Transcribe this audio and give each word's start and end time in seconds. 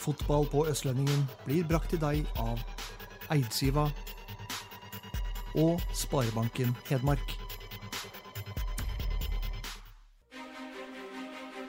Fotball 0.00 0.46
på 0.48 0.64
Østlendingen 0.70 1.26
blir 1.44 1.66
brakt 1.68 1.92
til 1.92 2.00
deg 2.00 2.24
av 2.40 2.62
Eidsiva 3.34 3.90
og 5.60 5.82
Sparebanken 5.92 6.72
Hedmark. 6.88 7.36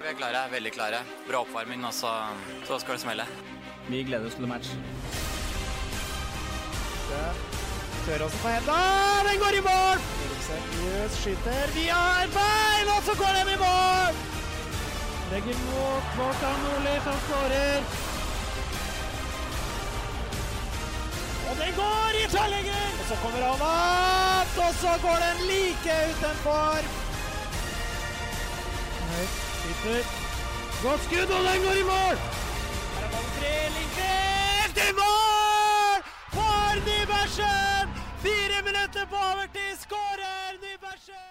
Vi 0.02 0.08
er 0.08 0.16
klare, 0.18 0.46
veldig 0.52 0.72
klare. 0.76 1.04
Bra 1.28 1.44
oppvarming, 1.44 1.84
og 1.86 1.94
så, 1.94 2.14
så 2.68 2.80
skal 2.80 2.96
det 2.96 3.04
smelle. 3.04 3.28
Vi 3.90 4.04
gleder 4.08 4.32
oss 4.32 4.40
til 4.40 4.48
match. 4.48 4.72
også 8.26 8.38
på 8.42 8.48
henda, 8.48 8.78
den 9.28 9.40
går 9.44 9.58
i 9.60 9.64
mål! 9.66 9.98
Seriøs 10.48 11.18
skyter 11.22 11.74
vi 11.76 11.86
har 11.88 12.32
bein, 12.38 12.88
og 12.96 13.04
så 13.08 13.18
går 13.22 13.36
den 13.40 13.54
i 13.56 13.58
mål! 13.66 14.24
Legger 15.32 15.60
mot 15.68 16.16
Morten 16.18 16.58
Nordli, 16.64 16.96
som 17.06 17.20
skårer. 17.28 18.11
Og 21.52 21.58
den 21.60 21.74
går 21.76 22.16
i 22.16 22.28
tverrlegger! 22.32 22.92
Og 23.02 23.06
så 23.10 23.16
kommer 23.22 23.42
han 23.44 23.64
opp, 23.68 24.54
og 24.66 24.76
så 24.80 24.92
går 25.04 25.18
den 25.26 25.42
like 25.50 25.96
utenfor. 26.12 26.86
Sitter. 29.62 30.06
Godt 30.84 31.04
skudd, 31.10 31.34
og 31.36 31.44
den 31.50 31.66
går 31.66 31.82
i 31.82 31.84
mål! 31.90 32.22
Her 32.96 33.04
er 33.04 33.12
ballen 33.12 33.34
fri, 33.36 33.54
Lindqvist 33.76 34.80
i 34.86 34.90
mål! 35.02 36.02
For 36.38 36.82
Nybergsen! 36.88 37.96
Fire 38.24 38.66
minutter 38.72 39.12
på 39.12 39.24
overtid, 39.34 39.76
skårer 39.84 40.58
Nybergsen! 40.64 41.30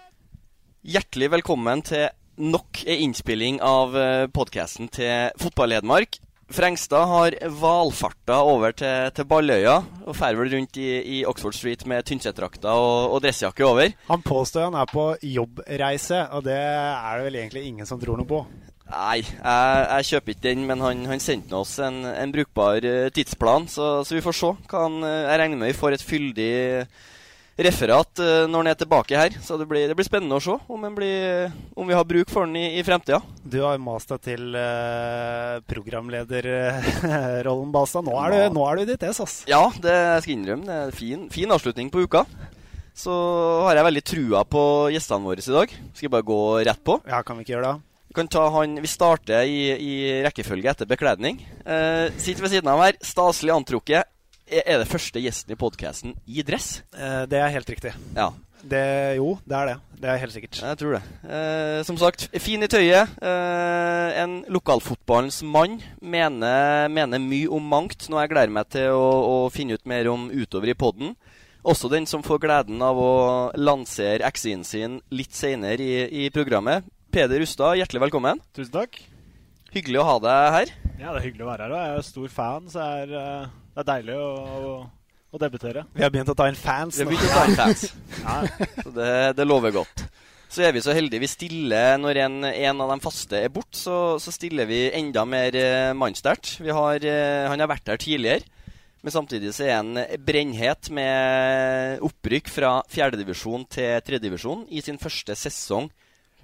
Hjertelig 0.84 1.30
velkommen 1.38 1.82
til 1.88 2.10
nok 2.36 2.84
en 2.84 3.06
innspilling 3.08 3.64
av 3.64 3.96
podkasten 4.36 4.92
til 4.92 5.32
Fotball-Hedmark. 5.40 6.20
Frengstad 6.50 7.06
har 7.06 7.34
valfarta 7.60 8.40
over 8.42 8.74
til, 8.74 9.12
til 9.14 9.26
Balløya 9.30 9.76
og 10.02 10.16
fer 10.18 10.34
vel 10.34 10.50
rundt 10.56 10.80
i, 10.82 10.88
i 10.98 11.20
Oxford 11.28 11.54
Street 11.54 11.84
med 11.86 12.02
Tynset-drakta 12.08 12.72
og, 12.74 13.14
og 13.14 13.22
dressjakke 13.22 13.66
over. 13.66 13.94
Han 14.08 14.24
påstår 14.26 14.66
han 14.66 14.78
er 14.80 14.90
på 14.90 15.12
jobbreise, 15.22 16.24
og 16.34 16.42
det 16.48 16.58
er 16.58 17.20
det 17.20 17.28
vel 17.28 17.38
egentlig 17.44 17.64
ingen 17.68 17.86
som 17.86 18.02
tror 18.02 18.18
noe 18.18 18.26
på. 18.26 18.42
Nei, 18.90 19.20
jeg, 19.22 19.84
jeg 19.86 20.08
kjøper 20.08 20.34
ikke 20.34 20.46
den, 20.48 20.66
men 20.66 20.82
han, 20.82 21.04
han 21.06 21.22
sendte 21.22 21.54
oss 21.60 21.76
en, 21.86 22.02
en 22.10 22.34
brukbar 22.34 22.82
eh, 22.82 23.06
tidsplan, 23.14 23.68
så, 23.70 24.00
så 24.02 24.16
vi 24.16 24.24
får 24.24 24.38
se. 24.40 24.50
Kan, 24.70 24.98
eh, 25.06 25.28
jeg 25.28 25.42
regner 25.44 25.60
med 25.60 25.70
vi 25.70 25.78
får 25.78 25.94
et 25.94 26.06
fyldig 26.08 26.50
referat 27.64 28.20
eh, 28.22 28.46
når 28.48 28.62
han 28.62 28.70
er 28.72 28.78
tilbake 28.80 29.18
her. 29.18 29.36
Så 29.44 29.58
det 29.60 29.66
blir, 29.70 29.88
det 29.90 29.96
blir 29.98 30.06
spennende 30.06 30.38
å 30.38 30.44
se 30.44 30.56
om, 30.56 30.86
blir, 30.96 31.50
om 31.76 31.88
vi 31.88 31.96
har 31.96 32.06
bruk 32.08 32.30
for 32.32 32.46
han 32.46 32.56
i, 32.58 32.78
i 32.80 32.84
fremtida. 32.86 33.20
Du 33.42 33.60
har 33.64 33.80
mast 33.82 34.12
deg 34.12 34.22
til 34.24 34.56
uh, 34.56 35.60
programlederrollen, 35.70 37.72
Balstad. 37.74 38.06
Nå 38.06 38.16
er 38.22 38.28
du, 38.32 38.38
nå 38.56 38.62
er 38.68 38.80
du 38.80 38.92
ditt 38.92 39.04
ess, 39.08 39.20
ass. 39.24 39.34
Ja, 39.50 39.64
det 39.82 39.96
jeg 39.96 40.24
skal 40.24 40.36
innrømme. 40.36 40.66
Det 40.66 40.76
er 40.76 40.88
en 40.88 40.98
fin, 41.02 41.28
fin 41.32 41.56
avslutning 41.56 41.92
på 41.92 42.06
uka. 42.06 42.24
Så 42.96 43.12
har 43.64 43.78
jeg 43.78 43.86
veldig 43.86 44.04
trua 44.04 44.42
på 44.48 44.62
gjestene 44.92 45.28
våre 45.28 45.44
i 45.44 45.54
dag. 45.54 45.76
Skal 45.94 46.08
jeg 46.08 46.16
bare 46.16 46.26
gå 46.26 46.42
rett 46.68 46.82
på? 46.84 46.98
Ja, 47.08 47.22
kan 47.24 47.38
vi 47.38 47.46
ikke 47.46 47.56
gjøre 47.56 47.70
det? 47.70 47.86
Vi 48.10 48.16
kan 48.18 48.26
ta 48.26 48.48
han, 48.50 48.72
vi 48.82 48.88
starter 48.90 49.46
i, 49.46 49.60
i 49.70 49.92
rekkefølge 50.24 50.72
etter 50.72 50.88
bekledning. 50.90 51.38
Eh, 51.62 52.10
sitter 52.18 52.42
ved 52.42 52.56
siden 52.56 52.70
av 52.72 52.82
her, 52.82 52.98
staselig 53.06 53.54
antrukket. 53.54 54.10
Er, 54.50 54.80
det 54.82 54.90
første 54.90 55.20
gjesten 55.22 55.54
i 55.54 55.58
podkasten 55.58 56.14
i 56.26 56.42
dress? 56.42 56.80
Eh, 56.90 57.24
det 57.30 57.38
er 57.38 57.52
helt 57.54 57.68
riktig. 57.70 57.92
Ja. 58.16 58.32
Det, 58.60 58.82
jo, 59.16 59.36
det 59.48 59.56
er 59.56 59.68
det. 59.70 59.76
Det 60.02 60.08
er 60.10 60.18
helt 60.20 60.34
sikkert. 60.34 60.58
Jeg 60.58 60.78
tror 60.80 60.96
det. 60.96 61.00
Eh, 61.24 61.80
som 61.86 61.98
sagt, 62.00 62.26
fin 62.42 62.62
i 62.62 62.68
tøyet. 62.68 63.14
Eh, 63.22 64.18
en 64.20 64.40
lokalfotballens 64.52 65.40
mann. 65.46 65.78
Mener, 66.02 66.88
mener 66.92 67.22
mye 67.22 67.48
om 67.52 67.70
mangt. 67.72 68.08
Nå 68.10 68.20
jeg 68.20 68.32
gleder 68.32 68.54
meg 68.58 68.72
til 68.74 68.90
å, 68.96 69.06
å 69.22 69.36
finne 69.54 69.78
ut 69.78 69.86
mer 69.88 70.10
om 70.12 70.28
utover 70.34 70.74
i 70.74 70.76
poden. 70.76 71.14
Også 71.62 71.90
den 71.92 72.08
som 72.08 72.24
får 72.24 72.42
gleden 72.42 72.82
av 72.82 72.98
å 72.98 73.14
lansere 73.60 74.26
X-en 74.32 74.64
sin 74.64 74.98
litt 75.12 75.36
senere 75.36 75.84
i, 75.84 76.26
i 76.26 76.28
programmet. 76.34 76.88
Peder 77.10 77.42
Rustad, 77.42 77.78
hjertelig 77.78 78.08
velkommen. 78.08 78.42
Tusen 78.56 78.74
takk. 78.74 79.02
Hyggelig 79.70 80.00
å 80.02 80.06
ha 80.06 80.14
deg 80.18 80.54
her. 80.54 80.70
Ja, 80.98 81.12
det 81.12 81.20
er 81.20 81.26
hyggelig 81.28 81.44
å 81.46 81.50
være 81.52 81.66
her. 81.66 81.72
Og 81.72 81.78
jeg 81.78 81.98
er 81.98 82.06
stor 82.08 82.32
fan, 82.34 82.64
så 82.72 82.80
det 82.80 83.02
er, 83.04 83.12
uh, 83.14 83.52
det 83.70 83.82
er 83.82 83.88
deilig 83.92 84.16
å, 84.18 84.30
å, 84.42 84.72
å, 85.30 85.40
debutere. 85.42 85.84
Vi 85.94 86.02
har 86.02 86.10
begynt 86.10 86.32
å 86.32 86.34
ta 86.38 86.48
inn 86.50 86.58
fans 86.58 86.98
nå. 86.98 87.06
Vi 87.06 87.06
har 87.06 87.12
begynt 87.12 87.28
å 87.28 87.36
ta 87.36 87.44
inn 87.46 87.60
fans. 87.60 87.84
ja. 88.24 88.72
Så 88.82 88.94
det, 88.96 89.12
det, 89.38 89.46
lover 89.46 89.76
godt. 89.78 90.02
Så 90.50 90.64
er 90.66 90.74
vi 90.74 90.82
så 90.82 90.94
heldige 90.96 91.22
vi 91.22 91.30
stiller 91.30 92.00
når 92.02 92.18
en, 92.24 92.38
en 92.50 92.82
av 92.82 92.90
de 92.90 92.98
faste 93.04 93.38
er 93.38 93.52
borte, 93.54 93.78
så, 93.78 94.18
så, 94.18 94.34
stiller 94.34 94.66
vi 94.66 94.88
enda 94.98 95.22
mer 95.22 95.54
uh, 95.54 95.92
mannsterkt. 95.94 96.56
Uh, 96.66 96.74
han 97.46 97.62
har 97.62 97.70
vært 97.70 97.94
her 97.94 98.02
tidligere. 98.02 98.42
Men 99.00 99.14
samtidig 99.14 99.54
så 99.56 99.64
er 99.64 99.78
han 99.78 99.96
brennhet 100.26 100.90
med 100.92 102.02
opprykk 102.04 102.50
fra 102.52 102.74
fjerdedivisjon 102.90 103.62
til 103.70 104.02
tredjedivisjon 104.04 104.66
i 104.68 104.82
sin 104.84 104.98
første 105.00 105.38
sesong 105.38 105.88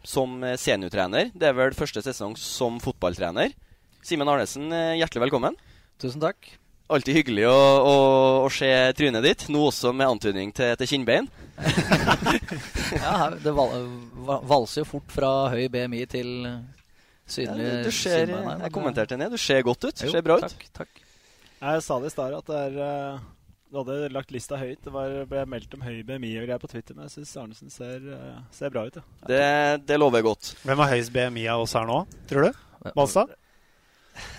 som 0.06 0.38
seniortrener. 0.60 1.32
Det 1.34 1.50
er 1.50 1.56
vel 1.58 1.74
første 1.76 2.02
sesong 2.04 2.36
som 2.38 2.78
fotballtrener. 2.82 3.50
Simen 4.06 4.30
Arnesen, 4.30 4.70
hjertelig 4.70 5.26
velkommen. 5.26 5.58
Tusen 5.98 6.22
takk. 6.22 6.52
Alltid 6.86 7.16
hyggelig 7.18 7.48
å, 7.50 7.54
å, 7.82 7.94
å 8.46 8.50
se 8.54 8.68
trynet 8.94 9.24
ditt, 9.26 9.48
nå 9.50 9.64
også 9.66 9.90
med 9.90 10.06
antydning 10.06 10.52
til, 10.54 10.76
til 10.78 10.90
kinnbein. 10.92 11.26
ja, 12.94 13.32
det 13.42 13.54
val, 13.56 13.72
valser 14.46 14.84
jo 14.84 14.90
fort 14.92 15.10
fra 15.10 15.30
høy 15.50 15.64
BMI 15.72 16.04
til 16.12 16.30
synlig 17.26 17.66
ja, 17.66 17.80
du 17.82 17.90
ser. 17.90 18.30
Jeg 18.30 18.70
kommenterte 18.74 19.18
ned, 19.18 19.34
du 19.34 19.40
ser 19.42 19.64
godt 19.66 19.88
ut. 19.88 19.98
Du 19.98 20.12
ser 20.12 20.22
bra 20.22 20.38
ut. 20.38 20.46
Takk, 20.46 20.68
takk. 20.84 21.02
Jeg 21.56 21.82
sa 21.82 21.98
det 21.98 22.12
i 22.12 22.14
stad 22.14 22.36
at 22.36 22.52
det 22.52 22.62
er 22.68 22.78
uh, 22.78 23.26
Du 23.66 23.80
hadde 23.80 24.10
lagt 24.14 24.30
lista 24.30 24.58
høyt. 24.60 24.78
Det 24.84 24.92
var, 24.94 25.14
ble 25.30 25.42
meldt 25.50 25.72
om 25.74 25.82
høy 25.82 25.98
BMI 26.06 26.36
og 26.38 26.46
greier 26.46 26.60
på 26.62 26.70
Twitter, 26.70 26.94
men 26.94 27.08
jeg 27.08 27.16
syns 27.16 27.34
Arnesen 27.42 27.72
ser, 27.72 28.04
uh, 28.12 28.38
ser, 28.54 28.70
bra 28.74 28.86
ut. 28.86 29.00
Ja. 29.00 29.26
Det, 29.30 29.40
det 29.88 29.98
lover 29.98 30.22
godt. 30.26 30.52
Hvem 30.62 30.84
har 30.84 30.92
høyest 30.94 31.12
BMI 31.14 31.48
av 31.50 31.64
oss 31.64 31.74
her 31.74 31.88
nå, 31.88 32.04
tror 32.30 32.46
du? 32.46 32.62
Balstad? 32.94 33.34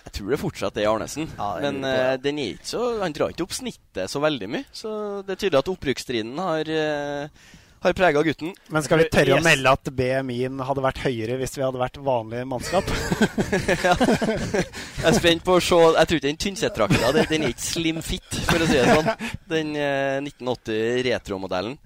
Jeg 0.07 0.13
tror 0.15 0.31
det 0.31 0.39
fortsatt 0.41 0.79
er 0.79 0.87
Arnesen. 0.89 1.27
Ja, 1.35 1.49
men 1.61 1.83
uh, 1.83 2.15
den 2.23 2.39
er 2.41 2.55
ikke 2.55 2.71
så, 2.71 2.85
han 3.03 3.13
drar 3.13 3.35
ikke 3.35 3.45
opp 3.45 3.55
snittet 3.57 4.09
så 4.09 4.23
veldig 4.23 4.49
mye. 4.55 4.67
Så 4.71 4.91
det 5.27 5.35
er 5.35 5.41
tydelig 5.43 5.59
at 5.59 5.71
opprykksstriden 5.75 6.39
har, 6.41 6.71
uh, 6.71 7.56
har 7.83 7.93
prega 7.97 8.23
gutten. 8.25 8.53
Men 8.73 8.85
skal 8.85 9.01
vi 9.01 9.07
tørre 9.13 9.35
yes. 9.35 9.41
å 9.41 9.45
melde 9.45 9.73
at 9.77 9.91
BMI-en 9.99 10.61
hadde 10.67 10.83
vært 10.85 11.01
høyere 11.05 11.37
hvis 11.41 11.57
vi 11.57 11.65
hadde 11.65 11.81
vært 11.81 11.99
vanlig 12.03 12.43
mannskap? 12.49 12.89
ja. 13.85 13.93
Jeg 13.97 15.09
er 15.11 15.17
spent 15.17 15.45
på 15.45 15.57
å 15.57 15.63
se 15.63 15.77
Jeg 15.77 16.09
tror 16.09 16.19
ikke 16.19 16.27
den 16.27 16.41
Tynset-drakta 16.41 17.11
den, 17.15 17.29
den 17.31 17.47
er 17.47 17.53
ikke 17.53 17.67
slim 17.67 18.01
fit, 18.05 18.41
for 18.49 18.63
å 18.63 18.69
si 18.69 18.79
det 18.79 18.97
sånn. 18.97 19.29
Den 19.51 19.75
eh, 19.77 20.17
1980 20.23 21.05
retro-modellen. 21.07 21.77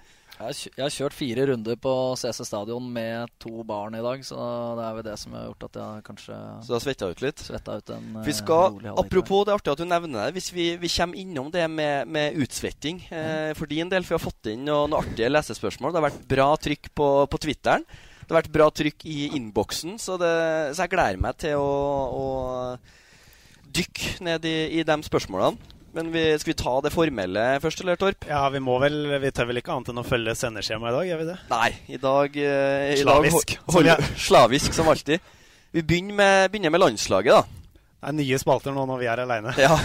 Jeg 0.50 0.81
har 0.81 0.94
kjørt 0.94 1.16
fire 1.16 1.46
runder 1.52 1.78
på 1.79 1.94
CC 2.19 2.46
Stadion 2.47 2.88
med 2.94 3.31
to 3.41 3.63
barn 3.68 3.96
i 3.97 4.03
dag, 4.03 4.24
så 4.25 4.38
det 4.78 4.85
er 4.88 4.97
vel 4.97 5.06
det 5.06 5.16
som 5.22 5.35
har 5.38 5.47
gjort 5.50 5.66
at 5.68 5.79
jeg 5.81 6.06
kanskje 6.07 6.38
Så 6.62 6.72
du 6.72 6.75
har 6.75 6.84
svetta 6.85 7.09
ut 7.12 7.24
litt? 7.24 7.44
Svetta 7.46 7.78
ut 7.78 7.94
en 7.96 8.22
vi 8.25 8.35
skal, 8.35 8.78
Apropos, 8.96 9.45
det 9.45 9.54
er 9.54 9.60
artig 9.60 9.74
at 9.74 9.81
du 9.81 9.88
nevner 9.88 10.27
det. 10.27 10.36
Hvis 10.38 10.51
vi, 10.56 10.68
vi 10.81 10.92
kommer 10.92 11.21
innom 11.21 11.51
det 11.54 11.66
med, 11.71 12.10
med 12.12 12.39
utsvetting 12.42 13.04
eh, 13.10 13.51
for 13.57 13.69
din 13.71 13.92
del, 13.92 14.06
for 14.06 14.16
vi 14.16 14.19
har 14.19 14.25
fått 14.27 14.51
inn 14.54 14.66
noen, 14.66 14.92
noen 14.92 15.00
artige 15.01 15.31
lesespørsmål. 15.31 15.94
Det 15.94 16.01
har 16.01 16.07
vært 16.10 16.24
bra 16.36 16.48
trykk 16.68 16.92
på, 16.98 17.10
på 17.31 17.42
Twitteren. 17.45 17.86
Det 18.21 18.30
har 18.30 18.39
vært 18.42 18.54
bra 18.54 18.69
trykk 18.71 19.06
i 19.12 19.19
innboksen, 19.36 19.98
så, 20.00 20.16
så, 20.16 20.77
jeg 20.80 20.92
gleder 20.94 21.19
meg 21.19 21.39
til 21.42 21.60
å, 21.60 21.71
å 22.16 23.71
dykke 23.75 24.21
ned 24.27 24.48
i, 24.48 24.57
i 24.80 24.86
de 24.88 24.98
spørsmålene. 25.07 25.70
Men 25.92 26.12
vi, 26.14 26.24
skal 26.40 26.54
vi 26.54 26.58
ta 26.62 26.74
det 26.86 26.94
formelle 26.94 27.42
først, 27.60 27.82
eller, 27.84 27.98
Torp? 28.00 28.24
Ja, 28.30 28.46
vi 28.54 28.62
må 28.64 28.78
vel 28.80 28.96
Vi 29.20 29.32
tør 29.36 29.50
vel 29.50 29.60
ikke 29.60 29.74
annet 29.76 29.92
enn 29.92 30.00
å 30.00 30.06
følge 30.08 30.36
sendeskjemaet 30.40 30.94
i 30.94 30.96
dag, 30.96 31.08
gjør 31.10 31.20
vi 31.20 31.28
det? 31.28 31.38
Nei, 31.52 31.70
i 31.92 32.00
dag 32.00 32.38
eh, 32.40 32.94
Slavisk. 33.02 33.56
Dag, 33.58 33.74
hold, 33.76 33.90
hold, 33.92 34.12
slavisk 34.28 34.78
som 34.78 34.92
alltid. 34.92 35.34
Vi 35.76 35.84
begynner 35.84 36.16
med, 36.16 36.52
begynner 36.54 36.72
med 36.72 36.84
landslaget, 36.84 37.42
da. 37.42 37.62
Det 38.02 38.10
er 38.10 38.16
nye 38.18 38.40
spalter 38.42 38.74
nå 38.76 38.86
når 38.90 39.02
vi 39.04 39.10
er 39.12 39.22
aleine. 39.24 39.52
Ja. 39.62 39.76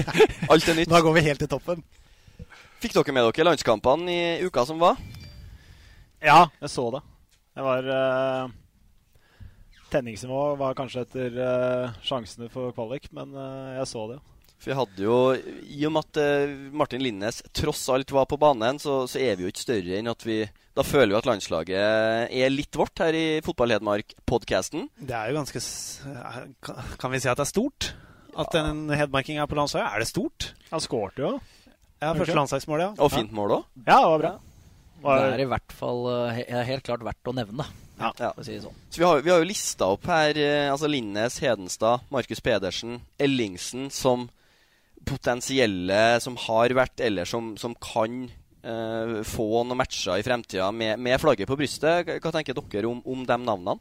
Alt 0.52 0.70
er 0.70 0.78
nytt. 0.78 0.90
Da 0.90 1.02
går 1.04 1.18
vi 1.18 1.24
helt 1.26 1.42
til 1.42 1.50
toppen. 1.50 1.82
Fikk 2.80 2.94
dere 2.94 3.16
med 3.16 3.26
dere 3.26 3.48
landskampene 3.50 4.14
i 4.14 4.46
uka 4.46 4.64
som 4.68 4.78
var? 4.80 5.00
Ja, 6.22 6.46
jeg 6.62 6.70
så 6.72 6.86
det. 6.94 7.02
Det 7.56 7.64
var 7.64 7.90
uh, 7.90 8.54
Tenningsnivået 9.90 10.58
var 10.60 10.78
kanskje 10.78 11.04
etter 11.06 11.36
uh, 11.40 11.98
sjansene 12.04 12.50
for 12.52 12.74
kvalik, 12.76 13.10
men 13.16 13.34
uh, 13.36 13.76
jeg 13.76 13.90
så 13.92 14.06
det. 14.14 14.18
For 14.56 14.72
vi 14.72 14.76
hadde 14.78 15.04
jo, 15.04 15.16
I 15.68 15.84
og 15.86 15.92
med 15.94 16.06
at 16.08 16.20
uh, 16.22 16.54
Martin 16.76 17.02
Linnes 17.04 17.42
tross 17.54 17.84
alt 17.92 18.12
var 18.14 18.28
på 18.28 18.38
banen, 18.40 18.80
så, 18.82 19.02
så, 19.10 19.20
er 19.20 19.36
vi 19.36 19.46
jo 19.46 19.52
ikke 19.52 19.66
større 19.66 19.98
enn 19.98 20.10
at 20.10 20.24
vi 20.26 20.40
Da 20.76 20.84
føler 20.84 21.12
vi 21.12 21.18
at 21.20 21.28
landslaget 21.28 22.32
er 22.32 22.52
litt 22.52 22.76
vårt 22.76 23.04
her 23.04 23.16
i 23.16 23.26
Fotball-Hedmark-podkasten. 23.44 24.88
Det 24.96 25.14
er 25.16 25.30
jo 25.30 25.38
ganske 25.38 25.62
Kan 27.00 27.14
vi 27.14 27.20
si 27.22 27.30
at 27.30 27.38
det 27.38 27.46
er 27.46 27.52
stort? 27.52 27.92
At 28.36 28.52
en 28.58 28.90
hedmarking 28.92 29.38
er 29.40 29.48
på 29.48 29.56
landslaget? 29.56 29.88
Er 29.88 30.04
det 30.04 30.10
stort? 30.10 30.50
Han 30.68 30.82
skårte 30.84 31.24
jo. 31.24 31.30
Ja, 32.02 32.10
første 32.12 32.36
landslagsmål, 32.36 32.82
ja. 32.82 32.90
Og 33.00 33.08
fint 33.14 33.32
mål 33.32 33.54
òg. 33.54 33.70
Ja, 33.86 33.96
det 33.96 34.10
var 34.10 34.20
bra. 34.20 34.32
Det 35.06 35.30
er 35.30 35.40
i 35.40 35.48
hvert 35.48 35.72
fall 35.78 36.02
helt 36.68 36.84
klart 36.84 37.04
verdt 37.06 37.30
å 37.30 37.34
nevne. 37.36 37.64
Ja. 37.96 38.10
ja. 38.20 38.34
Si 38.44 38.58
sånn. 38.60 38.76
Så 38.92 39.00
vi 39.00 39.06
har, 39.06 39.22
vi 39.24 39.32
har, 39.32 39.40
jo 39.40 39.48
lista 39.48 39.88
opp 39.94 40.04
her 40.10 40.36
altså 40.68 40.90
Linnes, 40.92 41.38
Hedenstad, 41.40 42.04
Markus 42.12 42.44
Pedersen, 42.44 42.98
Ellingsen 43.16 43.88
som 43.94 44.28
potensielle 45.06 46.20
som 46.22 46.36
har 46.46 46.74
vært, 46.76 47.00
eller 47.06 47.28
som, 47.28 47.54
som 47.60 47.74
kan 47.78 48.24
eh, 48.26 49.18
få 49.26 49.48
noen 49.62 49.78
matcher 49.78 50.18
i 50.18 50.24
fremtida 50.26 50.70
med, 50.74 50.98
med, 51.02 51.18
flagget 51.22 51.48
på 51.50 51.58
brystet. 51.58 52.16
Hva 52.22 52.32
tenker 52.34 52.56
dere 52.58 52.90
om, 52.90 53.02
om 53.06 53.26
de 53.26 53.38
navnene? 53.42 53.78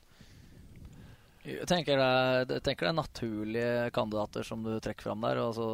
Jeg 1.45 1.68
tenker, 1.69 2.00
det 2.50 2.56
jeg 2.57 2.63
tenker, 2.66 2.88
det 2.88 2.89
er, 2.89 2.98
naturlige 2.98 3.89
kandidater 3.94 4.45
som 4.48 4.63
du 4.66 4.72
trekker 4.81 5.12
fram 5.12 5.22
der. 5.22 5.44
Altså, 5.44 5.68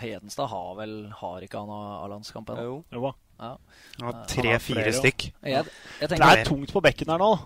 Hedenstad 0.00 0.50
har 0.50 0.72
vel 0.80 0.96
Har 1.14 1.44
ikke 1.46 1.62
han 1.62 1.70
A-landskamp 1.70 2.50
ennå? 2.50 2.64
Jo. 2.66 2.78
jo. 2.90 3.12
Ja. 3.38 3.52
ja 4.02 4.14
Tre-fire 4.30 4.94
stykk. 4.96 5.28
Jeg, 5.46 5.70
jeg 6.00 6.10
det 6.10 6.18
er 6.26 6.42
tungt 6.46 6.74
på 6.74 6.82
bekken 6.82 7.14
her 7.14 7.22
nå. 7.22 7.36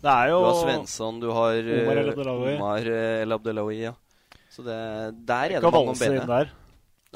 Det 0.00 0.12
er 0.12 0.32
jo 0.32 0.40
Du 0.40 0.48
har 0.48 0.58
Svensson, 0.62 1.20
du 1.20 1.28
har 1.32 1.60
Omar 1.76 2.00
El 2.00 2.12
Abdelawi. 2.12 2.54
Omar 2.56 2.90
El 2.94 3.36
Abdelawi 3.36 3.78
ja. 3.82 3.92
Så 4.52 4.64
det, 4.64 4.76
der 5.28 5.58
er 5.58 5.60
det 5.60 5.72
mange 5.72 5.92
om 5.92 6.00
benet. 6.00 6.56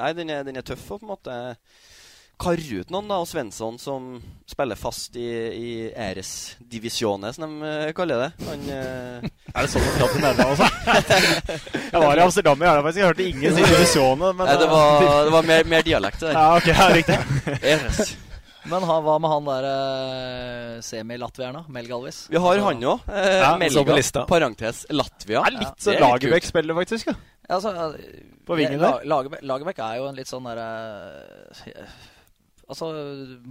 Nei, 0.01 0.13
den 0.17 0.33
er, 0.33 0.45
den 0.47 0.57
er 0.57 0.67
tøff 0.67 0.87
og 0.89 1.03
på 1.03 1.07
en 1.07 1.13
måte 1.15 1.41
karre 2.41 2.81
ut 2.81 2.93
noen, 2.93 3.09
da. 3.11 3.19
Og 3.21 3.29
Svensson 3.29 3.77
som 3.81 4.15
spiller 4.49 4.79
fast 4.79 5.17
i, 5.21 5.27
i 5.53 5.71
Eres 5.91 6.57
Divisione, 6.61 7.33
som 7.37 7.45
de 7.61 7.69
uh, 7.69 7.93
kaller 7.97 8.25
det. 8.25 8.31
Han, 8.49 8.65
uh... 8.71 9.29
er 9.55 9.67
det 9.67 9.73
sånn 9.75 9.85
man 9.85 9.99
prater 9.99 10.25
Nederland 10.25 10.55
også? 10.55 11.59
jeg 11.91 12.03
var 12.07 12.23
i 12.23 12.25
Amsterdam 12.25 12.65
i 12.65 12.69
helga, 12.71 12.87
faktisk. 12.87 13.03
Jeg 13.03 13.13
hørte 13.13 13.29
ingen 13.29 13.59
si 13.59 13.69
divisjonet. 13.75 14.41
Nei, 14.41 14.57
det 14.63 14.73
var, 14.73 15.07
det 15.29 15.37
var 15.37 15.53
mer, 15.53 15.71
mer, 15.75 15.87
dialekt, 15.87 16.25
der. 16.25 16.37
Ja, 16.37 16.49
ok, 16.57 16.73
ja, 16.73 16.91
riktig. 16.97 17.21
Eres. 17.75 18.17
Men 18.71 18.85
ha, 18.85 18.99
hva 19.01 19.15
med 19.17 19.33
han 19.33 19.47
der 19.49 19.67
uh, 19.67 20.81
semi-latvieren, 20.85 21.61
da? 21.61 21.65
Melgalvis? 21.73 22.27
Vi 22.33 22.41
har 22.41 22.61
han 22.67 22.85
òg. 22.85 23.09
Uh, 23.09 23.21
ja, 23.41 23.53
Melga, 23.61 24.25
parentes 24.29 24.85
Latvia. 24.93 25.45
Det 25.45 25.53
er 25.53 25.61
litt 25.63 25.87
sånn 25.87 26.01
Lagerbäck-spiller, 26.03 26.77
faktisk. 26.83 27.13
Ja. 27.13 27.17
Altså, 27.51 27.73
på 28.47 28.59
vingen 28.59 28.81
der? 28.83 29.05
Lagerbäck 29.07 29.81
er 29.83 30.01
jo 30.01 30.09
en 30.11 30.19
litt 30.19 30.31
sånn 30.31 30.47
derre 30.47 30.69
uh, 31.51 31.95
Altså, 32.71 32.93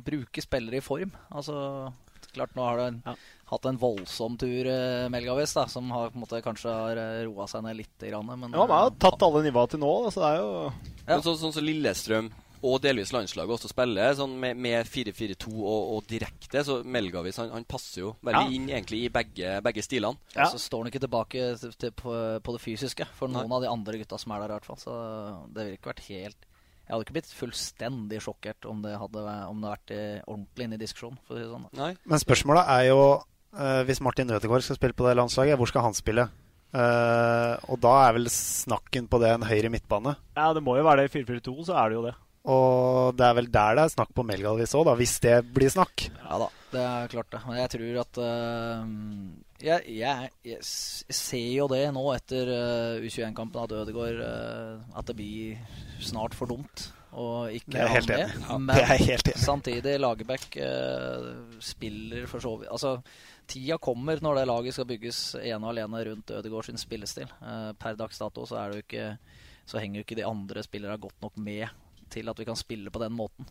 bruke 0.06 0.40
spillere 0.40 0.80
i 0.80 0.84
form. 0.84 1.12
Altså, 1.36 1.90
klart 2.32 2.54
nå 2.56 2.64
har 2.64 2.80
du 2.80 2.84
en, 2.86 3.00
ja. 3.04 3.16
hatt 3.52 3.66
en 3.68 3.80
voldsom 3.82 4.38
tur, 4.40 4.70
uh, 4.72 5.10
Melgavis, 5.12 5.58
da, 5.58 5.66
som 5.68 5.90
har, 5.92 6.14
på 6.14 6.20
en 6.20 6.24
måte, 6.24 6.40
kanskje 6.46 6.72
har 6.72 7.02
uh, 7.02 7.24
roa 7.28 7.50
seg 7.52 7.66
ned 7.66 7.82
litt. 7.82 7.98
Grann, 8.06 8.30
men, 8.32 8.54
ja, 8.56 8.64
man 8.64 8.86
har 8.86 8.96
tatt 8.96 9.28
alle 9.28 9.44
nivåer 9.44 9.74
til 9.74 9.84
nå. 9.84 9.92
Så 10.08 10.24
det 10.24 10.30
er 10.30 10.40
jo 10.40 10.54
ja. 10.70 11.20
Sånn 11.20 11.36
som 11.36 11.50
så, 11.50 11.58
så 11.60 11.66
Lillestrøm 11.66 12.32
og 12.66 12.82
delvis 12.84 13.14
landslaget 13.16 13.56
også 13.56 13.72
spiller 13.72 14.16
sånn 14.18 14.34
med, 14.42 14.58
med 14.60 14.88
4-4-2 14.90 15.54
og, 15.54 15.94
og, 15.96 16.04
direkte. 16.10 16.64
Så 16.66 16.80
Melgavis 16.84 17.40
han, 17.40 17.54
han 17.54 17.68
passer 17.70 18.04
jo 18.04 18.14
veldig 18.26 18.44
ja. 18.50 18.56
inn 18.58 18.68
egentlig 18.72 19.04
i 19.06 19.12
begge, 19.14 19.56
begge 19.66 19.86
stilene. 19.86 20.20
Ja. 20.36 20.50
Så 20.52 20.60
står 20.62 20.84
han 20.84 20.92
ikke 20.92 21.04
tilbake 21.06 21.48
til, 21.62 21.74
til, 21.80 21.96
på, 21.96 22.14
på, 22.44 22.56
det 22.56 22.64
fysiske 22.64 23.08
for 23.18 23.32
noen 23.32 23.48
Nei. 23.48 23.60
av 23.60 23.66
de 23.66 23.72
andre 23.72 24.02
gutta 24.02 24.20
som 24.22 24.36
er 24.36 24.44
der. 24.44 24.54
i 24.54 24.58
hvert 24.58 24.70
fall 24.70 24.82
Så 24.82 25.00
det 25.56 25.66
ville 25.66 25.80
ikke 25.80 25.94
vært 25.94 26.06
helt 26.10 26.46
Jeg 26.50 26.92
hadde 26.92 27.08
ikke 27.08 27.18
blitt 27.20 27.34
fullstendig 27.40 28.22
sjokkert 28.26 28.70
om 28.70 28.84
det 28.84 28.98
hadde, 29.00 29.26
om 29.50 29.64
det 29.64 29.74
vært 29.76 29.96
ordentlig 30.26 30.68
inne 30.68 30.80
i 30.80 30.84
diskusjonen. 30.84 31.20
For 31.28 31.38
å 31.38 31.42
si 31.42 31.50
sånn. 31.50 31.68
Nei. 31.80 31.94
Men 32.10 32.24
spørsmålet 32.24 32.76
er 32.76 32.86
jo 32.90 33.02
uh, 33.56 33.82
hvis 33.88 34.04
Martin 34.04 34.32
Rødegård 34.34 34.66
skal 34.66 34.80
spille 34.80 34.98
på 34.98 35.08
det 35.08 35.18
landslaget, 35.20 35.60
hvor 35.60 35.70
skal 35.70 35.88
han 35.88 35.98
spille? 35.98 36.28
Uh, 36.70 37.58
og 37.72 37.80
da 37.82 37.96
er 38.06 38.18
vel 38.20 38.30
snakken 38.30 39.08
på 39.10 39.18
det 39.22 39.32
en 39.34 39.46
høyre 39.48 39.72
midtbane? 39.74 40.14
Ja, 40.38 40.52
det 40.54 40.62
må 40.66 40.76
jo 40.78 40.86
være 40.86 41.08
det. 41.08 41.14
I 41.14 41.24
4-4-2 41.24 41.70
så 41.70 41.78
er 41.82 41.90
det 41.90 41.98
jo 41.98 42.04
det. 42.06 42.16
Og 42.50 43.18
det 43.18 43.26
er 43.28 43.36
vel 43.38 43.50
der 43.52 43.78
det 43.78 43.86
er 43.86 43.94
snakk 43.94 44.14
på 44.16 44.26
Melgalvis 44.26 44.74
òg, 44.78 44.90
hvis 45.00 45.18
det 45.24 45.38
blir 45.54 45.72
snakk. 45.74 46.08
Ja 46.24 46.40
da, 46.42 46.50
det 46.74 46.84
er 46.86 47.12
klart 47.12 47.34
det. 47.34 47.42
Men 47.46 47.60
jeg 47.60 47.72
tror 47.76 47.98
at 48.04 48.22
uh, 48.22 48.86
jeg, 49.60 49.98
jeg, 50.00 50.30
jeg, 50.48 50.62
ser 50.64 51.50
jo 51.58 51.68
det 51.72 51.84
nå 51.96 52.06
etter 52.16 52.54
uh, 52.54 53.04
U21-kampen 53.04 53.66
at 53.66 53.76
Ødegaard 53.82 54.22
uh, 54.24 54.96
At 54.98 55.10
det 55.10 55.18
blir 55.20 55.60
snart 56.02 56.38
for 56.38 56.50
dumt 56.50 56.90
å 57.10 57.50
ikke 57.52 57.88
ha 57.90 58.02
med. 58.06 58.36
Ja, 58.46 58.58
Men 58.62 59.24
samtidig, 59.42 59.96
Lagerbäck 59.98 60.60
spiller 61.66 62.28
for 62.30 62.46
så 62.46 62.52
vidt 62.62 62.70
Altså, 62.70 63.00
tida 63.50 63.80
kommer 63.82 64.22
når 64.22 64.38
det 64.38 64.44
laget 64.46 64.78
skal 64.78 64.88
bygges 64.92 65.24
ene 65.42 65.58
og 65.64 65.72
alene 65.74 66.04
rundt 66.06 66.36
Ødegaard 66.38 66.70
sin 66.70 66.78
spillestil. 66.78 67.34
per 67.82 67.98
dags 67.98 68.22
dato 68.22 68.46
så, 68.46 68.62
er 68.62 68.70
det 68.70 68.78
jo 68.78 68.86
ikke, 68.86 69.08
så 69.66 69.82
henger 69.82 70.00
jo 70.00 70.06
ikke 70.06 70.20
de 70.22 70.28
andre 70.30 70.64
spillerne 70.64 71.02
godt 71.02 71.26
nok 71.26 71.42
med 71.42 71.66
til 72.12 72.30
at 72.32 72.40
vi 72.40 72.48
kan 72.48 72.58
spille 72.60 72.92
på 72.94 73.02
den 73.02 73.16
måten. 73.16 73.48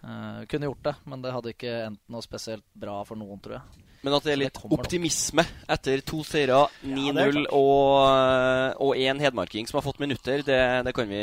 Uh, 0.00 0.46
kunne 0.48 0.70
gjort 0.70 0.84
det, 0.86 0.94
men 1.12 1.20
det 1.20 1.32
hadde 1.34 1.52
ikke 1.52 1.72
endt 1.90 2.00
noe 2.08 2.24
spesielt 2.24 2.64
bra 2.72 3.02
for 3.04 3.20
noen, 3.20 3.40
tror 3.44 3.58
jeg. 3.58 3.86
Men 4.00 4.16
at 4.16 4.24
det 4.24 4.32
er 4.32 4.38
litt 4.40 4.56
det 4.56 4.76
optimisme 4.78 5.44
etter 5.68 6.00
to 6.08 6.22
seire, 6.24 6.62
9-0 6.88 7.42
ja, 7.42 7.58
og 8.80 8.94
én 8.96 9.20
hedmarking 9.20 9.68
som 9.68 9.76
har 9.76 9.84
fått 9.84 10.00
minutter, 10.00 10.40
det, 10.46 10.60
det, 10.86 10.94
kan 10.96 11.10
vi 11.10 11.20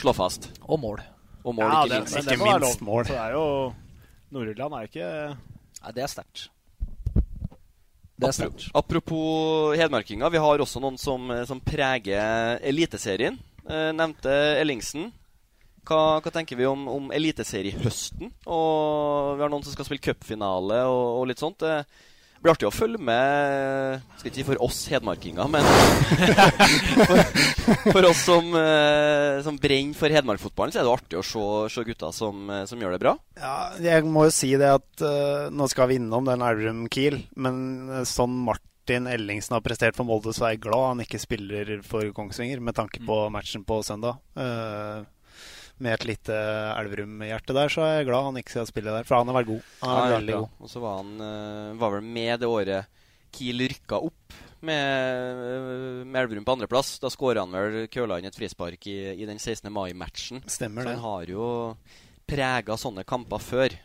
slå 0.00 0.14
fast. 0.16 0.48
Og 0.64 0.80
mål. 0.80 1.02
Og 1.44 1.58
mål 1.58 1.68
ja, 1.68 1.82
ikke 1.84 1.98
minst. 2.00 2.16
Det, 2.16 2.38
ikke 2.38 2.54
minst 2.56 2.84
mål. 2.88 3.04
Så 3.04 3.12
det 3.12 3.20
er 3.20 3.36
jo 3.36 3.44
Nord-Irland 4.32 4.78
er 4.78 4.88
ikke 4.88 5.10
Nei, 5.36 5.92
det 5.94 6.02
er 6.02 6.10
sterkt. 6.10 6.46
Det 8.16 8.30
er 8.30 8.34
sterkt. 8.34 8.64
Apropos 8.74 9.76
hedmarkinger, 9.76 10.32
vi 10.32 10.40
har 10.40 10.64
også 10.64 10.80
noen 10.82 10.96
som, 10.98 11.28
som 11.46 11.60
preger 11.60 12.56
Eliteserien. 12.64 13.36
Eh, 13.68 13.90
nevnte 13.92 14.32
Ellingsen. 14.62 15.10
Hva, 15.86 16.18
hva, 16.18 16.32
tenker 16.34 16.58
vi 16.58 16.66
om, 16.66 16.88
om 16.90 17.14
eliteseriehøsten? 17.14 18.32
Og 18.50 19.36
vi 19.38 19.44
har 19.44 19.52
noen 19.52 19.62
som 19.62 19.74
skal 19.74 19.86
spille 19.86 20.02
cupfinale 20.02 20.82
og, 20.90 21.04
og, 21.20 21.24
litt 21.30 21.42
sånt. 21.42 21.62
Det 21.62 22.42
blir 22.42 22.52
artig 22.52 22.66
å 22.68 22.74
følge 22.74 23.00
med 23.00 24.02
Skal 24.18 24.28
ikke 24.28 24.38
si 24.40 24.46
for 24.48 24.62
oss 24.66 24.80
hedmarkinger, 24.92 25.48
men 25.50 25.64
for, 27.08 27.22
for, 27.86 28.08
oss 28.10 28.24
som, 28.26 28.50
eh, 28.58 29.38
som 29.46 29.62
brenner 29.62 29.96
for 29.96 30.12
hedmarkfotballen, 30.12 30.74
så 30.74 30.82
er 30.82 30.88
det 30.88 30.94
artig 30.98 31.20
å 31.22 31.24
se, 31.24 31.46
se 31.72 31.86
gutta 31.86 32.12
som, 32.14 32.50
som, 32.68 32.82
gjør 32.82 32.98
det 32.98 33.02
bra. 33.06 33.16
Ja, 33.38 33.56
jeg 33.86 34.10
må 34.10 34.26
jo 34.26 34.34
si 34.34 34.52
det 34.58 34.74
at 34.74 35.06
uh, 35.06 35.48
nå 35.54 35.70
skal 35.72 35.90
vi 35.90 36.00
innom 36.00 36.28
den 36.28 36.44
Elverum-Kiel, 36.44 37.22
men 37.40 37.58
uh, 37.94 38.04
sånn 38.06 38.36
Martin 38.46 39.08
Ellingsen 39.10 39.56
har 39.56 39.64
prestert 39.64 39.96
for 39.96 40.06
Molde, 40.08 40.34
så 40.34 40.50
er 40.50 40.56
jeg 40.56 40.66
glad 40.66 40.90
han 40.90 41.04
ikke 41.06 41.22
spiller 41.22 41.76
for 41.86 42.10
Kongsvinger, 42.14 42.60
med 42.60 42.76
tanke 42.76 43.00
på 43.06 43.22
mm. 43.24 43.36
matchen 43.38 43.66
på 43.66 43.80
søndag. 43.86 44.20
Uh, 44.36 45.06
med 45.82 45.96
et 45.96 46.06
lite 46.08 46.36
Elverum-hjerte 46.80 47.56
der, 47.56 47.72
så 47.72 47.84
er 47.84 47.94
jeg 47.98 48.08
glad 48.08 48.28
han 48.30 48.40
ikke 48.40 48.54
skal 48.54 48.68
spille 48.68 48.94
der. 48.94 49.06
For 49.08 49.18
han 49.18 49.30
har 49.30 49.38
vært 49.40 49.50
god. 49.50 49.70
Han 49.82 49.92
har 49.92 50.08
ja, 50.08 50.18
veldig 50.18 50.36
god. 50.38 50.60
Og 50.60 50.72
så 50.72 50.82
var 50.82 50.98
han 51.02 51.14
uh, 51.20 51.78
var 51.82 51.96
vel 51.96 52.10
med 52.16 52.42
det 52.42 52.50
året 52.50 53.02
Kiel 53.36 53.66
rykka 53.68 54.00
opp 54.08 54.36
med, 54.64 55.42
med 56.06 56.20
Elverum 56.22 56.46
på 56.46 56.56
andreplass. 56.56 56.96
Da 57.02 57.10
skåra 57.12 57.44
han 57.44 57.52
vel 57.52 57.90
køla 57.92 58.18
inn 58.20 58.30
et 58.30 58.38
frispark 58.38 58.88
i, 58.88 58.98
i 59.12 59.28
den 59.28 59.38
16. 59.38 59.68
mai-matchen. 59.72 60.42
Stemmer 60.48 60.86
det. 60.86 60.94
Så 60.94 60.96
han 60.96 61.04
har 61.04 61.34
jo 61.34 61.50
prega 62.26 62.78
sånne 62.80 63.04
kamper 63.06 63.42
før. 63.42 63.76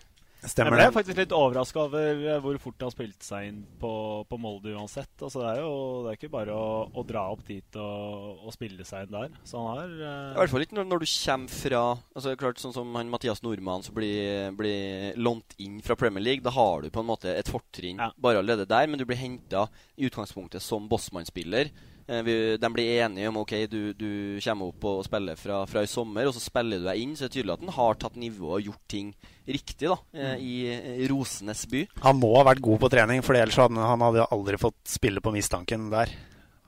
Stemmer 0.42 0.80
jeg 0.80 0.90
ble 0.90 0.96
faktisk 0.96 1.20
litt 1.20 1.34
overraska 1.38 1.84
over 1.84 2.22
eh, 2.26 2.40
hvor 2.42 2.56
fort 2.64 2.78
det 2.80 2.88
har 2.88 2.94
spilt 2.96 3.26
seg 3.26 3.50
inn 3.52 3.60
på, 3.82 3.92
på 4.26 4.40
Molde 4.42 4.74
uansett. 4.74 5.12
Altså, 5.20 5.44
det 5.44 5.52
er 5.52 5.60
jo 5.62 5.76
det 6.02 6.10
er 6.10 6.18
ikke 6.18 6.32
bare 6.34 6.56
å, 6.56 6.72
å 6.90 7.04
dra 7.06 7.28
opp 7.30 7.44
dit 7.46 7.78
og, 7.78 8.40
og, 8.42 8.50
spille 8.56 8.86
seg 8.88 9.06
inn 9.06 9.14
der. 9.14 9.36
Så 9.46 9.62
han 9.62 9.70
har 9.78 9.94
uh... 10.00 10.32
I 10.34 10.40
hvert 10.40 10.54
fall 10.56 10.66
ikke 10.66 10.80
når, 10.80 10.90
når, 10.90 11.06
du 11.06 11.12
kommer 11.12 11.54
fra 11.54 11.84
altså 12.18 12.36
klart 12.42 12.62
Sånn 12.62 12.76
som 12.76 12.98
han 12.98 13.10
Mathias 13.10 13.42
Nordmann 13.46 13.86
som 13.86 13.96
blir, 13.98 14.50
blir 14.58 15.16
lånt 15.22 15.56
inn 15.62 15.80
fra 15.86 15.98
Premier 15.98 16.26
League. 16.26 16.46
Da 16.46 16.54
har 16.54 16.82
du 16.82 16.90
på 16.94 17.02
en 17.04 17.10
måte 17.12 17.34
et 17.38 17.50
fortrinn 17.50 18.02
ja. 18.02 18.10
bare 18.18 18.42
allerede 18.42 18.70
der, 18.70 18.90
men 18.90 19.02
du 19.02 19.06
blir 19.06 19.22
henta 19.22 19.68
i 19.96 20.10
utgangspunktet 20.10 20.64
som 20.66 20.90
Bossmann-spiller. 20.90 21.70
Eh, 22.12 22.58
de 22.60 22.74
blir 22.74 23.04
enige 23.06 23.30
om 23.30 23.38
ok, 23.42 23.54
du, 23.72 23.94
du 23.96 24.40
kommer 24.44 24.72
opp 24.72 24.88
og 24.90 25.04
spiller 25.08 25.40
fra, 25.40 25.62
fra, 25.70 25.84
i 25.86 25.90
sommer, 25.90 26.28
og 26.28 26.36
så 26.36 26.44
spiller 26.44 26.82
du 26.82 26.90
deg 26.90 27.04
inn. 27.04 27.14
Så 27.16 27.26
det 27.26 27.32
er 27.32 27.36
tydelig 27.38 27.56
at 27.56 27.64
han 27.64 27.76
har 27.78 28.02
tatt 28.02 28.18
nivået 28.20 28.58
og 28.58 28.72
gjort 28.72 28.84
ting 28.92 29.14
riktig 29.52 29.90
da, 29.90 29.98
eh, 30.16 30.36
mm. 30.36 30.42
i 30.44 31.08
rosenes 31.12 31.64
by. 31.72 31.86
Han 32.04 32.20
må 32.20 32.34
ha 32.38 32.46
vært 32.52 32.64
god 32.64 32.84
på 32.84 32.92
trening, 32.94 33.24
for 33.26 33.40
ellers 33.40 33.60
hadde 33.60 33.88
han 33.88 34.06
hadde 34.06 34.28
aldri 34.36 34.60
fått 34.62 34.82
spille 34.92 35.24
på 35.24 35.34
mistanken 35.36 35.90
der. 35.94 36.12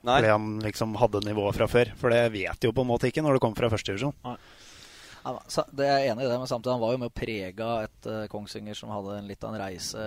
Nei. 0.03 0.17
Fordi 0.17 0.31
han 0.33 0.47
liksom 0.63 0.97
hadde 0.99 1.23
nivået 1.23 1.55
fra 1.55 1.67
før. 1.71 1.93
For 1.99 2.11
det 2.11 2.25
vet 2.33 2.59
du 2.59 2.67
jo 2.67 2.75
på 2.75 2.83
en 2.83 2.89
måte 2.89 3.07
ikke 3.07 3.23
når 3.23 3.37
det 3.37 3.43
kommer 3.43 3.61
fra 3.61 3.71
førstedivisjon. 3.71 4.15
Ja, 5.23 5.63
det 5.71 5.85
er 5.87 6.01
jeg 6.01 6.11
enig 6.13 6.25
i 6.25 6.29
det, 6.29 6.37
men 6.41 6.49
samtidig 6.49 6.73
han 6.73 6.81
var 6.83 6.93
jo 6.93 6.99
med 7.01 7.09
og 7.09 7.15
prega 7.15 7.69
et 7.85 8.09
uh, 8.09 8.25
Kongsvinger 8.31 8.77
som 8.77 8.91
hadde 8.91 9.17
en 9.21 9.29
litt 9.29 9.45
av 9.45 9.53
en 9.53 9.61
reise 9.61 10.03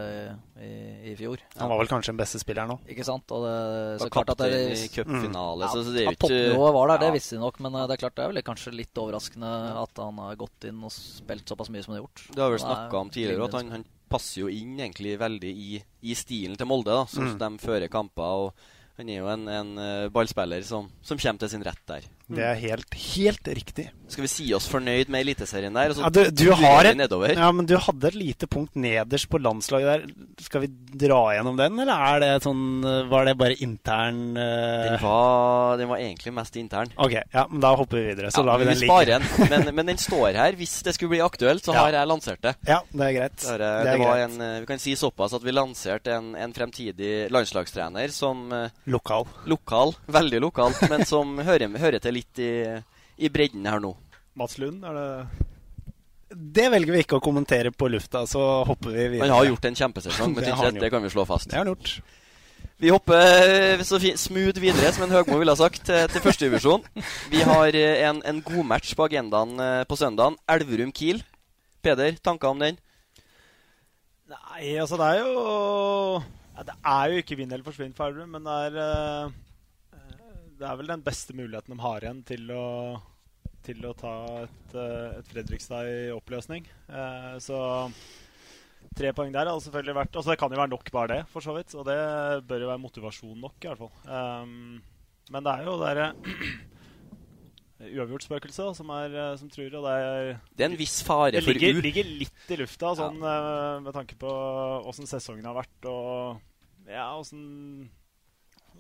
i, 0.61 0.71
i 1.13 1.15
fjor. 1.19 1.43
Han 1.57 1.73
var 1.73 1.81
vel 1.81 1.91
kanskje 1.91 2.13
den 2.13 2.21
beste 2.21 2.41
spilleren 2.43 2.75
nå. 2.75 2.79
Ikke 2.93 3.07
sant? 3.07 3.33
Og 3.33 3.47
det, 3.47 3.57
så 4.03 4.11
klart 4.13 4.35
at 4.35 4.45
det, 4.45 4.61
i 4.77 4.91
cupfinale, 4.93 5.67
mm. 5.67 5.73
så 5.73 5.85
det 5.89 6.05
er 6.05 6.09
jo 6.09 6.15
ikke 6.17 6.23
Toppnivået 6.27 6.77
var 6.79 6.93
der, 6.93 7.03
det 7.07 7.11
visste 7.17 7.39
de 7.39 7.43
nok, 7.43 7.61
men 7.65 7.81
uh, 7.81 7.83
det 7.87 7.97
er 7.97 8.05
klart 8.05 8.17
det 8.21 8.27
er 8.27 8.33
vel 8.35 8.47
kanskje 8.47 8.77
litt 8.77 9.03
overraskende 9.03 9.53
at 9.83 10.05
han 10.05 10.23
har 10.27 10.41
gått 10.45 10.71
inn 10.71 10.87
og 10.87 10.95
spilt 10.95 11.53
såpass 11.55 11.73
mye 11.73 11.85
som 11.85 11.95
han 11.95 12.01
har 12.01 12.07
gjort. 12.07 12.25
Det 12.33 12.45
har 12.45 12.57
vel 12.57 12.65
snakka 12.67 13.03
om 13.03 13.13
tidligere 13.13 13.51
at 13.51 13.61
han, 13.61 13.77
han, 13.79 13.93
passer 14.07 14.45
jo 14.45 14.49
inn 14.55 14.77
egentlig 14.79 15.17
veldig 15.19 15.49
i, 15.51 15.81
i 16.07 16.15
stilen 16.15 16.55
til 16.55 16.69
Molde, 16.71 16.95
da, 16.95 17.09
sånn 17.11 17.25
mm. 17.27 17.31
som 17.33 17.41
de 17.43 17.65
fører 17.65 17.91
kamper. 17.91 18.45
og 18.47 18.77
han 18.97 19.11
er 19.13 19.19
jo 19.21 19.29
en, 19.29 19.49
en 19.53 19.73
uh, 19.77 20.09
ballspiller 20.13 20.63
som, 20.65 20.89
som, 21.05 21.19
kommer 21.21 21.43
til 21.43 21.53
sin 21.53 21.65
rett 21.67 21.83
der. 21.89 22.07
Det 22.27 22.43
er 22.43 22.57
helt, 22.59 22.95
helt 23.15 23.49
riktig. 23.55 23.91
Skal 24.11 24.23
vi 24.23 24.29
si 24.31 24.45
oss 24.55 24.67
fornøyd 24.71 25.11
med 25.11 25.25
Eliteserien 25.25 25.75
der? 25.75 25.93
ja, 25.95 26.09
du, 26.11 26.21
du 26.31 26.49
har 26.59 26.87
et, 26.87 27.01
ja, 27.35 27.49
men 27.55 27.67
du 27.67 27.75
hadde 27.79 28.07
et 28.07 28.17
lite 28.19 28.47
punkt 28.51 28.75
nederst 28.79 29.29
på 29.31 29.39
landslaget 29.43 29.87
der. 29.87 30.27
Skal 30.43 30.65
vi 30.65 30.71
dra 31.07 31.21
gjennom 31.37 31.59
den, 31.59 31.79
eller 31.83 32.03
er 32.09 32.23
det 32.23 32.31
sånn, 32.43 32.83
var 33.11 33.27
det 33.27 33.37
bare 33.39 33.59
intern 33.63 34.21
uh... 34.35 34.43
den, 34.43 34.99
var, 35.03 35.79
den, 35.79 35.91
var, 35.91 36.03
egentlig 36.03 36.35
mest 36.35 36.59
intern. 36.59 36.91
Ok, 36.99 37.15
ja, 37.19 37.47
men 37.51 37.63
Da 37.63 37.73
hopper 37.79 38.01
vi 38.01 38.05
videre. 38.13 38.33
Så 38.35 38.43
ja, 38.43 38.49
lar 38.51 38.63
vi, 38.63 38.69
den 38.71 38.83
ligge. 38.83 39.21
Men, 39.51 39.69
men, 39.75 39.87
den 39.93 39.99
står 40.01 40.35
her. 40.35 40.57
Hvis 40.59 40.73
det 40.83 40.97
skulle 40.97 41.13
bli 41.15 41.21
aktuelt, 41.23 41.63
så 41.65 41.75
har 41.77 41.95
jeg 41.95 42.09
lansert 42.09 42.41
det. 42.43 42.57
Ja, 42.67 42.81
Det 42.91 43.05
er 43.07 43.15
greit. 43.15 43.37
Det, 43.43 43.53
er, 43.55 43.63
det, 43.87 43.95
greit. 44.01 44.23
En, 44.25 44.37
eh, 44.43 44.55
vi 44.63 44.69
kan 44.69 44.81
si 44.83 44.97
såpass 44.99 45.35
at 45.37 45.45
vi 45.45 45.55
lanserte 45.55 46.17
en, 46.17 46.33
en 46.39 46.55
fremtidig 46.57 47.13
landslagstrener 47.35 48.13
som 48.15 48.49
Lokal. 48.91 49.29
Lokal, 49.51 49.95
Veldig 50.11 50.41
lokal, 50.43 50.75
men 50.91 51.07
som 51.09 51.37
hører, 51.47 51.71
hører 51.79 52.03
til 52.03 52.16
litt 52.17 52.43
i 52.43 52.53
i 53.17 53.31
bredden 53.33 53.67
her 53.69 53.81
nå. 53.83 53.95
Mats 54.37 54.59
Lund, 54.61 54.85
er 54.85 54.97
det 54.97 55.09
det 56.27 56.67
velger 56.73 56.91
vi 56.91 57.01
ikke 57.05 57.21
å 57.21 57.23
kommentere 57.23 57.71
på 57.71 57.87
lufta, 57.87 58.25
så 58.27 58.41
hopper 58.67 58.91
vi 58.91 59.05
videre. 59.13 59.29
Han 59.29 59.37
har 59.39 59.45
gjort 59.47 59.69
en 59.69 59.77
kjempesesong 59.79 60.33
men 60.35 60.43
det, 60.43 60.81
det 60.83 60.89
kan 60.91 61.05
vi 61.05 61.11
slå 61.13 61.23
fast. 61.25 61.47
Det 61.53 61.55
har 61.55 61.63
han 61.63 61.71
gjort. 61.71 61.93
Vi 62.83 62.91
hopper 62.91 63.53
eh, 63.55 63.85
så 63.87 64.01
smooth 64.03 64.59
videre, 64.61 64.91
som 64.93 65.07
en 65.07 65.15
Høgmo 65.15 65.39
ville 65.39 65.55
ha 65.55 65.61
sagt, 65.61 65.87
til, 65.87 66.25
førstedivisjon. 66.25 66.83
Vi 67.31 67.45
har 67.47 67.79
eh, 67.79 68.03
en, 68.09 68.19
en 68.27 68.43
god 68.45 68.67
match 68.75 68.91
på 68.99 69.07
agendaen 69.07 69.55
eh, 69.63 69.85
på 69.87 69.97
søndagen. 69.97 70.37
Elverum-Kiel. 70.51 71.23
Peder, 71.87 72.19
tanker 72.19 72.51
om 72.51 72.61
den? 72.61 72.83
Nei, 74.35 74.75
altså 74.83 74.99
det 74.99 75.07
er 75.15 75.23
jo 75.23 75.33
ja, 76.19 76.67
Det 76.67 76.75
er 76.83 77.13
jo 77.15 77.23
ikke 77.23 77.39
vinn 77.39 77.55
eller 77.55 77.65
forsvinn 77.65 77.95
for 77.95 78.11
Elverum, 78.11 78.35
men 78.35 78.51
det 78.51 78.61
er 78.67 79.31
det 80.57 80.67
er 80.67 80.79
vel 80.81 80.91
den 80.91 81.05
beste 81.05 81.37
muligheten 81.37 81.75
de 81.75 81.83
har 81.83 82.05
igjen 82.05 82.23
til 82.27 82.53
å, 82.55 82.67
til 83.67 83.83
å 83.89 83.95
ta 83.99 84.15
et, 84.45 84.77
eh, 84.77 85.19
et, 85.19 85.33
Fredrikstad 85.33 85.91
i 85.91 85.99
oppløsning. 86.15 86.69
Eh, 86.89 87.35
så 87.43 87.59
tre 88.97 89.13
poeng 89.17 89.35
der 89.35 89.51
hadde 89.51 89.65
selvfølgelig 89.65 89.97
vært 89.99 90.17
Altså 90.17 90.33
Det 90.33 90.39
kan 90.41 90.55
jo 90.55 90.61
være 90.63 90.73
nok 90.73 90.93
bare 90.95 91.13
det, 91.13 91.19
for 91.33 91.45
så 91.45 91.57
vidt. 91.57 91.75
Og 91.77 91.85
det 91.89 91.99
bør 92.49 92.65
jo 92.65 92.71
være 92.73 92.85
motivasjon 92.85 93.43
nok, 93.43 93.59
i 93.61 93.71
hvert 93.71 93.85
fall. 93.85 93.93
Um, 94.09 94.81
men 95.35 95.45
det 95.45 95.53
er 95.53 95.67
jo 95.67 95.77
det 95.83 96.09
uavgjort-spøkelset 97.97 98.79
som, 98.79 98.91
eh, 98.97 99.35
som 99.37 99.53
tror 99.53 99.75
og 99.77 99.85
det 99.85 99.95
er, 100.01 100.31
det 100.57 100.65
er 100.65 100.71
en 100.71 100.79
viss 100.81 100.97
fare 101.05 101.43
for 101.45 101.53
ligger, 101.53 101.77
u. 101.77 101.81
Det 101.83 101.89
ligger 101.91 102.13
litt 102.23 102.53
i 102.55 102.57
lufta 102.63 102.95
sånn, 102.97 103.19
ja. 103.21 103.35
uh, 103.77 103.85
med 103.85 103.93
tanke 103.93 104.17
på 104.17 104.31
åssen 104.89 105.09
sesongen 105.11 105.45
har 105.45 105.59
vært, 105.59 105.91
og 105.91 106.89
ja, 106.89 107.11
åssen 107.19 107.45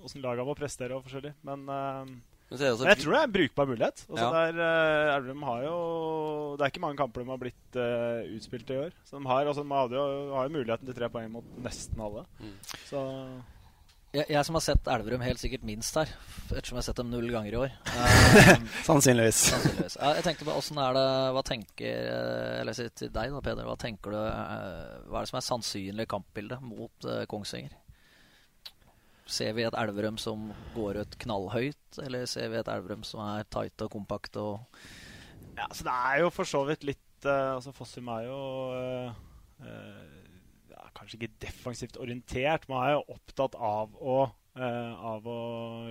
åssen 0.04 0.24
laga 0.24 0.44
må 0.46 0.56
prestere 0.58 0.96
og 0.96 1.06
forskjellig. 1.06 1.32
Men, 1.46 1.64
uh, 1.68 2.36
men 2.46 2.60
jeg 2.62 2.76
tror 2.78 3.16
det 3.16 3.18
er 3.18 3.26
en 3.26 3.34
brukbar 3.34 3.66
mulighet. 3.66 4.04
Altså, 4.06 4.26
ja. 4.26 4.44
der, 4.46 4.60
uh, 4.60 5.14
Elverum 5.16 5.42
har 5.48 5.64
jo 5.64 5.78
Det 6.54 6.62
er 6.62 6.70
ikke 6.70 6.82
mange 6.84 7.00
kamper 7.00 7.24
de 7.24 7.32
har 7.32 7.40
blitt 7.42 7.78
uh, 7.80 8.22
utspilt 8.36 8.70
i 8.70 8.78
år. 8.84 8.94
Så 9.04 9.18
de 9.18 9.26
har, 9.26 9.50
altså, 9.50 9.64
de 9.66 9.74
har, 9.74 9.98
jo, 9.98 10.06
har 10.36 10.46
jo 10.46 10.54
muligheten 10.54 10.86
til 10.86 10.96
tre 10.96 11.10
poeng 11.10 11.32
mot 11.34 11.52
nesten 11.64 12.02
alle. 12.06 12.22
Mm. 12.38 12.56
Så 12.86 13.02
jeg, 14.14 14.28
jeg, 14.30 14.44
som 14.46 14.56
har 14.56 14.62
sett 14.64 14.86
Elverum 14.88 15.24
helt 15.26 15.42
sikkert 15.42 15.64
minst 15.66 15.96
her, 15.98 16.12
ettersom 16.46 16.78
jeg 16.78 16.78
har 16.78 16.86
sett 16.86 17.00
dem 17.00 17.10
null 17.12 17.26
ganger 17.34 17.52
i 17.52 17.58
år. 17.64 17.74
sannsynligvis. 18.86 19.40
sannsynligvis. 19.50 19.98
Ja, 19.98 20.12
jeg 20.16 20.24
tenkte 20.28 20.46
på, 20.46 20.54
er 20.54 20.96
det, 20.96 21.08
Hva 21.36 21.42
tenker 21.50 22.06
Eller 22.62 22.78
til 22.78 23.10
deg, 23.10 23.34
da, 23.34 23.42
Peder. 23.42 23.66
Hva 23.66 23.74
tenker 23.80 24.14
du 24.14 24.20
Hva 24.22 25.18
er 25.18 25.26
det 25.26 25.32
som 25.32 25.40
er 25.42 25.48
sannsynlig 25.50 26.08
kampbilde 26.14 26.60
mot 26.62 27.10
Kongsvinger? 27.28 27.74
Ser 29.26 29.56
vi 29.56 29.64
et 29.66 29.75
Elverum 29.75 30.18
som 30.23 30.50
går 30.76 31.00
ut 31.02 31.16
knallhøyt, 31.25 31.99
eller 32.04 32.28
ser 32.30 32.52
vi 32.52 32.61
et 32.61 32.71
Elverum 32.71 33.02
som 33.06 33.25
er 33.25 33.49
tight 33.50 33.83
og 33.83 33.90
kompakt? 33.97 34.38
Og 34.38 34.61
ja, 35.56 35.66
så 35.73 35.87
Det 35.88 35.95
er 35.95 36.21
jo 36.23 36.30
for 36.30 36.49
så 36.49 36.62
vidt 36.68 36.87
litt 36.87 37.26
uh, 37.26 37.56
altså 37.56 37.73
Fossum 37.75 38.11
er 38.12 38.26
jo 38.28 38.40
uh, 38.76 39.16
uh, 39.64 40.71
ja, 40.71 40.85
kanskje 40.95 41.18
ikke 41.18 41.40
defensivt 41.47 41.99
orientert, 41.99 42.68
men 42.68 42.78
er 42.83 42.95
jo 42.95 43.06
opptatt 43.16 43.56
av 43.59 43.97
å, 43.97 44.18
av 44.56 45.26
å 45.28 45.40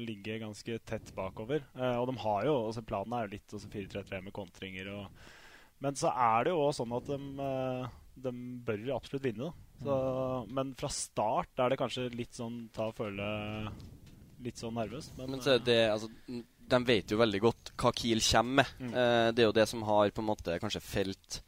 ligge 0.01 0.39
ganske 0.41 0.79
tett 0.89 1.11
bakover. 1.13 1.61
og 1.75 2.07
de 2.09 2.15
har 2.17 2.45
jo, 2.47 2.55
altså 2.65 2.81
Planen 2.81 3.13
er 3.13 3.27
jo 3.27 3.33
litt 3.35 3.53
4-3-3 3.53 4.23
med 4.25 4.33
kontringer. 4.33 4.89
Og, 4.95 5.27
men 5.85 5.97
så 5.99 6.09
er 6.09 6.47
det 6.47 6.55
jo 6.55 6.63
også 6.63 6.81
sånn 6.81 6.95
at 6.97 7.11
de, 7.11 7.51
de 8.25 8.33
bør 8.65 8.87
absolutt 8.95 9.27
vinne. 9.27 9.51
da 9.51 9.64
så, 9.83 9.95
men 10.55 10.71
fra 10.79 10.89
start 10.93 11.61
er 11.61 11.73
det 11.73 11.79
kanskje 11.79 12.07
litt 12.15 12.37
sånn 12.37 12.65
ta 12.73 12.89
og 12.89 12.97
føle 12.97 13.27
litt 14.45 14.61
sånn 14.61 14.75
nervøst. 14.77 15.15
Men, 15.17 15.33
men 15.35 15.43
så 15.43 15.57
det, 15.61 15.79
altså, 15.91 16.09
de 16.69 16.79
vet 16.87 17.11
jo 17.11 17.19
veldig 17.21 17.41
godt 17.43 17.73
hva 17.81 17.91
Kiel 17.95 18.23
kommer 18.23 18.63
med. 18.63 18.73
Mm. 18.79 18.95
Eh, 19.01 19.27
det 19.35 19.43
er 19.43 19.49
jo 19.49 19.57
det 19.57 19.67
som 19.71 19.85
har 19.87 20.13
på 20.13 20.23
en 20.23 20.29
måte 20.29 20.57
kanskje 20.61 20.81
felt 20.83 21.39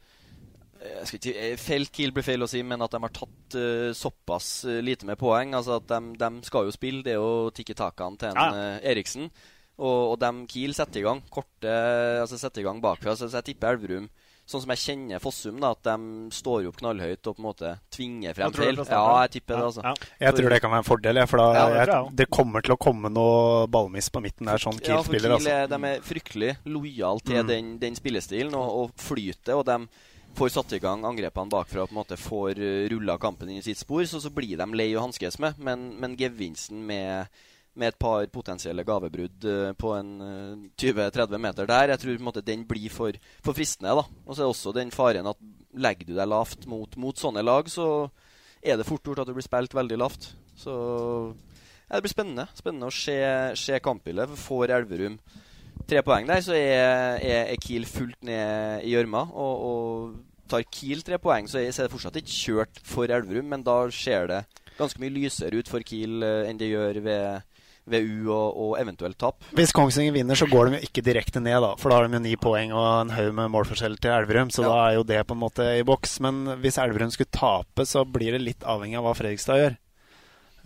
eh, 0.80 1.12
ikke, 1.18 1.34
eh, 1.34 1.56
Felt 1.60 1.92
Kiel 1.94 2.14
blir 2.16 2.26
feil 2.26 2.44
å 2.44 2.50
si, 2.50 2.62
men 2.66 2.82
at 2.84 2.94
de 2.94 3.02
har 3.02 3.14
tatt 3.14 3.58
uh, 3.58 3.90
såpass 3.96 4.50
lite 4.84 5.08
med 5.08 5.20
poeng. 5.20 5.54
Altså 5.58 5.78
at 5.78 5.88
de, 5.90 6.16
de, 6.20 6.32
skal 6.46 6.68
jo 6.68 6.74
spille. 6.74 7.04
Det 7.06 7.16
er 7.16 7.22
jo 7.22 7.52
tikki-takaen 7.54 8.18
til 8.20 8.32
en, 8.32 8.42
ja. 8.42 8.76
uh, 8.78 8.90
Eriksen. 8.92 9.30
Og, 9.78 10.14
og 10.14 10.16
de 10.22 10.32
Kiel 10.50 10.74
setter 10.74 11.02
i 11.02 11.06
gang. 11.06 11.22
Korte, 11.30 11.74
altså 12.22 12.38
setter 12.40 12.64
i 12.64 12.66
gang 12.66 12.82
bakfra. 12.82 13.14
Så, 13.14 13.30
så 13.30 13.40
jeg 13.40 13.52
tipper 13.52 13.76
Elverum 13.76 14.08
sånn 14.48 14.62
som 14.64 14.72
jeg 14.72 14.80
kjenner 14.80 15.20
Fossum, 15.22 15.58
da, 15.60 15.74
at 15.76 15.84
de 15.84 16.32
står 16.32 16.68
opp 16.70 16.78
knallhøyt 16.80 17.28
og 17.28 17.36
på 17.36 17.42
en 17.42 17.46
måte 17.46 17.72
tvinger 17.92 18.36
frem 18.36 18.54
til. 18.56 18.80
Ja, 18.88 19.02
jeg 19.26 19.34
tipper 19.36 19.58
det, 19.58 19.64
altså. 19.68 19.84
Ja. 19.84 20.10
Jeg 20.24 20.38
tror 20.38 20.54
det 20.54 20.60
kan 20.64 20.72
være 20.72 20.84
en 20.84 20.88
fordel, 20.88 21.22
for 21.28 21.42
da, 21.42 21.48
ja, 21.52 21.64
det, 21.68 21.80
jeg, 21.82 22.12
det, 22.22 22.28
kommer 22.32 22.64
til 22.64 22.74
å 22.74 22.78
komme 22.80 23.12
noe 23.12 23.66
ballmiss 23.70 24.08
på 24.14 24.22
midten 24.24 24.48
der, 24.48 24.62
sånn 24.62 24.80
Kiel 24.80 25.04
spiller. 25.04 25.36
Kiel 25.36 25.52
altså. 25.52 25.74
de 25.74 25.90
er 25.90 26.06
fryktelig 26.06 26.52
lojale 26.68 27.26
til 27.26 27.42
mm. 27.42 27.50
den, 27.52 27.74
den, 27.82 27.98
spillestilen 27.98 28.56
og, 28.56 28.70
og 28.82 29.02
flytet, 29.02 29.52
og 29.56 29.66
de 29.68 29.82
får 30.38 30.54
satt 30.54 30.72
i 30.76 30.80
gang 30.80 31.04
angrepene 31.08 31.50
bakfra 31.50 31.82
og 31.82 31.90
på 31.90 31.96
en 31.96 32.00
måte 32.00 32.18
får 32.20 32.60
uh, 32.62 32.86
rulla 32.92 33.18
kampen 33.20 33.50
inn 33.50 33.60
i 33.60 33.66
sitt 33.66 33.80
spor, 33.80 34.04
så, 34.08 34.20
så 34.22 34.32
blir 34.32 34.56
de 34.60 34.68
lei 34.78 34.92
å 34.94 35.04
hanskes 35.04 35.40
med. 35.42 35.60
Men, 35.60 35.90
men 36.00 36.16
gevinsten 36.16 36.84
med 36.88 37.28
med 37.78 37.92
et 37.92 37.98
par 38.00 38.26
potensielle 38.32 38.84
gavebrudd 38.86 39.46
uh, 39.48 39.72
på 39.78 39.92
en 39.96 40.12
uh, 40.20 40.30
eh, 40.54 40.92
20-30 40.92 41.42
meter 41.42 41.68
der. 41.70 41.94
Jeg 41.94 42.02
tror 42.02 42.16
på 42.16 42.22
en 42.22 42.28
måte, 42.30 42.44
den 42.44 42.64
blir 42.68 42.92
for, 42.92 43.16
for 43.44 43.56
fristende. 43.56 43.94
da. 43.96 44.04
Og 44.26 44.34
så 44.34 44.42
er 44.42 44.44
det 44.46 44.54
også 44.54 44.74
den 44.76 44.94
faren 44.94 45.30
at 45.30 45.40
legger 45.78 46.08
du 46.08 46.14
deg 46.16 46.28
lavt 46.28 46.66
mot, 46.70 46.96
mot, 46.98 47.18
sånne 47.18 47.44
lag, 47.44 47.68
så 47.70 48.08
er 48.62 48.78
det 48.78 48.86
fort 48.88 49.04
gjort 49.06 49.22
at 49.22 49.28
du 49.28 49.36
blir 49.36 49.46
spilt 49.46 49.76
veldig 49.76 49.98
lavt. 50.00 50.32
Så 50.58 50.72
ja, 51.88 51.96
det 51.96 52.02
blir 52.04 52.12
spennende 52.12 52.48
Spennende 52.58 52.88
å 52.90 52.94
se, 52.94 53.18
se 53.56 53.78
kampbildet. 53.80 54.34
Får 54.40 54.74
Elverum 54.74 55.20
tre 55.88 56.02
poeng 56.04 56.26
der, 56.28 56.42
så 56.44 56.56
er, 56.56 57.20
er, 57.22 57.52
er 57.54 57.60
Kiel 57.62 57.86
fullt 57.88 58.18
ned 58.26 58.84
i 58.84 58.92
gjørma. 58.92 59.22
Og, 59.30 59.68
og 59.68 60.48
tar 60.50 60.66
Kiel 60.72 61.04
tre 61.04 61.18
poeng, 61.22 61.48
så 61.48 61.60
er, 61.60 61.70
det 61.72 61.92
fortsatt 61.92 62.18
ikke 62.20 62.34
kjørt 62.34 62.80
for 62.86 63.10
Elverum, 63.12 63.48
men 63.52 63.64
da 63.66 63.80
ser 63.94 64.28
det 64.30 64.42
ganske 64.78 65.00
mye 65.02 65.14
lysere 65.14 65.58
ut 65.58 65.70
for 65.70 65.84
Kiel 65.86 66.22
uh, 66.22 66.48
enn 66.48 66.58
det 66.60 66.70
gjør 66.70 67.00
ved 67.04 67.47
VU 67.90 68.30
og, 68.34 68.46
og 68.52 68.76
eventuelt 68.80 69.18
tap. 69.20 69.42
Hvis 69.56 69.74
Kongsvinger 69.76 70.14
vinner, 70.16 70.38
så 70.38 70.48
går 70.50 70.68
de 70.68 70.78
jo 70.78 70.88
ikke 70.88 71.04
direkte 71.06 71.42
ned, 71.42 71.58
da. 71.64 71.74
For 71.80 71.90
da 71.90 71.98
har 71.98 72.08
de 72.08 72.18
jo 72.18 72.24
ni 72.24 72.36
poeng 72.40 72.74
og 72.76 72.86
en 73.02 73.14
haug 73.16 73.34
med 73.38 73.52
målforskjell 73.54 73.98
til 74.02 74.14
Elverum, 74.14 74.52
så 74.54 74.64
ja. 74.64 74.70
da 74.70 74.78
er 74.84 74.98
jo 74.98 75.08
det 75.08 75.24
på 75.28 75.36
en 75.36 75.42
måte 75.42 75.66
i 75.78 75.84
boks. 75.86 76.18
Men 76.24 76.44
hvis 76.62 76.80
Elverum 76.82 77.12
skulle 77.14 77.34
tape, 77.34 77.86
så 77.88 78.04
blir 78.08 78.36
det 78.36 78.44
litt 78.44 78.66
avhengig 78.66 79.00
av 79.00 79.08
hva 79.08 79.18
Fredrikstad 79.18 79.62
gjør. 79.62 79.78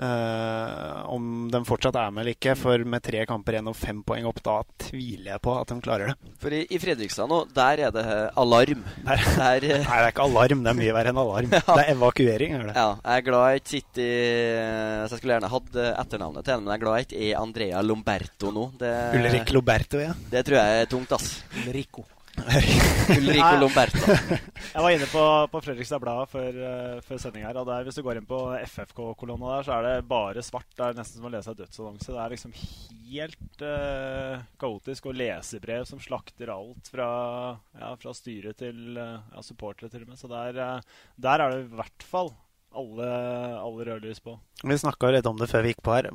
Uh, 0.01 1.05
om 1.13 1.51
de 1.53 1.61
fortsatt 1.69 1.97
er 2.01 2.13
med 2.15 2.25
eller 2.25 2.37
ikke. 2.37 2.55
For 2.59 2.85
med 2.89 3.05
tre 3.05 3.25
kamper 3.29 3.59
igjen 3.59 3.71
og 3.71 3.77
fem 3.79 4.01
poeng 4.07 4.27
opp, 4.31 4.41
da 4.45 4.61
tviler 4.87 5.35
jeg 5.35 5.43
på 5.45 5.57
at 5.59 5.73
de 5.73 5.77
klarer 5.85 6.13
det. 6.13 6.33
For 6.43 6.55
i, 6.57 6.63
i 6.73 6.81
Fredrikstad 6.83 7.29
nå, 7.31 7.43
der 7.55 7.85
er 7.89 7.95
det 7.95 8.07
alarm. 8.41 8.85
Der, 9.13 9.19
der, 9.37 9.37
Nei, 9.37 9.59
det 9.61 9.77
er 9.83 10.09
ikke 10.13 10.25
alarm. 10.25 10.63
Det 10.65 10.71
er 10.73 10.79
mye 10.79 10.95
verre 10.97 11.13
enn 11.13 11.21
alarm. 11.21 11.53
ja. 11.57 11.63
Det 11.67 11.83
er 11.83 11.93
evakuering. 11.97 12.57
Er 12.57 12.65
det. 12.71 12.77
Ja, 12.79 12.89
jeg 13.03 13.23
er 13.23 13.27
glad 13.27 13.45
jeg 13.51 13.63
ikke 13.63 13.73
sitter 13.73 14.03
i 14.03 14.17
Så 15.09 15.17
jeg 15.17 15.21
skulle 15.21 15.37
gjerne 15.37 15.53
hatt 15.53 15.79
etternavnet 15.93 16.47
til 16.47 16.55
henne, 16.55 16.65
men 16.65 16.73
jeg 16.73 16.81
er 16.81 16.85
glad 16.85 16.99
jeg 16.99 17.09
ikke 17.09 17.23
er 17.29 17.43
Andrea 17.43 17.85
Lomberto 17.85 18.53
nå. 18.55 18.67
Det, 18.81 18.93
Ulrik 19.19 19.55
Lomberto, 19.55 20.03
ja. 20.03 20.17
Det 20.33 20.45
tror 20.47 20.61
jeg 20.61 20.83
er 20.83 20.91
tungt, 20.91 21.15
ass. 21.19 21.33
Ulrico. 21.63 22.07
Ulrico 23.13 23.57
Lomberta. 23.61 24.17
jeg 24.73 24.83
var 24.85 24.95
inne 24.95 25.09
på, 25.11 25.25
på 25.53 25.61
Fredrikstad 25.65 26.01
Blad 26.03 26.31
før, 26.33 26.59
uh, 26.59 27.01
før 27.05 27.21
sending 27.21 27.45
her. 27.47 27.59
Og 27.61 27.69
der, 27.69 27.85
hvis 27.87 27.99
du 27.99 28.05
går 28.07 28.21
inn 28.21 28.29
på 28.29 28.41
FFK-kolonna 28.63 29.57
der, 29.57 29.67
så 29.67 29.75
er 29.77 29.89
det 29.89 30.09
bare 30.11 30.45
svart. 30.45 30.71
Det 30.73 30.87
er 30.87 30.99
nesten 30.99 31.21
som 31.21 31.29
å 31.29 31.33
lese 31.33 31.53
en 31.53 31.59
dødsannonse. 31.61 32.09
Det 32.09 32.23
er 32.23 32.37
liksom 32.37 32.55
helt 33.13 33.67
uh, 33.67 34.47
kaotisk. 34.63 35.11
Og 35.11 35.19
lesebrev 35.21 35.85
som 35.89 36.01
slakter 36.03 36.55
alt 36.55 36.93
fra, 36.93 37.11
ja, 37.79 37.93
fra 38.01 38.17
styret 38.17 38.61
til 38.63 38.97
uh, 38.97 39.21
ja, 39.35 39.45
supportere, 39.45 39.93
til 39.93 40.07
og 40.07 40.15
med. 40.15 40.21
Så 40.21 40.33
der, 40.33 40.63
der 41.21 41.45
er 41.45 41.53
det 41.53 41.67
i 41.67 41.77
hvert 41.83 42.09
fall 42.09 42.33
alle, 42.79 43.07
alle 43.61 43.85
rødlys 43.87 44.21
på. 44.23 44.35
Vi 44.63 44.77
snakka 44.79 45.11
litt 45.11 45.27
om 45.27 45.39
det 45.41 45.49
før 45.51 45.65
vi 45.65 45.73
gikk 45.73 45.83
på 45.85 45.95
her. 45.95 46.09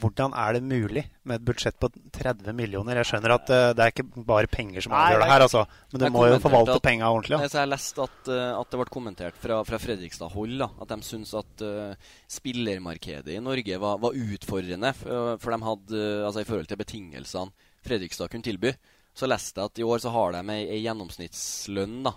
Hvordan 0.00 0.34
er 0.38 0.56
det 0.56 0.62
mulig 0.62 1.02
med 1.26 1.40
et 1.40 1.44
budsjett 1.46 1.76
på 1.82 1.90
30 2.14 2.54
millioner? 2.56 3.00
Jeg 3.00 3.10
skjønner 3.10 3.34
at 3.34 3.50
uh, 3.50 3.70
det 3.76 3.84
er 3.84 3.94
ikke 3.94 4.24
bare 4.28 4.50
penger 4.50 4.86
som 4.86 4.94
avgjør 4.96 5.24
det 5.24 5.28
her, 5.32 5.44
altså. 5.48 5.64
men 5.92 6.04
du 6.04 6.06
må 6.14 6.24
jo 6.30 6.38
forvalte 6.44 6.78
at, 6.78 6.84
penga 6.86 7.10
ordentlig. 7.10 7.36
Ja. 7.36 7.48
Jeg 7.48 7.58
jeg 7.58 7.72
leste 7.72 8.06
at, 8.06 8.16
uh, 8.30 8.60
at, 8.60 8.70
det 8.72 8.80
ble 8.80 8.88
kommentert 8.94 9.38
fra, 9.42 9.60
fra 9.68 9.82
Fredrikstad-hold 9.82 10.66
at 10.68 10.94
de 10.94 10.98
syns 11.06 11.34
at 11.38 11.66
uh, 11.66 12.16
spillermarkedet 12.30 13.36
i 13.36 13.42
Norge 13.42 13.82
var, 13.82 14.00
var 14.02 14.18
utfordrende 14.18 14.94
for, 14.96 15.36
for 15.42 15.54
de 15.54 15.68
hadde, 15.68 16.02
altså 16.28 16.42
i 16.42 16.48
forhold 16.48 16.70
til 16.70 16.80
betingelsene 16.80 17.70
Fredrikstad 17.82 18.30
kunne 18.30 18.46
tilby. 18.46 18.74
Så 19.12 19.26
leste 19.28 19.60
jeg 19.60 19.68
at 19.68 19.80
i 19.82 19.84
år 19.84 20.00
så 20.00 20.12
har 20.14 20.36
de 20.36 20.42
ei, 20.54 20.60
ei 20.78 20.84
gjennomsnittslønn 20.86 21.98
da, 22.06 22.12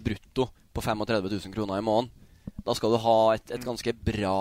brutto 0.00 0.46
på 0.74 0.82
35 0.82 1.26
000 1.26 1.52
kroner 1.54 1.82
i 1.82 1.84
måneden. 1.84 2.23
Da 2.64 2.74
skal 2.76 2.94
du 2.94 3.00
ha 3.04 3.18
et, 3.36 3.50
et 3.52 3.64
ganske 3.64 3.92
bra 4.06 4.36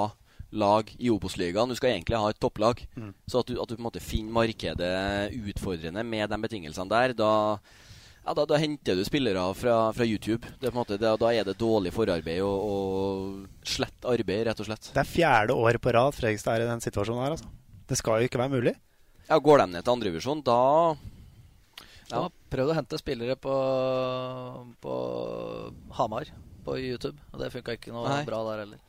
lag 0.54 0.92
i 1.02 1.10
Obos-ligaen. 1.12 1.70
Du 1.70 1.78
skal 1.78 1.96
egentlig 1.96 2.20
ha 2.20 2.30
et 2.30 2.40
topplag. 2.42 2.84
Mm. 2.96 3.14
Så 3.28 3.42
at 3.42 3.50
du, 3.50 3.58
at 3.62 3.70
du, 3.70 3.76
på 3.76 3.82
en 3.82 3.88
måte 3.88 4.04
finner 4.04 4.36
markedet 4.36 5.34
utfordrende 5.50 6.06
med 6.06 6.30
de 6.30 6.40
betingelsene 6.46 6.92
der, 6.92 7.16
da, 7.18 7.32
ja, 8.24 8.36
da, 8.38 8.46
da 8.48 8.60
henter 8.62 9.00
du 9.00 9.04
spillere 9.08 9.44
fra, 9.58 9.78
fra 9.96 10.08
YouTube. 10.08 10.54
Det 10.62 10.70
er 10.70 10.78
måte, 10.78 11.00
da, 11.02 11.16
da, 11.20 11.34
er 11.34 11.48
det 11.48 11.58
dårlig 11.60 11.94
forarbeid 11.96 12.44
og, 12.46 12.70
og, 12.70 13.66
slett 13.68 14.08
arbeid, 14.08 14.46
rett 14.48 14.64
og 14.64 14.70
slett. 14.70 14.94
Det 14.94 15.04
er 15.04 15.10
fjerde 15.10 15.58
år 15.58 15.82
på 15.82 15.96
rad 15.96 16.16
Fredrikstad 16.16 16.60
er 16.60 16.68
i 16.68 16.72
den 16.72 16.86
situasjonen 16.86 17.26
her. 17.26 17.36
Altså. 17.38 17.52
Det 17.90 18.00
skal 18.00 18.22
jo 18.22 18.30
ikke 18.30 18.42
være 18.42 18.56
mulig. 18.56 18.78
Ja, 19.28 19.40
Går 19.40 19.64
de 19.64 19.68
ned 19.74 19.84
til 19.84 19.98
andrevisjon, 19.98 20.46
da 20.46 20.62
ja. 22.12 22.28
Prøv 22.52 22.70
å 22.70 22.76
hente 22.78 23.00
spillere 23.00 23.34
på, 23.42 23.54
på 24.84 24.96
Hamar 25.98 26.30
på 26.66 26.78
YouTube. 26.80 27.18
Og 27.32 27.42
det 27.42 27.52
funka 27.54 27.78
ikke 27.78 27.94
noe 27.94 28.08
Nei. 28.10 28.24
bra 28.28 28.42
der 28.50 28.64
heller. 28.66 28.82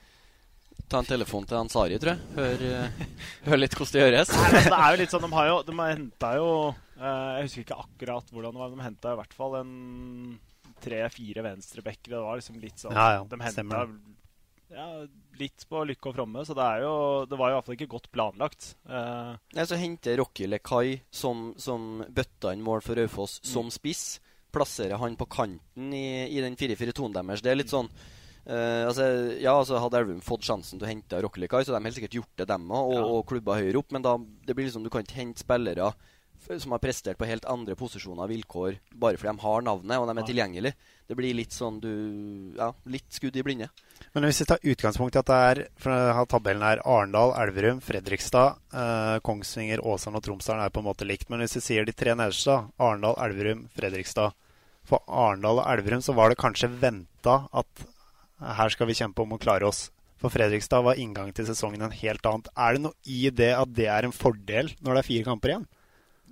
Ta 0.91 1.01
en 1.01 1.09
telefon 1.09 1.47
til 1.49 1.59
Ansari, 1.59 1.99
tror 2.01 2.15
jeg. 2.15 2.33
Hør, 2.37 2.65
uh, 2.71 3.05
hør 3.49 3.61
litt 3.61 3.77
hvordan 3.77 3.95
det 3.95 4.03
gjøres. 4.03 4.33
Nei, 4.37 4.65
det 4.67 4.79
er 4.79 4.89
jo 4.89 5.01
litt 5.01 5.15
sånn, 5.15 5.25
De 5.25 5.33
har 5.35 5.51
jo, 5.51 5.61
de 5.65 5.77
henta 5.81 6.33
jo 6.39 6.49
uh, 6.73 7.31
Jeg 7.39 7.47
husker 7.47 7.65
ikke 7.65 7.79
akkurat 7.87 8.35
hvordan 8.35 8.57
det 8.57 8.65
var, 8.65 8.73
men 8.73 8.83
de 8.83 8.89
henta 8.89 9.15
i 9.15 9.21
hvert 9.23 9.39
fall 9.39 9.57
en 9.63 9.73
tre-fire 10.85 11.47
venstrebacker. 11.47 12.13
Det 12.13 12.27
var 12.27 12.41
liksom 12.41 12.61
litt 12.61 12.83
sånn 12.83 12.97
ja, 12.97 13.07
ja, 13.17 13.25
De 13.31 13.41
henta 13.41 13.87
ja, 14.75 14.89
litt 15.39 15.65
på 15.71 15.83
lykke 15.87 16.11
og 16.11 16.17
fromme, 16.17 16.43
så 16.47 16.55
det, 16.57 16.65
er 16.67 16.83
jo, 16.83 16.95
det 17.31 17.39
var 17.39 17.51
jo 17.51 17.57
iallfall 17.57 17.77
ikke 17.77 17.91
godt 17.93 18.09
planlagt. 18.15 18.73
Uh, 18.89 19.37
ja, 19.55 19.67
så 19.71 19.79
henter 19.79 20.19
Rocky 20.19 20.49
Lekai, 20.51 20.99
som, 21.15 21.53
som 21.61 22.03
bøtta 22.11 22.55
inn 22.55 22.65
mål 22.65 22.83
for 22.85 22.99
Raufoss, 22.99 23.39
mm. 23.45 23.51
som 23.53 23.71
spiss 23.73 24.05
plasserer 24.55 25.01
han 25.01 25.19
på 25.19 25.29
kanten 25.31 25.93
i, 25.95 26.07
i 26.31 26.43
den 26.45 26.57
4-4-2-en 26.59 27.17
deres. 27.19 27.45
Det 27.45 27.53
er 27.53 27.61
litt 27.61 27.73
sånn 27.73 27.91
uh, 27.91 28.87
altså, 28.89 29.09
Ja, 29.43 29.57
altså 29.59 29.83
Hadde 29.83 30.01
Elverum 30.01 30.25
fått 30.25 30.47
sjansen 30.47 30.79
til 30.79 30.87
å 30.89 30.93
hente 30.93 31.23
Rockelikai, 31.27 31.65
så 31.67 31.75
de 31.75 31.83
helt 31.85 31.99
sikkert 31.99 32.19
gjort 32.21 32.35
det, 32.41 32.49
dem 32.51 32.67
òg, 32.71 32.91
og, 32.91 32.99
ja. 32.99 33.07
og 33.11 33.29
klubba 33.31 33.61
høyere 33.61 33.83
opp. 33.83 33.95
Men 33.95 34.07
da 34.07 34.17
det 34.19 34.57
blir 34.57 34.71
liksom, 34.71 34.87
du 34.87 34.93
kan 34.95 35.07
ikke 35.07 35.21
hente 35.21 35.45
spillere 35.45 35.93
som 36.59 36.73
har 36.73 36.79
prestert 36.79 37.19
på 37.19 37.27
helt 37.29 37.47
andre 37.49 37.77
posisjoner 37.79 38.27
og 38.27 38.33
vilkår 38.33 38.77
bare 39.01 39.17
fordi 39.17 39.33
de 39.33 39.45
har 39.45 39.65
navnet 39.65 40.01
og 40.01 40.11
de 40.11 40.15
er 40.19 40.29
tilgjengelige. 40.29 40.91
Det 41.09 41.17
blir 41.17 41.37
litt 41.37 41.53
sånn 41.53 41.81
du 41.81 41.93
Ja, 42.57 42.71
litt 42.89 43.09
skudd 43.13 43.37
i 43.37 43.45
blinde. 43.45 43.69
Men 44.13 44.27
hvis 44.29 44.43
vi 44.43 44.49
tar 44.49 44.63
utgangspunkt 44.63 45.17
i 45.17 45.21
at 45.21 45.31
det 45.31 45.41
er 45.49 45.63
for 45.81 46.29
tabellen 46.31 46.65
her, 46.65 46.83
Arendal, 46.85 47.35
Elverum, 47.41 47.81
Fredrikstad, 47.85 48.61
eh, 48.73 49.17
Kongsvinger, 49.25 49.83
Åsane 49.85 50.21
og 50.21 50.25
Tromsdalen 50.25 50.65
er 50.65 50.73
på 50.73 50.81
en 50.81 50.89
måte 50.89 51.09
likt. 51.09 51.29
Men 51.31 51.43
hvis 51.43 51.59
vi 51.59 51.65
sier 51.65 51.89
de 51.89 51.97
tre 51.97 52.15
nederste, 52.15 52.61
Arendal, 52.79 53.19
Elverum, 53.27 53.67
Fredrikstad 53.75 54.37
for 54.89 55.05
Arendal 55.09 55.63
og 55.63 55.67
Elverum 55.69 56.03
så 56.05 56.15
var 56.17 56.31
det 56.31 56.41
kanskje 56.41 56.71
venta 56.81 57.45
at 57.53 57.85
her 58.45 58.73
skal 58.73 58.89
vi 58.91 58.97
kjempe 58.99 59.25
om 59.25 59.35
å 59.37 59.41
klare 59.41 59.67
oss. 59.69 59.89
For 60.21 60.33
Fredrikstad 60.33 60.85
var 60.85 61.01
inngangen 61.01 61.35
til 61.37 61.47
sesongen 61.49 61.85
en 61.85 61.95
helt 61.95 62.27
annet. 62.29 62.51
Er 62.57 62.77
det 62.77 62.85
noe 62.87 62.97
i 63.09 63.29
det 63.29 63.53
at 63.57 63.73
det 63.77 63.89
er 63.93 64.07
en 64.07 64.15
fordel 64.15 64.71
når 64.81 64.97
det 64.97 65.01
er 65.03 65.09
fire 65.09 65.29
kamper 65.29 65.53
igjen? 65.53 65.67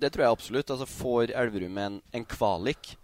Det 0.01 0.09
tror 0.13 0.25
jeg 0.25 0.35
absolutt. 0.35 0.73
Altså 0.73 0.89
Får 0.89 1.33
Elverum 1.33 1.79
en, 1.81 1.99
en 2.13 2.25
kvalik, 2.27 2.95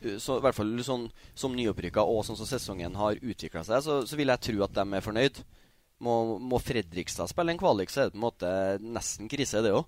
så, 0.00 0.38
i 0.38 0.44
hvert 0.44 0.56
fall 0.56 0.70
sånn, 0.86 1.08
som 1.36 1.56
nyopprykka 1.56 2.04
og 2.06 2.22
sånn 2.24 2.38
som 2.38 2.48
sesongen 2.48 2.94
har 2.96 3.18
utvikla 3.20 3.64
seg, 3.66 3.82
så, 3.84 3.98
så, 4.08 4.16
vil 4.16 4.32
jeg 4.32 4.44
tro 4.46 4.62
at 4.64 4.76
de 4.78 4.86
er 4.86 5.04
fornøyd. 5.04 5.42
Må, 6.00 6.14
må 6.40 6.60
Fredrikstad 6.62 7.28
spille 7.28 7.52
en 7.52 7.60
kvalik, 7.60 7.90
så 7.92 8.04
er 8.04 8.08
det 8.08 8.14
på 8.14 8.20
en 8.22 8.28
måte 8.28 8.52
nesten 8.80 9.28
krise, 9.28 9.60
det 9.64 9.74
òg. 9.76 9.84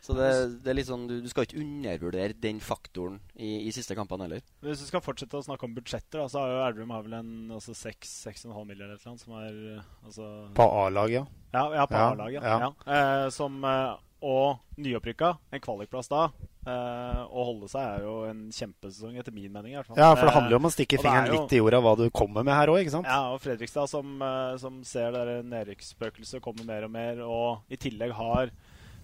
Så 0.00 0.16
det, 0.16 0.28
det, 0.64 0.70
er 0.72 0.78
litt 0.78 0.88
sånn, 0.88 1.06
du, 1.10 1.18
du, 1.20 1.28
skal 1.28 1.44
ikke 1.44 1.60
undervurdere 1.60 2.36
den 2.40 2.60
faktoren 2.64 3.18
i, 3.36 3.66
i 3.68 3.72
siste 3.74 3.96
kampene 3.98 4.26
heller. 4.26 4.44
Hvis 4.64 4.82
du 4.82 4.88
skal 4.88 5.04
fortsette 5.04 5.36
å 5.36 5.44
snakke 5.44 5.68
om 5.68 5.74
budsjetter, 5.76 6.22
da, 6.22 6.28
så 6.32 6.42
har 6.42 6.54
jo 6.54 6.62
Elverum 6.64 6.94
vel 7.04 7.18
en 7.20 7.32
altså 7.58 7.76
6-6,5 7.76 8.54
milliarder 8.64 8.96
eller 8.96 9.12
noe 9.12 9.20
som 9.20 9.36
er 9.40 9.58
altså, 10.06 10.30
På 10.56 10.70
A-lag, 10.86 11.12
ja. 11.12 11.26
Ja, 11.52 11.66
ja 11.76 11.88
på 11.90 11.98
ja, 11.98 12.06
A-lag, 12.14 12.38
ja. 12.38 12.54
ja. 12.64 12.70
Eh, 12.96 13.26
som, 13.34 13.60
eh, 13.68 13.98
og 14.20 14.80
nyopprykka. 14.80 15.34
En 15.52 15.62
kvalikplass 15.64 16.10
da. 16.10 16.28
Eh, 16.68 17.20
å 17.24 17.44
holde 17.48 17.70
seg 17.72 17.80
er 17.80 18.02
jo 18.04 18.14
en 18.28 18.42
kjempesesong, 18.52 19.14
etter 19.20 19.32
min 19.32 19.52
mening. 19.52 19.72
I 19.72 19.78
hvert 19.78 19.88
fall. 19.88 20.00
Ja, 20.00 20.10
for 20.12 20.28
det 20.28 20.34
handler 20.36 20.56
jo 20.56 20.60
om 20.60 20.68
å 20.68 20.72
stikke 20.74 21.00
fingeren 21.00 21.30
jo, 21.30 21.38
litt 21.38 21.54
i 21.56 21.60
jorda 21.60 21.80
hva 21.84 21.94
du 21.98 22.04
kommer 22.12 22.44
med 22.46 22.56
her 22.56 22.72
òg, 22.72 22.82
ikke 22.82 22.96
sant? 22.98 23.08
Ja, 23.08 23.32
og 23.32 23.40
Fredrikstad 23.44 23.88
som, 23.90 24.18
eh, 24.24 24.56
som 24.60 24.82
ser 24.84 25.16
det 25.16 25.38
nedrykksspøkelset 25.48 26.44
komme 26.44 26.66
mer 26.68 26.84
og 26.88 26.92
mer, 26.94 27.24
og 27.24 27.72
i 27.72 27.80
tillegg 27.80 28.12
har 28.18 28.52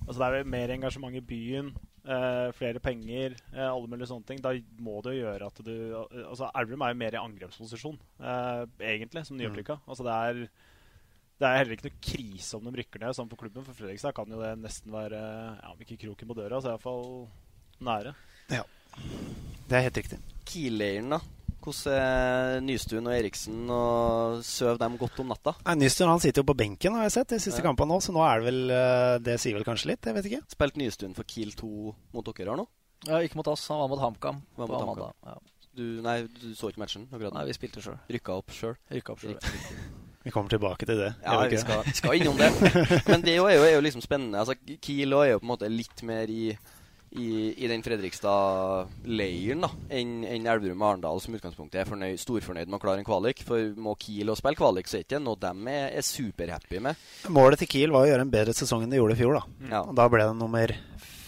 Altså 0.04 0.18
Det 0.20 0.26
er 0.28 0.50
mer 0.52 0.72
engasjement 0.74 1.16
i 1.16 1.24
byen, 1.24 1.72
eh, 2.04 2.52
flere 2.54 2.82
penger, 2.82 3.34
eh, 3.52 3.66
alle 3.66 3.90
mulige 3.90 4.10
sånne 4.12 4.26
ting. 4.28 4.42
Da 4.42 4.52
må 4.78 5.00
det 5.02 5.16
jo 5.16 5.24
gjøre 5.24 5.48
at 5.50 5.64
du 5.64 5.74
Altså 6.26 6.50
Elverum 6.52 6.84
er 6.86 6.94
jo 6.94 7.00
mer 7.02 7.16
i 7.16 7.22
angrepsposisjon, 7.24 7.98
eh, 8.20 8.62
egentlig, 8.92 9.26
som 9.26 9.36
nyopprykka. 9.38 9.80
Mm. 9.80 9.88
Altså 9.88 10.06
det 10.06 10.16
er 10.16 10.48
det 11.36 11.44
er 11.44 11.58
heller 11.58 11.76
ikke 11.76 11.90
noe 11.90 12.00
krise 12.00 12.56
om 12.56 12.64
de 12.64 12.78
rykker 12.78 13.02
ned. 13.02 13.12
Sånn 13.16 13.28
for 13.28 13.36
klubben 13.36 13.64
For 13.66 13.76
Fredrikstad 13.76 14.14
kan 14.16 14.30
jo 14.32 14.40
det 14.40 14.54
nesten 14.56 14.94
være 14.94 15.20
ja, 15.20 15.72
om 15.72 15.82
ikke 15.84 15.98
kroken 16.06 16.30
på 16.30 16.36
døra, 16.38 16.62
så 16.64 16.72
iallfall 16.72 17.26
nære. 17.84 18.14
Ja, 18.48 18.62
det 19.68 19.76
er 19.76 19.84
helt 19.84 20.00
riktig. 20.00 20.20
Kiel-leiren, 20.48 21.12
da? 21.12 21.20
Hvordan 21.66 21.96
er 21.98 22.60
Nystuen 22.62 23.08
og 23.10 23.14
Eriksen 23.16 23.70
og 23.74 24.44
Søv 24.46 24.78
dem 24.78 24.94
godt 25.00 25.18
om 25.22 25.32
natta? 25.32 25.56
Nei, 25.66 25.74
Nystuen 25.80 26.12
han 26.12 26.22
sitter 26.22 26.44
jo 26.44 26.50
på 26.52 26.54
benken, 26.60 26.94
har 26.94 27.08
jeg 27.08 27.16
sett, 27.16 27.32
de 27.34 27.40
siste 27.42 27.58
ja. 27.58 27.66
kampene 27.66 27.90
nå. 27.90 27.98
Så 28.04 28.14
nå 28.14 28.22
er 28.22 28.38
det 28.38 28.46
vel 28.46 28.72
eh, 28.76 29.16
Det 29.26 29.34
sier 29.42 29.58
vel 29.58 29.66
kanskje 29.66 29.90
litt? 29.90 30.06
Jeg 30.06 30.14
vet 30.14 30.30
ikke. 30.30 30.42
Spilte 30.54 30.82
Nystuen 30.82 31.16
for 31.18 31.26
Kiel 31.26 31.50
2 31.58 31.70
mot 32.14 32.30
dere 32.30 32.52
her 32.52 32.60
nå? 32.62 32.68
Ja, 33.08 33.18
ikke 33.18 33.40
mot 33.40 33.50
oss. 33.50 33.66
Han 33.72 33.82
var 33.82 33.90
mot 33.90 34.02
HamKam. 34.04 34.40
Var 34.60 34.70
mot 34.70 34.86
HamKam. 34.86 35.18
Ja. 35.26 35.36
Du, 35.76 35.84
nei, 36.06 36.20
du 36.38 36.48
så 36.56 36.70
ikke 36.70 36.84
matchen? 36.86 37.10
akkurat 37.10 37.34
Nei, 37.34 37.44
vi 37.50 37.58
spilte 37.58 37.82
sjøl. 37.84 37.98
Rykka 38.14 38.38
opp 38.38 38.54
sjøl? 38.54 38.78
Rykka 38.94 39.16
opp 39.16 39.26
sjøl. 39.26 39.36
Vi 40.26 40.32
kommer 40.34 40.50
tilbake 40.50 40.86
til 40.88 40.98
det. 40.98 41.12
Ja, 41.22 41.36
vi 41.46 41.58
skal, 41.60 41.84
skal, 41.94 42.16
innom 42.16 42.38
det. 42.40 42.48
Men 43.10 43.22
det 43.22 43.34
er 43.34 43.42
jo, 43.42 43.50
er 43.50 43.76
jo 43.76 43.82
liksom 43.84 44.02
spennende. 44.02 44.40
Altså, 44.40 44.56
Kiel 44.82 45.12
er 45.18 45.34
jo 45.34 45.42
på 45.42 45.46
en 45.46 45.52
måte 45.52 45.68
litt 45.70 46.02
mer 46.06 46.30
i 46.32 46.48
i, 47.16 47.54
i 47.64 47.68
den 47.70 47.82
Fredrikstad-leiren 47.84 49.64
enn 49.88 50.12
en 50.28 50.48
Elverum 50.52 50.82
og 50.82 50.88
Arendal 50.90 51.22
som 51.24 51.36
utgangspunktet 51.38 51.80
er 51.82 51.88
fornøyd, 51.88 52.20
storfornøyd 52.20 52.68
med 52.68 52.78
å 52.78 52.82
klare 52.82 53.02
en 53.02 53.08
kvalik. 53.08 53.42
For 53.46 53.72
må 53.80 53.96
Kiel 54.00 54.32
og 54.32 54.38
spille 54.40 54.58
kvalik, 54.58 54.90
så 54.90 54.98
er 54.98 55.06
ikke 55.06 55.22
noe 55.22 55.40
de 55.40 55.52
er, 55.72 55.88
er 56.00 56.06
superhappy 56.06 56.82
med. 56.84 57.06
Målet 57.32 57.62
til 57.62 57.72
Kiel 57.72 57.94
var 57.94 58.04
å 58.04 58.10
gjøre 58.10 58.26
en 58.26 58.32
bedre 58.32 58.56
sesong 58.56 58.84
enn 58.84 58.92
de 58.92 59.00
gjorde 59.00 59.16
i 59.16 59.20
fjor. 59.22 59.38
Da 59.38 59.44
mm. 59.46 59.70
ja. 59.72 59.82
Og 59.82 59.96
da 59.98 60.08
ble 60.12 60.22
det 60.24 60.36
nummer 60.42 60.76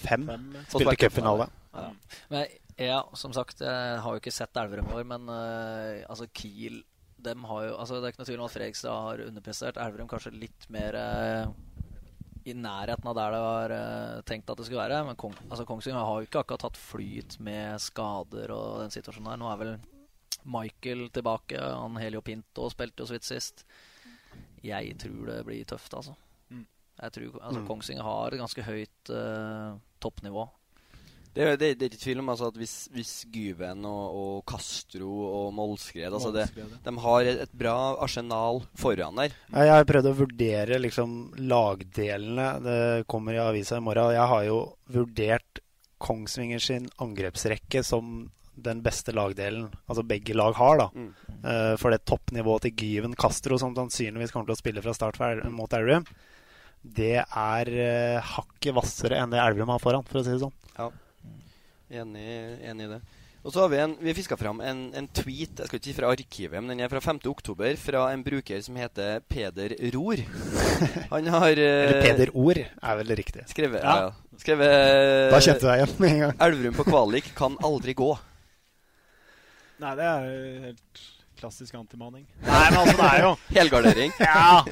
fem. 0.05 0.29
fem. 0.29 0.47
Spilte 0.69 0.99
cupfinale. 1.07 1.49
Ja. 1.79 1.89
Men 2.33 2.47
ja, 2.79 3.01
som 3.19 3.35
sagt, 3.35 3.65
jeg 3.65 4.03
har 4.05 4.15
jo 4.15 4.23
ikke 4.23 4.35
sett 4.35 4.61
Elverum 4.61 4.93
i 4.93 5.01
år, 5.01 5.09
men 5.09 5.27
uh, 5.33 6.05
altså 6.07 6.29
Kiel 6.31 6.83
dem 7.19 7.43
har 7.51 7.65
jo, 7.67 7.71
altså 7.83 7.97
Det 7.99 8.07
er 8.07 8.13
ikke 8.13 8.21
noe 8.21 8.29
tvil 8.29 8.39
om 8.39 8.47
at 8.47 8.53
Fredrikstad 8.55 9.01
har 9.09 9.23
underprestert. 9.25 9.81
Elverum 9.83 10.11
kanskje 10.11 10.37
litt 10.39 10.69
mer 10.71 10.95
uh, 10.95 11.49
i 12.49 12.57
nærheten 12.57 13.11
av 13.11 13.17
der 13.19 13.35
det 13.35 13.41
var 13.45 13.75
uh, 13.75 14.23
tenkt 14.29 14.51
at 14.51 14.61
det 14.61 14.67
skulle 14.69 14.85
være. 14.85 15.03
Men 15.09 15.19
Kong, 15.21 15.37
altså 15.49 15.67
Kongsvinger 15.69 16.05
har 16.05 16.21
jo 16.21 16.29
ikke 16.29 16.43
akkurat 16.43 16.65
tatt 16.67 16.81
flyt 16.81 17.39
med 17.45 17.81
skader 17.83 18.53
og 18.55 18.83
den 18.85 18.95
situasjonen 18.95 19.33
der. 19.33 19.41
Nå 19.43 19.51
er 19.53 19.63
vel 19.63 19.75
Michael 20.49 21.09
tilbake. 21.15 21.61
Han 21.61 21.99
Helio 22.01 22.23
Pinto 22.25 22.69
spilte 22.73 23.05
jo 23.05 23.11
så 23.11 23.17
vidt 23.19 23.29
sist. 23.29 23.65
Jeg 24.65 24.97
tror 25.01 25.29
det 25.29 25.43
blir 25.47 25.69
tøft, 25.69 25.95
altså. 25.95 26.15
Mm. 26.51 26.65
Jeg 26.99 27.15
tror 27.17 27.41
altså, 27.43 27.61
mm. 27.61 27.67
Kongsvinger 27.69 28.09
har 28.09 28.35
et 28.35 28.43
ganske 28.43 28.65
høyt 28.67 29.13
uh, 29.15 29.79
toppnivå. 30.03 30.49
Det, 31.39 31.45
det, 31.55 31.69
det, 31.79 31.87
er 31.87 31.93
ikke 31.93 32.03
tvil 32.03 32.21
om 32.25 32.31
altså, 32.33 32.49
at 32.51 32.57
hvis, 32.59 32.73
hvis 32.91 33.13
Gyven 33.31 33.85
og, 33.87 34.07
og, 34.19 34.39
Castro 34.51 35.11
og 35.23 35.53
Målskred 35.55 36.11
altså 36.11 36.33
De 36.35 36.95
har 37.05 37.29
et, 37.31 37.45
et, 37.45 37.53
bra 37.55 37.77
arsenal 38.03 38.65
foran 38.79 39.21
der. 39.21 39.37
Jeg 39.53 39.71
har 39.71 39.87
prøvd 39.87 40.11
å 40.11 40.17
vurdere 40.25 40.81
liksom, 40.83 41.15
lagdelene. 41.39 42.49
Det 42.65 42.81
kommer 43.11 43.39
i 43.39 43.43
avisa 43.45 43.79
i 43.79 43.87
morgen. 43.87 44.17
Jeg 44.17 44.27
har 44.35 44.45
jo 44.49 44.59
vurdert 44.91 45.63
Kongsvinger 46.03 46.63
sin 46.63 46.91
angrepsrekke 47.03 47.85
som 47.87 48.29
den 48.59 48.83
beste 48.83 49.15
lagdelen 49.15 49.69
altså 49.87 50.03
begge 50.07 50.35
lag 50.35 50.59
har. 50.59 50.79
da. 50.83 50.91
Mm. 50.95 51.11
Uh, 51.39 51.75
for 51.79 51.95
det 51.95 52.03
toppnivået 52.07 52.67
til 52.67 52.83
Gyven 52.83 53.15
Castro, 53.19 53.59
som 53.63 53.79
sannsynligvis 53.79 54.35
kommer 54.35 54.51
til 54.51 54.59
å 54.59 54.63
spille 54.63 54.83
fra 54.83 54.95
start 54.97 55.23
mot 55.55 55.71
Elverum, 55.71 56.07
det 56.83 57.19
er 57.23 57.71
uh, 57.79 58.33
hakket 58.35 58.75
hvassere 58.75 59.23
enn 59.23 59.31
det 59.35 59.43
Elverum 59.43 59.71
har 59.75 59.83
foran, 59.83 60.07
for 60.07 60.19
å 60.19 60.27
si 60.27 60.35
det 60.35 60.43
sånn. 60.43 60.59
Ja. 60.79 60.91
Enig, 61.89 62.29
enig 62.69 62.85
i 62.85 62.93
det. 62.97 63.01
Og 63.47 63.53
så 63.55 63.63
har 63.63 63.71
vi 63.73 63.79
en, 63.81 63.93
vi 64.03 64.13
fiska 64.19 64.37
fram 64.37 64.59
en, 64.67 64.81
en 64.99 65.07
tweet 65.15 65.61
jeg 65.63 65.69
skal 65.71 65.79
ikke 65.79 65.89
si 65.89 65.95
fra 65.97 66.09
arkivet, 66.13 66.59
men 66.59 66.73
den 66.73 66.83
er 66.85 66.91
fra 66.93 67.01
5. 67.01 67.21
oktober, 67.31 67.77
fra 67.81 68.03
en 68.13 68.25
bruker 68.27 68.61
som 68.65 68.77
heter 68.77 69.23
Peder 69.31 69.73
Ror. 69.95 70.21
Han 71.15 71.31
har 71.33 71.53
eh, 71.55 71.77
Eller 71.87 72.03
Peder 72.05 72.33
Ord 72.37 72.61
er 72.61 72.99
vel 73.01 73.15
riktig. 73.23 73.47
Skrevet, 73.49 73.81
Ja. 73.87 74.11
skrevet 74.43 75.31
Da 75.33 75.41
kjente 75.41 75.65
du 75.65 75.69
deg 75.71 75.81
igjen 75.85 75.95
med 76.03 76.11
en 76.11 76.21
gang. 76.27 76.35
Elverum 76.49 76.77
på 76.81 76.89
kvalik 76.91 77.31
kan 77.39 77.57
aldri 77.65 77.95
gå. 77.97 78.11
Nei, 79.79 79.95
det 79.95 80.07
er 80.11 80.27
jo 80.27 80.55
helt 80.67 81.03
klassisk 81.39 81.79
antimaning. 81.79 82.25
Nei, 82.43 82.65
men 82.73 82.81
altså, 82.83 82.97
det 82.99 83.11
er 83.15 83.23
jo 83.23 83.33
Helgardering. 83.61 84.17
Ja. 84.19 84.65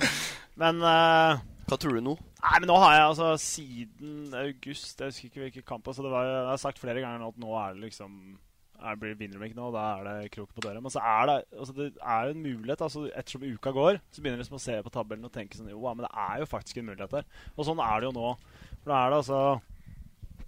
Men 0.58 0.82
uh, 0.82 1.38
Hva 1.70 1.78
tror 1.78 1.94
du 1.96 2.02
nå? 2.02 2.16
Nei, 2.46 2.58
men 2.62 2.68
nå 2.70 2.76
har 2.78 2.92
jeg 2.94 3.06
altså 3.08 3.28
siden 3.42 4.34
august 4.38 5.00
Jeg 5.02 5.10
husker 5.10 5.28
ikke 5.28 5.44
hvilken 5.46 5.64
kamp. 5.66 5.88
Altså, 5.90 6.04
det 6.06 6.12
var, 6.12 6.28
jeg 6.30 6.50
har 6.52 6.60
sagt 6.62 6.78
flere 6.78 7.02
ganger 7.02 7.18
nå 7.22 7.30
at 7.32 7.40
nå 7.42 7.54
er 7.58 7.74
det 7.74 7.88
liksom 7.88 8.36
er, 8.76 8.98
blir 9.00 9.16
vinner 9.18 9.40
de 9.40 9.48
ikke 9.48 9.58
nå, 9.58 9.70
da 9.74 9.84
er 9.96 10.04
det 10.06 10.32
krok 10.34 10.52
på 10.54 10.62
døra. 10.64 10.82
Men 10.84 10.92
så 10.92 11.02
er 11.02 11.30
det 11.30 11.36
altså 11.56 11.74
det 11.76 11.88
er 11.96 12.30
en 12.30 12.42
mulighet. 12.44 12.84
altså 12.86 13.06
Ettersom 13.08 13.46
uka 13.46 13.72
går, 13.74 14.00
så 14.12 14.22
begynner 14.22 14.44
de 14.44 14.58
å 14.58 14.62
se 14.62 14.76
på 14.84 14.92
tabellen 14.94 15.26
og 15.26 15.32
tenke 15.34 15.58
sånn 15.58 15.72
Jo, 15.72 15.82
men 15.88 16.04
det 16.06 16.12
er 16.26 16.42
jo 16.42 16.50
faktisk 16.50 16.80
en 16.80 16.90
mulighet 16.90 17.16
der. 17.18 17.26
Og 17.56 17.66
sånn 17.66 17.82
er 17.82 17.98
det 17.98 18.10
jo 18.10 18.14
nå. 18.16 18.34
For 18.76 18.92
da 18.92 19.00
er 19.00 19.10
det 19.14 19.20
altså 19.22 19.40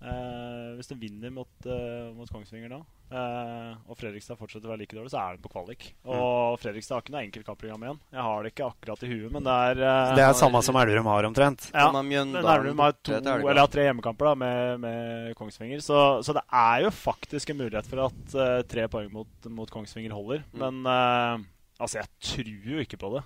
eh, 0.04 0.68
Hvis 0.78 0.92
de 0.92 1.00
vinner 1.00 1.34
mot, 1.34 1.66
eh, 1.66 2.12
mot 2.14 2.30
Kongsvinger 2.30 2.70
nå, 2.72 2.82
eh, 3.10 3.72
og 3.88 3.98
Fredrikstad 3.98 4.38
fortsetter 4.38 4.68
å 4.68 4.72
være 4.72 4.82
like 4.82 4.96
dårlig, 4.96 5.12
så 5.12 5.20
er 5.22 5.36
de 5.36 5.44
på 5.44 5.52
kvalik. 5.52 5.86
Og 6.08 6.58
Fredrikstad 6.62 6.96
har 6.96 7.04
ikke 7.04 7.14
noe 7.14 7.22
enkelt 7.24 7.46
kampprogram 7.46 7.86
igjen. 7.86 8.00
Jeg 8.14 8.26
har 8.26 8.44
det 8.44 8.52
ikke 8.52 8.68
akkurat 8.68 9.04
i 9.04 9.10
huet, 9.12 9.28
men 9.34 9.46
det 9.46 9.54
er 9.68 9.82
uh, 9.82 10.14
Det 10.18 10.24
er 10.26 10.38
samme 10.38 10.62
som 10.66 10.80
Elverum 10.80 11.10
har, 11.12 11.28
omtrent. 11.28 11.68
ja, 11.72 11.88
Elverum 11.92 12.82
har 12.84 12.96
to, 12.98 13.14
eller 13.18 13.62
har 13.62 13.72
tre 13.72 13.86
hjemmekamper 13.88 14.30
da, 14.30 14.34
med, 14.44 14.84
med 14.84 15.38
Kongsvinger. 15.38 15.84
Så, 15.84 16.02
så 16.26 16.36
det 16.36 16.44
er 16.48 16.84
jo 16.86 16.92
faktisk 16.94 17.54
en 17.54 17.62
mulighet 17.62 17.88
for 17.88 18.08
at 18.08 18.36
uh, 18.36 18.58
tre 18.68 18.88
poeng 18.92 19.08
mot, 19.14 19.50
mot 19.52 19.72
Kongsvinger 19.72 20.16
holder. 20.16 20.44
Mm. 20.52 20.66
Men 20.66 21.48
altså, 21.78 22.02
jeg 22.02 22.12
tror 22.32 22.52
jo 22.74 22.84
ikke 22.84 23.00
på 23.00 23.14
det. 23.16 23.24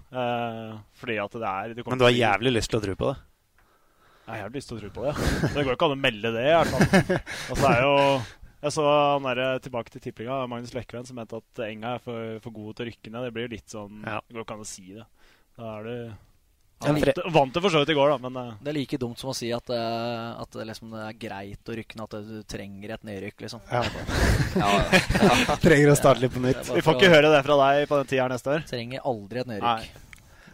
fordi 1.01 1.21
at 1.23 1.37
det 1.42 1.53
er 1.53 1.77
det 1.77 1.87
Men 1.87 2.01
du 2.01 2.09
har 2.11 2.16
jævlig 2.16 2.59
lyst 2.59 2.73
til 2.73 2.83
å 2.83 2.87
tro 2.87 2.97
på 2.99 3.12
det. 3.12 3.21
Jeg 4.23 4.45
har 4.45 4.53
lyst 4.55 4.71
til 4.71 4.79
å 4.79 4.83
tro 4.83 4.90
på 4.95 5.05
det. 5.05 5.12
ja. 5.18 5.49
Det 5.51 5.64
går 5.64 5.73
jo 5.73 5.77
ikke 5.77 5.88
an 5.88 5.97
å 5.97 5.99
melde 5.99 6.31
det, 6.37 6.45
i 6.47 6.55
hvert 6.55 6.71
fall. 6.71 7.18
Altså, 7.53 7.62
det 7.62 7.73
er 7.73 7.83
jo 7.83 7.97
jeg 8.62 8.72
så 8.77 8.83
han 8.87 9.25
der, 9.27 9.59
tilbake 9.64 9.90
til 9.90 10.01
tippinga, 10.05 10.40
Magnus 10.51 10.75
Lekven, 10.77 11.07
som 11.09 11.16
mente 11.18 11.40
at 11.42 11.62
Enga 11.66 11.96
er 11.96 12.03
for, 12.05 12.35
for 12.44 12.55
god 12.55 12.77
til 12.79 12.87
å 12.87 12.90
rykke 12.92 13.11
ned. 13.14 13.25
Det 13.27 13.33
blir 13.37 13.48
jo 13.48 13.55
litt 13.57 13.72
sånn 13.75 14.03
Ja. 14.07 14.20
Det 14.29 14.37
går 14.37 14.44
ikke 14.46 14.55
an 14.59 14.66
å 14.66 14.68
si 14.72 14.85
det. 14.94 15.07
Da 15.59 15.72
er 15.79 15.88
du 15.88 15.96
Han 16.83 16.96
vant, 16.98 17.18
vant 17.35 17.53
det 17.55 17.61
for 17.62 17.70
så 17.75 17.83
vidt 17.83 17.90
i 17.92 17.96
går, 17.98 18.09
da, 18.14 18.18
men 18.29 18.38
eh, 18.40 18.55
Det 18.62 18.70
er 18.72 18.77
like 18.79 18.98
dumt 18.98 19.18
som 19.20 19.31
å 19.31 19.35
si 19.38 19.51
at, 19.55 19.68
eh, 19.70 20.29
at 20.42 20.51
det, 20.59 20.64
liksom, 20.70 20.90
det 20.94 21.03
er 21.09 21.18
greit 21.27 21.68
å 21.70 21.77
rykke 21.79 21.98
ned, 22.01 22.14
at 22.18 22.31
du 22.31 22.38
trenger 22.55 22.94
et 22.96 23.05
nedrykk, 23.07 23.44
liksom. 23.44 23.61
Ja. 23.70 23.83
Ja, 24.59 24.70
ja. 24.79 25.59
Trenger 25.66 25.92
å 25.92 25.98
starte 25.98 26.25
litt 26.25 26.35
på 26.35 26.42
nytt. 26.42 26.62
Vi 26.75 26.83
får 26.83 26.96
ikke 26.98 27.11
å- 27.11 27.14
høre 27.16 27.31
det 27.35 27.42
fra 27.46 27.59
deg 27.64 27.85
på 27.90 28.01
den 28.01 28.11
tida 28.14 28.27
neste 28.33 28.57
år. 28.57 28.64
Trenger 28.70 29.05
aldri 29.12 29.42
et 29.44 29.53
nedrykk. 29.53 29.90
Nei. 29.90 30.09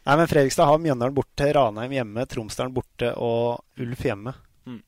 Nei, 0.08 0.16
men 0.16 0.28
Fredrikstad 0.30 0.68
har 0.70 0.78
Mjøndalen 0.80 1.16
borte, 1.16 1.48
Ranheim 1.52 1.92
hjemme, 1.92 2.22
Tromsdalen 2.28 2.72
borte 2.76 3.10
og 3.20 3.64
Ulf 3.84 4.04
hjemme. 4.06 4.32
Mm. 4.64 4.78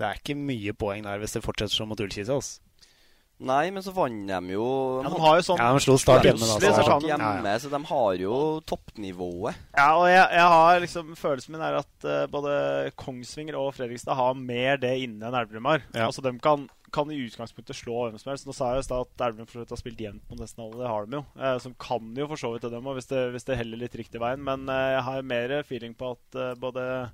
Det 0.00 0.06
er 0.08 0.20
ikke 0.20 0.36
mye 0.40 0.72
poeng 0.80 1.04
der 1.04 1.20
hvis 1.20 1.34
det 1.36 1.42
fortsetter 1.44 1.74
som 1.80 1.88
mot 1.92 2.00
Ullkisa. 2.00 2.36
Altså. 2.38 2.60
Nei, 3.40 3.70
men 3.72 3.80
så 3.82 3.92
vant 3.96 4.26
de 4.28 4.52
jo 4.52 4.64
Ja, 5.00 5.08
de 5.14 5.20
har 5.22 5.36
jo 5.38 5.44
sånn 5.46 5.60
Ja, 5.62 5.68
de 5.72 5.80
slo 5.80 5.94
Start 5.96 6.26
hjemme, 6.28 6.40
da. 6.44 6.58
Så 6.60 6.72
så- 6.76 6.98
de- 7.00 7.08
hjemme, 7.08 7.54
så 7.62 7.70
de 7.72 7.80
har 7.88 8.14
jo 8.20 8.60
toppnivået. 8.68 9.54
Ja, 9.76 9.86
og 9.96 10.06
jeg, 10.10 10.26
jeg 10.36 10.48
har 10.54 10.80
liksom 10.80 11.14
Følelsen 11.16 11.54
min 11.56 11.62
er 11.64 11.78
at 11.80 12.04
uh, 12.04 12.26
både 12.30 12.92
Kongsvinger 13.00 13.56
og 13.56 13.72
Fredrikstad 13.74 14.14
har 14.18 14.34
mer 14.34 14.76
det 14.76 14.92
inne 15.06 15.24
enn 15.30 15.34
Elverum 15.40 15.64
har. 15.72 15.82
Ja. 15.94 16.06
Altså, 16.10 16.20
De 16.22 16.34
kan, 16.38 16.68
kan 16.92 17.10
i 17.10 17.16
utgangspunktet 17.24 17.76
slå 17.78 18.10
hvem 18.10 18.18
som 18.20 18.30
helst. 18.34 18.46
Nå 18.46 18.52
sa 18.54 18.74
jeg 18.74 18.80
jo 18.82 18.84
i 18.84 18.88
stad 18.90 19.06
at 19.08 19.24
Elverum 19.30 19.46
for 19.48 19.56
så 19.56 19.64
vidt 19.64 19.70
har 19.76 19.80
spilt 19.80 20.04
jevnt 20.04 20.28
mot 20.30 20.38
nesten 20.44 20.64
alle. 20.66 20.76
Det 20.82 20.92
har 20.92 21.06
de 21.06 21.16
jo. 21.20 21.24
Uh, 21.40 21.56
som 21.64 21.74
kan 21.80 22.12
jo 22.20 22.28
for 22.28 22.36
så 22.44 22.52
vidt 22.52 22.62
det, 22.68 22.72
dem 22.76 22.84
òg, 22.92 22.98
hvis, 23.00 23.08
det- 23.08 23.30
hvis 23.32 23.44
det 23.48 23.56
heller 23.62 23.78
litt 23.86 23.96
riktig 23.96 24.20
veien. 24.20 24.44
Men 24.44 24.68
uh, 24.68 24.98
jeg 24.98 25.02
har 25.08 25.22
mer 25.22 25.62
feeling 25.64 25.94
på 25.96 26.12
at 26.12 26.36
eh, 26.36 26.54
både 26.60 27.10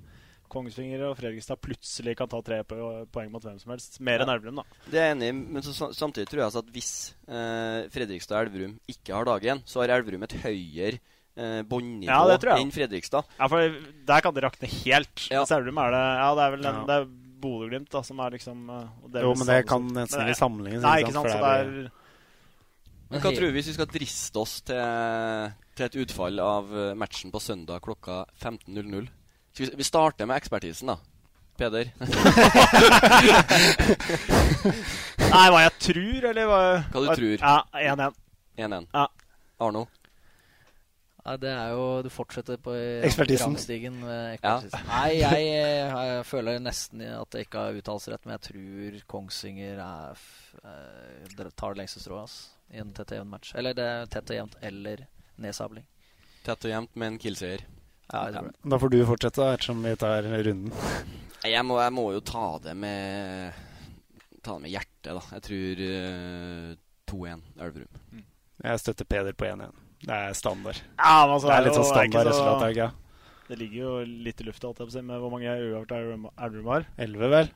Kongsvinger 0.49 1.03
og 1.09 1.17
Fredrikstad 1.19 1.59
plutselig 1.61 2.15
kan 2.19 2.29
ta 2.31 2.39
tre 2.45 2.61
po- 2.63 3.05
poeng 3.11 3.29
mot 3.33 3.43
hvem 3.43 3.59
som 3.59 3.73
helst. 3.73 3.99
Mer 3.99 4.23
enn. 4.23 4.31
Elverum, 4.35 4.61
da. 4.61 4.65
Det 4.87 4.99
er 5.01 5.09
jeg 5.09 5.17
enig 5.17 5.29
i, 5.29 5.35
men 5.57 5.61
så, 5.65 5.91
samtidig 5.93 6.27
tror 6.31 6.41
jeg 6.43 6.47
altså 6.49 6.63
at 6.65 6.71
hvis 6.75 6.91
eh, 7.27 7.87
Fredrikstad 7.93 8.39
og 8.39 8.47
Elverum 8.47 8.73
ikke 8.91 9.13
har 9.17 9.27
dagen, 9.29 9.61
så 9.67 9.83
har 9.83 9.95
Elverum 9.97 10.23
et 10.27 10.35
høyere 10.45 10.97
eh, 11.37 11.61
båndnivå 11.67 12.09
Ja, 12.09 12.23
det 12.31 12.39
tror 12.43 12.55
jeg. 12.55 12.65
enn 12.65 12.73
Fredrikstad. 12.75 13.29
Ja, 13.39 13.47
for 13.51 13.77
Der 14.13 14.21
kan 14.25 14.33
det 14.37 14.43
rakne 14.47 14.71
helt. 14.79 15.27
Ja. 15.29 15.43
Mens 15.43 15.51
Elverum 15.57 15.83
er 15.85 15.95
det 15.97 16.03
Ja, 16.23 16.29
det 16.39 16.43
er 16.47 16.55
vel 16.57 16.67
den, 16.69 16.81
Ja. 16.81 16.85
det 16.89 16.97
er 17.01 17.07
Bodø-Glimt 17.37 17.91
da, 17.93 18.01
som 18.01 18.19
er 18.25 18.31
liksom 18.33 18.63
eh, 18.73 18.87
det 19.13 19.21
Jo, 19.21 19.35
men 19.37 19.45
det 19.51 19.59
kan 19.69 19.83
nesten 19.93 20.23
ikke 20.25 20.39
sammenlignes, 20.39 20.81
Nei, 20.87 20.95
ikke 21.03 21.13
sant. 21.13 21.29
Så 21.29 21.37
det 21.37 21.43
det 21.43 21.85
er 21.85 21.91
Men 23.11 23.21
hva 23.23 23.31
tror 23.37 23.45
vi 23.47 23.53
hvis 23.59 23.67
vi 23.69 23.75
skal 23.77 23.87
driste 23.93 24.41
oss 24.41 24.55
til, 24.67 25.53
til 25.77 25.85
et 25.85 25.99
utfall 26.01 26.41
av 26.43 26.73
eh, 26.75 26.89
matchen 26.97 27.31
på 27.31 27.39
søndag 27.39 27.79
klokka 27.85 28.23
15.00? 28.41 29.05
Vi, 29.57 29.69
vi 29.79 29.83
starter 29.87 30.25
med 30.29 30.37
ekspertisen, 30.41 30.87
da. 30.93 30.97
Peder. 31.57 31.89
Nei, 35.27 35.45
hva 35.51 35.61
jeg 35.65 35.73
tror, 35.87 36.27
eller 36.31 36.49
hva 36.49 36.59
Hva 36.93 37.01
du 37.03 37.07
tror. 37.17 37.37
Ja, 37.41 37.55
1-1. 37.73 38.17
1-1. 38.61 38.85
Ja. 38.93 39.05
Arno? 39.65 39.85
Nei, 41.27 41.35
det 41.43 41.49
er 41.51 41.73
jo 41.75 41.87
Du 42.05 42.09
fortsetter 42.13 42.59
på 42.63 42.71
Ekspertisen. 43.03 43.49
rangstigen 43.49 43.97
med 44.03 44.37
Ja. 44.45 44.53
Nei, 44.87 45.09
jeg, 45.19 45.47
jeg, 45.49 46.21
føler 46.29 46.59
nesten 46.63 47.01
at 47.09 47.35
jeg 47.35 47.47
ikke 47.49 47.65
har 47.65 47.79
uttalelsesrett, 47.81 48.23
men 48.29 48.37
jeg 48.37 48.45
tror 48.51 48.99
Kongsvinger 49.15 49.81
er, 49.83 50.13
f- 50.15 50.55
eh, 50.63 51.49
tar 51.57 51.73
det 51.75 51.81
lengste 51.81 51.99
strået 52.03 52.21
altså, 52.27 52.47
i 52.71 52.79
en 52.83 52.93
tett 52.95 53.11
og 53.11 53.17
jevn 53.19 53.33
match. 53.33 53.51
Eller 53.59 53.75
det 53.75 53.83
er 53.95 54.05
tett 54.13 54.29
og 54.31 54.37
jevnt 54.39 54.55
eller 54.61 55.03
nedsabling. 55.41 55.85
Tett 56.47 56.63
og 56.63 56.71
jevnt 56.71 56.95
med 56.95 57.07
en 57.11 57.19
killseier. 57.25 57.65
Ja, 58.13 58.25
jeg 58.27 58.35
tror 58.37 58.49
det. 58.49 58.69
Da 58.71 58.79
får 58.79 58.93
du 58.93 58.97
fortsette, 59.07 59.47
ettersom 59.57 59.81
vi 59.83 59.95
tar 59.99 60.27
runden. 60.47 60.71
Jeg 61.47 61.63
må, 61.67 61.79
jeg 61.81 61.93
må 61.95 62.05
jo 62.15 62.21
ta 62.25 62.45
det 62.63 62.73
med 62.75 63.63
Ta 64.43 64.55
det 64.55 64.63
med 64.63 64.71
hjertet, 64.71 65.11
da. 65.11 65.23
Jeg 65.35 65.43
tror 65.47 65.81
uh, 65.83 66.69
2-1 67.11 67.41
Elverum. 67.59 68.23
Jeg 68.63 68.79
støtter 68.79 69.07
Peder 69.09 69.35
på 69.37 69.45
1-1. 69.49 69.75
Det 70.07 70.13
er 70.13 70.37
standard. 70.37 70.79
Ja, 70.95 71.25
men 71.25 71.35
altså, 71.35 71.49
det 71.49 71.57
er 71.57 71.65
litt 71.67 71.77
sånn 71.77 71.89
standard 71.91 72.27
så- 72.27 72.31
resultat, 72.31 72.63
er 72.69 72.73
det 73.47 73.57
ligger 73.61 73.77
jo 73.79 73.91
litt 74.25 74.41
i 74.41 74.43
lufta, 74.43 74.67
med 75.07 75.21
hvor 75.23 75.31
mange 75.31 75.47
uavgjort 75.47 75.91
Elverum 75.95 76.65
har. 76.67 76.87
11, 76.97 77.29
vel? 77.31 77.51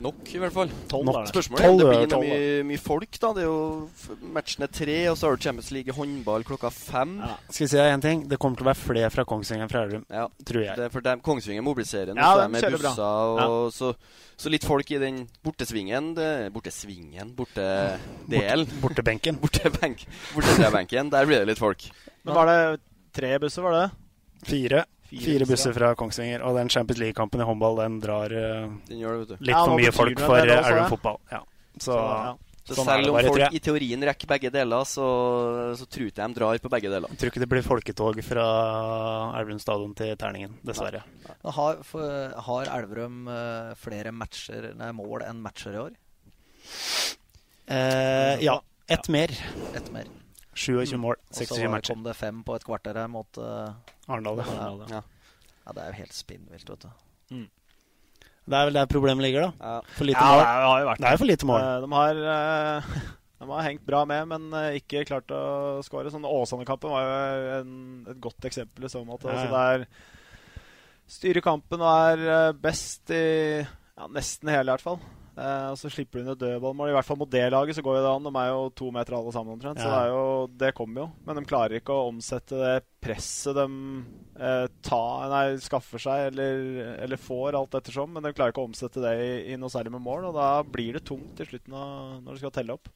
Nok, 0.00 0.20
i 0.32 0.38
hvert 0.40 0.54
fall. 0.54 0.70
Tolv. 0.88 1.10
Spørsmålet 1.28 1.64
er 1.66 1.70
om 1.72 1.78
det 1.80 1.86
blir 1.90 2.06
noe 2.08 2.20
mye, 2.24 2.62
mye 2.70 2.80
folk, 2.80 3.18
da. 3.20 3.32
Det 3.36 3.42
er 3.42 3.48
jo 3.50 4.20
Matchen 4.32 4.64
er 4.64 4.70
tre, 4.72 4.96
og 5.10 5.16
så 5.20 5.28
har 5.28 5.36
du 5.36 5.44
Champions 5.44 5.70
League 5.76 5.92
i 5.92 5.96
håndball 5.96 6.44
klokka 6.48 6.70
fem. 6.72 7.18
Ja. 7.20 7.34
Skal 7.50 7.66
vi 7.66 7.68
si 7.74 7.76
deg 7.80 7.92
en 7.96 8.04
ting? 8.04 8.22
Det 8.30 8.38
kommer 8.40 8.56
til 8.60 8.64
å 8.64 8.70
være 8.70 8.80
flere 8.80 9.10
fra 9.12 9.24
Kongsvinger 9.28 9.66
enn 9.66 9.72
fra 9.72 9.82
Elverum, 9.84 10.06
Ja, 10.08 10.24
tror 10.48 10.64
jeg. 10.64 10.76
det 10.80 10.86
er 10.88 10.94
for 10.94 11.04
dem, 11.04 11.20
Kongsvinger 11.26 11.64
mobiliserer 11.66 12.14
nå, 12.14 12.20
Ja, 12.20 12.30
så 12.32 12.38
de 12.40 12.44
er 12.46 12.54
med 12.56 12.66
bra. 12.78 12.92
busser 12.94 13.44
og 13.50 13.72
så, 13.76 13.92
så 14.40 14.52
litt 14.54 14.64
folk 14.68 14.90
i 14.96 15.00
den 15.02 15.22
bortesvingen 15.44 16.14
det, 16.16 16.30
Bortesvingen? 16.54 17.34
Bortedelen? 17.36 18.66
Bortebenken. 18.80 19.36
Bortebenk, 19.42 20.06
bortetrebenken. 20.34 21.10
Der 21.12 21.28
blir 21.28 21.42
det 21.44 21.50
litt 21.52 21.60
folk. 21.60 21.84
Men 22.24 22.34
var 22.36 22.48
det 22.50 22.80
tre 23.16 23.36
busser, 23.42 23.62
var 23.64 23.76
det? 23.76 23.86
Fire. 24.48 24.84
Fire 25.10 25.24
Fire 25.26 25.46
busser, 25.50 25.74
fra 25.74 25.94
Kongsvinger. 25.98 26.44
Og 26.46 26.54
den 26.56 26.70
Champions 26.72 27.00
League-kampen 27.02 27.42
i 27.42 27.48
håndball, 27.48 27.80
den 27.82 27.98
drar 28.02 28.30
eh, 28.30 28.68
Den 28.88 29.02
gjør 29.02 29.16
det, 29.18 29.24
vet 29.24 29.32
du. 29.32 29.48
litt 29.48 29.56
Ja, 29.56 29.64
for 29.66 29.80
mye 29.80 29.92
folk 29.96 30.22
for 30.22 30.52
ja. 30.54 30.86
fotball. 30.92 31.18
Ja. 31.32 31.42
Så, 31.76 31.90
Så, 31.90 31.98
ja. 31.98 32.38
Så 32.70 32.76
sånn 32.76 32.86
selv 32.86 33.10
om 33.10 33.16
bare, 33.16 33.30
folk 33.32 33.54
i 33.56 33.60
teorien 33.64 34.04
rekker 34.06 34.28
begge 34.30 34.50
deler, 34.54 34.84
så, 34.86 35.06
så 35.80 35.86
tror 35.90 36.06
jeg 36.06 36.14
de 36.14 36.26
drar 36.36 36.60
på 36.62 36.70
begge 36.70 36.92
deler. 36.92 37.10
Jeg 37.10 37.18
tror 37.22 37.32
ikke 37.32 37.42
det 37.42 37.48
blir 37.50 37.66
folketog 37.66 38.20
fra 38.22 38.44
Elverum 39.40 39.58
stadion 39.62 39.96
til 39.98 40.12
Terningen, 40.20 40.54
dessverre. 40.68 41.00
Men 41.26 41.56
Har, 41.56 41.80
for, 41.88 42.36
har 42.46 42.70
Elverum 42.76 43.24
eh, 43.32 43.72
flere 43.80 44.12
matcher, 44.14 44.70
nei, 44.78 44.92
mål 44.94 45.26
enn 45.26 45.42
matcher 45.42 45.74
i 45.74 45.82
år? 45.88 45.98
Eh, 47.66 48.44
ja. 48.44 48.60
Ett 48.90 49.08
mer. 49.08 49.34
Et 49.74 49.92
mer. 49.94 50.06
27 50.60 50.98
mål, 51.00 51.16
Og 51.16 51.34
så 51.36 51.46
26 51.46 51.62
var- 51.64 51.72
matcher. 51.76 51.94
kom 51.94 52.02
det 52.04 52.16
fem 52.18 52.42
på 52.44 52.54
et 52.58 52.64
kvarter 52.68 52.98
her 53.00 53.08
mot 53.08 53.38
uh, 53.40 53.72
Arendal. 54.08 54.42
ja. 54.44 55.00
Ja. 55.00 55.72
Det 55.72 55.82
er 55.82 55.86
jo 55.92 55.98
helt 56.00 56.12
spinnvilt, 56.16 56.68
vet 56.68 56.80
du. 56.84 56.90
Det 58.50 58.56
er 58.58 58.64
vel 58.66 58.74
der 58.74 58.88
problemet 58.90 59.22
ligger, 59.22 59.44
da. 59.46 59.52
Ja. 59.60 59.80
For 59.94 60.04
lite 60.08 60.18
Ja, 60.18 60.30
det 60.32 60.42
mål. 60.42 60.46
har 60.66 60.80
jo 60.80 60.86
vært 60.88 60.98
Det 60.98 61.06
er 61.06 61.12
jo 61.14 61.20
for 61.22 61.30
lite 61.30 61.46
mål. 61.46 61.60
Eh, 61.60 61.80
De 61.84 61.90
har, 61.92 62.22
eh, 62.34 62.88
de 63.40 63.46
har 63.52 63.62
hengt 63.68 63.84
bra 63.86 64.00
med, 64.04 64.28
men 64.32 64.48
ikke 64.80 65.04
klart 65.06 65.30
å 65.30 65.42
skåre. 65.86 66.10
Sånn 66.10 66.26
Åsane-kampen 66.26 66.90
var 66.90 67.04
jo 67.04 67.60
en, 67.60 67.74
et 68.10 68.20
godt 68.20 68.48
eksempel 68.50 68.84
i 68.88 68.90
så 68.90 69.04
måte. 69.06 69.28
Ja, 69.30 69.36
Altså, 69.36 69.50
det 69.52 69.62
er 69.74 69.86
styrer 71.10 71.42
kampen 71.42 71.80
og 71.82 72.18
er 72.26 72.52
best 72.58 73.10
i 73.10 73.22
ja, 73.62 74.06
nesten 74.08 74.48
hele, 74.50 74.66
i 74.70 74.74
hvert 74.74 74.84
fall. 74.88 75.00
Eh, 75.40 75.66
og 75.72 75.78
så 75.80 75.88
slipper 75.88 76.20
du 76.20 76.22
inn 76.24 76.32
et 76.34 76.40
dødballmål. 76.42 76.90
I 76.90 76.96
hvert 76.98 77.08
fall 77.08 77.18
mot 77.20 77.30
det 77.32 77.46
laget 77.52 77.78
så 77.78 77.84
går 77.84 77.96
jo 77.96 78.02
det 78.04 78.12
an. 78.12 78.26
De 78.26 78.32
er 78.42 78.48
jo 78.50 78.64
to 78.76 78.90
meter 78.92 79.16
alle 79.16 79.32
sammen 79.34 79.56
omtrent. 79.56 79.80
Så 79.80 79.88
det, 79.88 80.00
er 80.00 80.12
jo, 80.12 80.24
det 80.62 80.72
kommer 80.76 81.04
jo. 81.04 81.06
Men 81.26 81.40
de 81.40 81.44
klarer 81.48 81.80
ikke 81.80 81.96
å 81.96 82.08
omsette 82.10 82.60
det 82.60 82.74
presset 83.00 83.56
de 83.56 83.66
eh, 84.36 84.66
ta, 84.84 85.04
nei, 85.32 85.44
skaffer 85.64 86.02
seg 86.02 86.26
eller, 86.28 86.64
eller 87.06 87.20
får, 87.20 87.56
alt 87.56 87.78
ettersom. 87.80 88.12
Men 88.16 88.26
de 88.26 88.34
klarer 88.36 88.52
ikke 88.52 88.64
å 88.66 88.68
omsette 88.68 89.04
det 89.04 89.14
i, 89.22 89.30
i 89.54 89.60
noe 89.60 89.72
særlig 89.72 89.94
med 89.96 90.04
mål. 90.04 90.28
Og 90.30 90.36
da 90.36 90.50
blir 90.66 90.98
det 90.98 91.06
tungt 91.08 91.32
til 91.38 91.48
slutten 91.54 91.78
av, 91.78 92.18
når 92.26 92.36
du 92.36 92.42
skal 92.44 92.54
telle 92.60 92.76
opp. 92.76 92.92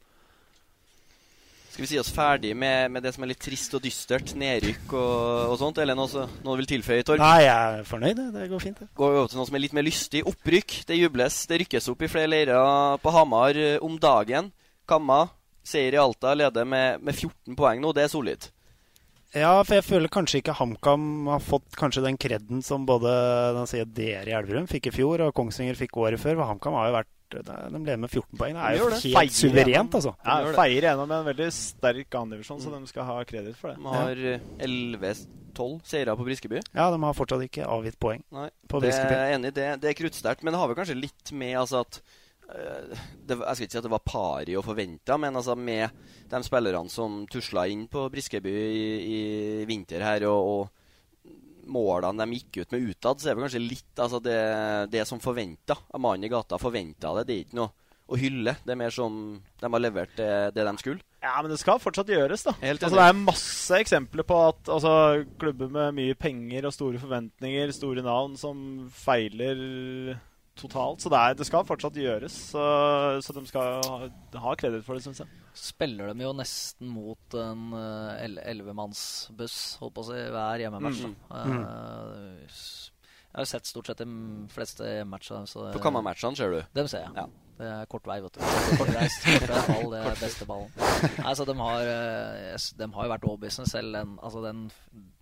Skal 1.75 1.83
vi 1.83 1.89
si 1.91 1.97
oss 1.99 2.13
ferdig 2.15 2.53
med, 2.55 2.93
med 2.95 3.03
det 3.03 3.11
som 3.17 3.25
er 3.27 3.33
litt 3.33 3.41
trist 3.43 3.73
og 3.75 3.81
dystert? 3.83 4.31
Nedrykk 4.39 4.93
og, 4.95 5.49
og 5.51 5.57
sånt? 5.59 5.81
Eller 5.83 5.97
noe, 5.99 6.07
så, 6.07 6.29
noe 6.45 6.55
du 6.55 6.61
vil 6.61 6.69
tilføye, 6.71 7.03
Torg? 7.03 7.19
Nei, 7.19 7.49
jeg 7.49 7.81
er 7.81 7.89
fornøyd. 7.89 8.21
Det, 8.31 8.45
går 8.53 8.63
fint. 8.63 8.79
Det. 8.79 8.87
Går 8.95 9.11
vi 9.11 9.19
over 9.19 9.33
til 9.33 9.41
noe 9.41 9.49
som 9.49 9.59
er 9.59 9.65
litt 9.65 9.75
mer 9.75 9.83
lystig. 9.83 10.23
Opprykk. 10.31 10.77
Det 10.87 11.01
jubles. 11.01 11.41
Det 11.51 11.59
rykkes 11.65 11.91
opp 11.91 12.05
i 12.07 12.11
flere 12.13 12.31
leirer 12.31 13.01
på 13.03 13.15
Hamar 13.17 13.59
eh, 13.59 13.83
om 13.83 13.97
dagen. 13.99 14.53
Kamma, 14.87 15.25
seier 15.67 15.99
i 15.99 15.99
Alta, 15.99 16.37
leder 16.39 16.69
med, 16.77 17.03
med 17.03 17.19
14 17.19 17.59
poeng 17.59 17.83
nå. 17.83 17.91
Det 17.99 18.07
er 18.07 18.15
solid. 18.15 18.47
Ja, 19.35 19.57
for 19.67 19.75
jeg 19.75 19.89
føler 19.89 20.15
kanskje 20.15 20.45
ikke 20.45 20.55
HamKam 20.55 21.27
har 21.27 21.43
fått 21.43 21.75
kanskje 21.75 22.05
den 22.05 22.21
kredden 22.23 22.63
som 22.63 22.87
både 22.87 23.11
den 23.59 23.67
sier 23.67 23.91
dere 23.91 24.31
i 24.31 24.39
Elverum 24.39 24.71
fikk 24.71 24.93
i 24.93 24.95
fjor, 24.95 25.27
og 25.27 25.35
Kongsvinger 25.35 25.75
fikk 25.75 25.99
året 25.99 26.23
før. 26.23 26.39
For 26.39 26.53
HamKam 26.53 26.79
har 26.79 26.93
jo 26.93 26.99
vært 27.01 27.13
De 27.42 27.81
leder 27.81 28.01
med 28.01 28.11
14 28.11 28.38
poeng. 28.38 28.57
Det 28.57 28.64
er 28.64 28.79
jo 28.79 28.88
helt 28.90 29.07
Feier 29.16 29.35
suverent, 29.35 29.97
altså. 29.99 30.12
Ja, 30.25 30.53
feier 30.57 30.88
gjennom 30.88 31.09
med 31.11 31.23
en 31.23 31.29
veldig 31.31 31.49
sterk 31.57 32.18
andredivisjon, 32.20 32.61
så 32.62 32.73
de 32.75 32.90
skal 32.90 33.09
ha 33.09 33.16
kreditt 33.29 33.59
for 33.61 33.73
det. 33.73 33.79
De 33.81 33.94
har 33.94 34.23
eh, 34.33 34.44
11-12 34.66 35.79
seire 35.90 36.16
på 36.18 36.27
Briskeby. 36.29 36.61
Ja, 36.75 36.90
de 36.94 37.01
har 37.05 37.16
fortsatt 37.18 37.47
ikke 37.47 37.68
avgitt 37.70 37.99
poeng 38.03 38.23
Nei, 38.35 38.49
på 38.70 38.83
det 38.85 38.92
er 38.99 39.35
enig, 39.37 39.55
det, 39.57 39.70
det 39.83 39.90
er 39.92 39.99
kruttsterkt. 39.99 40.44
Men 40.44 40.55
det 40.55 40.62
har 40.62 40.70
vel 40.70 40.79
kanskje 40.79 40.99
litt 40.99 41.35
med 41.35 41.57
altså 41.62 41.83
at 41.85 42.01
eh, 42.53 42.94
det, 43.27 43.40
Jeg 43.40 43.59
skal 43.59 43.66
ikke 43.66 43.77
si 43.77 43.83
at 43.83 43.88
det 43.88 43.94
var 43.97 44.07
pari 44.07 44.57
å 44.59 44.64
forvente, 44.66 45.18
men 45.20 45.40
altså 45.40 45.59
med 45.59 46.07
de 46.31 46.42
spillerne 46.47 46.92
som 46.92 47.23
tusla 47.31 47.66
inn 47.70 47.87
på 47.90 48.07
Briskeby 48.14 48.55
i, 48.55 48.88
i 49.18 49.20
vinter 49.68 50.05
her, 50.05 50.27
og, 50.31 50.55
og 50.55 50.84
målene 51.70 52.24
de 52.24 52.38
gikk 52.40 52.62
ut 52.62 52.74
med 52.74 52.90
utad, 52.90 53.20
så 53.20 53.31
er 53.31 53.37
det 53.37 53.46
kanskje 53.46 53.62
litt 53.64 54.03
altså 54.05 54.20
det, 54.24 54.42
det 54.92 55.07
som 55.09 55.22
forventa. 55.22 55.79
Mannen 55.96 56.29
i 56.29 56.33
gata 56.33 56.61
forventa 56.61 57.14
det. 57.18 57.27
Det 57.29 57.35
er 57.35 57.46
ikke 57.46 57.61
noe 57.61 57.72
å 58.05 58.18
hylle. 58.20 58.57
Det 58.64 58.74
er 58.74 58.81
mer 58.81 58.92
som 58.92 59.16
de 59.61 59.70
har 59.70 59.83
levert 59.83 60.12
det, 60.18 60.31
det 60.57 60.66
de 60.66 60.74
skulle. 60.81 61.05
Ja, 61.24 61.38
men 61.40 61.48
det 61.48 61.57
skal 61.62 61.81
fortsatt 61.81 62.11
gjøres, 62.12 62.44
da. 62.44 62.53
Altså, 62.61 62.90
det 62.92 63.07
er 63.07 63.16
masse 63.16 63.79
eksempler 63.81 64.27
på 64.29 64.40
at 64.50 64.68
altså, 64.68 65.24
klubber 65.40 65.70
med 65.72 65.96
mye 65.96 66.16
penger 66.20 66.68
og 66.68 66.74
store 66.77 67.00
forventninger, 67.00 67.72
store 67.72 68.05
navn, 68.05 68.37
som 68.40 68.59
feiler 68.92 69.64
totalt. 70.59 71.03
Så 71.03 71.12
det, 71.12 71.21
er, 71.21 71.37
det 71.38 71.47
skal 71.49 71.67
fortsatt 71.69 71.99
gjøres. 71.99 72.37
Så, 72.55 72.64
så 73.25 73.37
de 73.37 73.45
skal 73.51 73.85
ha, 73.85 74.09
ha 74.47 74.55
kreditt 74.59 74.87
for 74.87 74.99
det, 74.99 75.05
syns 75.07 75.23
jeg. 75.25 75.43
Spiller 75.55 76.11
de 76.11 76.27
jo 76.27 76.33
nesten 76.35 76.90
mot 76.90 77.37
en 77.38 77.69
ellevemannsbuss, 77.75 79.59
holdt 79.83 79.95
på 79.95 80.03
å 80.03 80.09
si, 80.09 80.19
hver 80.35 80.64
hjemmematch. 80.64 81.05
Mm. 81.07 81.14
da. 81.31 81.45
Eh, 81.45 82.59
jeg 83.35 83.43
har 83.43 83.49
sett 83.51 83.67
stort 83.67 83.88
sett 83.90 83.99
de 83.99 84.07
fleste 84.55 84.90
matchene. 85.11 85.47
På 85.75 85.81
Kamma-matchene 85.83 86.38
ser 86.38 86.53
du? 86.55 86.61
Dem 86.77 86.87
ser 86.90 87.03
jeg. 87.03 87.17
Ja. 87.19 87.25
Det 87.55 87.67
er 87.71 87.88
kort 87.90 88.07
vei, 88.07 88.21
vet 88.23 88.35
du. 88.35 88.43
Kortreist, 88.79 89.27
kortreist 89.27 89.69
ball, 89.71 89.88
det 89.93 89.99
er 90.03 90.21
beste 90.25 90.47
ballen. 90.47 90.71
Nei, 91.19 91.35
så 91.38 91.47
de 91.47 91.55
har, 91.59 91.90
eh, 91.90 92.69
de 92.79 92.88
har 92.95 93.09
jo 93.09 93.12
vært 93.14 93.27
overbevisende 93.31 93.71
selv. 93.71 93.95
Den, 93.95 94.14
altså 94.27 94.43
den 94.43 94.64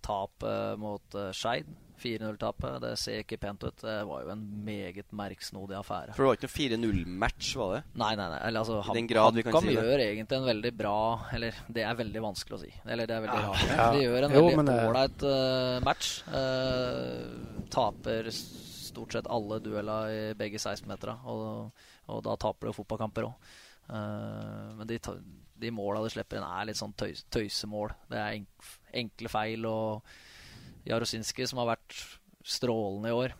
tapet 0.05 0.81
mot 0.81 1.17
Skeid, 1.37 1.69
4-0-tapet, 2.03 2.75
det 2.83 2.91
ser 3.01 3.21
ikke 3.23 3.37
pent 3.41 3.63
ut. 3.63 3.79
Det 3.81 3.95
var 4.09 4.25
jo 4.25 4.31
en 4.33 4.41
meget 4.67 5.09
merksnodig 5.15 5.77
affære. 5.79 6.13
For 6.17 6.23
det 6.23 6.29
var 6.29 6.37
ikke 6.39 6.49
noe 6.49 6.55
4-0-match, 6.57 7.49
var 7.61 7.73
det? 7.77 7.81
Nei, 8.03 8.11
nei, 8.19 8.27
nei. 8.33 8.39
Eller, 8.49 8.63
altså, 8.65 8.79
I 8.91 8.97
den 8.99 9.09
grad 9.09 9.39
vi 9.39 9.45
kan 9.47 9.63
si 9.63 9.71
det. 9.71 9.75
gjør 9.79 10.03
egentlig 10.05 10.37
en 10.39 10.47
veldig 10.49 10.71
bra 10.79 10.95
Eller 11.37 11.59
det 11.79 11.85
er 11.87 11.99
veldig 12.03 12.23
vanskelig 12.27 12.57
å 12.57 12.61
si. 12.63 12.71
Eller 12.85 13.09
det 13.09 13.15
er 13.17 13.25
veldig 13.25 13.39
Ja, 13.39 13.51
rart. 13.53 13.67
ja. 13.71 13.87
De 13.95 14.03
gjør 14.03 14.27
en 14.27 14.35
Jo, 14.37 14.43
veldig 14.51 14.75
ålreit 14.89 15.25
eh, 15.31 15.77
match. 15.87 16.11
Uh, 16.29 17.63
taper 17.73 18.29
stort 18.33 19.15
sett 19.15 19.29
alle 19.31 19.57
dueller 19.63 20.11
i 20.13 20.19
begge 20.37 20.59
16-metera, 20.61 21.15
og, 21.31 21.85
og 22.13 22.19
da 22.27 22.35
taper 22.37 22.69
du 22.69 22.75
fotballkamper 22.77 23.25
òg. 23.25 23.55
men 23.89 24.87
de, 24.87 24.99
de 25.63 25.71
måla 25.73 26.03
de 26.03 26.11
slipper 26.13 26.37
inn, 26.39 26.45
er 26.45 26.67
litt 26.69 26.79
sånn 26.79 26.93
tøys, 26.97 27.23
tøysemål. 27.33 27.93
Det 28.11 28.19
er 28.19 28.37
enk, 28.37 28.69
enkle 29.01 29.31
feil. 29.33 29.65
Og 29.69 30.13
Jarosinski, 30.87 31.47
som 31.47 31.61
har 31.63 31.75
vært 31.75 31.97
strålende 32.43 33.11
i 33.11 33.17
år, 33.17 33.35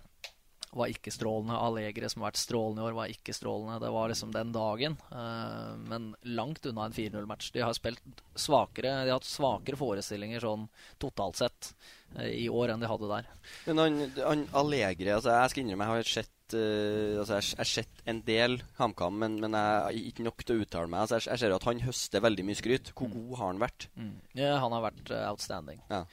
var 0.73 0.89
ikke 0.89 1.13
strålende. 1.13 1.57
Allegre, 1.59 2.09
som 2.09 2.23
har 2.23 2.31
vært 2.31 2.41
strålende 2.41 2.81
i 2.81 2.87
år, 2.87 2.95
var 2.97 3.13
ikke 3.13 3.35
strålende. 3.35 3.79
Det 3.83 3.91
var 3.93 4.11
liksom 4.11 4.33
den 4.33 4.53
dagen. 4.55 4.97
eh, 5.11 5.73
men 5.89 6.15
langt 6.23 6.65
unna 6.65 6.85
en 6.85 6.95
4-0-match. 6.95 7.51
De 7.53 7.61
har 7.61 7.73
spilt 7.73 8.01
svakere 8.35 9.03
De 9.03 9.11
har 9.11 9.19
hatt 9.19 9.29
svakere 9.29 9.77
forestillinger 9.77 10.41
sånn 10.41 10.67
totalt 10.97 11.37
sett 11.37 11.73
eh, 12.17 12.45
i 12.45 12.49
år 12.49 12.73
enn 12.73 12.81
de 12.81 12.89
hadde 12.89 13.11
der. 13.11 13.29
Men 13.67 13.83
han, 13.83 13.99
han 14.17 14.47
Allegre 14.53 15.17
altså 15.17 15.35
Jeg 15.35 15.51
skal 15.51 15.63
innrømme 15.63 15.89
jeg 15.89 16.03
har 16.03 16.15
sett 16.19 16.31
Uh, 16.53 17.17
altså 17.17 17.39
jeg, 17.39 17.55
har 17.57 17.65
sett 17.65 18.01
en 18.05 18.19
del 18.27 18.59
HamKam, 18.77 19.15
men, 19.17 19.39
men 19.41 19.55
jeg 19.57 20.11
ikke 20.11 20.25
nok 20.27 20.43
til 20.43 20.59
å 20.59 20.65
uttale 20.65 20.91
meg. 20.91 20.99
Altså 21.01 21.17
jeg, 21.17 21.25
jeg 21.31 21.41
ser 21.41 21.55
at 21.55 21.65
han 21.65 21.81
høster 21.81 22.21
veldig 22.21 22.45
mye 22.45 22.59
skryt. 22.59 22.91
Hvor 22.93 23.09
god 23.09 23.31
har 23.39 23.47
han 23.47 23.61
vært? 23.63 23.87
Mm. 23.97 24.11
Ja, 24.37 24.51
han 24.61 24.75
har 24.75 24.83
vært 24.83 25.09
uh, 25.09 25.23
outstanding. 25.31 25.81
Ja. 25.89 26.03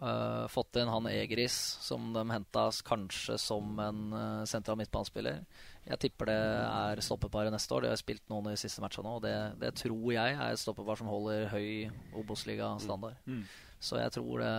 Eh, 0.00 0.46
fått 0.48 0.78
inn 0.80 0.88
han 0.88 1.08
Egris, 1.10 1.54
som 1.84 2.12
de 2.14 2.22
henta 2.32 2.70
kanskje 2.88 3.36
som 3.38 3.74
en 3.84 4.14
uh, 4.16 4.44
sentral 4.48 4.78
midtbanespiller. 4.80 5.42
Jeg 5.84 6.00
tipper 6.00 6.30
det 6.30 6.36
er 6.40 7.02
stoppeparet 7.04 7.52
neste 7.52 7.76
år. 7.76 7.84
De 7.84 7.92
har 7.92 8.00
spilt 8.00 8.24
noen 8.32 8.48
i 8.54 8.60
siste 8.60 8.80
matcha 8.80 9.04
nå. 9.04 9.18
og 9.18 9.26
Det, 9.26 9.34
det 9.60 9.74
tror 9.76 10.06
jeg 10.14 10.38
er 10.38 10.54
et 10.54 10.62
stoppepar 10.62 11.00
som 11.00 11.10
holder 11.12 11.50
høy 11.52 11.90
Obos-ligastandard. 12.16 13.20
Mm. 13.28 13.44
Så 13.80 14.00
jeg 14.00 14.12
tror 14.16 14.40
det 14.40 14.54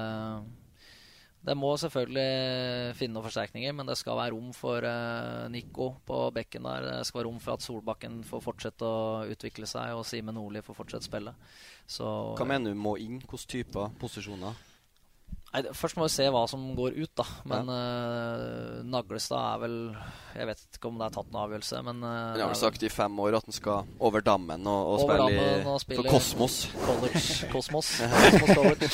Det 1.41 1.57
må 1.57 1.73
selvfølgelig 1.73 2.93
finne 2.99 3.17
noen 3.17 3.25
forsterkninger, 3.25 3.73
men 3.73 3.87
det 3.89 3.97
skal 3.97 4.19
være 4.19 4.35
rom 4.35 4.51
for 4.53 4.85
uh, 4.85 5.49
Nico 5.49 5.95
på 6.05 6.19
bekken 6.37 6.69
der. 6.69 6.85
Det 6.85 7.07
skal 7.09 7.23
være 7.23 7.31
rom 7.31 7.41
for 7.41 7.57
at 7.57 7.65
Solbakken 7.65 8.21
får 8.29 8.45
fortsette 8.45 8.85
å 8.85 9.23
utvikle 9.25 9.65
seg, 9.65 9.95
og 9.97 10.05
Simen 10.05 10.37
Nordli 10.37 10.61
får 10.61 10.77
fortsette 10.83 11.09
å 11.09 11.09
spille. 11.09 11.33
Så 11.89 12.11
Hva 12.37 12.45
mener 12.45 12.69
du 12.69 12.77
må 12.77 12.99
inn? 13.01 13.17
Hvilke 13.25 13.49
typer 13.57 13.97
posisjoner? 13.97 14.69
Nei, 15.51 15.61
Først 15.75 15.97
må 15.99 16.05
vi 16.07 16.13
se 16.13 16.27
hva 16.31 16.45
som 16.47 16.61
går 16.77 16.95
ut, 16.95 17.11
da. 17.19 17.25
Men 17.51 17.71
eh, 17.73 18.77
Naglestad 18.87 19.39
er 19.41 19.61
vel 19.65 19.75
Jeg 20.37 20.47
vet 20.47 20.61
ikke 20.77 20.87
om 20.91 20.99
det 20.99 21.07
er 21.09 21.15
tatt 21.17 21.31
noen 21.31 21.41
avgjørelse, 21.43 21.81
men 21.87 22.05
uh, 22.05 22.11
Han 22.11 22.43
har 22.45 22.53
vel 22.53 22.59
sagt 22.61 22.85
i 22.87 22.91
fem 22.91 23.19
år 23.25 23.37
at 23.39 23.49
han 23.49 23.57
skal 23.57 23.89
over 23.99 24.23
dammen 24.23 24.69
og, 24.71 24.93
og 24.93 25.03
spille 25.03 25.25
dammen 25.25 25.67
og 25.67 25.75
i, 25.75 25.83
spille 25.83 26.05
for 26.05 26.15
Kosmos. 26.15 26.57
College 26.85 27.51
Kosmos. 27.51 27.91
Kosmos 28.23 28.53
College. 28.61 28.91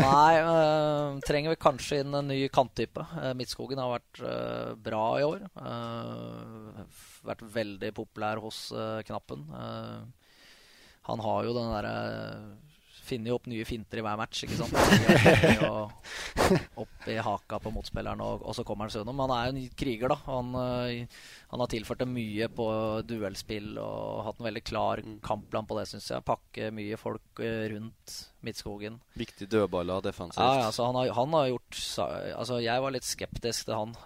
Nei, 0.00 0.32
uh, 0.48 1.18
trenger 1.28 1.52
vi 1.52 1.60
kanskje 1.68 2.00
inn 2.04 2.16
en 2.16 2.32
ny 2.32 2.40
kanttype. 2.52 3.04
Eh, 3.20 3.34
Midtskogen 3.38 3.80
har 3.82 3.92
vært 3.98 4.22
eh, 4.24 4.72
bra 4.88 5.02
i 5.20 5.26
år. 5.26 5.44
Eh, 5.60 7.02
vært 7.28 7.44
veldig 7.54 7.90
populær 7.96 8.40
hos 8.42 8.68
eh, 8.72 9.02
Knappen. 9.08 9.44
Eh, 9.52 10.32
han 11.08 11.22
har 11.24 11.46
jo 11.46 11.54
den 11.56 11.70
derre 11.72 11.94
Finner 13.08 13.32
jo 13.32 13.38
opp 13.38 13.48
nye 13.50 13.64
finter 13.68 14.00
i 14.00 14.04
hver 14.04 14.18
match, 14.20 14.44
ikke 14.44 14.58
sant. 14.58 14.74
Og 15.68 15.92
opp 16.84 17.08
i 17.08 17.16
haka 17.24 17.60
på 17.62 17.72
motspilleren, 17.72 18.20
og, 18.24 18.44
og 18.44 18.56
så 18.56 18.64
kommer 18.68 18.86
han 18.86 18.92
seg 18.94 19.02
gjennom. 19.02 19.22
Han 19.24 19.34
er 19.36 19.48
jo 19.48 19.54
en 19.54 19.78
kriger, 19.82 20.12
da. 20.12 20.18
Han, 20.28 20.52
eh, 20.60 21.22
han 21.52 21.64
har 21.64 21.72
tilført 21.72 22.02
det 22.02 22.08
mye 22.10 22.50
på 22.52 22.68
duellspill 23.08 23.78
og 23.80 24.26
hatt 24.28 24.42
en 24.42 24.48
veldig 24.50 24.64
klar 24.68 25.02
kampplan 25.24 25.68
på 25.68 25.78
det, 25.80 25.86
syns 25.92 26.10
jeg. 26.12 26.26
Pakke 26.28 26.68
mye 26.76 27.00
folk 27.00 27.42
eh, 27.44 27.64
rundt 27.72 28.18
Midtskogen. 28.44 29.00
Viktig 29.18 29.48
dødballer 29.50 30.04
defensivt. 30.04 30.44
Ja, 30.44 30.66
ja, 30.66 30.70
så 30.74 30.86
han 30.90 31.00
har, 31.00 31.10
han 31.16 31.34
har 31.34 31.48
gjort 31.50 31.80
Altså, 31.98 32.60
jeg 32.62 32.84
var 32.84 32.94
litt 32.94 33.06
skeptisk 33.08 33.66
til 33.66 33.78
han. 33.80 33.96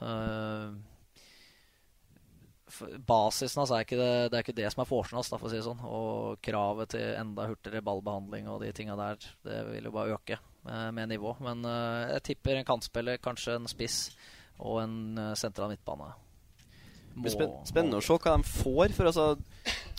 Basisen 3.06 3.62
altså 3.62 3.76
er 3.76 3.86
ikke 3.86 3.98
det, 4.00 4.12
det 4.32 4.38
er 4.38 4.44
ikke 4.44 4.56
det 4.56 4.70
som 4.72 4.82
er 4.82 4.88
forskjellen 4.88 5.20
hans, 5.20 5.30
for 5.32 5.48
å 5.48 5.52
si 5.52 5.58
det 5.58 5.66
sånn. 5.66 5.84
Og 5.86 6.40
kravet 6.44 6.94
til 6.94 7.14
enda 7.18 7.46
hurtigere 7.50 7.84
ballbehandling 7.84 8.48
og 8.52 8.62
de 8.64 8.72
tinga 8.76 8.96
der, 8.98 9.28
det 9.46 9.60
vil 9.70 9.88
jo 9.88 9.94
bare 9.94 10.16
øke 10.16 10.38
eh, 10.38 10.88
med 10.96 11.12
nivå. 11.12 11.36
Men 11.44 11.64
eh, 11.68 12.12
jeg 12.16 12.26
tipper 12.32 12.58
en 12.58 12.68
kantspiller, 12.68 13.22
kanskje 13.22 13.58
en 13.58 13.70
spiss 13.70 14.04
og 14.62 14.82
en 14.84 14.98
eh, 15.18 15.34
sentral 15.38 15.72
midtbane. 15.72 16.12
Det 17.12 17.26
blir 17.26 17.34
spen 17.34 17.56
spennende 17.68 18.00
å 18.00 18.04
se 18.04 18.16
hva 18.16 18.38
de 18.40 18.48
får. 18.48 18.94
For 18.96 19.10
altså 19.10 19.28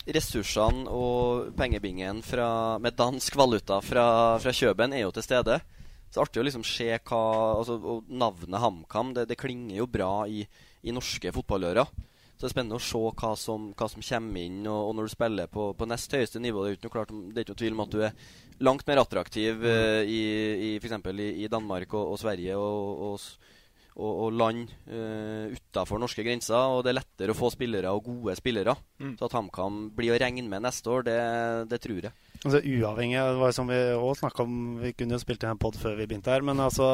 ressursene 0.04 0.90
og 0.92 1.54
pengebingen 1.56 2.20
fra, 2.26 2.48
med 2.82 2.98
dansk 2.98 3.38
valuta 3.38 3.78
fra, 3.84 4.06
fra 4.42 4.52
Kjøben 4.52 4.92
er 4.92 5.06
jo 5.06 5.14
til 5.14 5.26
stede. 5.26 5.60
Så 6.14 6.22
artig 6.22 6.42
å 6.42 6.46
liksom 6.46 6.64
se 6.66 6.90
hva 6.94 7.22
altså, 7.58 8.00
Navnet 8.06 8.60
HamKam 8.62 9.14
det, 9.16 9.28
det 9.30 9.38
klinger 9.40 9.80
jo 9.80 9.88
bra 9.90 10.12
i, 10.30 10.44
i 10.84 10.94
norske 10.94 11.32
fotballører. 11.34 11.88
Så 12.34 12.42
det 12.42 12.48
er 12.48 12.54
spennende 12.56 12.78
å 12.80 12.82
se 12.82 12.98
hva 12.98 13.32
som, 13.38 13.68
hva 13.78 13.86
som 13.90 14.02
kommer 14.02 14.42
inn. 14.42 14.64
Og, 14.66 14.88
og 14.88 14.96
når 14.98 15.06
du 15.06 15.12
spiller 15.12 15.50
på, 15.50 15.68
på 15.78 15.86
nest 15.86 16.14
høyeste 16.16 16.42
nivå, 16.42 16.64
det 16.64 16.72
er 16.72 16.78
ikke 16.78 16.88
noe, 16.88 16.96
klart, 16.96 17.12
det 17.14 17.38
er 17.38 17.46
ikke 17.46 17.54
noe 17.54 17.62
tvil 17.62 17.76
om 17.76 17.82
at 17.84 17.94
du 17.94 18.00
er 18.02 18.16
langt 18.66 18.86
mer 18.90 19.02
attraktiv 19.04 19.62
uh, 19.62 20.02
i, 20.02 20.22
i 20.68 20.70
f.eks. 20.80 20.96
I, 21.14 21.28
i 21.44 21.50
Danmark 21.52 21.94
og, 21.94 22.14
og 22.14 22.18
Sverige 22.18 22.58
og, 22.58 23.04
og, 23.06 23.54
og, 23.94 24.10
og 24.26 24.34
land 24.34 24.74
uh, 24.90 25.54
utafor 25.54 26.02
norske 26.02 26.26
grenser. 26.26 26.58
Og 26.74 26.82
det 26.82 26.90
er 26.90 26.98
lettere 26.98 27.36
å 27.36 27.38
få 27.38 27.52
spillere 27.54 27.94
og 27.94 28.10
gode 28.10 28.34
spillere. 28.40 28.74
Mm. 28.98 29.14
Så 29.20 29.30
at 29.30 29.38
HamKam 29.38 29.80
blir 29.94 30.16
å 30.16 30.18
regne 30.18 30.50
med 30.50 30.66
neste 30.66 30.90
år, 30.90 31.06
det, 31.06 31.18
det 31.70 31.82
tror 31.86 32.10
jeg. 32.10 32.14
Altså 32.42 32.60
Uavhengig 32.60 33.22
det 33.22 33.40
var 33.40 33.54
som 33.56 33.70
vi 33.70 33.78
også 33.94 34.26
snakka 34.26 34.44
om 34.44 34.56
Vi 34.82 34.90
kunne 34.92 35.16
jo 35.16 35.22
spilt 35.22 35.46
inn 35.46 35.54
en 35.54 35.60
pod 35.62 35.78
før 35.80 35.94
vi 35.96 36.10
begynte 36.10 36.34
her, 36.34 36.42
men 36.44 36.58
altså 36.60 36.90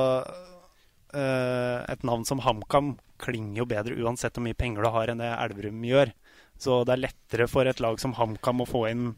Et 1.14 2.05
navn 2.07 2.27
som 2.29 2.42
HamKam 2.44 2.94
klinger 3.20 3.62
jo 3.62 3.68
bedre 3.68 3.96
uansett 4.01 4.37
hvor 4.37 4.46
mye 4.46 4.59
penger 4.59 4.87
du 4.87 4.90
har 4.94 5.12
enn 5.12 5.23
det 5.23 5.31
Elverum 5.35 5.83
gjør. 5.85 6.12
Så 6.61 6.83
det 6.85 6.94
er 6.94 7.05
lettere 7.07 7.49
for 7.51 7.68
et 7.68 7.81
lag 7.81 8.01
som 8.01 8.14
HamKam 8.16 8.62
å 8.64 8.68
få 8.68 8.85
inn 8.90 9.11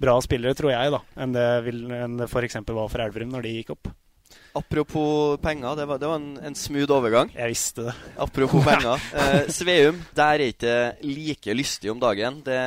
bra 0.00 0.16
spillere, 0.22 0.56
tror 0.58 0.72
jeg, 0.74 0.92
da, 0.94 1.00
enn 1.22 1.34
det, 1.34 1.48
vil, 1.68 1.84
enn 1.94 2.18
det 2.18 2.28
f.eks. 2.28 2.58
var 2.66 2.90
for 2.92 3.04
Elverum 3.04 3.34
når 3.34 3.46
de 3.46 3.54
gikk 3.58 3.74
opp. 3.76 3.92
Apropos 4.54 5.38
penger, 5.42 5.74
det 5.78 5.86
var, 5.90 5.98
det 5.98 6.08
var 6.10 6.20
en, 6.20 6.36
en, 6.38 6.56
smooth 6.58 6.92
overgang. 6.94 7.30
Jeg 7.34 7.50
visste 7.50 7.88
det. 7.88 7.94
Apropos 8.22 8.62
penger. 8.66 9.02
Eh, 9.24 9.50
Sveum, 9.50 10.00
der 10.14 10.42
er 10.42 10.52
ikke 10.52 10.74
like 11.02 11.54
lystig 11.56 11.90
om 11.90 12.00
dagen. 12.02 12.40
Det 12.46 12.58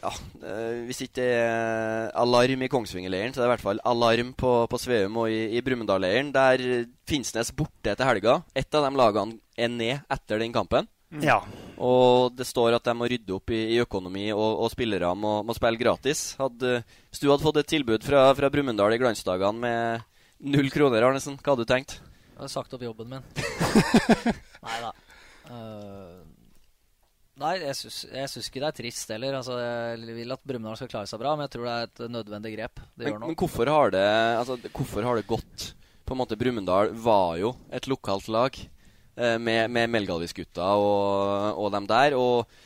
ja, 0.00 0.12
eh, 0.42 0.84
Hvis 0.88 1.02
ikke 1.04 1.20
det 1.20 1.28
er 1.36 2.10
alarm 2.18 2.62
i 2.64 2.70
Kongsvinger-leiren, 2.72 3.34
så 3.34 3.40
er 3.40 3.44
det 3.44 3.48
i 3.50 3.52
hvert 3.54 3.66
fall 3.66 3.82
alarm 3.88 4.32
på, 4.38 4.52
på 4.70 4.80
Sveum 4.80 5.18
og 5.20 5.32
i, 5.32 5.42
i 5.58 5.62
Brumunddal-leiren. 5.64 6.32
Der 6.34 6.86
Finnsnes 7.08 7.52
borte 7.56 7.92
til 7.92 8.08
helga. 8.08 8.40
Et 8.56 8.78
av 8.78 8.86
de 8.86 8.96
lagene 8.96 9.38
er 9.58 9.72
ned 9.72 10.06
etter 10.08 10.40
den 10.40 10.54
kampen. 10.56 10.88
Ja. 11.18 11.40
Og 11.80 12.30
det 12.38 12.46
står 12.46 12.76
at 12.76 12.86
de 12.86 12.94
må 12.94 13.08
rydde 13.10 13.34
opp 13.34 13.50
i, 13.52 13.60
i 13.74 13.80
økonomi, 13.82 14.28
og, 14.32 14.62
og 14.64 14.70
spillere 14.72 15.10
må, 15.18 15.40
må, 15.44 15.56
spille 15.56 15.80
gratis. 15.80 16.30
Hadde, 16.38 16.80
hvis 17.10 17.22
du 17.22 17.28
hadde 17.28 17.44
fått 17.44 17.60
et 17.60 17.72
tilbud 17.72 18.06
fra, 18.06 18.28
fra 18.38 18.50
Brumunddal 18.52 18.94
i 18.94 19.00
glansdagene 19.02 19.64
med 19.64 20.06
Null 20.40 20.70
kroner, 20.72 21.04
Arnesen. 21.04 21.36
Hva 21.36 21.52
hadde 21.52 21.66
du 21.66 21.68
tenkt? 21.68 21.98
Jeg 22.00 22.38
hadde 22.38 22.52
sagt 22.54 22.72
opp 22.72 22.84
jobben 22.86 23.10
min. 23.10 23.26
nei 24.64 24.78
da. 24.80 24.94
Uh, 25.50 26.19
nei, 27.40 27.52
jeg 27.62 27.76
syns 27.76 28.48
ikke 28.48 28.62
det 28.62 28.68
er 28.70 28.78
trist 28.78 29.12
heller. 29.12 29.36
Altså, 29.40 29.58
jeg 29.58 30.16
vil 30.16 30.34
at 30.34 30.42
Brumunddal 30.46 30.78
skal 30.80 30.90
klare 30.92 31.10
seg 31.10 31.22
bra, 31.22 31.34
men 31.36 31.46
jeg 31.46 31.54
tror 31.56 31.68
det 31.68 31.74
er 31.74 31.90
et 31.90 32.02
nødvendig 32.16 32.54
grep. 32.56 32.82
Men, 32.94 33.20
men, 33.24 33.36
hvorfor, 33.38 33.70
har 33.72 33.94
det, 33.94 34.06
altså, 34.40 34.58
hvorfor 34.70 35.08
har 35.08 35.20
det 35.20 35.28
gått 35.30 35.70
På 36.04 36.16
en 36.16 36.20
måte 36.22 36.38
Brumunddal 36.38 36.90
var 36.98 37.38
jo 37.38 37.54
et 37.70 37.86
lokalt 37.90 38.26
lag 38.32 38.56
eh, 38.58 39.36
med, 39.38 39.70
med 39.70 39.92
Melgalvis-gutta 39.94 40.72
og, 40.80 41.60
og 41.60 41.72
dem 41.76 41.88
der. 41.90 42.18
og 42.18 42.60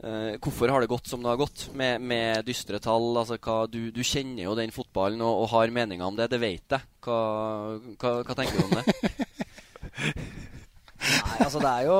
Uh, 0.00 0.32
hvorfor 0.40 0.70
har 0.72 0.80
det 0.80 0.88
gått 0.88 1.10
som 1.10 1.20
det 1.20 1.28
har 1.28 1.36
gått, 1.36 1.66
med, 1.76 2.00
med 2.00 2.46
dystre 2.48 2.78
tall? 2.80 3.10
Altså, 3.20 3.36
hva, 3.36 3.66
du, 3.68 3.90
du, 3.92 4.00
kjenner 4.00 4.46
jo 4.46 4.54
den 4.56 4.72
fotballen 4.72 5.20
og, 5.20 5.42
og 5.42 5.50
har 5.52 5.74
meninger 5.76 6.06
om 6.06 6.16
det, 6.16 6.30
det 6.32 6.40
vet 6.40 6.72
jeg. 6.72 6.86
Hva, 7.04 7.18
hva, 8.00 8.14
hva 8.24 8.38
tenker 8.38 8.56
du 8.56 8.64
om 8.64 8.78
det? 8.80 10.30
Nei, 11.10 11.36
altså 11.44 11.60
det 11.62 11.70
er 11.70 11.86
jo 11.88 11.96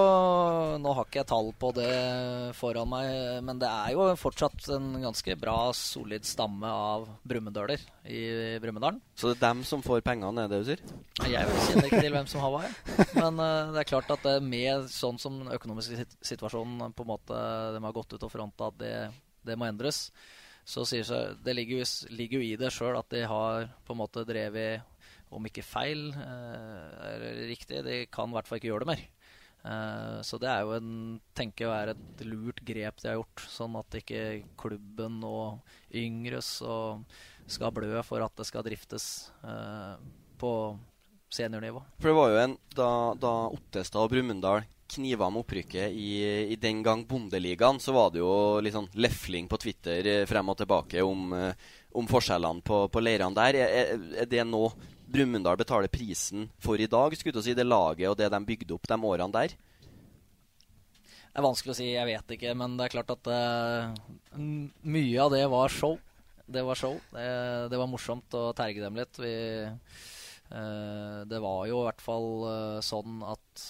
Nå 0.81 0.93
har 0.97 1.07
ikke 1.09 1.21
jeg 1.21 1.29
tall 1.31 1.51
på 1.61 1.71
det 1.77 1.91
foran 2.59 2.91
meg, 2.91 3.11
men 3.47 3.61
det 3.61 3.69
er 3.69 3.95
jo 3.95 4.07
fortsatt 4.19 4.69
en 4.77 4.93
ganske 5.03 5.37
bra, 5.41 5.57
solid 5.77 6.27
stamme 6.29 6.71
av 6.71 7.07
brumunddøler 7.27 7.83
i 8.11 8.23
Brumunddalen. 8.63 9.01
Så 9.19 9.31
det 9.31 9.39
er 9.39 9.45
dem 9.49 9.63
som 9.67 9.83
får 9.85 10.05
pengene, 10.07 10.45
er 10.45 10.51
det 10.51 10.61
du 10.63 10.69
sier? 10.71 10.85
Jeg 11.27 11.49
kjenner 11.67 11.89
ikke 11.89 12.03
til 12.05 12.15
hvem 12.17 12.29
som 12.31 12.45
har 12.45 12.55
hva, 12.55 12.63
men 13.17 13.41
uh, 13.43 13.73
det 13.75 13.83
er 13.83 13.91
klart 13.91 14.13
at 14.15 14.29
med 14.45 14.87
sånn 14.93 15.19
som 15.21 15.41
den 15.43 15.55
økonomiske 15.57 16.07
situasjonen 16.27 16.95
på 16.97 17.07
en 17.07 17.13
måte 17.13 17.41
de 17.75 17.83
har 17.85 17.97
gått 17.97 18.15
ut 18.15 18.27
og 18.27 18.33
fronta 18.33 18.71
at 18.71 18.79
det, 18.81 18.95
det, 19.47 19.59
må 19.59 19.69
endres, 19.69 20.09
så 20.67 20.85
sier 20.89 21.07
seg, 21.07 21.41
det 21.45 21.57
ligger 21.57 21.83
jo, 21.83 21.91
ligger 22.15 22.41
jo 22.41 22.47
i 22.47 22.57
det 22.61 22.73
sjøl 22.75 22.99
at 22.99 23.11
de 23.13 23.25
har 23.29 23.71
på 23.87 23.97
en 23.97 24.03
måte 24.03 24.27
drevet 24.29 24.87
om 25.31 25.47
ikke 25.47 25.65
feil 25.67 26.11
eh, 26.11 27.09
er 27.11 27.25
riktig, 27.51 27.83
de 27.87 28.05
kan 28.13 28.31
i 28.31 28.37
hvert 28.37 28.51
fall 28.51 28.61
ikke 28.61 28.71
gjøre 28.73 28.87
det 28.87 28.93
mer. 28.93 29.05
Eh, 29.61 30.19
så 30.27 30.39
det 30.41 30.49
er 30.51 30.65
jo 30.65 30.75
en, 30.79 30.93
tenker 31.37 31.67
jeg 31.67 31.85
er 31.85 31.93
et 31.95 32.25
lurt 32.27 32.63
grep 32.67 33.03
de 33.03 33.11
har 33.13 33.21
gjort, 33.21 33.45
sånn 33.53 33.77
at 33.81 34.01
ikke 34.01 34.25
klubben 34.61 35.21
og 35.27 35.61
yngres 35.97 36.59
og 36.65 37.05
skal 37.51 37.75
blø 37.75 38.01
for 38.07 38.25
at 38.25 38.35
det 38.39 38.49
skal 38.49 38.67
driftes 38.67 39.07
eh, 39.45 39.95
på 40.41 40.53
seniornivå. 41.31 41.83
For 42.01 42.11
det 42.11 42.19
var 42.19 42.31
jo 42.33 42.45
en 42.45 42.61
Da, 42.75 42.91
da 43.19 43.33
Ottestad 43.53 44.03
og 44.03 44.13
Brumunddal 44.13 44.65
kniva 44.91 45.29
med 45.31 45.45
opprykket 45.45 45.93
i, 45.95 46.15
i, 46.51 46.57
den 46.59 46.81
gang 46.83 47.05
Bondeligaen, 47.07 47.79
så 47.79 47.93
var 47.95 48.09
det 48.11 48.25
jo 48.25 48.59
litt 48.59 48.75
sånn 48.75 48.89
lefling 48.99 49.47
på 49.47 49.61
Twitter 49.63 50.09
frem 50.27 50.51
og 50.51 50.57
tilbake 50.59 51.05
om, 51.07 51.31
om 51.95 52.09
forskjellene 52.11 52.65
på, 52.67 52.81
på 52.91 53.03
leirene 53.03 53.39
der. 53.39 53.59
Er, 53.69 53.93
er 54.25 54.27
det 54.27 54.43
nå 54.49 54.65
Brumunddal 55.11 55.59
betaler 55.59 55.91
prisen 55.91 56.47
for 56.63 56.79
i 56.81 56.89
dag, 56.91 57.17
skulle 57.19 57.41
du 57.41 57.45
si, 57.45 57.57
det 57.57 57.67
laget 57.67 58.11
og 58.11 58.17
det 58.19 58.31
de 58.31 58.41
bygde 58.47 58.77
opp 58.77 58.87
de 58.89 58.99
årene 59.11 59.35
der? 59.35 59.57
Det 61.31 61.39
er 61.39 61.47
vanskelig 61.47 61.75
å 61.75 61.79
si, 61.79 61.89
jeg 61.93 62.09
vet 62.09 62.33
ikke. 62.35 62.55
Men 62.59 62.77
det 62.79 62.87
er 62.87 62.95
klart 62.97 63.13
at 63.15 63.29
uh, 63.31 64.39
mye 64.83 65.21
av 65.23 65.31
det 65.35 65.45
var 65.51 65.71
show. 65.71 65.99
Det 66.51 66.65
var 66.67 66.79
show. 66.79 66.97
Det, 67.15 67.27
det 67.71 67.79
var 67.79 67.91
morsomt 67.91 68.35
å 68.35 68.49
terge 68.59 68.83
dem 68.83 68.99
litt. 68.99 69.21
Vi, 69.23 69.35
uh, 70.51 71.21
det 71.31 71.43
var 71.43 71.69
jo 71.71 71.83
i 71.83 71.87
hvert 71.87 72.03
fall 72.03 72.29
uh, 72.47 72.81
sånn 72.83 73.23
at 73.27 73.67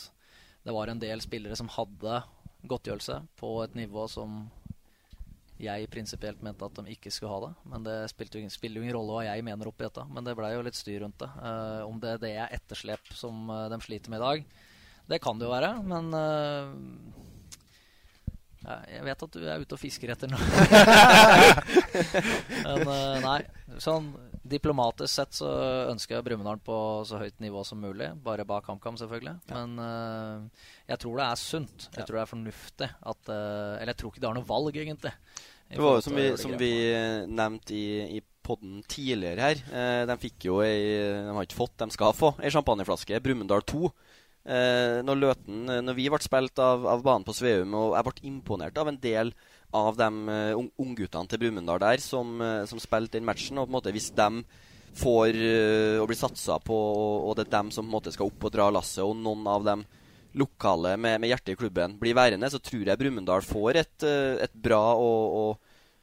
det 0.65 0.77
var 0.77 0.93
en 0.93 1.01
del 1.01 1.21
spillere 1.25 1.57
som 1.57 1.69
hadde 1.73 2.23
godtgjørelse 2.69 3.21
på 3.41 3.55
et 3.65 3.77
nivå 3.77 4.07
som 4.13 4.43
jeg 5.61 5.91
prinsipielt 5.93 6.43
mente 6.45 6.65
at 6.65 6.79
de 6.81 6.95
ikke 6.95 7.13
skulle 7.13 7.33
ha 7.35 7.41
det. 7.47 7.53
Men 7.73 7.85
det 7.87 7.97
spilte 8.13 8.41
jo, 8.41 8.51
spiller 8.53 8.81
jo 8.81 8.87
ingen 8.87 8.97
rolle 8.97 9.19
hva 9.19 9.25
jeg 9.29 9.45
mener 9.47 9.69
oppi 9.69 9.87
dette. 9.87 10.07
Men 10.09 10.27
det 10.27 10.37
blei 10.39 10.55
jo 10.55 10.65
litt 10.67 10.79
styr 10.79 11.03
rundt 11.05 11.21
det. 11.21 11.31
Uh, 11.37 11.83
om 11.89 12.01
det, 12.03 12.17
det 12.25 12.33
er 12.37 12.55
etterslep 12.57 13.13
som 13.17 13.51
uh, 13.53 13.69
de 13.73 13.81
sliter 13.85 14.13
med 14.13 14.23
i 14.23 14.27
dag, 14.27 14.39
det 15.11 15.21
kan 15.23 15.41
det 15.41 15.49
jo 15.49 15.53
være. 15.53 15.75
Men 15.91 16.05
uh, 16.17 16.73
jeg 18.89 19.05
vet 19.05 19.23
at 19.27 19.37
du 19.37 19.45
er 19.45 19.61
ute 19.61 19.77
og 19.77 19.81
fisker 19.81 20.13
etter 20.13 20.29
noe. 20.33 20.45
men 22.87 23.25
nei. 23.25 23.41
Sånn 23.81 24.11
diplomatisk 24.51 25.13
sett 25.13 25.37
så 25.37 25.49
ønsker 25.93 26.17
jeg 26.17 26.27
Brumunddal 26.27 26.61
på 26.65 26.77
så 27.09 27.21
høyt 27.21 27.39
nivå 27.41 27.63
som 27.65 27.81
mulig. 27.81 28.11
Bare 28.25 28.45
bak 28.49 28.69
HamKam, 28.69 28.99
selvfølgelig. 29.01 29.37
Ja. 29.49 29.63
Men 29.63 30.51
jeg 30.91 31.01
tror 31.01 31.21
det 31.21 31.27
er 31.29 31.41
sunt. 31.41 31.89
Jeg 31.97 32.05
tror 32.05 32.19
det 32.19 32.25
er 32.25 32.35
fornuftig 32.35 32.91
at 33.13 33.33
Eller 33.33 33.93
jeg 33.95 34.01
tror 34.03 34.13
ikke 34.13 34.23
det 34.25 34.29
har 34.29 34.37
noe 34.37 34.53
valg, 34.53 34.77
egentlig. 34.77 35.15
Det 35.71 35.79
var 35.79 35.99
jo 35.99 36.03
som 36.03 36.17
vi, 36.19 36.27
som 36.41 36.55
vi 36.59 36.73
eh, 36.91 37.27
nevnte 37.31 37.75
i, 37.77 38.19
i 38.19 38.23
podden 38.43 38.81
tidligere 38.91 39.45
her. 39.45 39.61
Eh, 39.71 40.03
de 40.09 40.17
fikk 40.19 40.49
jo 40.49 40.61
ei 40.65 40.81
De 41.23 41.35
har 41.37 41.47
ikke 41.47 41.61
fått, 41.61 41.77
de 41.79 41.95
skal 41.95 42.17
få 42.17 42.33
ei 42.43 42.51
champagneflaske. 42.51 43.21
Brumunddal 43.23 43.63
2. 43.71 43.91
Eh, 44.41 44.99
når, 45.05 45.21
Løten, 45.21 45.63
eh, 45.69 45.83
når 45.85 45.97
vi 45.99 46.09
ble 46.11 46.21
spilt 46.25 46.59
av, 46.65 46.87
av, 46.89 47.05
banen 47.05 47.27
på 47.27 47.35
Sveum, 47.37 47.75
og 47.77 47.95
jeg 47.95 48.07
ble 48.09 48.29
imponert 48.31 48.79
av 48.81 48.89
en 48.91 48.99
del 49.01 49.35
av 49.77 49.95
de 49.95 50.07
uh, 50.11 50.63
ungguttene 50.83 51.31
til 51.31 51.39
Brumunddal 51.39 51.79
der 51.79 52.01
som, 52.03 52.33
uh, 52.43 52.65
som 52.67 52.81
spilte 52.83 53.15
den 53.15 53.29
matchen. 53.29 53.61
og 53.61 53.69
på 53.69 53.71
en 53.71 53.77
måte 53.77 53.93
Hvis 53.95 54.09
de 54.17 54.43
får 54.99 55.37
uh, 55.39 56.01
å 56.03 56.09
bli 56.11 56.17
satsa 56.19 56.57
på, 56.59 56.75
og, 56.75 57.29
og 57.29 57.37
det 57.39 57.47
er 57.47 57.53
dem 57.53 57.71
som 57.71 57.85
på 57.85 57.93
en 57.93 57.95
måte 57.95 58.15
skal 58.17 58.33
opp 58.33 58.49
og 58.49 58.55
dra 58.57 58.67
lasset, 58.75 59.05
og 59.05 59.15
noen 59.15 59.47
av 59.47 59.69
dem 59.69 59.85
lokale 60.39 60.95
med, 60.97 61.21
med, 61.21 61.31
hjertet 61.33 61.55
i 61.55 61.59
klubben 61.59 61.97
blir 62.01 62.17
værende, 62.19 62.51
så 62.51 62.61
tror 62.63 62.87
jeg 62.87 63.01
Brumunddal 63.01 63.45
får 63.47 63.81
et, 63.83 64.07
eh, 64.07 64.39
et, 64.47 64.55
bra 64.55 64.83
og, 64.95 65.37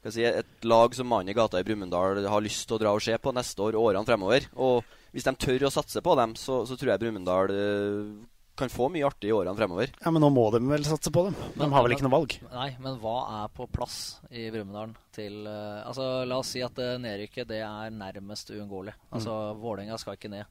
og 0.04 0.12
si, 0.12 0.24
et 0.24 0.68
lag 0.68 0.94
som 0.96 1.08
mannen 1.10 1.32
i 1.32 1.36
gata 1.36 1.60
i 1.60 1.66
Brumunddal 1.66 2.24
har 2.28 2.44
lyst 2.44 2.66
til 2.68 2.78
å 2.78 2.82
dra 2.82 2.94
og 2.96 3.04
se 3.04 3.16
på 3.18 3.34
neste 3.36 3.64
år 3.64 3.78
og 3.78 3.90
årene 3.90 4.08
fremover. 4.08 4.48
Og 4.56 4.96
hvis 5.14 5.26
de 5.26 5.36
tør 5.40 5.68
å 5.68 5.72
satse 5.72 6.02
på 6.04 6.16
dem, 6.20 6.34
så, 6.38 6.62
så 6.68 6.76
tror 6.76 6.92
jeg 6.92 7.02
Brumunddal 7.02 7.54
uh, 7.54 8.26
kan 8.58 8.72
få 8.72 8.88
mye 8.92 9.06
artig 9.06 9.30
i 9.30 9.34
årene 9.34 9.56
fremover. 9.56 9.92
Ja, 10.02 10.10
Men 10.10 10.24
nå 10.24 10.30
må 10.34 10.48
de 10.54 10.60
vel 10.66 10.84
satse 10.86 11.12
på 11.14 11.24
dem? 11.28 11.36
De 11.38 11.62
men, 11.62 11.72
har 11.74 11.86
vel 11.86 11.94
ikke 11.94 12.06
noe 12.08 12.16
valg? 12.16 12.36
Nei, 12.50 12.68
men 12.82 12.98
hva 13.02 13.16
er 13.42 13.52
på 13.54 13.68
plass 13.72 14.18
i 14.28 14.48
Brumunddalen 14.52 14.96
til 15.14 15.40
uh, 15.46 15.86
Altså, 15.86 16.08
La 16.28 16.40
oss 16.42 16.52
si 16.56 16.62
at 16.64 16.78
uh, 16.82 16.96
nedrykket 17.00 17.48
det 17.50 17.62
er 17.64 17.94
nærmest 17.94 18.52
uunngåelig. 18.54 18.96
Altså, 19.08 19.36
mm. 19.54 19.62
Vålerenga 19.64 20.00
skal 20.02 20.18
ikke 20.18 20.32
ned. 20.32 20.50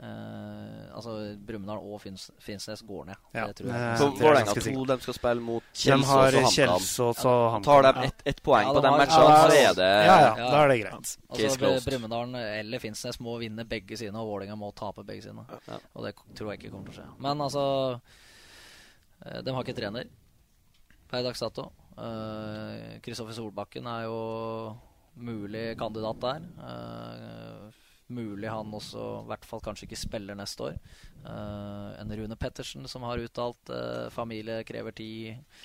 Uh, 0.00 0.94
altså 0.96 1.12
Brumunddal 1.44 1.82
og 1.84 1.98
Finns, 2.00 2.30
Finnsnes 2.40 2.80
går 2.88 3.10
ned. 3.10 3.18
Ja. 3.36 3.42
Det 3.50 3.58
tror 3.58 3.66
jeg. 3.68 3.98
Så 4.00 4.06
Vålerenga 4.16 4.54
2 4.64 4.84
de 4.88 4.96
skal 5.04 5.16
spille 5.18 5.44
mot 5.44 5.66
Kjelsås 5.76 7.20
og 7.28 7.42
HamKam. 7.54 7.66
Tar 7.66 7.84
de 7.84 8.06
ett 8.06 8.22
et 8.32 8.40
poeng 8.40 8.64
ja, 8.64 8.72
på 8.72 8.80
de 8.86 8.92
matchene, 8.94 9.34
så 9.36 9.58
er 9.58 9.76
det 9.76 9.90
Ja, 9.90 10.14
ja, 10.24 10.30
da 10.38 10.62
er 10.62 10.72
det 10.72 10.78
greit. 10.80 11.12
Altså, 11.28 11.72
Brumunddal 11.90 12.32
eller 12.46 12.80
Finnsnes 12.80 13.20
må 13.20 13.36
vinne 13.42 13.66
begge 13.68 13.98
sine, 14.00 14.16
og 14.16 14.30
Vålerenga 14.32 14.56
må 14.56 14.72
tape 14.78 15.04
begge 15.04 15.26
sine. 15.26 15.44
Og 15.92 16.06
det 16.06 16.14
tror 16.38 16.54
jeg 16.54 16.62
ikke 16.62 16.72
kommer 16.72 16.88
til 16.88 16.96
å 16.96 17.02
skje. 17.02 17.08
Men 17.26 17.44
altså 17.44 17.66
eh, 19.26 19.42
De 19.44 19.52
har 19.52 19.68
ikke 19.68 19.76
trener 19.82 20.08
per 21.12 21.28
dags 21.28 21.44
dato. 21.44 21.68
Kristoffer 23.04 23.34
uh, 23.34 23.36
Solbakken 23.36 23.84
er 23.90 24.06
jo 24.06 24.18
mulig 25.20 25.74
kandidat 25.76 26.24
der. 26.24 26.50
Uh, 26.56 27.89
mulig 28.12 28.50
han 28.50 28.72
også 28.76 29.04
i 29.22 29.28
hvert 29.30 29.46
fall 29.48 29.62
kanskje 29.64 29.88
ikke 29.88 30.00
spiller 30.00 30.38
neste 30.38 30.70
år. 30.70 30.78
Uh, 31.24 31.90
en 32.00 32.14
Rune 32.18 32.38
Pettersen 32.40 32.86
som 32.90 33.06
har 33.08 33.22
uttalt 33.22 33.72
uh, 33.72 34.08
familie 34.14 34.62
krever 34.68 34.96
tid, 34.96 35.58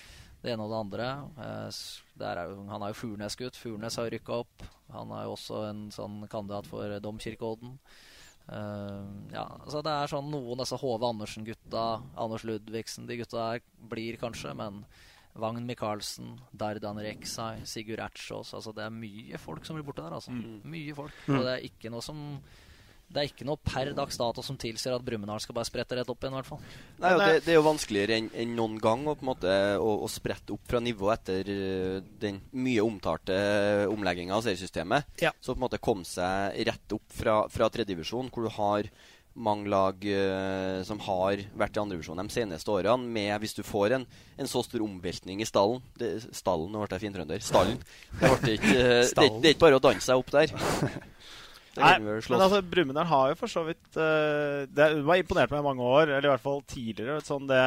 det 0.43 0.53
ene 0.53 0.65
og 0.65 0.73
det 0.73 0.81
andre. 0.81 1.11
Uh, 1.39 2.25
er 2.25 2.43
jo, 2.45 2.65
han 2.69 2.83
er 2.83 2.91
jo 2.93 2.99
Furnes-gutt. 3.01 3.57
Furnes 3.59 3.97
har 3.99 4.11
rykka 4.13 4.41
opp. 4.43 4.67
Han 4.93 5.13
er 5.15 5.25
jo 5.25 5.33
også 5.35 5.63
en 5.69 5.87
sånn 5.93 6.21
kandidat 6.31 6.69
for 6.69 6.99
Domkirkeodden. 7.03 7.79
Uh, 8.45 9.01
ja, 9.33 9.47
altså 9.63 9.81
det 9.81 9.89
er 9.89 10.11
sånn 10.11 10.29
noen 10.29 10.61
disse 10.61 10.77
Hove 10.77 11.09
Andersen-gutta, 11.09 11.85
Anders 12.21 12.45
Ludvigsen, 12.45 13.07
de 13.09 13.17
gutta 13.23 13.41
der 13.55 13.63
blir 13.89 14.19
kanskje, 14.21 14.53
men 14.57 14.83
Vagn 15.35 15.65
Michaelsen, 15.67 16.35
Dardan 16.55 17.01
Reksai, 17.03 17.65
Sigurd 17.67 17.99
Ertsås 18.05 18.53
altså 18.55 18.71
Det 18.75 18.85
er 18.85 18.93
mye 18.93 19.39
folk 19.41 19.65
som 19.67 19.75
blir 19.75 19.83
borte 19.87 20.05
der. 20.05 20.15
altså 20.15 20.31
mm. 20.31 20.61
Mye 20.71 20.95
folk. 20.95 21.17
Mm. 21.27 21.39
Og 21.39 21.43
det 21.43 21.55
er 21.57 21.67
ikke 21.67 21.91
noe 21.91 22.05
som 22.05 22.21
det 23.05 23.21
er 23.21 23.27
ikke 23.29 23.45
noe 23.45 23.61
per 23.61 23.91
dags 23.95 24.17
dato 24.17 24.41
som 24.43 24.57
tilsier 24.59 24.95
at 24.95 25.03
Brumunddal 25.05 25.39
skal 25.43 25.55
bare 25.55 25.67
sprette 25.69 25.95
rett 25.97 26.09
opp 26.09 26.23
igjen. 26.23 26.33
I 26.33 26.39
hvert 26.39 26.49
fall. 26.49 26.63
Nei, 27.03 27.11
det, 27.19 27.27
det, 27.45 27.51
er 27.53 27.59
jo 27.59 27.67
vanskeligere 27.67 28.17
enn 28.17 28.29
en 28.41 28.55
noen 28.57 28.79
gang 28.81 29.05
å, 29.05 29.13
på 29.13 29.23
en 29.23 29.29
måte, 29.29 29.57
å, 29.77 29.91
å 30.03 30.09
sprette 30.11 30.55
opp 30.55 30.65
fra 30.67 30.81
nivå 30.83 31.11
etter 31.13 31.51
uh, 31.51 31.99
den 32.21 32.41
mye 32.57 32.83
omtalte 32.83 33.37
omlegginga 33.93 34.35
av 34.35 34.47
seriesystemet. 34.47 35.13
Ja. 35.21 35.31
Så 35.37 35.53
på 35.53 35.61
en 35.61 35.67
måte 35.67 35.81
komme 35.83 36.07
seg 36.09 36.57
rett 36.67 36.97
opp 36.97 37.05
fra, 37.13 37.43
fra 37.53 37.69
tredjedivisjon, 37.77 38.33
hvor 38.33 38.49
du 38.49 38.53
har 38.57 38.89
mange 39.35 39.69
lag 39.71 40.05
uh, 40.07 40.81
som 40.87 40.99
har 41.03 41.41
vært 41.59 41.75
i 41.75 41.81
andrevisjon 41.81 42.21
de 42.21 42.33
seneste 42.33 42.71
årene. 42.71 43.09
Med, 43.15 43.33
hvis 43.43 43.55
du 43.57 43.63
får 43.67 43.97
en, 43.97 44.05
en 44.39 44.49
så 44.49 44.63
stor 44.65 44.83
omveltning 44.85 45.43
i 45.43 45.47
stallen 45.49 45.83
det, 45.99 46.13
Stallen, 46.35 46.71
nå 46.71 46.83
ble 46.83 46.95
jeg 46.95 47.05
fintrønder. 47.07 47.43
Stallen. 47.43 47.81
Det, 48.21 48.55
ikke, 48.57 48.77
uh, 48.77 49.01
det, 49.03 49.27
det, 49.41 49.49
er 49.49 49.51
ikke 49.53 49.65
bare 49.67 49.81
å 49.81 49.83
danse 49.83 50.07
seg 50.07 50.23
opp 50.23 50.31
der. 50.35 50.55
Nei, 51.75 51.95
men 51.99 52.41
altså, 52.41 52.61
Brumunddal 52.63 53.07
har 53.09 53.31
jo 53.31 53.37
for 53.39 53.51
så 53.51 53.65
vidt 53.67 53.97
uh, 53.99 54.63
Det 54.71 54.87
var 55.03 55.19
imponert 55.19 55.51
meg 55.51 55.61
i 55.61 55.65
mange 55.65 55.83
år, 55.85 56.07
eller 56.07 56.27
i 56.27 56.31
hvert 56.31 56.43
fall 56.43 56.61
tidligere. 56.71 57.19
Sånn 57.25 57.49
det, 57.49 57.59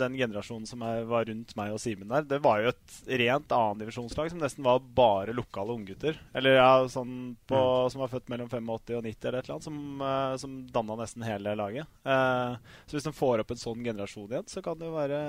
den 0.00 0.18
generasjonen 0.18 0.68
som 0.68 0.84
er, 0.86 1.02
var 1.08 1.26
rundt 1.30 1.54
meg 1.58 1.74
og 1.74 1.80
Simen 1.82 2.12
der, 2.12 2.26
det 2.28 2.40
var 2.44 2.62
jo 2.62 2.72
et 2.74 2.98
rent 3.24 3.54
annendivisjonslag 3.56 4.32
som 4.32 4.42
nesten 4.42 4.66
var 4.66 4.82
bare 4.96 5.36
lokale 5.36 5.76
unggutter. 5.78 6.18
Eller 6.36 6.58
ja, 6.58 6.70
sånn 6.92 7.34
på, 7.48 7.58
mm. 7.58 7.92
som 7.94 8.04
var 8.04 8.12
født 8.12 8.32
mellom 8.32 8.50
85 8.52 8.98
og 8.98 9.06
90 9.08 9.28
eller 9.30 9.38
et 9.40 9.48
eller 9.48 9.56
annet, 9.56 9.68
som, 9.68 9.82
uh, 10.04 10.34
som 10.40 10.58
danna 10.74 10.98
nesten 11.00 11.26
hele 11.26 11.56
laget. 11.58 11.88
Uh, 12.06 12.58
så 12.84 12.98
hvis 12.98 13.08
de 13.08 13.14
får 13.16 13.44
opp 13.44 13.54
en 13.54 13.64
sånn 13.64 13.86
generasjon 13.86 14.28
igjen, 14.28 14.50
så 14.50 14.64
kan 14.64 14.80
det 14.80 14.90
jo 14.90 14.98
være 14.98 15.22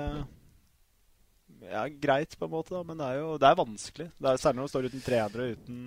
ja, 1.70 1.86
greit, 1.88 2.36
på 2.38 2.44
en 2.44 2.52
måte, 2.52 2.74
da, 2.74 2.82
men 2.86 2.98
det 3.00 3.08
er 3.08 3.20
jo 3.20 3.34
det 3.40 3.48
er 3.48 3.58
vanskelig. 3.58 4.08
Det 4.18 4.30
er, 4.30 4.40
særlig 4.40 4.60
når 4.60 4.68
du 4.68 4.72
står 4.74 4.88
uten 4.90 5.04
trenere 5.04 5.50
uten 5.56 5.82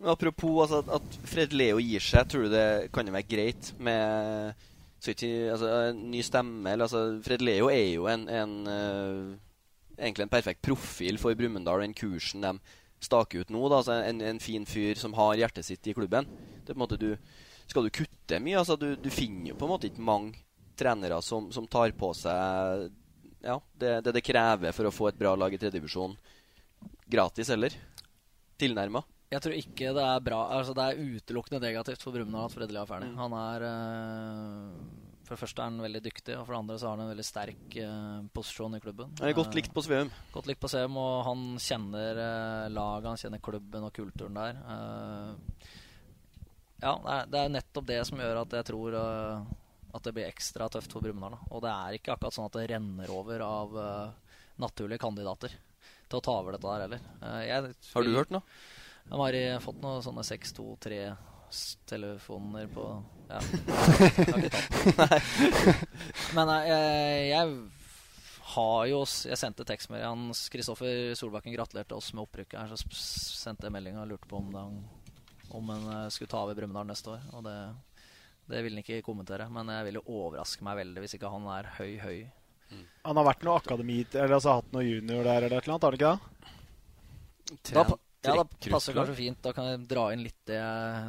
men 0.00 0.10
apropos 0.14 0.62
altså, 0.64 0.80
at 0.96 1.16
Fred 1.28 1.52
Leo 1.52 1.80
gir 1.82 2.00
seg, 2.00 2.24
tror 2.28 2.46
du 2.46 2.54
det 2.54 2.88
kan 2.94 3.04
det 3.04 3.12
være 3.12 3.28
greit 3.28 3.70
med 3.78 4.66
ikke, 5.08 5.28
altså, 5.52 5.68
ny 5.96 6.22
stemme? 6.24 6.64
Eller, 6.72 6.86
altså, 6.86 7.20
Fred 7.24 7.44
Leo 7.44 7.68
er 7.72 7.86
jo 7.94 8.06
en, 8.08 8.26
en 8.28 8.54
uh, 8.68 9.34
egentlig 9.98 10.26
en 10.26 10.32
perfekt 10.32 10.62
profil 10.64 11.20
for 11.20 11.36
Brumunddal, 11.36 11.84
den 11.84 11.96
kursen 11.96 12.44
de 12.44 12.54
staker 13.00 13.44
ut 13.44 13.52
nå. 13.52 13.62
Da, 13.68 13.82
altså, 13.82 13.98
en, 14.08 14.24
en, 14.24 14.40
fin 14.40 14.64
fyr 14.68 14.96
som 15.00 15.16
har 15.16 15.36
hjertet 15.40 15.68
sitt 15.68 15.88
i 15.88 15.96
klubben. 15.96 16.28
Det 16.64 16.72
på 16.72 16.78
en 16.78 16.84
måte 16.84 17.00
du, 17.00 17.12
Skal 17.68 17.86
du 17.86 17.92
kutte 17.94 18.40
mye? 18.40 18.58
Altså, 18.58 18.76
du, 18.80 18.94
du 18.96 19.10
finner 19.12 19.52
jo 19.52 19.60
på 19.60 19.68
en 19.68 19.74
måte 19.74 19.88
ikke 19.88 20.04
mange 20.04 20.40
trenere 20.80 21.20
som, 21.22 21.52
som 21.52 21.68
tar 21.68 21.92
på 21.92 22.14
seg 22.16 22.88
ja, 23.44 23.56
det, 23.76 24.00
det, 24.04 24.12
det 24.16 24.24
krever 24.24 24.72
for 24.72 24.88
å 24.88 24.92
få 24.92 25.10
et 25.10 25.18
bra 25.20 25.34
lag 25.36 25.52
i 25.52 25.60
tredjedivisjon 25.60 26.16
gratis, 27.10 27.48
eller? 27.52 27.74
Tilnærma. 28.60 29.02
Jeg 29.30 29.44
tror 29.44 29.54
ikke 29.54 29.92
det 29.94 30.02
er 30.02 30.24
bra 30.26 30.40
Altså 30.56 30.74
Det 30.74 30.84
er 30.84 31.02
utelukkende 31.14 31.62
negativt 31.62 32.02
for 32.02 32.14
Brumunddal 32.14 32.48
at 32.48 32.54
Fredelig 32.56 32.80
er 32.80 32.88
ferdig. 32.88 33.10
Mm. 33.12 33.20
Han 33.20 33.36
er 33.38 33.64
uh, 33.68 34.80
For 35.22 35.36
det 35.36 35.42
første 35.44 35.62
er 35.62 35.70
han 35.70 35.84
veldig 35.84 36.00
dyktig, 36.02 36.34
og 36.34 36.42
for 36.42 36.54
det 36.54 36.58
andre 36.64 36.78
så 36.80 36.88
har 36.88 36.96
han 36.96 37.04
en 37.04 37.12
veldig 37.12 37.26
sterk 37.28 37.76
uh, 37.78 38.24
posisjon 38.34 38.74
i 38.74 38.80
klubben. 38.82 39.12
Er 39.22 39.36
godt 39.36 39.54
likt 39.54 39.70
på 39.76 39.84
Sveum. 39.86 40.10
Uh, 40.10 40.24
godt 40.34 40.50
likt 40.50 40.62
på 40.62 40.70
Sveum, 40.72 40.98
og 40.98 41.22
han 41.28 41.44
kjenner 41.62 42.18
laget, 42.74 43.06
han 43.06 43.22
kjenner 43.22 43.44
klubben 43.46 43.86
og 43.86 43.94
kulturen 43.94 44.40
der. 44.40 44.58
ja, 46.82 46.96
det 46.96 47.14
er, 47.14 47.30
det 47.30 47.44
er, 47.44 47.54
nettopp 47.54 47.86
det 47.92 48.00
som 48.10 48.24
gjør 48.24 48.42
at 48.42 48.58
jeg 48.58 48.68
tror 48.72 48.98
at 48.98 50.04
det 50.06 50.14
blir 50.16 50.26
ekstra 50.26 50.66
tøft 50.74 50.90
for 50.90 51.06
Brumunddal. 51.06 51.38
Og 51.54 51.62
det 51.62 51.70
er 51.70 52.00
ikke 52.00 52.16
akkurat 52.16 52.34
sånn 52.34 52.50
at 52.50 52.58
det 52.58 52.66
renner 52.74 53.14
over 53.14 53.46
av 53.46 53.80
naturlige 54.58 55.04
kandidater 55.06 55.54
til 56.10 56.18
å 56.18 56.24
ta 56.24 56.38
over 56.42 56.58
dette 56.58 56.66
der 56.66 56.86
heller. 56.88 57.08
Jeg, 57.46 57.74
har 57.94 58.06
du 58.10 58.14
hørt 58.18 58.34
noe? 58.34 58.42
De 59.10 59.20
har 59.20 59.60
fått 59.64 59.80
noen 59.82 60.02
sånne 60.04 60.22
623-telefoner 60.22 62.66
på 62.74 62.84
Ja. 63.30 63.38
Jeg 63.42 64.26
har 64.26 64.38
ikke 64.42 64.56
tatt 64.96 65.24
Men 66.36 66.46
eh, 66.50 66.64
jeg, 66.70 67.28
jeg 67.30 67.44
har 68.54 68.80
jo 68.90 68.98
Jeg 69.30 69.38
sendte 69.38 69.64
tekstmelding 69.66 70.08
Hans 70.08 70.40
Kristoffer 70.50 71.14
Solbakken 71.18 71.54
gratulerte 71.54 71.94
oss 71.94 72.12
med 72.14 72.22
opprykket 72.24 72.60
her. 72.60 72.68
Så 72.74 72.86
sendte 72.94 73.66
jeg 73.66 73.74
melding 73.74 73.96
og 74.00 74.10
lurte 74.10 74.28
på 74.30 74.36
om, 74.40 74.48
det, 74.54 74.62
om 75.58 75.64
han 75.74 75.84
eh, 75.94 76.10
skulle 76.14 76.30
ta 76.30 76.38
over 76.44 76.54
Brumunddal 76.58 76.88
neste 76.90 77.06
år. 77.14 77.20
Og 77.34 77.40
det, 77.46 77.58
det 78.50 78.58
vil 78.66 78.74
han 78.74 78.82
ikke 78.84 79.06
kommentere. 79.06 79.44
Men 79.52 79.64
jeg 79.74 79.82
vil 79.88 79.98
jo 80.00 80.08
overraske 80.22 80.62
meg 80.66 80.74
veldig 80.82 81.00
hvis 81.04 81.14
ikke 81.18 81.34
han 81.34 81.44
er 81.54 81.64
høy, 81.78 81.92
høy. 82.02 82.18
Mm. 82.70 82.86
Han 83.08 83.16
har 83.18 83.26
vært 83.26 83.42
noe 83.42 83.58
akademi 83.58 83.98
Eller 84.12 84.36
altså 84.36 84.52
hatt 84.60 84.70
noe 84.70 84.86
junior 84.86 85.24
der 85.26 85.42
eller 85.48 85.58
et 85.58 85.64
eller 85.66 85.74
annet, 85.74 85.82
har 85.82 85.90
han 85.90 85.98
ikke 85.98 86.14
det? 86.14 86.20
Da, 87.74 87.82
ja, 88.22 88.34
det 88.44 88.70
passer 88.72 88.96
kanskje 88.96 89.16
fint. 89.16 89.38
Da 89.44 89.52
kan 89.56 89.68
jeg 89.70 89.84
dra 89.88 90.08
inn 90.12 90.24
litt 90.24 90.38
det 90.48 90.60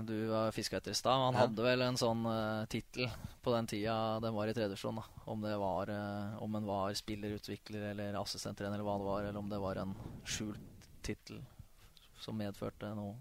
du 0.08 0.16
var 0.30 0.54
fiska 0.56 0.80
etter 0.80 0.94
i 0.94 0.98
stad. 0.98 1.26
Han 1.28 1.36
ja. 1.36 1.46
hadde 1.46 1.66
vel 1.66 1.84
en 1.84 2.00
sånn 2.00 2.22
uh, 2.24 2.68
tittel 2.72 3.10
på 3.44 3.56
den 3.56 3.68
tida 3.68 3.96
den 4.24 4.36
var 4.38 4.52
i 4.52 4.56
tredjesjon. 4.56 5.02
Om 5.32 5.44
det 5.44 5.58
var 5.60 5.92
uh, 5.92 6.38
Om 6.44 6.56
en 6.62 6.70
var 6.70 6.94
spillerutvikler 6.96 7.90
eller 7.92 8.20
assistenttrener 8.22 8.78
eller 8.78 8.88
hva 8.88 9.00
det 9.02 9.10
var, 9.10 9.26
eller 9.26 9.42
om 9.42 9.52
det 9.52 9.60
var 9.60 9.82
en 9.82 9.98
skjult 10.24 10.88
tittel 11.04 11.42
som 12.22 12.38
medførte 12.38 12.94
noe 12.96 13.18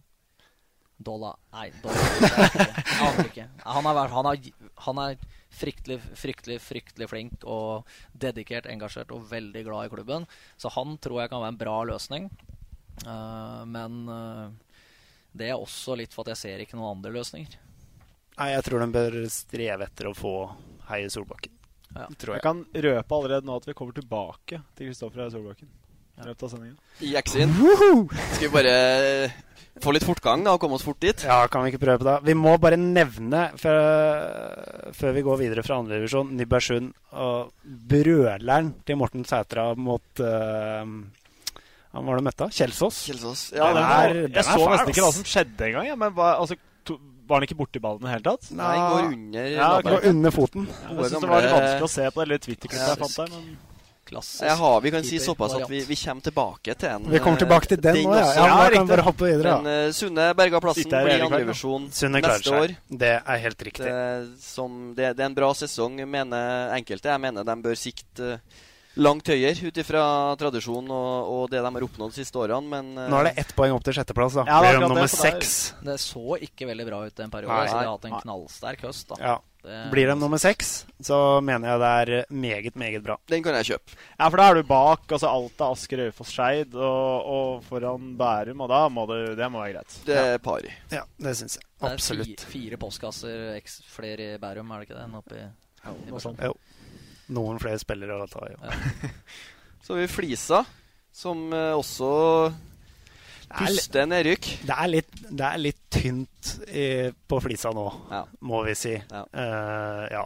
Dollar 1.00 1.38
Nei, 1.54 1.70
dollar. 1.80 2.10
Aner 3.00 3.28
ikke. 3.30 3.46
Han, 3.64 3.86
er, 3.88 4.10
han, 4.12 4.26
er, 4.28 4.66
han 4.84 4.98
er 5.00 5.22
fryktelig, 5.48 5.96
fryktelig, 6.20 6.58
fryktelig 6.60 7.08
flink 7.08 7.46
og 7.48 7.88
dedikert, 8.12 8.68
engasjert 8.68 9.14
og 9.16 9.24
veldig 9.30 9.62
glad 9.64 9.88
i 9.88 9.92
klubben. 9.94 10.28
Så 10.60 10.68
han 10.76 10.98
tror 11.00 11.22
jeg 11.22 11.32
kan 11.32 11.40
være 11.40 11.54
en 11.54 11.62
bra 11.62 11.78
løsning. 11.88 12.28
Uh, 13.06 13.62
men 13.70 14.02
uh, 14.08 14.48
det 15.32 15.50
er 15.50 15.58
også 15.58 15.96
litt 15.98 16.14
for 16.14 16.26
at 16.26 16.34
jeg 16.34 16.42
ser 16.42 16.64
ikke 16.64 16.78
noen 16.78 16.98
andre 16.98 17.14
løsninger. 17.14 17.58
Nei, 18.40 18.52
jeg 18.54 18.66
tror 18.66 18.82
de 18.82 18.92
bør 18.94 19.18
streve 19.32 19.86
etter 19.88 20.08
å 20.10 20.16
få 20.16 20.34
Heie 20.88 21.10
Solbakken. 21.12 21.52
Ja. 21.90 22.06
Jeg. 22.06 22.16
jeg. 22.22 22.42
kan 22.44 22.62
røpe 22.86 23.16
allerede 23.16 23.46
nå 23.48 23.58
at 23.58 23.66
vi 23.66 23.76
kommer 23.76 23.96
tilbake 23.96 24.62
til 24.78 24.90
Kristoffer 24.90 25.24
Heie 25.24 25.34
Solbakken. 25.34 25.70
I 26.20 26.26
løpet 26.28 26.42
av 26.44 26.50
sendingen. 26.52 26.76
I 27.00 27.14
X-in. 27.16 27.52
Skal 28.34 28.42
vi 28.44 28.50
bare 28.52 28.74
få 29.80 29.94
litt 29.94 30.04
fortgang 30.04 30.42
da 30.44 30.52
og 30.56 30.60
komme 30.60 30.76
oss 30.76 30.84
fort 30.84 31.00
dit? 31.00 31.22
Ja, 31.24 31.38
kan 31.48 31.64
vi 31.64 31.72
ikke 31.72 31.80
prøve 31.86 32.02
på 32.02 32.08
det? 32.10 32.16
Vi 32.28 32.34
må 32.36 32.52
bare 32.60 32.76
nevne, 32.80 33.46
før, 33.60 33.78
før 34.96 35.16
vi 35.16 35.24
går 35.24 35.40
videre 35.40 35.64
fra 35.64 35.78
andredivisjon, 35.80 36.34
Nybergsund 36.36 36.90
og 37.16 37.54
brøleren 37.64 38.74
til 38.84 39.00
Morten 39.00 39.24
Sætra 39.28 39.70
mot 39.80 40.20
uh, 40.20 40.84
han 41.90 42.06
var 42.06 42.20
det 42.20 42.26
møtte? 42.28 42.46
Kjelsås. 42.54 42.98
Kjelsås. 43.08 43.46
Ja, 43.56 43.70
den 43.74 43.82
er, 43.82 44.12
den 44.28 44.36
jeg 44.38 44.46
så 44.46 44.58
nesten 44.70 44.92
ikke 44.92 45.06
hva 45.06 45.14
som 45.16 45.24
skjedde 45.26 45.70
engang. 45.70 45.88
Ja, 45.88 45.96
men 45.98 46.12
var, 46.14 46.36
altså, 46.42 46.54
to, 46.86 47.00
var 47.26 47.40
han 47.40 47.48
ikke 47.48 47.58
borti 47.58 47.82
ballen 47.82 48.04
i 48.04 48.06
det 48.06 48.12
hele 48.14 48.26
tatt? 48.28 48.52
Nei, 48.54 48.68
han 48.76 48.92
går 48.92 49.08
under, 49.08 49.48
ja, 49.56 49.72
går 49.88 50.06
under 50.12 50.36
foten. 50.36 50.68
Ja, 50.70 50.92
jeg 51.00 51.10
synes 51.10 51.26
det 51.26 51.32
var 51.32 51.42
litt 51.46 51.56
vanskelig 51.56 51.88
å 51.88 51.90
se 51.96 52.06
på 52.14 52.28
det 52.30 52.38
Twitter-klippet 52.46 52.94
jeg 52.94 53.02
fant 53.02 53.18
der. 53.24 53.34
men... 53.34 53.58
Jeg 54.10 54.54
har, 54.58 54.80
vi 54.82 54.90
kan 54.90 55.04
si 55.06 55.20
såpass 55.22 55.52
at 55.54 55.68
vi, 55.70 55.84
vi, 55.86 55.94
kommer 55.94 56.24
tilbake 56.24 56.74
til 56.74 56.88
en 56.90 57.04
Vi 57.12 57.20
kommer 57.22 57.38
tilbake 57.38 57.68
til 57.70 57.78
den, 57.78 58.00
nå, 58.08 58.16
ja. 58.18 58.24
ja, 58.34 58.46
ja 58.48 58.72
kan 58.74 58.88
bare 58.88 59.04
hoppe 59.06 59.28
videre. 59.28 59.52
Men 59.62 59.86
uh, 59.86 59.92
Sunne 59.94 60.24
berga 60.34 60.58
plassen, 60.64 60.90
blir 60.90 61.22
andrevisjon 61.28 61.84
neste 62.16 62.56
år. 62.56 62.74
Det 62.90 63.12
er 63.20 63.38
helt 63.44 63.62
riktig. 63.68 63.86
Det, 63.86 64.40
som, 64.42 64.80
det, 64.96 65.12
det, 65.14 65.22
er 65.22 65.30
en 65.30 65.36
bra 65.36 65.52
sesong, 65.54 66.02
mener 66.10 66.74
enkelte. 66.74 67.12
Jeg 67.12 67.22
mener 67.22 67.46
de 67.46 67.56
bør 67.62 67.78
sikte 67.78 68.32
uh, 68.40 68.66
langt 68.98 69.28
høyere 69.30 69.68
ut 69.70 69.76
ifra 69.78 70.04
tradisjon 70.40 70.88
og, 70.90 71.28
og, 71.30 71.42
det 71.52 71.60
de 71.62 71.70
har 71.70 71.86
oppnådd 71.86 72.14
de 72.14 72.22
siste 72.22 72.40
årene, 72.40 72.66
men 72.66 72.90
uh, 72.98 73.06
Nå 73.12 73.20
er 73.20 73.30
det 73.30 73.44
ett 73.44 73.52
poeng 73.56 73.74
opp 73.76 73.84
til 73.86 73.94
sjetteplass, 73.96 74.38
da. 74.40 74.46
Ja, 74.48 74.58
Blir 74.64 74.82
nummer 74.82 75.06
seks? 75.10 75.60
Det 75.84 75.94
så 76.02 76.40
ikke 76.42 76.68
veldig 76.70 76.88
bra 76.88 77.04
ut 77.06 77.22
en 77.22 77.32
periode, 77.32 77.54
Nei. 77.54 77.70
så 77.70 77.78
de 77.78 77.86
har 77.86 77.94
hatt 77.94 78.10
en 78.10 78.18
knallsterk 78.24 78.84
høst. 78.88 79.06
da 79.12 79.20
ja. 79.22 79.36
Det, 79.60 79.78
Blir 79.92 80.08
de 80.08 80.14
nummer 80.16 80.40
seks, 80.40 80.86
så 81.04 81.16
mener 81.44 81.68
jeg 81.68 81.80
det 81.82 81.88
er 81.92 82.32
meget, 82.32 82.76
meget 82.80 83.04
bra. 83.04 83.18
Den 83.28 83.44
kan 83.44 83.58
jeg 83.58 83.74
kjøpe. 83.74 83.98
Ja, 84.16 84.30
for 84.30 84.40
da 84.40 84.46
er 84.48 84.56
du 84.56 84.62
bak 84.70 85.04
altså 85.04 85.28
Alta, 85.28 85.68
Asker, 85.74 86.00
Raufoss, 86.06 86.32
Skeid 86.32 86.74
og, 86.78 87.28
og, 87.34 87.50
foran 87.68 88.14
Bærum, 88.18 88.64
og 88.64 88.72
da 88.72 88.80
må 88.88 89.04
du, 89.10 89.18
det 89.36 89.50
må 89.52 89.60
være 89.60 89.76
greit. 89.76 89.98
Det 90.08 90.16
er 90.16 90.40
pari. 90.42 90.72
Ja, 90.94 91.04
det 91.20 91.36
syns 91.36 91.60
jeg. 91.60 91.68
Absolutt. 91.84 92.32
Det 92.32 92.40
er 92.40 92.48
fire, 92.48 92.56
fire 92.56 92.80
postkasser 92.80 93.84
flere 93.92 94.32
i 94.32 94.40
Bærum, 94.40 94.72
er 94.72 94.80
det 94.80 94.88
ikke 94.88 94.96
det? 94.96 95.06
Enn 95.06 95.20
oppi, 95.20 95.44
ja, 95.84 95.96
noe 96.08 96.24
sånt. 96.24 96.40
Jo 96.40 96.56
noen 97.34 97.60
flere 97.62 97.80
spillere 97.80 98.18
å 98.20 98.28
ta 98.30 98.44
i. 98.48 98.56
Ja. 98.56 99.12
Så 99.84 99.94
har 99.94 100.02
vi 100.02 100.10
Flisa, 100.12 100.64
som 101.12 101.48
uh, 101.54 101.72
også 101.78 102.10
puster 103.50 104.06
nedrykk. 104.06 104.48
Det 104.68 104.76
er 104.76 104.90
litt, 104.90 105.16
det 105.26 105.46
er 105.46 105.60
litt 105.60 105.80
tynt 105.90 106.52
i, 106.68 107.10
på 107.10 107.40
Flisa 107.42 107.72
nå, 107.74 107.86
ja. 108.12 108.22
må 108.46 108.62
vi 108.68 108.76
si. 108.78 108.94
Ja. 108.94 109.24
Uh, 109.34 110.04
ja. 110.12 110.24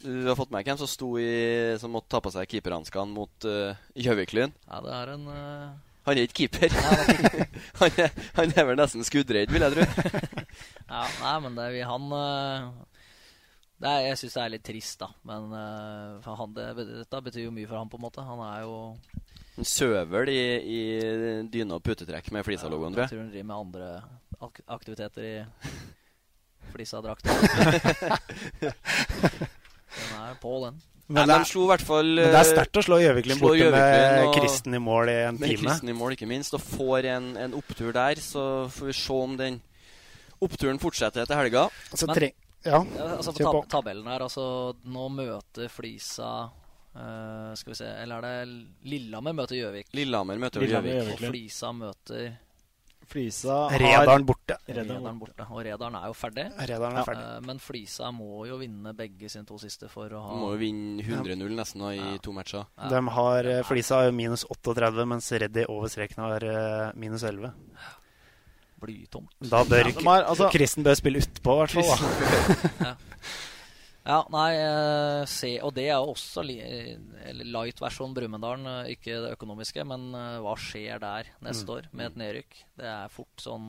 Du 0.00 0.30
har 0.30 0.38
fått 0.38 0.52
med 0.54 0.64
hvem 0.64 0.78
som 0.80 0.88
sto 0.88 1.10
i 1.20 1.76
Som 1.76 1.92
måtte 1.92 2.08
ta 2.14 2.22
på 2.24 2.30
seg 2.32 2.48
keeperhanskene 2.48 3.12
mot 3.12 3.44
uh, 3.44 3.76
Gjøviklyn? 3.92 4.54
Ja, 4.64 4.78
det 4.86 4.94
er 4.96 5.10
en 5.18 5.26
uh... 5.28 5.66
Han 6.08 6.16
er 6.16 6.24
ikke 6.24 6.46
keeper. 6.48 6.72
han, 7.82 7.98
er, 8.00 8.14
han 8.38 8.54
er 8.56 8.64
vel 8.70 8.78
nesten 8.80 9.04
skuddredd, 9.04 9.52
vil 9.52 9.66
jeg 9.66 9.74
tro. 9.76 10.14
ja, 10.94 11.02
nei, 11.20 11.34
men 11.44 11.58
det, 11.58 11.66
er 11.76 11.90
han 11.90 12.06
det 13.80 13.88
er, 13.88 14.00
Jeg 14.10 14.18
syns 14.20 14.34
det 14.36 14.42
er 14.42 14.52
litt 14.54 14.64
trist, 14.66 15.00
da. 15.00 15.08
Men 15.28 15.52
uh, 15.54 16.18
for 16.24 16.36
han, 16.36 16.52
det, 16.56 16.66
dette 16.90 17.22
betyr 17.28 17.46
jo 17.46 17.54
mye 17.56 17.68
for 17.68 17.80
han 17.80 17.92
på 17.92 18.00
en 18.00 18.04
måte. 18.04 18.24
Han 18.26 18.42
er 18.44 18.66
jo 18.66 18.74
Han 19.56 19.68
søvel 19.68 20.32
i, 20.32 20.42
i 20.60 20.80
dyne 21.52 21.78
og 21.78 21.84
putetrekk 21.86 22.28
med 22.36 22.44
Flisa-logoen, 22.46 22.92
tror 22.96 23.06
jeg. 23.06 23.08
Jeg 23.08 23.16
tror 23.16 23.24
han 23.24 23.32
driver 23.32 23.48
med 23.48 23.56
andre 23.56 23.88
ak 24.40 24.60
aktiviteter 24.76 25.22
i 25.30 25.34
Flisa-drakta. 26.74 27.28
den 28.60 30.20
er 30.20 30.36
på, 30.42 30.54
den. 30.66 30.76
Men, 31.10 31.26
Nei, 31.26 31.40
de 31.42 31.58
i 31.58 31.66
hvert 31.66 31.82
fall 31.82 32.12
Men 32.20 32.28
det 32.30 32.38
er 32.38 32.46
sterkt 32.46 32.78
å 32.78 32.82
slå 32.86 33.00
Gjøviklin 33.02 33.40
borte 33.40 33.70
med 33.74 34.28
og, 34.28 34.36
Kristen 34.36 34.76
i 34.76 34.78
mål 34.78 35.10
i 35.10 35.16
en 35.24 35.40
time. 35.40 35.48
med. 35.48 35.64
Kristen 35.64 35.90
i 35.90 35.96
mål, 35.98 36.14
ikke 36.14 36.28
minst. 36.30 36.54
Og 36.54 36.62
får 36.62 37.08
en, 37.16 37.32
en 37.48 37.56
opptur 37.58 37.90
der, 37.96 38.20
så 38.22 38.44
får 38.70 38.92
vi 38.92 38.94
se 39.00 39.16
om 39.24 39.34
den 39.40 39.58
oppturen 40.40 40.78
fortsetter 40.80 41.24
etter 41.24 41.40
helga. 41.40 41.66
Altså, 41.90 42.06
Men, 42.12 42.30
ja, 42.64 42.80
altså 43.16 43.32
på 43.36 43.44
tab 43.46 43.68
tabellen 43.72 44.08
her, 44.10 44.26
altså 44.26 44.44
Nå 44.84 45.06
møter 45.14 45.70
Flisa 45.72 46.30
uh, 46.44 47.50
Skal 47.56 47.72
vi 47.72 47.78
se 47.78 47.88
Eller 48.02 48.20
er 48.20 48.44
det 48.44 48.90
Lillehammer 48.92 49.36
møter 49.36 49.56
Gjøvik? 49.56 49.90
Lillehammer 49.96 50.40
møter 50.42 50.66
Gjøvik. 50.68 51.14
Og 51.14 51.26
Flisa 51.30 51.72
møter 51.72 52.30
Flisa 53.10 53.66
Redaren 53.74 54.22
borte. 54.22 54.54
Redaren 54.70 55.16
borte. 55.18 55.46
Og 55.50 55.64
Redaren 55.66 55.96
er 55.98 56.04
jo 56.06 56.14
ferdig. 56.14 56.44
Redaren 56.70 56.98
er 57.00 57.06
ferdig. 57.08 57.24
Uh, 57.26 57.46
men 57.48 57.58
Flisa 57.62 58.10
må 58.14 58.44
jo 58.46 58.58
vinne 58.60 58.92
begge 58.94 59.30
sine 59.32 59.48
to 59.48 59.58
siste 59.58 59.88
for 59.90 60.12
å 60.14 60.20
ha 60.22 60.36
Må 60.38 60.52
jo 60.54 60.60
vinne 60.60 61.02
100-0 61.02 61.56
nesten 61.58 61.82
nå 61.82 61.90
i 61.96 61.98
ja. 61.98 62.12
to 62.22 62.34
matcher. 62.36 62.68
Ja. 62.78 62.90
De 62.92 63.00
har, 63.16 63.50
uh, 63.50 63.62
Flisa 63.66 63.98
har 63.98 64.10
jo 64.10 64.14
minus 64.14 64.46
38, 64.46 65.08
mens 65.10 65.32
Reddy 65.42 65.66
over 65.66 65.90
streken 65.90 66.22
har 66.22 66.46
uh, 66.46 66.92
minus 66.94 67.26
11. 67.26 67.50
Blytomt. 68.80 69.32
Da 69.52 69.62
bør 69.68 69.92
ja, 69.92 70.16
altså, 70.22 70.50
Kristen 70.52 70.86
bør 70.86 70.98
spille 70.98 71.22
utpå, 71.22 71.54
i 71.54 71.64
hvert 71.64 71.78
fall. 71.78 72.66
ja. 72.88 72.96
Ja, 74.00 74.22
nei, 74.32 74.54
eh, 74.56 75.22
se, 75.28 75.50
og 75.60 75.74
det 75.76 75.84
er 75.90 75.98
jo 76.00 76.14
også 76.14 76.42
light-versjon 76.42 78.14
Brumunddal. 78.16 78.64
Ikke 78.90 79.18
det 79.26 79.34
økonomiske, 79.36 79.84
men 79.86 80.08
uh, 80.16 80.40
hva 80.42 80.56
skjer 80.58 81.02
der 81.02 81.28
neste 81.44 81.68
mm. 81.68 81.74
år 81.76 81.88
med 81.92 82.08
et 82.08 82.20
nedrykk? 82.22 82.62
Det 82.80 82.88
er 82.88 83.12
fort 83.12 83.44
sånn 83.44 83.68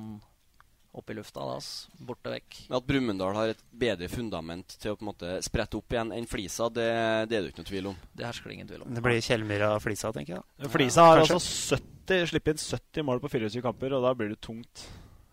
opp 0.91 1.11
i 1.11 1.15
lufta, 1.15 1.43
da, 1.47 1.59
borte 2.03 2.31
vekk. 2.33 2.57
At 2.75 2.87
Brumunddal 2.87 3.37
har 3.37 3.53
et 3.53 3.61
bedre 3.83 4.09
fundament 4.11 4.75
til 4.81 4.91
å 4.91 4.97
på 4.97 5.05
en 5.05 5.11
måte 5.11 5.35
sprette 5.45 5.79
opp 5.79 5.93
igjen 5.95 6.11
enn 6.15 6.27
Flisa, 6.27 6.67
det, 6.73 6.87
det 7.31 7.37
er 7.37 7.45
det 7.45 7.53
ikke 7.53 7.63
noe 7.63 7.69
tvil 7.69 7.91
om. 7.93 8.01
Det 8.11 8.27
hersker 8.27 8.51
det 8.51 8.57
ingen 8.57 8.71
tvil 8.71 8.83
om. 8.83 8.97
Det 8.97 9.03
blir 9.05 9.21
Kjellmyra 9.23 9.69
Flisa, 9.83 10.11
tenker 10.15 10.37
jeg. 10.37 10.43
Flisa 10.65 10.73
Flisa 10.75 11.05
har 11.07 11.21
Kanskje? 11.21 11.37
altså 11.39 11.79
70, 11.79 12.25
slipper 12.33 12.55
inn 12.55 12.65
70 12.65 13.07
mål 13.07 13.23
på 13.23 13.31
24 13.37 13.63
kamper, 13.63 13.95
og 13.95 14.03
da 14.07 14.11
blir 14.19 14.33
det 14.33 14.41
tungt 14.43 14.83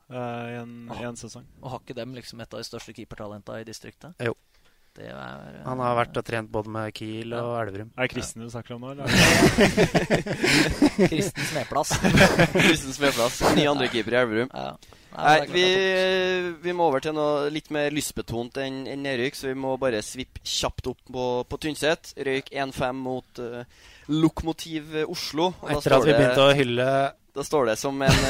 i, 0.08 0.54
en, 0.56 0.74
ah, 0.88 1.00
i 1.02 1.08
en 1.08 1.18
sesong. 1.20 1.44
Og 1.62 1.72
har 1.74 1.82
ikke 1.82 1.98
dem 1.98 2.14
liksom 2.16 2.40
et 2.40 2.54
av 2.54 2.62
de 2.62 2.68
største 2.68 2.94
keepertalentene 2.96 3.62
i 3.62 3.68
distriktet? 3.68 4.16
Jo. 4.24 4.36
Er, 4.98 5.14
uh, 5.14 5.58
han 5.62 5.78
har 5.78 5.94
vært 5.94 6.16
og 6.18 6.24
trent 6.26 6.48
både 6.50 6.72
med 6.74 6.94
Kiel 6.96 7.34
og 7.36 7.52
Elverum. 7.60 7.90
Er 7.94 8.08
det 8.08 8.12
Kristen 8.16 8.42
du 8.42 8.48
snakker 8.50 8.74
om 8.74 8.82
nå, 8.82 8.94
eller? 8.96 9.06
Kristen 11.12 11.46
Smedplass. 11.52 11.92
Kristen 12.56 12.96
Smedplass. 12.96 13.42
Ni 13.54 13.68
andre 13.70 13.86
keepere 13.92 14.18
i 14.18 14.24
Elverum. 14.24 14.50
Ja. 14.50 14.72
Nei, 15.18 15.36
vi, 15.50 15.66
vi, 16.62 16.74
må 16.76 16.88
over 16.90 17.02
til 17.02 17.14
noe 17.16 17.46
litt 17.52 17.70
mer 17.74 17.94
lystbetont 17.94 18.58
enn 18.62 18.82
en 18.90 19.06
nedrykk, 19.06 19.38
så 19.38 19.48
vi 19.48 19.56
må 19.58 19.76
bare 19.80 20.02
svippe 20.04 20.42
kjapt 20.42 20.90
opp 20.90 21.00
på, 21.06 21.28
på 21.48 21.60
Tynset. 21.62 22.12
Røyk 22.28 22.50
1-5 22.50 23.00
mot 23.06 23.42
uh, 23.44 23.62
Lokomotiv 24.10 24.98
Oslo. 25.06 25.52
Etter 25.68 25.94
at 25.94 26.10
vi 26.10 26.16
begynte 26.16 26.48
å 26.48 26.58
hylle 26.58 26.90
Da 27.38 27.44
står 27.46 27.70
det 27.70 27.76
som 27.78 28.02
en, 28.02 28.24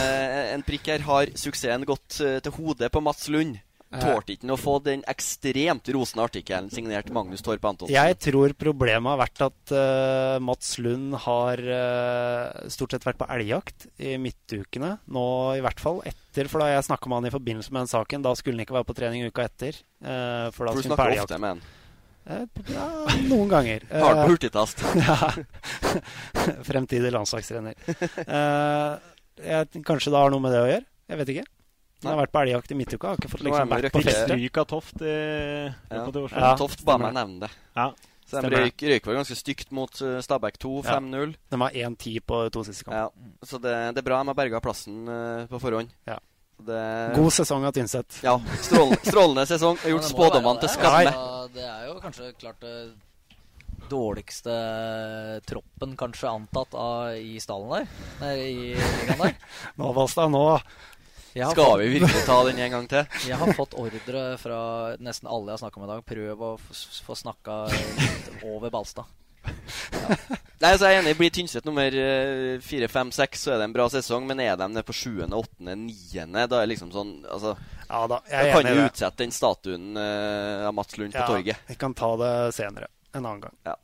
en 0.52 0.64
prikk 0.66 0.90
her 0.92 1.04
Har 1.06 1.30
suksessen 1.38 1.86
gått 1.88 2.18
til 2.18 2.54
hodet 2.58 2.92
på 2.92 3.00
Mats 3.00 3.24
Lund? 3.32 3.56
Tålte 3.88 4.34
ikke 4.34 4.50
å 4.52 4.58
få 4.60 4.74
den 4.84 5.00
ekstremt 5.08 5.88
rosende 5.96 6.26
artikkelen 6.26 6.68
signert 6.68 7.08
Magnus 7.14 7.40
Torp 7.44 7.64
Antonsen. 7.64 7.94
Jeg 7.94 8.18
tror 8.20 8.52
problemet 8.60 9.08
har 9.14 9.20
vært 9.22 9.44
at 9.46 9.72
uh, 9.72 10.36
Mats 10.44 10.74
Lund 10.84 11.16
har 11.24 11.62
uh, 11.64 12.68
stort 12.68 12.92
sett 12.92 13.06
vært 13.08 13.20
på 13.22 13.28
elgjakt 13.32 13.88
i 13.96 14.18
midtukene. 14.20 14.98
Nå 15.08 15.24
i 15.56 15.64
hvert 15.64 15.80
fall 15.80 16.02
etter, 16.08 16.52
for 16.52 16.60
da 16.60 16.68
jeg 16.74 16.84
snakka 16.90 17.08
med 17.08 17.22
han 17.22 17.30
i 17.30 17.34
forbindelse 17.38 17.72
med 17.72 17.86
den 17.86 17.92
saken, 17.94 18.28
da 18.28 18.34
skulle 18.36 18.58
han 18.60 18.66
ikke 18.66 18.76
være 18.76 18.90
på 18.90 18.98
trening 19.00 19.24
uka 19.24 19.48
etter. 19.48 19.80
Uh, 20.04 20.52
for 20.52 20.68
da 20.68 20.76
for 20.76 20.84
du 20.84 20.90
snakker 20.90 21.24
ofte 21.24 21.40
med 21.40 21.56
han? 21.56 21.66
Ja, 22.28 22.88
noen 23.28 23.48
ganger. 23.50 23.84
Hardt 24.04 24.22
på 24.22 24.32
hurtigtast? 24.32 24.82
ja. 25.08 25.16
Fremtidig 26.68 27.12
landslagstrener. 27.14 27.78
kanskje 29.86 30.12
det 30.12 30.18
har 30.18 30.34
noe 30.34 30.44
med 30.44 30.52
det 30.52 30.60
å 30.64 30.68
gjøre? 30.68 30.86
Jeg 31.08 31.20
vet 31.22 31.32
ikke. 31.34 31.46
Jeg 31.98 32.12
har 32.12 32.20
vært 32.20 32.34
på 32.34 32.42
elgjakt 32.44 32.70
i 32.70 32.76
midtuka. 32.78 33.10
Har 33.10 33.18
ikke 33.18 33.32
fått 33.32 33.42
liksom 33.46 33.72
vært 33.72 33.90
på 33.94 34.04
fest. 34.04 34.20
Stryk 34.28 34.60
av 34.60 34.68
Toft 34.70 35.00
i 35.02 35.16
ja. 35.16 36.04
ja. 36.04 36.52
Toft 36.60 36.84
ba 36.86 36.98
meg 37.00 37.16
nevne 37.16 37.46
det. 37.46 37.50
Ja. 37.74 37.90
Så 38.28 38.42
de 38.44 38.52
røyk, 38.52 38.82
røyk 38.84 39.06
var 39.08 39.16
ganske 39.22 39.34
stygt 39.38 39.70
mot 39.72 39.90
Stabæk 39.96 40.60
2, 40.60 40.72
5-0. 40.84 41.32
De 41.48 41.60
var 41.64 41.72
1-10 41.72 42.18
på 42.28 42.42
to 42.52 42.62
siste 42.68 42.84
kamper. 42.84 43.08
Ja. 43.08 43.38
Så 43.40 43.56
det, 43.62 43.72
det, 43.96 44.02
er 44.02 44.06
bra 44.10 44.20
de 44.20 44.30
har 44.30 44.36
berga 44.36 44.60
plassen 44.62 45.08
på 45.48 45.60
forhånd. 45.62 45.94
Ja. 46.06 46.18
Det... 46.58 47.12
God 47.14 47.32
sesong 47.32 47.64
av 47.68 47.72
Tynset. 47.76 48.20
Ja. 48.26 48.36
Strålende, 48.60 48.98
strålende 49.02 49.44
sesong. 49.46 49.78
Har 49.82 49.94
gjort 49.94 50.08
spådommene 50.08 50.64
til 50.64 50.72
skamme. 50.74 51.12
Det 51.54 51.64
er 51.64 51.86
jo 51.86 51.98
kanskje 52.02 52.32
klart 52.40 52.60
det 52.64 52.74
dårligste 53.88 54.54
troppen 55.48 55.94
kanskje 55.96 56.28
antatt 56.28 56.74
av, 56.76 57.14
i 57.16 57.38
stallen 57.40 57.72
der. 57.72 57.90
Nei, 58.20 58.34
i 58.36 58.70
ligaen 58.74 59.22
der. 59.22 59.36
nå, 59.80 59.92
Valstad, 59.96 60.32
nå 60.34 60.44
skal 61.32 61.54
fått, 61.54 61.80
vi 61.80 61.88
virkelig 61.94 62.24
ta 62.26 62.38
den 62.48 62.58
en 62.58 62.74
gang 62.74 62.88
til? 62.90 63.04
Jeg 63.28 63.38
har 63.38 63.54
fått 63.54 63.76
ordre 63.78 64.24
fra 64.40 64.60
nesten 64.98 65.28
alle 65.30 65.52
jeg 65.52 65.54
har 65.54 65.62
snakka 65.62 65.80
med 65.82 65.88
i 65.88 65.92
dag. 65.92 66.04
Prøv 66.08 66.42
å 66.42 66.50
få 67.06 67.16
snakka 67.18 67.58
over 68.48 68.72
Balstad. 68.74 69.06
Ja. 69.44 70.16
Nei, 70.62 70.72
så 70.74 70.88
jeg 70.88 70.96
er 70.96 71.04
enig. 71.04 71.14
Blir 71.14 71.30
Tynset 71.30 71.66
nummer 71.68 71.94
fire, 72.64 72.88
fem, 72.90 73.12
seks, 73.14 73.44
så 73.44 73.52
er 73.54 73.60
det 73.60 73.68
en 73.68 73.74
bra 73.76 73.86
sesong. 73.92 74.26
Men 74.26 74.42
er 74.42 74.56
de 74.58 74.66
nede 74.72 74.82
på 74.86 74.96
sjuende, 74.96 75.38
åttende, 75.38 75.76
niende, 75.84 76.48
da 76.50 76.58
er 76.58 76.66
det 76.66 76.72
liksom 76.72 76.90
sånn 76.90 77.12
altså, 77.30 77.54
ja, 77.88 78.02
da, 78.10 78.18
jeg 78.28 78.48
da 78.50 78.56
kan 78.56 78.66
du 78.68 78.82
utsette 78.84 79.22
den 79.22 79.32
statuen 79.32 79.96
uh, 79.96 80.66
av 80.68 80.74
Mats 80.76 80.98
Lund 80.98 81.14
ja, 81.14 81.22
på 81.22 81.36
torget. 81.36 81.62
Vi 81.70 81.78
kan 81.80 81.94
ta 81.96 82.10
det 82.20 82.32
senere. 82.58 82.90
En 83.14 83.22
annen 83.22 83.46
gang. 83.46 83.54
Ja. 83.64 83.76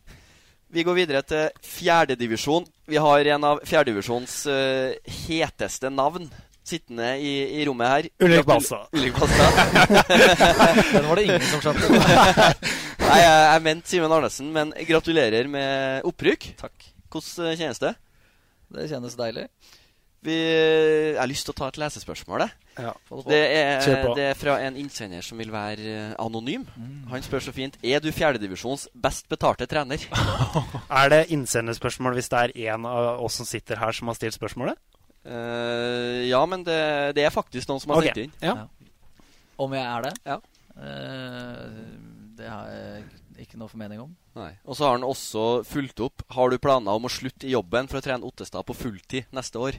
Vi 0.74 0.82
går 0.84 0.98
videre 0.98 1.22
til 1.22 1.46
fjerdedivisjon. 1.64 2.66
Vi 2.90 2.98
har 3.00 3.30
en 3.36 3.46
av 3.48 3.62
fjerdedivisjons 3.64 4.40
uh, 4.50 5.14
heteste 5.24 5.92
navn 5.94 6.28
sittende 6.64 7.14
i, 7.20 7.60
i 7.60 7.64
rommet 7.68 7.90
her. 7.92 8.08
Ulrik 8.24 8.46
Balstad. 8.48 8.88
Ulrik 8.92 9.16
Balstad. 9.16 9.52
Den 10.92 11.08
var 11.08 11.20
det 11.20 11.26
ingen 11.28 11.48
som 11.48 11.64
skjønte. 11.64 12.48
Nei, 13.04 13.20
jeg, 13.20 13.40
jeg 13.44 13.62
mente 13.66 13.90
Simen 13.90 14.12
Arnesen, 14.16 14.50
men 14.54 14.72
gratulerer 14.88 15.48
med 15.50 16.06
opprykk. 16.08 16.50
Takk. 16.60 16.86
Hvordan 17.12 17.56
kjennes 17.58 17.82
det? 17.82 17.94
Det 18.74 18.86
kjennes 18.90 19.16
deilig. 19.18 19.48
Vi, 20.24 20.34
jeg 20.34 21.18
har 21.20 21.28
lyst 21.28 21.44
til 21.44 21.52
å 21.52 21.58
ta 21.58 21.66
et 21.68 21.78
lesespørsmål. 21.82 22.46
Ja. 22.80 22.94
Det, 23.28 23.38
er, 23.38 23.84
det, 24.16 24.24
er, 24.30 24.38
fra 24.38 24.56
en 24.64 24.78
innsender 24.80 25.22
som 25.22 25.38
vil 25.38 25.52
være 25.52 25.84
eh, 25.84 26.14
anonym. 26.18 26.64
Mm. 26.74 26.94
Han 27.12 27.22
spør 27.22 27.44
så 27.44 27.52
fint 27.54 27.76
Er 27.86 28.00
du 28.02 28.08
fjerdedivisjons 28.10 28.88
best 29.04 29.28
betalte 29.30 29.68
trener. 29.70 30.02
er 31.02 31.12
det 31.12 31.20
innsenderspørsmål 31.36 32.16
hvis 32.18 32.32
det 32.32 32.40
er 32.40 32.56
en 32.72 32.88
av 32.88 33.22
oss 33.22 33.36
som 33.38 33.48
sitter 33.48 33.78
her, 33.78 33.94
som 33.94 34.10
har 34.10 34.18
stilt 34.18 34.38
spørsmålet? 34.38 34.80
Uh, 35.24 36.24
ja, 36.24 36.40
men 36.48 36.64
det, 36.66 36.80
det, 37.16 37.28
er 37.28 37.32
faktisk 37.32 37.68
noen 37.70 37.84
som 37.84 37.94
har 37.94 38.02
okay. 38.02 38.16
sendt 38.16 38.24
inn. 38.24 38.34
Ja. 38.44 38.64
Ja. 38.64 38.96
Om 39.60 39.76
jeg 39.76 39.86
er 39.86 40.08
det? 40.08 40.14
Ja. 40.26 40.40
Uh, 40.74 42.03
det 42.38 42.48
har 42.50 42.70
jeg 42.70 43.44
ikke 43.44 43.58
noe 43.60 43.70
formening 43.70 44.02
om. 44.04 44.12
Nei. 44.38 44.50
Og 44.64 44.78
så 44.78 44.88
har 44.88 44.96
han 44.96 45.06
også 45.06 45.62
fulgt 45.68 46.02
opp. 46.04 46.24
Har 46.34 46.50
du 46.50 46.58
planer 46.62 46.98
om 46.98 47.06
å 47.06 47.12
slutte 47.12 47.48
i 47.48 47.54
jobben 47.54 47.90
for 47.90 48.00
å 48.00 48.04
trene 48.04 48.26
Ottestad 48.26 48.66
på 48.66 48.76
fulltid 48.76 49.30
neste 49.34 49.62
år? 49.62 49.78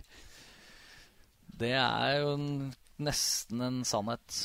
Det 1.55 1.73
er 1.77 2.19
jo 2.21 2.35
nesten 3.05 3.63
en 3.63 3.79
sannhet. 3.87 4.41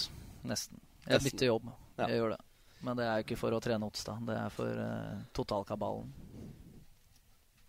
Nesten. 0.46 0.80
Jeg 1.06 1.24
bytter 1.26 1.50
jobb. 1.52 1.70
Ja. 1.96 2.06
Jeg 2.06 2.20
gjør 2.20 2.34
det. 2.36 2.40
Men 2.86 2.96
det 2.96 3.06
er 3.06 3.18
jo 3.18 3.26
ikke 3.26 3.40
for 3.40 3.54
å 3.56 3.62
trene 3.62 3.88
Ottestad. 3.90 4.22
Det 4.28 4.36
er 4.40 4.54
for 4.54 4.82
uh, 4.82 5.22
totalkabalen. 5.36 6.12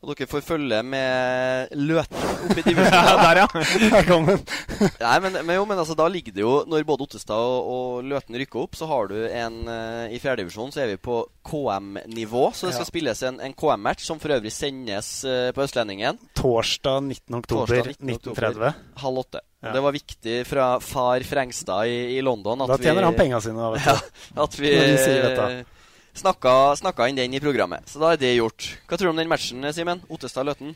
Og 0.02 0.16
dere 0.18 0.26
får 0.26 0.42
følge 0.42 0.80
med 0.82 1.74
Løten 1.78 2.22
opp 2.26 2.58
i 2.58 2.64
divisjonen. 2.72 2.96
ja, 3.06 3.18
der, 3.22 3.40
ja. 3.44 3.90
Velkommen. 3.94 4.40
Nei, 5.04 5.18
men, 5.22 5.36
men, 5.46 5.52
jo, 5.60 5.66
men 5.70 5.78
altså, 5.78 5.94
da 5.98 6.08
ligger 6.10 6.34
det 6.34 6.42
jo 6.42 6.54
Når 6.66 6.88
både 6.90 7.06
Ottestad 7.06 7.38
og, 7.38 7.68
og 7.70 8.08
Løten 8.10 8.40
rykker 8.42 8.64
opp, 8.64 8.80
så 8.80 8.88
har 8.90 9.12
du 9.12 9.20
en 9.28 9.60
uh, 9.70 10.10
I 10.10 10.18
fjerdedivisjon 10.24 10.74
så 10.74 10.82
er 10.82 10.90
vi 10.96 10.98
på 10.98 11.20
KM-nivå. 11.46 12.48
Så 12.58 12.68
det 12.68 12.74
skal 12.80 12.88
ja. 12.88 12.90
spilles 12.90 13.22
en, 13.30 13.38
en 13.46 13.54
KM-match, 13.54 14.08
som 14.08 14.22
for 14.22 14.34
øvrig 14.34 14.54
sendes 14.56 15.12
uh, 15.28 15.52
på 15.54 15.66
Østlendingen. 15.68 16.18
Torsdag 16.40 16.98
19. 17.06 17.38
oktober 17.38 17.92
1930. 17.92 18.74
Halv 19.04 19.22
åtte. 19.22 19.44
Ja. 19.62 19.76
Det 19.76 19.84
var 19.86 19.94
viktig 19.94 20.40
fra 20.50 20.72
far 20.82 21.22
Frengstad 21.30 21.94
i, 21.94 22.00
i 22.16 22.26
London 22.26 22.66
at 22.66 22.74
Da 22.74 22.80
tjener 22.82 23.04
vi, 23.04 23.12
han 23.12 23.20
penga 23.20 23.44
sine, 23.46 23.70
vet 23.76 23.86
du. 23.86 24.10
Ja, 24.34 24.48
at 24.48 24.58
vi, 24.58 24.74
snakka, 26.18 26.76
snakka 26.80 27.08
inn 27.10 27.20
den 27.20 27.34
i 27.38 27.44
programmet. 27.44 27.90
Så 27.90 28.02
da 28.02 28.14
er 28.14 28.22
det 28.22 28.36
gjort. 28.36 28.72
Hva 28.88 28.98
tror 28.98 29.12
du 29.12 29.16
om 29.16 29.22
den 29.22 29.32
matchen, 29.32 29.66
Simen? 29.76 30.04
Ottestad-Løten? 30.12 30.76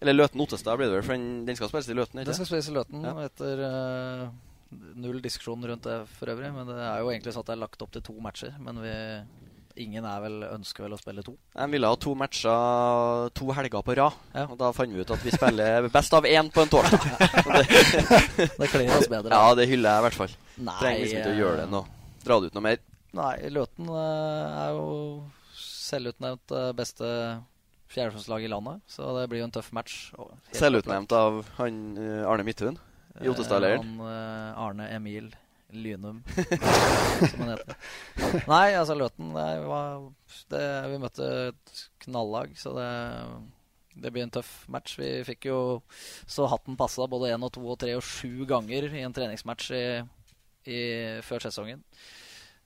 Eller 0.00 0.16
Løten-Ottestad 0.16 0.78
blir 0.80 0.88
det 0.88 0.96
vel, 0.96 1.04
for 1.04 1.16
den, 1.16 1.42
den 1.44 1.58
skal 1.58 1.68
spilles 1.68 1.90
i 1.92 1.96
Løten? 1.96 2.20
ikke? 2.20 2.30
Den 2.30 2.38
skal 2.38 2.48
spilles 2.48 2.70
i 2.70 2.76
Løten 2.76 3.04
ja. 3.04 3.12
etter 3.26 3.60
uh, 3.60 4.30
null 4.96 5.20
diskusjon 5.20 5.66
rundt 5.68 5.84
det 5.84 5.98
for 6.16 6.32
øvrig. 6.32 6.52
Men 6.54 6.70
det 6.70 6.80
er 6.80 7.02
jo 7.02 7.12
egentlig 7.12 7.34
sånn 7.36 7.44
at 7.44 7.52
det 7.52 7.56
er 7.58 7.64
lagt 7.66 7.84
opp 7.84 7.92
til 7.92 8.04
to 8.06 8.16
matcher. 8.24 8.54
Men 8.64 8.80
vi, 8.80 8.94
ingen 9.84 10.08
vel, 10.24 10.38
ønsker 10.48 10.86
vel 10.86 10.96
å 10.96 11.00
spille 11.00 11.24
to. 11.26 11.34
De 11.52 11.68
ville 11.74 11.92
ha 11.92 12.00
to 12.00 12.14
matcher 12.16 13.28
to 13.36 13.52
helger 13.58 13.84
på 13.84 13.96
rad. 14.00 14.16
Ja. 14.32 14.46
Og 14.46 14.56
da 14.62 14.72
fant 14.76 14.96
vi 14.96 15.04
ut 15.04 15.12
at 15.12 15.26
vi 15.26 15.36
spiller 15.36 15.90
best 15.92 16.16
av 16.16 16.28
én 16.28 16.48
på 16.48 16.64
en 16.64 16.72
torsdag. 16.72 17.04
det 18.40 18.48
det 18.56 18.72
kler 18.72 18.94
oss 18.96 19.10
bedre. 19.12 19.36
Ja, 19.36 19.56
det 19.58 19.68
hyller 19.68 19.98
jeg 19.98 20.04
i 20.04 20.08
hvert 20.08 20.20
fall. 20.22 20.38
Nei, 20.56 20.78
Trenger 20.80 21.04
liksom 21.04 21.20
ikke 21.20 21.34
å 21.36 21.40
gjøre 21.44 21.60
det 21.60 21.72
nå. 21.76 21.84
Dra 22.24 22.40
det 22.40 22.48
ut 22.48 22.56
noe 22.56 22.68
mer. 22.70 22.80
Nei, 23.16 23.34
Løten 23.50 23.88
uh, 23.90 23.98
er 23.98 24.74
jo 24.76 24.90
selvutnevnt 25.60 26.52
beste 26.78 27.08
fjerdeplasslag 27.90 28.44
i 28.46 28.50
landet, 28.50 28.82
så 28.90 29.10
det 29.18 29.26
blir 29.30 29.42
jo 29.42 29.48
en 29.48 29.54
tøff 29.54 29.72
match. 29.74 29.98
Selvutnevnt 30.54 31.12
av 31.16 31.42
han 31.58 31.80
eh, 31.98 32.22
Arne 32.28 32.46
Midthun 32.46 32.78
i 33.18 33.24
eh, 33.24 33.30
Ottestad-leiren? 33.32 33.96
Arne 34.00 34.86
Emil 34.94 35.32
Lynum, 35.74 36.22
som 37.30 37.42
han 37.44 37.52
heter. 37.52 37.76
Nei, 38.50 38.66
altså 38.74 38.96
Løten 38.98 39.32
det 39.34 39.48
var, 39.70 40.04
det, 40.50 40.62
Vi 40.90 41.00
møtte 41.02 41.30
et 41.50 41.82
knallag, 42.06 42.54
så 42.58 42.74
det, 42.78 42.88
det 44.06 44.14
blir 44.14 44.26
en 44.26 44.34
tøff 44.38 44.54
match. 44.70 44.96
Vi 44.98 45.10
fikk 45.26 45.50
jo 45.50 45.60
så 46.30 46.48
hatten 46.50 46.78
passa 46.78 47.06
både 47.10 47.32
én 47.34 47.46
og 47.46 47.54
to 47.54 47.62
og 47.66 47.78
tre 47.82 47.94
og 47.98 48.06
sju 48.06 48.46
ganger 48.50 48.90
i 48.90 49.04
en 49.06 49.14
treningsmatch 49.14 49.70
i, 49.74 49.84
i, 50.66 50.80
før 51.26 51.46
sesongen. 51.46 51.84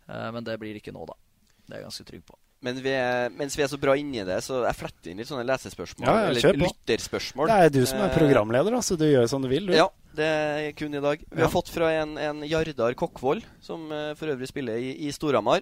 Uh, 0.09 0.31
men 0.35 0.47
det 0.47 0.57
blir 0.61 0.81
ikke 0.81 0.95
nå, 0.95 1.07
da. 1.09 1.17
Det 1.65 1.77
er 1.77 1.83
jeg 1.83 1.89
ganske 1.89 2.09
trygg 2.09 2.25
på. 2.29 2.39
Men 2.65 2.79
vi 2.81 2.95
er, 2.97 3.29
mens 3.37 3.57
vi 3.59 3.65
er 3.65 3.69
så 3.69 3.77
bra 3.81 3.93
inni 4.01 4.23
det, 4.25 4.39
så 4.45 4.63
jeg 4.65 4.77
fletter 4.79 5.13
inn 5.13 5.19
litt 5.21 5.29
sånne 5.29 5.45
lesespørsmål. 5.51 6.07
Ja, 6.09 6.31
eller 6.31 6.61
lytterspørsmål. 6.63 7.51
Det 7.51 7.59
er 7.67 7.75
du 7.75 7.83
som 7.85 8.01
er 8.01 8.09
eh, 8.09 8.17
programleder, 8.17 8.73
da, 8.73 8.81
så 8.85 8.97
du 8.97 9.05
gjør 9.05 9.29
som 9.29 9.45
du 9.45 9.51
vil, 9.51 9.69
du. 9.69 9.75
Ja, 9.77 9.91
det 10.17 10.29
er 10.31 10.71
kun 10.79 10.97
i 10.97 11.03
dag. 11.05 11.27
Vi 11.29 11.43
ja. 11.43 11.45
har 11.45 11.53
fått 11.53 11.69
fra 11.75 11.91
en, 12.01 12.17
en 12.17 12.41
Jardar 12.49 12.97
Kokkvold, 12.97 13.45
som 13.65 13.85
uh, 13.93 14.15
for 14.17 14.33
øvrig 14.33 14.49
spiller 14.49 14.81
i, 14.81 14.95
i 15.05 15.13
Storhamar. 15.13 15.61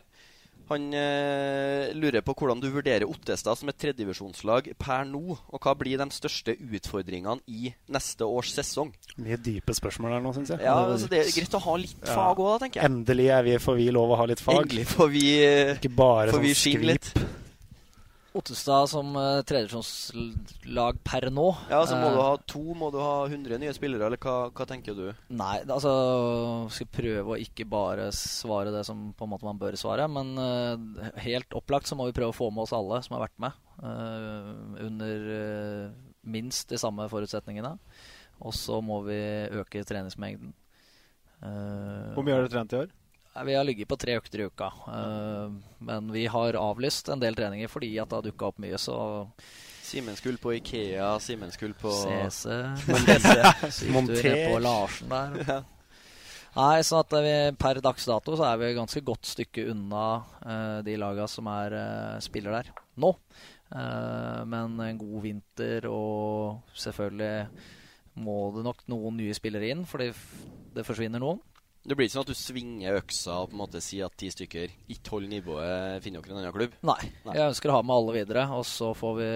Han 0.71 0.87
eh, 0.97 1.91
lurer 1.99 2.23
på 2.25 2.35
hvordan 2.39 2.61
du 2.63 2.69
vurderer 2.73 3.05
Ottestad 3.09 3.59
som 3.59 3.69
et 3.73 3.79
tredjevisjonslag 3.83 4.71
per 4.81 5.05
nå, 5.09 5.37
og 5.37 5.59
hva 5.61 5.75
blir 5.79 6.01
de 6.01 6.07
største 6.15 6.55
utfordringene 6.55 7.43
i 7.51 7.73
neste 7.93 8.25
års 8.29 8.55
sesong? 8.55 8.93
Mye 9.21 9.37
dype 9.43 9.75
spørsmål 9.77 10.17
her 10.17 10.25
nå, 10.25 10.33
syns 10.37 10.55
jeg. 10.55 10.63
Ja, 10.65 10.79
altså 10.87 11.11
Det 11.13 11.25
er 11.25 11.35
greit 11.35 11.59
å 11.59 11.63
ha 11.67 11.77
litt 11.83 11.99
ja. 11.99 12.15
fag 12.15 12.41
òg, 12.47 12.57
tenker 12.63 12.81
jeg. 12.81 12.93
Endelig 12.93 13.29
er 13.35 13.47
vi, 13.49 13.59
får 13.67 13.79
vi 13.83 13.91
lov 13.99 14.15
å 14.15 14.21
ha 14.23 14.29
litt 14.31 14.43
fag. 14.43 14.63
Endelig 14.65 14.89
får 14.95 15.13
vi, 15.13 15.27
Ikke 15.77 15.95
bare 16.03 16.31
får 16.33 16.39
sånn 16.41 16.49
vi 16.49 16.57
skvip. 16.63 16.89
litt. 16.93 17.15
Ottestad 18.33 18.89
som 18.89 19.11
uh, 19.13 19.43
tredjevisjonslag 19.45 21.01
per 21.05 21.27
nå. 21.29 21.45
Ja, 21.69 21.83
så 21.85 21.99
Må 22.01 22.09
uh, 22.09 22.15
du 22.15 22.21
ha 22.23 22.31
to? 22.49 22.63
Må 22.79 22.89
du 22.95 22.97
ha 23.03 23.27
100 23.27 23.59
nye 23.61 23.75
spillere, 23.77 24.07
eller 24.09 24.21
hva, 24.23 24.49
hva, 24.49 24.67
tenker 24.69 24.97
du? 24.97 25.05
Nei, 25.37 25.59
altså 25.67 25.93
Skal 26.73 26.89
prøve 26.97 27.35
å 27.35 27.41
ikke 27.41 27.67
bare 27.69 28.09
svare 28.17 28.73
det 28.73 28.87
som 28.89 29.11
på 29.17 29.29
en 29.29 29.35
måte 29.35 29.49
man 29.49 29.61
bør 29.61 29.77
svare. 29.81 30.09
Men 30.09 30.33
uh, 30.41 31.11
helt 31.21 31.53
opplagt 31.59 31.91
så 31.91 31.99
må 31.99 32.09
vi 32.09 32.17
prøve 32.17 32.33
å 32.33 32.39
få 32.39 32.49
med 32.55 32.65
oss 32.65 32.73
alle 32.77 33.03
som 33.05 33.19
har 33.19 33.27
vært 33.27 33.39
med. 33.45 33.61
under 33.83 35.23
minst 36.23 36.69
de 36.71 36.79
samme 36.79 37.09
forutsetningene. 37.11 37.75
Og 38.47 38.57
så 38.57 38.81
må 38.81 39.03
vi 39.07 39.21
øke 39.61 39.85
treningsmengden. 39.85 40.55
Hvor 41.43 42.25
mye 42.25 42.37
har 42.39 42.47
du 42.47 42.53
trent 42.53 42.73
i 42.73 42.85
år? 42.85 42.93
Vi 43.33 43.55
har 43.55 43.65
ligget 43.65 43.89
på 43.89 43.97
tre 43.97 44.19
økter 44.21 44.43
i 44.43 44.47
uka. 44.47 44.69
Uh, 44.85 45.53
men 45.81 46.13
vi 46.13 46.27
har 46.29 46.59
avlyst 46.61 47.09
en 47.09 47.21
del 47.23 47.37
treninger 47.37 47.71
fordi 47.73 47.95
at 48.01 48.11
det 48.11 48.19
har 48.19 48.27
dukka 48.27 48.51
opp 48.51 48.59
mye, 48.61 48.79
så 48.81 48.97
Simenskull 49.83 50.37
på 50.41 50.55
Ikea, 50.59 51.15
Simenskull 51.21 51.73
på 51.77 51.93
CC. 51.93 52.49
Monter 53.93 54.37
på 54.51 54.59
Larsen 54.63 55.13
der. 55.13 55.39
Ja. 55.53 55.63
Nei, 56.53 56.83
så 56.85 56.99
at 57.01 57.15
vi, 57.25 57.33
Per 57.57 57.79
dags 57.81 58.05
dato 58.05 58.35
så 58.37 58.45
er 58.45 58.59
vi 58.61 58.75
ganske 58.77 59.01
godt 59.01 59.25
stykke 59.25 59.63
unna 59.73 60.05
uh, 60.45 60.81
de 60.85 60.99
laga 61.01 61.25
som 61.25 61.49
er 61.49 61.73
uh, 61.73 62.19
spiller 62.21 62.59
der 62.59 62.69
nå. 63.01 63.15
men 63.73 64.75
en 64.85 64.99
god 65.01 65.23
vinter, 65.25 65.87
og 65.89 66.61
selvfølgelig 66.77 67.47
må 68.21 68.35
det 68.53 68.67
nok 68.67 68.83
noen 68.93 69.17
nye 69.17 69.33
spillere 69.33 69.71
inn, 69.73 69.87
fordi 69.89 70.11
det 70.77 70.85
forsvinner 70.85 71.23
noen. 71.25 71.41
Det 71.83 71.97
blir 71.99 72.07
ikke 72.07 72.15
sånn 72.15 72.27
at 72.29 72.31
du 72.31 72.39
svinger 72.39 72.97
øksa 73.01 73.37
og 73.43 73.49
på 73.51 73.57
en 73.57 73.61
måte 73.65 73.81
sier 73.83 74.07
at 74.07 74.15
ti 74.21 74.29
stykker 74.31 74.71
ikke 74.95 75.17
holder 75.17 75.31
nivået, 75.33 76.03
finner 76.05 76.23
dere 76.23 76.37
en 76.37 76.39
annen 76.39 76.55
klubb? 76.55 76.77
Nei. 76.87 76.99
Nei. 77.27 77.35
Jeg 77.35 77.51
ønsker 77.51 77.73
å 77.73 77.75
ha 77.75 77.81
med 77.83 77.95
alle 77.97 78.15
videre. 78.15 78.45
Og 78.55 78.63
så 78.71 78.93
får 78.95 79.17
vi 79.19 79.31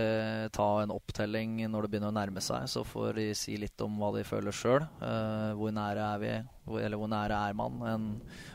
ta 0.54 0.68
en 0.84 0.92
opptelling 0.94 1.56
når 1.72 1.86
det 1.86 1.90
begynner 1.90 2.14
å 2.14 2.16
nærme 2.16 2.44
seg. 2.44 2.68
Så 2.70 2.84
får 2.86 3.18
de 3.18 3.24
si 3.38 3.56
litt 3.58 3.82
om 3.82 3.98
hva 3.98 4.12
de 4.14 4.22
føler 4.28 4.54
sjøl. 4.54 4.86
Uh, 5.00 5.08
eh, 5.08 5.48
hvor 5.58 5.74
nære 5.74 6.04
er 6.06 6.22
vi, 6.22 6.30
hvor, 6.68 6.84
eller 6.86 7.02
hvor 7.02 7.10
nære 7.10 7.40
er 7.48 7.58
man 7.58 7.82
en, 7.90 8.06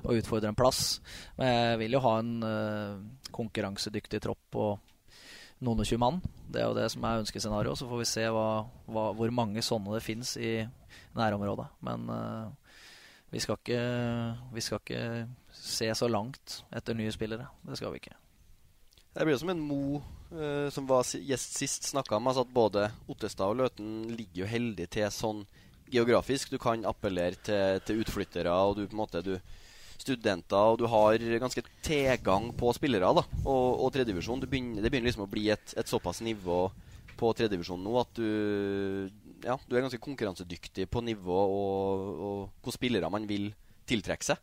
å 0.08 0.16
utfordre 0.16 0.54
en 0.54 0.62
plass. 0.62 1.02
Men 1.36 1.52
jeg 1.52 1.84
vil 1.84 2.00
jo 2.00 2.04
ha 2.08 2.16
en 2.22 2.32
uh, 2.48 3.28
konkurransedyktig 3.36 4.24
tropp 4.24 4.44
på 4.56 4.70
noen 5.68 5.84
og 5.84 5.92
tjue 5.92 6.00
mann. 6.00 6.24
Det 6.48 6.64
er 6.64 6.70
jo 6.70 6.80
det 6.80 6.88
som 6.96 7.04
er 7.06 7.26
ønskescenarioet. 7.26 7.84
Så 7.84 7.92
får 7.92 8.06
vi 8.06 8.10
se 8.10 8.24
hva, 8.32 8.48
hva, 8.88 9.10
hvor 9.20 9.36
mange 9.36 9.60
sånne 9.66 10.00
det 10.00 10.06
fins 10.08 10.38
i 10.40 10.62
nærområdet. 11.20 11.68
Men 11.84 12.08
uh, 12.08 12.61
vi 13.32 13.40
skal, 13.40 13.56
ikke, 13.62 13.84
vi 14.52 14.64
skal 14.64 14.82
ikke 14.82 15.04
se 15.56 15.88
så 15.96 16.10
langt 16.12 16.62
etter 16.76 16.98
nye 16.98 17.14
spillere. 17.16 17.48
Det 17.64 17.78
skal 17.80 17.94
vi 17.94 18.02
ikke. 18.02 18.18
Det 19.12 19.24
blir 19.28 19.36
jo 19.36 19.42
som 19.42 19.52
en 19.54 19.64
Mo 19.64 20.02
uh, 20.36 20.68
som 20.72 20.88
var 20.88 21.08
gjest 21.08 21.56
sist, 21.60 21.88
snakka 21.92 22.18
om. 22.18 22.28
Altså 22.28 22.44
at 22.44 22.54
både 22.54 22.86
Ottestad 23.12 23.52
og 23.52 23.60
Løten 23.62 24.12
ligger 24.12 24.44
jo 24.44 24.52
heldig 24.52 24.88
til 24.92 25.08
sånn 25.16 25.46
geografisk. 25.92 26.52
Du 26.52 26.60
kan 26.60 26.84
appellere 26.88 27.40
til, 27.40 27.82
til 27.88 28.04
utflyttere 28.04 28.52
og 28.52 28.78
du 28.78 28.86
på 28.86 28.96
en 28.96 29.04
måte 29.04 29.24
du, 29.24 29.34
studenter, 30.02 30.58
og 30.58 30.80
du 30.82 30.88
har 30.90 31.24
ganske 31.44 31.64
tilgang 31.86 32.52
på 32.58 32.72
spillere. 32.76 33.12
da, 33.16 33.24
Og, 33.46 33.68
og 33.86 33.92
tredjedivisjon. 33.94 34.44
Det 34.44 34.50
begynner 34.52 35.08
liksom 35.08 35.28
å 35.28 35.32
bli 35.32 35.50
et, 35.54 35.76
et 35.78 35.88
såpass 35.88 36.24
nivå 36.26 36.66
på 37.20 37.32
tredjedivisjon 37.38 37.84
nå 37.86 38.00
at 38.02 38.18
du 38.18 39.10
ja, 39.46 39.58
du 39.68 39.76
er 39.76 39.86
ganske 39.86 40.02
konkurransedyktig 40.02 40.88
på 40.92 41.04
nivå 41.06 41.42
og, 41.42 42.08
og 42.30 42.64
hvor 42.64 42.76
spillere 42.76 43.12
man 43.14 43.28
vil 43.30 43.52
tiltrekke 43.90 44.32
seg. 44.32 44.42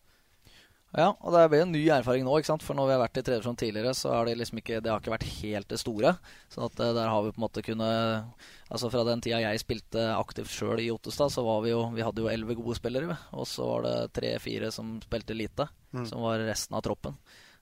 Ja, 0.96 1.11
og 1.12 1.34
det 1.34 1.42
blir 1.53 1.66
en 1.66 1.72
ny 1.74 1.82
erfaring 1.92 2.22
nå. 2.24 2.32
ikke 2.38 2.49
sant? 2.49 2.64
For 2.64 2.76
når 2.76 2.86
vi 2.88 2.94
har 2.94 3.03
vært 3.03 3.18
i 3.20 3.24
tredje 3.26 3.51
tidligere, 3.61 3.90
så 3.96 4.14
har 4.14 4.24
det 4.24 4.38
liksom 4.40 4.61
ikke 4.62 4.78
det 4.80 4.88
har 4.88 5.03
ikke 5.03 5.12
vært 5.12 5.26
helt 5.42 5.68
det 5.68 5.80
store. 5.82 6.14
sånn 6.49 6.64
at 6.64 6.80
eh, 6.80 6.94
der 6.96 7.11
har 7.12 7.26
vi 7.26 7.32
på 7.34 7.40
en 7.40 7.44
måte 7.44 7.64
kunnet 7.64 8.46
Altså 8.68 8.90
Fra 8.92 9.01
den 9.05 9.20
tida 9.24 9.40
jeg 9.40 9.61
spilte 9.61 10.03
aktivt 10.12 10.53
sjøl 10.53 10.80
i 10.80 10.90
Ottestad, 10.92 11.32
så 11.32 11.44
var 11.44 11.62
vi 11.64 11.74
jo 11.74 11.86
Vi 11.96 12.05
hadde 12.05 12.24
jo 12.24 12.30
elleve 12.32 12.57
gode 12.57 12.78
spillere. 12.80 13.18
Og 13.36 13.44
så 13.49 13.68
var 13.68 13.84
det 13.84 13.94
tre-fire 14.16 14.72
som 14.72 14.96
spilte 15.05 15.36
lite. 15.36 15.68
Mm. 15.92 16.09
Som 16.09 16.24
var 16.24 16.40
resten 16.49 16.76
av 16.76 16.84
troppen. 16.84 17.16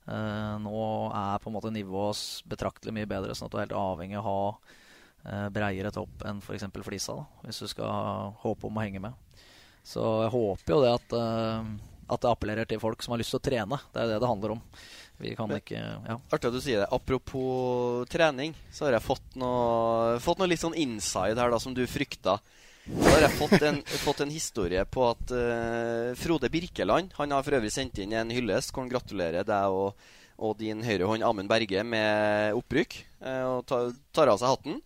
Uh, 0.07 0.55
nå 0.63 0.81
er 1.11 1.43
på 1.43 1.51
en 1.51 1.57
måte 1.57 1.73
nivået 1.75 2.47
betraktelig 2.47 2.95
mye 2.95 3.09
bedre, 3.11 3.35
sånn 3.35 3.49
at 3.49 3.55
du 3.55 3.57
er 3.59 3.65
helt 3.65 3.79
avhengig 3.81 4.21
av 4.21 4.23
å 4.23 4.29
ha 4.31 4.43
eh, 4.53 4.85
breiere 5.51 5.91
topp 5.95 6.23
enn 6.29 6.39
f.eks. 6.39 6.69
Flisa, 6.87 7.17
da, 7.19 7.47
hvis 7.47 7.63
du 7.65 7.71
skal 7.71 8.35
håpe 8.45 8.69
om 8.69 8.79
å 8.79 8.85
henge 8.85 9.03
med. 9.03 9.17
Så 9.87 10.03
jeg 10.25 10.33
håper 10.35 10.75
jo 10.75 10.83
det 10.83 10.93
at, 10.97 11.15
eh, 11.15 11.69
at 12.11 12.23
det 12.23 12.31
appellerer 12.31 12.69
til 12.69 12.83
folk 12.83 13.05
som 13.05 13.15
har 13.15 13.23
lyst 13.23 13.35
til 13.35 13.39
å 13.39 13.47
trene. 13.47 13.79
Det 13.95 14.03
er 14.03 14.11
det 14.11 14.21
det 14.23 14.31
handler 14.31 14.57
om. 14.57 14.63
Vi 15.23 15.33
kan 15.39 15.49
Men, 15.49 15.63
ikke 15.63 15.79
ja. 15.79 16.17
Artig 16.19 16.51
at 16.51 16.57
du 16.57 16.61
sier 16.61 16.83
det. 16.83 16.89
Apropos 16.93 18.05
trening, 18.11 18.55
så 18.75 18.87
har 18.87 18.97
jeg 18.97 19.07
fått 19.07 19.39
noe, 19.39 20.19
fått 20.21 20.43
noe 20.43 20.51
litt 20.51 20.61
sånn 20.61 20.77
inside 20.77 21.39
her 21.39 21.55
da, 21.55 21.61
som 21.63 21.77
du 21.77 21.85
frykta. 21.89 22.37
Så 22.87 23.13
har 23.15 23.25
jeg 23.25 23.39
fått 23.39 23.63
en, 23.63 23.79
fått 24.07 24.25
en 24.27 24.35
historie 24.35 24.83
på 24.91 25.07
at 25.07 25.33
uh, 25.35 26.13
Frode 26.15 26.47
Birkeland 26.53 27.17
Han 27.17 27.33
har 27.35 27.43
for 27.43 27.57
øvrig 27.59 27.73
sendt 27.75 27.99
inn 27.99 28.15
en 28.15 28.31
hyllest 28.31 28.71
hvor 28.71 28.85
han 28.85 28.93
gratulerer 28.93 29.47
deg 29.49 29.75
og, 29.75 30.05
og 30.39 30.53
din 30.61 30.85
høyre 30.87 31.09
hånd 31.11 31.27
Amund 31.27 31.51
Berge 31.51 31.83
med 31.87 32.59
opprykk. 32.59 33.01
Uh, 33.23 33.43
og 33.55 33.65
tar, 33.71 33.95
tar 34.15 34.35
av 34.35 34.43
seg 34.43 34.53
hatten. 34.53 34.83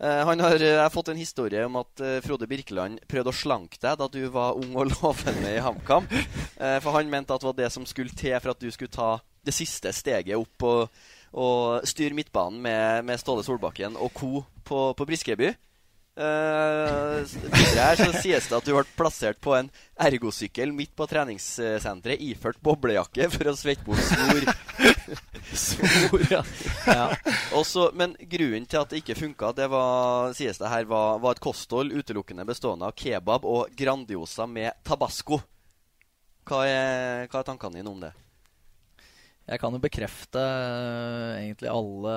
Uh, 0.00 0.22
han 0.24 0.40
har 0.40 0.62
uh, 0.64 0.86
fått 0.88 1.10
en 1.12 1.18
historie 1.20 1.60
om 1.68 1.74
at 1.76 2.00
uh, 2.00 2.18
Frode 2.24 2.46
Birkeland 2.48 3.02
prøvde 3.10 3.34
å 3.34 3.36
slanke 3.36 3.76
deg 3.82 3.98
da 4.00 4.06
du 4.08 4.22
var 4.32 4.56
ung 4.56 4.72
og 4.72 4.88
lovende 4.94 5.52
i 5.52 5.60
HamKam. 5.60 6.08
for 6.56 6.96
han 6.96 7.12
mente 7.12 7.34
at 7.36 7.42
det 7.42 7.48
var 7.50 7.58
det 7.58 7.68
som 7.72 7.84
skulle 7.88 8.16
til 8.16 8.36
for 8.40 8.54
at 8.54 8.60
du 8.60 8.70
skulle 8.72 8.92
ta 8.92 9.18
det 9.44 9.52
siste 9.56 9.92
steget 9.96 10.36
opp 10.36 10.64
og, 10.68 11.02
og 11.32 11.88
styre 11.88 12.16
midtbanen 12.16 12.60
med, 12.64 13.04
med 13.08 13.20
Ståle 13.20 13.44
Solbakken 13.44 13.96
og 13.96 14.12
co. 14.16 14.44
på, 14.64 14.80
på 14.96 15.08
Briskeby. 15.08 15.52
Uh, 16.20 17.24
her 17.72 17.96
så 17.96 18.10
sies 18.20 18.44
det 18.44 18.52
at 18.52 18.66
du 18.66 18.74
ble 18.74 18.82
plassert 18.92 19.38
på 19.40 19.54
en 19.56 19.70
ergosykkel 20.04 20.68
midt 20.76 20.92
på 20.92 21.06
treningssenteret 21.08 22.20
iført 22.20 22.58
boblejakke 22.60 23.30
for 23.32 23.48
å 23.48 23.54
svette 23.56 23.86
bort 23.86 24.02
snor. 24.04 24.44
snor 25.64 26.26
ja. 26.28 26.42
ja. 26.84 27.06
Også, 27.56 27.88
men 27.96 28.12
grunnen 28.20 28.68
til 28.68 28.82
at 28.82 28.92
det 28.92 29.00
ikke 29.00 29.16
funka, 29.16 29.54
det 29.56 29.70
var, 29.72 30.36
sies 30.36 30.60
det 30.60 30.68
her, 30.68 30.84
var, 30.90 31.22
var, 31.24 31.38
et 31.38 31.44
kosthold 31.46 31.96
utelukkende 31.96 32.44
bestående 32.48 32.90
av 32.90 32.96
kebab 33.00 33.48
og 33.48 33.72
Grandiosa 33.78 34.44
med 34.44 34.76
tabasco. 34.84 35.40
Hva 36.44 36.66
er, 36.68 37.30
hva 37.30 37.40
er 37.40 37.48
tankene 37.48 37.80
dine 37.80 37.94
om 37.94 38.04
det? 38.04 38.12
Jeg 39.48 39.62
kan 39.62 39.72
jo 39.72 39.80
bekrefte 39.82 40.44
uh, 40.44 41.40
egentlig 41.40 41.72
alle 41.72 42.16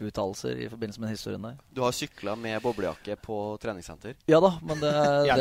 uttalelser 0.00 0.56
i 0.64 0.68
forbindelse 0.72 1.00
med 1.02 1.10
historien 1.12 1.42
der. 1.44 1.56
Du 1.76 1.82
har 1.84 1.92
sykla 1.92 2.32
med 2.40 2.62
boblejakke 2.64 3.16
på 3.20 3.36
treningssenter? 3.62 4.14
Ja 4.30 4.40
da, 4.40 4.54
men 4.62 4.80
det 4.80 4.92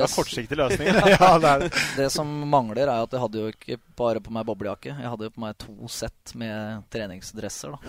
det- 0.03 0.15
kortsiktig 0.15 0.57
løsning. 0.59 0.87
ja, 1.15 1.29
det 1.39 1.49
er 1.53 1.63
det. 1.97 2.09
Som 2.11 2.27
mangler, 2.49 2.87
er 2.87 3.03
at 3.05 3.11
jeg 3.15 3.21
hadde 3.23 3.39
jo 3.43 3.53
ikke 3.53 3.79
bare 3.99 4.19
på 4.23 4.31
meg 4.35 4.45
boblejakke. 4.49 4.91
Jeg 4.99 5.09
hadde 5.13 5.29
jo 5.29 5.33
på 5.35 5.43
meg 5.45 5.57
to 5.61 5.75
sett 5.87 6.35
med 6.35 6.83
treningsdresser. 6.91 7.71
da 7.75 7.79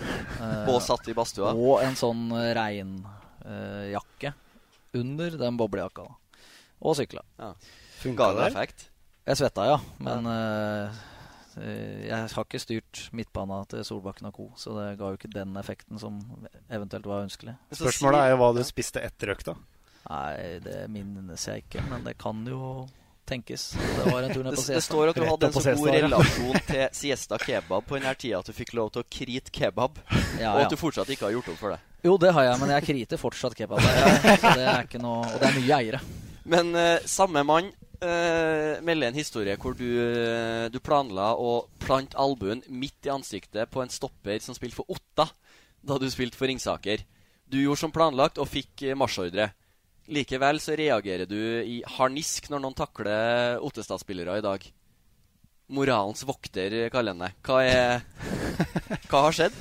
Eh, 0.41 0.69
Og 0.73 0.81
satt 0.81 1.07
i 1.11 1.13
badstua? 1.17 1.51
Og 1.53 1.81
en 1.83 1.95
sånn 1.99 2.29
regnjakke 2.57 4.33
under 4.93 5.37
den 5.37 5.57
boblejakka. 5.59 6.03
da 6.07 6.15
Og 6.81 6.95
sykla. 6.97 7.21
Ja. 7.39 7.53
Funka 8.01 8.31
det 8.33 8.53
det? 8.55 8.87
Jeg 9.27 9.37
svetta, 9.37 9.65
ja. 9.69 9.77
Men 10.01 10.25
ja. 10.25 10.37
eh, 10.87 11.01
jeg 11.59 12.15
har 12.31 12.45
ikke 12.45 12.61
styrt 12.61 13.01
midtbana 13.17 13.61
til 13.71 13.83
Solbakken 13.87 14.29
og 14.29 14.37
co., 14.37 14.47
så 14.59 14.75
det 14.77 14.87
ga 14.99 15.11
jo 15.11 15.19
ikke 15.19 15.33
den 15.33 15.57
effekten 15.59 15.99
som 16.01 16.21
eventuelt 16.71 17.09
var 17.09 17.25
ønskelig. 17.25 17.57
Spørsmålet 17.75 18.23
er 18.23 18.33
jo 18.33 18.39
hva 18.41 18.53
du 18.55 18.63
spiste 18.67 19.03
etter 19.03 19.33
økta. 19.35 19.57
Nei, 20.09 20.59
det 20.63 20.79
minnes 20.89 21.43
jeg 21.47 21.65
ikke, 21.65 21.83
men 21.91 22.07
det 22.07 22.15
kan 22.21 22.39
jo 22.49 22.87
tenkes. 23.31 23.67
Det 23.77 24.11
var 24.11 24.25
en 24.25 24.33
tur 24.33 24.43
ned 24.43 24.55
på 24.55 24.63
Siesta. 24.63 24.73
det 24.79 24.83
står 24.83 25.11
at 25.11 25.19
du 25.19 25.25
hadde 25.27 25.47
en 25.47 25.53
så 25.55 25.75
god 25.77 25.93
relasjon 25.95 26.57
til 26.67 26.81
Siesta 26.97 27.37
kebab 27.39 27.85
på 27.87 27.99
denne 27.99 28.15
tida 28.19 28.41
at 28.41 28.49
du 28.49 28.55
fikk 28.55 28.73
lov 28.79 28.89
til 28.95 29.05
å 29.05 29.07
krite 29.07 29.53
kebab, 29.55 30.01
Ja, 30.41 30.55
og 30.55 30.65
at 30.65 30.73
du 30.73 30.79
fortsatt 30.79 31.11
ikke 31.13 31.29
har 31.29 31.35
gjort 31.37 31.53
opp 31.53 31.61
for 31.61 31.75
det. 31.75 31.79
Jo, 32.01 32.15
det 32.17 32.31
har 32.33 32.47
jeg, 32.49 32.57
men 32.63 32.73
jeg 32.73 32.87
kriter 32.87 33.21
fortsatt 33.21 33.55
kebab. 33.55 33.79
det 33.85 34.65
er 34.65 34.87
ikke 34.87 34.99
noe 35.03 35.21
Og 35.29 35.37
det 35.37 35.51
er 35.51 35.57
nye 35.59 35.77
eiere. 35.77 36.01
Men 36.49 36.73
eh, 36.75 37.03
samme 37.05 37.43
mann 37.45 37.69
eh, 38.05 38.81
melder 38.85 39.11
en 39.11 39.17
historie 39.17 39.55
hvor 39.61 39.75
du, 39.77 39.87
eh, 39.87 40.67
du 40.73 40.79
planla 40.83 41.31
å 41.37 41.65
plante 41.81 42.17
albuen 42.19 42.63
midt 42.67 43.07
i 43.07 43.13
ansiktet 43.13 43.71
på 43.71 43.83
en 43.83 43.91
stopper 43.91 44.41
som 44.43 44.57
spilte 44.57 44.79
for 44.79 44.89
Otta 44.91 45.29
da 45.81 45.97
du 45.97 46.07
spilte 46.11 46.37
for 46.37 46.49
Ringsaker. 46.49 47.03
Du 47.49 47.57
gjorde 47.59 47.81
som 47.81 47.93
planlagt 47.93 48.41
og 48.41 48.49
fikk 48.49 48.85
eh, 48.87 48.97
marsjordre. 48.97 49.51
Likevel 50.11 50.59
så 50.59 50.75
reagerer 50.77 51.29
du 51.29 51.37
i 51.37 51.81
harnisk 51.97 52.49
når 52.51 52.63
noen 52.63 52.77
takler 52.77 53.61
Ottestad-spillere 53.63 54.39
i 54.41 54.45
dag. 54.45 54.65
Moralens 55.71 56.25
vokter, 56.27 56.73
kaller 56.91 57.15
han 57.15 57.23
deg. 57.27 57.37
Hva, 57.47 57.61
er, 57.63 58.01
hva 59.09 59.25
har 59.27 59.37
skjedd? 59.37 59.55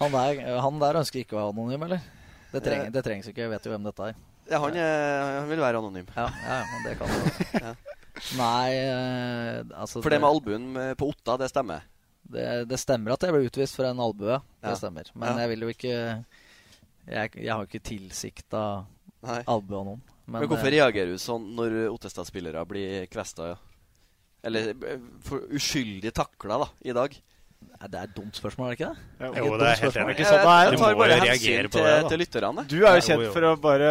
Han 0.00 0.14
der, 0.14 0.40
han 0.64 0.80
der 0.80 1.02
ønsker 1.02 1.20
ikke 1.20 1.36
å 1.36 1.42
være 1.42 1.52
anonym, 1.52 1.84
eller? 1.90 2.06
Det, 2.50 2.62
treng, 2.64 2.86
det 2.94 3.02
trengs 3.04 3.28
ikke, 3.28 3.44
jeg 3.44 3.52
vet 3.52 3.66
jo 3.66 3.74
hvem 3.74 3.84
dette 3.84 4.08
er. 4.08 4.20
Ja, 4.50 4.58
han, 4.64 4.74
er, 4.76 5.38
han 5.40 5.48
vil 5.50 5.62
være 5.62 5.78
anonym. 5.78 6.08
Ja, 6.16 6.26
ja 6.44 6.58
men 6.72 6.84
det 6.88 6.96
kan 6.98 7.08
du. 7.14 7.70
Nei, 8.40 8.74
eh, 8.76 9.60
altså 9.78 10.02
For 10.02 10.12
det 10.12 10.18
med 10.20 10.28
albuen 10.28 10.64
eh, 10.76 10.92
på 10.98 11.08
Otta, 11.12 11.36
det 11.40 11.48
stemmer? 11.52 11.86
Det, 12.30 12.46
det 12.70 12.78
stemmer 12.78 13.14
at 13.14 13.24
jeg 13.24 13.34
ble 13.34 13.46
utvist 13.48 13.78
for 13.78 13.88
en 13.88 14.02
albue. 14.02 14.40
Det 14.60 14.74
Ja. 14.74 14.76
stemmer. 14.78 15.08
Men 15.14 15.32
Ja. 15.32 15.44
jeg 15.44 15.48
vil 15.54 15.60
jo 15.66 15.68
ikke 15.74 15.94
Jeg, 17.10 17.30
jeg 17.34 17.50
har 17.50 17.64
ikke 17.64 17.80
tilsikta 17.82 18.84
av 19.24 19.64
noen. 19.70 20.00
Men, 20.26 20.44
hvorfor 20.46 20.68
eh, 20.68 20.76
reagerer 20.78 21.10
du 21.14 21.18
sånn 21.18 21.48
når 21.56 21.88
Ottestad-spillere 21.90 22.62
blir 22.68 23.06
kvesta? 23.10 23.48
Ja? 23.54 23.56
Eller 24.46 24.70
eh, 24.74 25.00
for 25.26 25.42
uskyldig 25.50 26.12
takla 26.14 26.60
da, 26.62 26.68
i 26.86 26.94
dag? 26.96 27.16
Det 27.80 27.96
er 27.98 28.04
et 28.06 28.14
dumt 28.16 28.36
spørsmål, 28.36 28.70
er 28.70 28.70
det 28.70 28.78
ikke 28.78 28.90
det? 28.92 29.08
Jo, 29.20 29.32
Jo, 29.46 29.56
det 29.60 29.66
er 29.68 29.80
helt 29.82 29.96
enig. 30.00 30.14
Sånn 30.20 30.38
det 30.40 30.52
er. 30.52 30.60
Jeg 30.60 30.70
Du 30.70 30.78
må 30.80 30.92
bare 31.00 31.16
jo 31.16 31.16
hensyn 31.16 31.26
reagere 31.30 31.68
på 31.68 31.76
til, 31.76 31.84
det, 31.88 31.96
da. 32.02 32.08
til 32.12 32.22
lytterne. 32.22 32.64
Du 32.70 32.76
er 32.78 32.94
Jo, 33.00 33.02
kjent 33.08 33.26
for 33.34 33.48
å 33.48 33.52
bare 33.60 33.90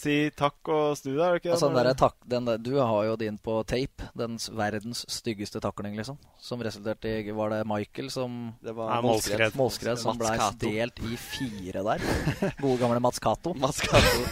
si 0.00 0.14
takk 0.36 0.68
og 0.72 0.96
snu 0.98 1.10
deg, 1.12 1.20
er 1.22 1.34
det 1.34 1.40
ikke 1.40 1.48
det? 1.50 1.52
Altså, 1.56 1.68
den 1.70 1.76
der, 1.78 1.88
du- 1.92 2.00
tak, 2.00 2.14
den 2.32 2.48
der, 2.48 2.58
du 2.64 2.70
har 2.80 3.04
jo 3.10 3.16
din 3.20 3.36
på 3.38 3.58
tape. 3.68 4.08
Den 4.16 4.38
verdens 4.58 5.02
styggeste 5.12 5.60
takling, 5.60 5.94
liksom. 6.00 6.16
Som 6.40 6.62
resulterte 6.64 7.12
i 7.20 7.34
Var 7.36 7.50
det 7.52 7.60
Michael 7.68 8.08
som 8.10 8.54
Det 8.64 8.72
var 8.74 8.94
Ja, 8.94 9.00
Målskred. 9.04 9.54
Målskred. 9.60 9.60
Målskred 9.60 9.98
som 10.00 10.18
ble 10.18 10.32
delt 10.64 11.02
i 11.04 11.16
fire 11.20 11.82
der. 11.84 12.52
Gode 12.60 12.78
gamle 12.80 13.00
Mats 13.04 13.20
Cato. 13.20 13.52
Mats 13.54 13.80
Cato. 13.84 14.24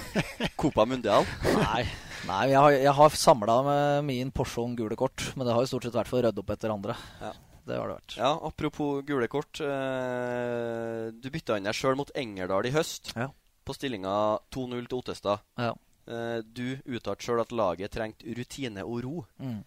Copa 0.57 0.87
Mundial. 0.89 1.27
Nei, 1.59 1.85
nei 2.27 2.45
jeg 2.51 2.59
har, 2.65 2.71
jeg 2.89 2.95
har 3.03 3.19
samla 3.21 3.59
med 3.69 4.05
min 4.09 4.33
porsjon 4.33 4.75
gule 4.79 4.97
kort. 4.97 5.31
Men 5.37 5.47
det 5.47 5.55
har 5.55 5.63
jo 5.67 5.71
stort 5.75 5.85
sett 5.89 5.95
vært 6.01 6.09
for 6.11 6.23
å 6.23 6.27
rydde 6.31 6.43
opp 6.43 6.55
etter 6.57 6.73
andre. 6.75 6.97
Ja. 7.21 7.35
Det 7.69 7.77
har 7.77 7.91
det 7.91 7.99
vært. 7.99 8.15
Ja, 8.17 8.31
Apropos 8.49 9.03
gule 9.05 9.27
kort. 9.29 9.61
Eh, 9.61 11.11
du 11.13 11.29
bytta 11.35 11.59
inn 11.59 11.67
deg 11.69 11.77
sjøl 11.77 11.99
mot 12.01 12.09
Engerdal 12.17 12.65
i 12.65 12.73
høst. 12.73 13.13
Ja. 13.13 13.29
På 13.69 13.75
stillinga 13.77 14.39
2-0 14.49 14.87
til 14.89 14.97
Ottestad. 14.97 15.45
Ja. 15.61 15.75
Eh, 16.09 16.39
du 16.41 16.79
uttalte 16.89 17.21
sjøl 17.21 17.43
at 17.43 17.51
laget 17.53 17.93
trengte 17.93 18.33
rutine 18.39 18.81
og 18.81 19.03
ro. 19.05 19.25
Mm. 19.45 19.59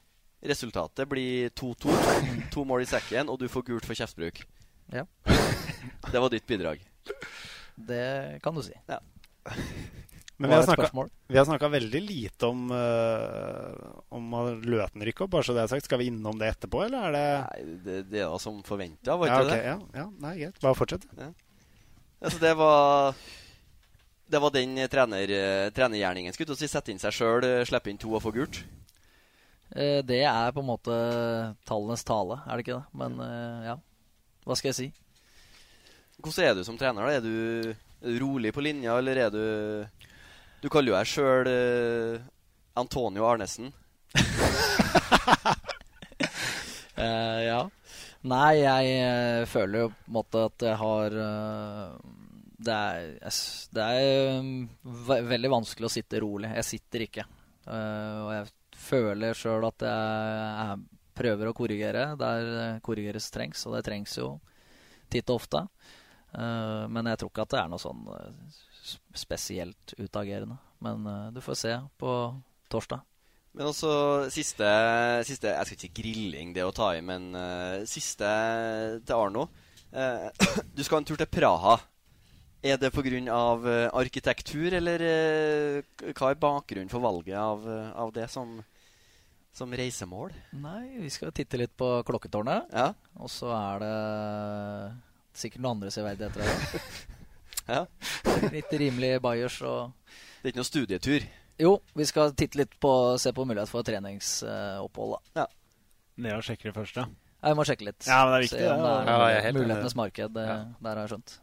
Resultatet 0.49 1.05
blir 1.09 1.51
2-2. 1.53 1.97
To 2.55 2.63
mål 2.65 2.81
i 2.81 2.87
sekken, 2.89 3.29
og 3.29 3.37
du 3.37 3.45
får 3.51 3.67
gult 3.67 3.85
for 3.85 3.97
kjeftbruk. 3.97 4.41
Ja. 4.89 5.05
Det 6.11 6.17
var 6.17 6.33
ditt 6.33 6.47
bidrag. 6.49 6.81
Det 7.77 8.39
kan 8.41 8.57
du 8.57 8.63
si. 8.65 8.73
Ja. 8.89 8.97
Men 10.41 10.49
vi 10.49 11.37
har 11.37 11.45
snakka, 11.45 11.69
veldig 11.69 12.01
lite 12.01 12.47
om 12.49 12.71
uh, 12.73 13.91
Om 14.09 14.33
Løten 14.65 15.03
rykker 15.05 15.25
opp, 15.25 15.31
bare 15.35 15.45
så 15.45 15.53
det 15.53 15.61
er 15.63 15.69
sagt. 15.69 15.85
Skal 15.85 16.01
vi 16.01 16.09
innom 16.09 16.41
det 16.41 16.49
etterpå, 16.55 16.81
eller 16.87 17.05
er 17.09 17.13
det 17.13 17.25
Nei, 17.45 17.77
det, 17.85 17.99
det 18.09 18.25
var 18.25 18.41
som 18.41 18.57
forventa, 18.65 19.19
var 19.21 19.29
ja, 19.29 19.37
okay, 19.45 19.51
det? 19.53 19.61
Ja, 19.69 19.77
ja, 20.01 20.07
nei, 20.25 20.33
greit. 20.41 20.57
Bare 20.65 20.77
fortsett. 20.77 21.05
Altså, 22.21 22.41
det 22.41 22.55
var 22.57 23.13
Det 24.31 24.39
var 24.39 24.53
den 24.55 24.77
trener, 24.87 25.27
trenergjerningen. 25.75 26.31
Skulle 26.33 26.53
til 26.53 26.67
å 26.67 26.71
sette 26.71 26.93
inn 26.93 27.01
seg 27.01 27.11
sjøl, 27.15 27.43
slippe 27.67 27.91
inn 27.91 27.99
to 27.99 28.13
og 28.15 28.23
få 28.23 28.31
gult. 28.35 28.61
Eh, 29.75 29.99
Det 30.07 30.21
er 30.23 30.51
på 30.55 30.61
en 30.63 30.69
måte 30.69 30.95
tallenes 31.67 32.03
tale, 32.07 32.39
er 32.47 32.55
det 32.55 32.65
ikke 32.65 32.77
det? 32.79 32.87
Men 33.01 33.19
eh, 33.25 33.67
ja, 33.71 33.75
hva 34.47 34.55
skal 34.55 34.71
jeg 34.71 34.77
si? 34.79 34.87
Hvordan 36.21 36.47
er 36.47 36.55
du 36.55 36.63
som 36.63 36.77
trener? 36.79 37.03
da? 37.03 37.11
Er 37.17 37.21
du, 37.25 37.73
er 38.01 38.13
du 38.13 38.23
rolig 38.23 38.53
på 38.53 38.63
linja, 38.63 38.97
eller 38.99 39.17
er 39.17 39.29
du 39.33 39.43
Du 40.61 40.69
kaller 40.69 40.91
jo 40.91 40.97
deg 40.99 41.09
sjøl 41.09 41.47
Antonio 42.77 43.25
Arnesen. 43.25 43.71
uh, 46.95 47.39
ja. 47.49 47.61
Nei, 48.21 48.51
jeg 48.61 48.89
eh, 49.01 49.45
føler 49.49 49.87
jo 49.87 49.87
på 49.89 49.97
en 50.11 50.13
måte 50.13 50.43
at 50.45 50.61
jeg 50.67 50.77
har 50.77 51.15
eh, 51.17 51.95
Det 52.61 52.73
er, 52.77 53.13
det 53.73 53.85
er 53.85 54.39
um, 54.39 54.51
ve 55.07 55.17
veldig 55.31 55.51
vanskelig 55.51 55.87
å 55.87 55.93
sitte 55.93 56.21
rolig. 56.21 56.51
Jeg 56.59 56.67
sitter 56.67 57.05
ikke. 57.07 57.25
Eh, 57.65 58.17
og 58.21 58.31
jeg 58.35 58.77
føler 58.81 59.37
sjøl 59.37 59.65
at 59.67 59.85
jeg, 59.85 60.45
jeg 60.59 61.01
prøver 61.17 61.49
å 61.49 61.55
korrigere 61.57 62.05
der 62.17 62.79
korrigeres 62.85 63.29
trengs, 63.33 63.65
og 63.67 63.77
det 63.77 63.83
trengs 63.85 64.17
jo 64.17 64.33
titt 65.11 65.29
og 65.29 65.41
ofte. 65.41 65.65
Eh, 66.33 66.83
men 66.89 67.11
jeg 67.11 67.21
tror 67.21 67.33
ikke 67.33 67.45
at 67.47 67.53
det 67.55 67.61
er 67.61 67.71
noe 67.73 67.81
sånn 67.81 68.03
eh, 68.15 68.59
spesielt 69.17 69.95
utagerende. 69.97 70.59
Men 70.81 71.05
du 71.33 71.37
får 71.45 71.57
se 71.59 71.73
på 72.01 72.11
torsdag. 72.73 73.03
Men 73.51 73.67
også 73.67 73.91
siste, 74.31 74.67
siste 75.27 75.51
Jeg 75.51 75.67
skal 75.67 75.75
ikke 75.75 75.87
si 75.87 75.95
grilling, 75.95 76.53
det 76.55 76.63
å 76.63 76.73
ta 76.75 76.93
i, 76.95 77.01
men 77.03 77.33
uh, 77.35 77.83
siste 77.89 78.29
til 79.03 79.15
Arno. 79.17 79.49
Uh, 79.91 80.29
du 80.77 80.83
skal 80.87 81.01
en 81.01 81.07
tur 81.09 81.19
til 81.19 81.27
Praha. 81.27 81.75
Er 82.61 82.77
det 82.77 82.91
pga. 82.93 83.37
Uh, 83.57 83.89
arkitektur, 83.97 84.73
eller 84.77 85.01
eh, 85.01 86.11
hva 86.13 86.29
er 86.29 86.37
bakgrunnen 86.41 86.91
for 86.91 87.01
valget 87.01 87.37
av, 87.37 87.63
eh, 87.65 87.87
av 87.97 88.11
det 88.13 88.27
som, 88.29 88.59
som 89.53 89.73
reisemål? 89.73 90.35
Nei, 90.61 90.99
vi 91.01 91.09
skal 91.09 91.33
titte 91.33 91.57
litt 91.57 91.73
på 91.77 91.89
klokketårnet. 92.05 92.69
Ja. 92.69 92.91
Og 93.17 93.31
så 93.33 93.49
er 93.55 93.81
det 93.81 93.95
sikkert 95.41 95.63
noen 95.63 95.79
andre 95.79 95.93
severdigheter 95.93 96.45
der. 96.45 96.91
Ja. 97.69 97.83
Litt 98.51 98.71
rimelig 98.73 99.19
bayers 99.21 99.59
og 99.63 99.91
Det 100.41 100.49
er 100.49 100.51
ikke 100.51 100.59
noen 100.59 100.67
studietur? 100.67 101.25
Jo, 101.61 101.75
vi 101.95 102.07
skal 102.09 102.33
titte 102.35 102.57
litt 102.57 102.73
på 102.81 102.91
se 103.21 103.31
på 103.37 103.45
mulighet 103.45 103.69
for 103.69 103.85
treningsopphold, 103.85 105.13
da. 105.37 105.45
Ned 106.17 106.39
og 106.39 106.43
sjekke 106.47 106.67
det 106.67 106.73
først, 106.75 106.97
ja. 106.97 107.05
Ja, 107.37 107.53
vi 107.53 107.59
må 107.59 107.65
sjekke 107.69 107.85
litt. 107.87 108.01
Ja, 108.09 108.17
men 108.25 108.33
det 108.33 108.39
er 108.39 108.45
viktig, 108.47 108.59
Se 108.65 108.73
om 108.73 108.81
det 108.81 108.89
er 108.89 109.07
Ja, 109.11 109.29
jeg 109.35 109.45
er 109.45 109.55
mulighetenes 109.55 109.97
marked. 110.01 110.35
Det, 110.35 110.47
Der 110.81 110.89
har 110.89 111.01
jeg 111.05 111.13
skjønt. 111.13 111.37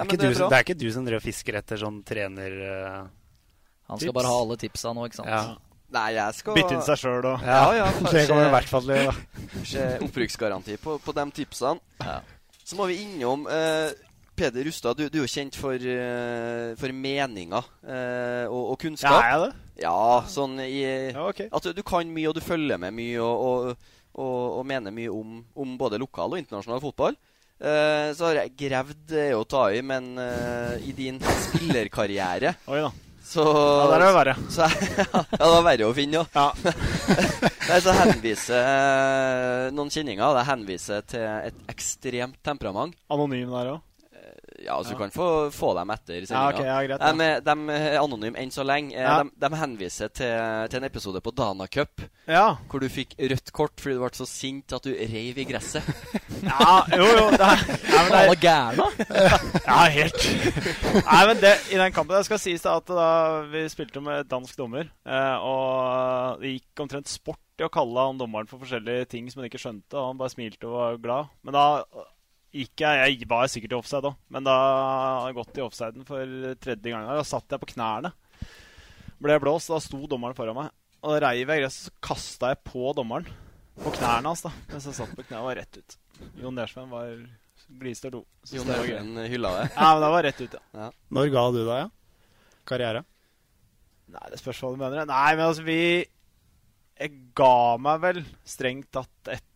Ja, 0.00 0.04
Det 0.04 0.16
er, 0.16 0.16
ikke 0.16 0.20
det 0.22 0.28
du, 0.32 0.42
det 0.42 0.56
er 0.56 0.64
ikke 0.64 0.78
du 0.80 0.86
som 0.94 1.04
driver 1.04 1.20
og 1.20 1.26
fisker 1.26 1.58
etter 1.60 1.80
sånn 1.80 2.02
trener... 2.08 2.54
Uh, 2.60 3.00
Han 3.90 3.98
skal 3.98 4.08
Tips. 4.08 4.16
bare 4.16 4.30
ha 4.30 4.38
alle 4.44 4.56
tipsa 4.56 4.94
nå, 4.96 5.08
ikke 5.10 5.18
sant? 5.20 5.28
Ja. 5.28 5.42
Nei, 5.90 6.10
jeg 6.14 6.36
skal 6.38 6.54
Bytte 6.54 6.76
inn 6.76 6.84
seg 6.86 7.00
sjøl 7.00 7.26
og 7.32 7.42
Ja, 7.42 7.62
ja, 7.74 7.88
det 8.14 8.26
kommer 8.30 8.46
i 8.46 8.52
hvert 8.54 8.70
fall 8.70 8.84
til 8.86 8.94
å 8.94 9.00
gjøre. 9.00 9.24
Kanskje 9.56 9.88
opprykksgaranti 10.06 10.76
på, 10.80 10.94
på 11.02 11.16
de 11.16 11.24
tipsene. 11.40 11.82
Ja. 12.04 12.20
Så 12.62 12.78
må 12.78 12.86
vi 12.86 13.00
innom 13.02 13.48
uh, 13.50 13.90
Peder 14.38 14.64
Rustad, 14.64 14.96
du, 14.96 15.08
du 15.10 15.18
er 15.18 15.24
jo 15.26 15.30
kjent 15.30 15.58
for, 15.58 15.74
uh, 15.74 16.70
for 16.80 16.94
meninger 16.94 17.66
uh, 17.82 18.46
og, 18.46 18.76
og 18.76 18.86
Ja, 18.86 18.94
jeg 18.94 19.16
er 19.18 19.32
jeg 19.34 19.42
det? 19.42 19.50
Ja, 19.82 19.96
sånn 20.30 20.60
i 20.62 20.76
Ja, 20.84 21.26
ok. 21.26 21.42
At 21.50 21.66
du, 21.66 21.72
du 21.76 21.82
kan 21.86 22.08
mye, 22.14 22.28
og 22.30 22.38
du 22.38 22.44
følger 22.44 22.78
med 22.80 22.94
mye, 22.94 23.18
og, 23.24 23.74
og, 23.74 23.90
og, 24.14 24.38
og 24.60 24.64
mener 24.68 24.94
mye 24.94 25.10
om, 25.12 25.40
om 25.58 25.74
både 25.80 25.98
lokal 26.00 26.36
og 26.36 26.40
internasjonal 26.40 26.82
fotball. 26.84 27.18
Eh, 27.60 28.08
så 28.16 28.24
har 28.24 28.38
jeg 28.38 28.54
gravd 28.56 29.12
er 29.20 29.34
å 29.36 29.44
ta 29.44 29.66
i, 29.68 29.82
men 29.84 30.14
uh, 30.16 30.80
i 30.80 30.94
din 30.96 31.18
spillerkarriere 31.20 32.54
Oi 32.72 32.78
da. 32.80 32.88
så 33.20 33.44
Ja, 33.44 33.82
der 33.90 33.96
er 33.98 34.04
det 34.06 34.14
verre. 34.16 34.34
Så, 34.54 34.64
ja, 34.64 35.20
det 35.34 35.50
var 35.52 35.66
verre 35.66 35.90
å 35.90 35.96
finne, 35.96 36.22
jo 36.22 36.24
Ja. 36.32 36.46
Nei, 37.70 37.76
så 37.84 37.92
henviser 37.94 38.64
uh, 38.64 39.66
noen 39.76 39.92
kjenninger. 39.92 40.32
Det 40.34 40.46
henviser 40.48 41.04
til 41.12 41.28
et 41.28 41.60
ekstremt 41.70 42.40
temperament. 42.42 42.96
Anonym 43.12 43.52
der 43.52 43.74
òg. 43.76 43.84
Ja, 44.60 44.74
altså 44.76 44.92
Ja. 44.92 44.98
Du 44.98 45.00
kan 45.00 45.10
få, 45.14 45.26
få 45.54 45.70
dem 45.78 45.90
etter 45.94 46.26
Ja, 46.28 46.42
ok, 46.50 46.58
ja, 46.64 46.78
greit, 46.84 47.00
de, 47.00 47.28
de 47.46 47.76
er 47.76 47.98
anonyme 48.00 48.36
enn 48.38 48.50
så 48.52 48.64
lenge. 48.66 48.92
Eh, 48.94 49.00
Ja. 49.02 49.22
De, 49.24 49.30
de 49.40 49.56
henviser 49.56 50.08
til, 50.12 50.68
til 50.70 50.80
en 50.82 50.88
episode 50.90 51.20
på 51.24 51.32
Dana 51.32 51.66
Cup 51.66 52.02
Ja. 52.28 52.56
hvor 52.68 52.80
du 52.84 52.88
fikk 52.92 53.14
rødt 53.18 53.52
kort 53.56 53.80
fordi 53.80 53.96
du 53.96 54.02
ble 54.04 54.10
så 54.18 54.26
sint 54.28 54.72
at 54.76 54.84
du 54.84 54.90
reiv 54.92 55.38
i 55.40 55.46
gresset. 55.48 55.82
Ja, 56.40 56.82
jo, 56.96 57.04
jo. 57.04 57.24
Det 57.36 57.44
er, 57.44 57.64
ja, 57.92 58.02
men 58.06 58.30
det 58.40 58.48
er, 58.48 58.78
da? 58.78 58.86
Ja, 59.66 59.80
helt. 59.92 60.22
Nei, 61.04 61.20
men 61.28 61.40
det, 61.42 61.50
I 61.72 61.76
den 61.80 61.92
kampen 61.92 62.16
det 62.16 62.24
skal 62.28 62.40
sies 62.40 62.62
da 62.64 62.76
at 62.80 62.88
da 62.88 63.08
vi 63.50 63.64
spilte 63.68 64.00
med 64.04 64.28
dansk 64.30 64.56
dommer, 64.56 64.88
eh, 65.04 65.36
og 65.44 66.40
det 66.40 66.54
gikk 66.56 66.84
omtrent 66.86 67.10
sport 67.12 67.38
å 67.60 67.68
kalle 67.72 68.06
han 68.08 68.16
dommeren 68.20 68.48
for 68.48 68.62
forskjellige 68.62 69.10
ting 69.12 69.26
som 69.28 69.42
han 69.42 69.50
ikke 69.50 69.60
skjønte, 69.60 69.92
og 70.00 70.06
han 70.14 70.20
bare 70.22 70.32
smilte 70.32 70.64
og 70.68 70.78
var 70.78 70.96
glad. 71.04 71.28
Men 71.44 71.56
da 71.58 71.66
gikk 72.50 72.82
jeg 72.82 73.12
Jeg 73.20 73.28
var 73.30 73.46
sikkert 73.50 73.74
i 73.74 73.78
offside 73.78 74.10
òg, 74.10 74.16
men 74.32 74.46
da 74.46 74.54
hadde 74.56 75.28
jeg 75.30 75.38
gått 75.38 75.60
i 75.60 75.64
offsiden 75.64 76.06
for 76.08 76.54
tredje 76.64 76.92
gang. 76.92 77.06
Da 77.06 77.26
satt 77.26 77.54
jeg 77.54 77.62
på 77.62 77.70
knærne. 77.74 78.12
Ble 79.20 79.36
blåst, 79.42 79.70
da 79.70 79.78
sto 79.82 80.00
dommeren 80.08 80.36
foran 80.38 80.56
meg. 80.56 80.72
Og 81.00 81.14
da 81.14 81.28
reiv 81.28 81.48
jeg 81.48 81.62
gresset, 81.62 81.88
så 81.88 81.94
kasta 82.04 82.52
jeg 82.52 82.60
på 82.66 82.90
dommeren. 82.96 83.28
På 83.80 83.92
knærne 83.94 84.32
hans, 84.32 84.42
da. 84.44 84.52
Mens 84.72 84.88
jeg 84.88 84.98
satt 84.98 85.14
på 85.16 85.24
knærne 85.26 85.44
og 85.44 85.50
var 85.50 85.60
rett 85.60 85.78
ut. 85.80 85.96
Jon 86.40 86.58
Dersven 86.58 86.90
var 86.92 87.12
gliste 87.80 88.10
og 88.10 88.18
lo. 88.18 88.22
Så 88.44 88.58
Jon. 88.58 88.68
Dersven 88.68 89.22
hylla 89.30 89.54
det. 89.56 89.66
Ja, 89.76 89.88
men 89.94 90.04
det 90.04 90.10
var 90.16 90.26
rett 90.28 90.42
ut, 90.42 90.56
ja. 90.58 90.62
Ja. 90.82 90.88
Når 91.16 91.32
ga 91.36 91.44
du 91.54 91.60
deg, 91.62 91.76
ja? 91.84 92.24
Karriere? 92.68 93.04
Nei, 94.10 94.24
det 94.32 94.40
spørs 94.40 94.60
hva 94.64 94.72
du 94.74 94.80
mener. 94.80 95.06
Nei, 95.08 95.28
men 95.36 95.44
altså, 95.46 95.64
vi 95.66 95.78
Jeg 97.00 97.12
ga 97.38 97.76
meg 97.80 98.00
vel 98.02 98.18
strengt 98.44 98.90
tatt 98.92 99.30
etter 99.30 99.46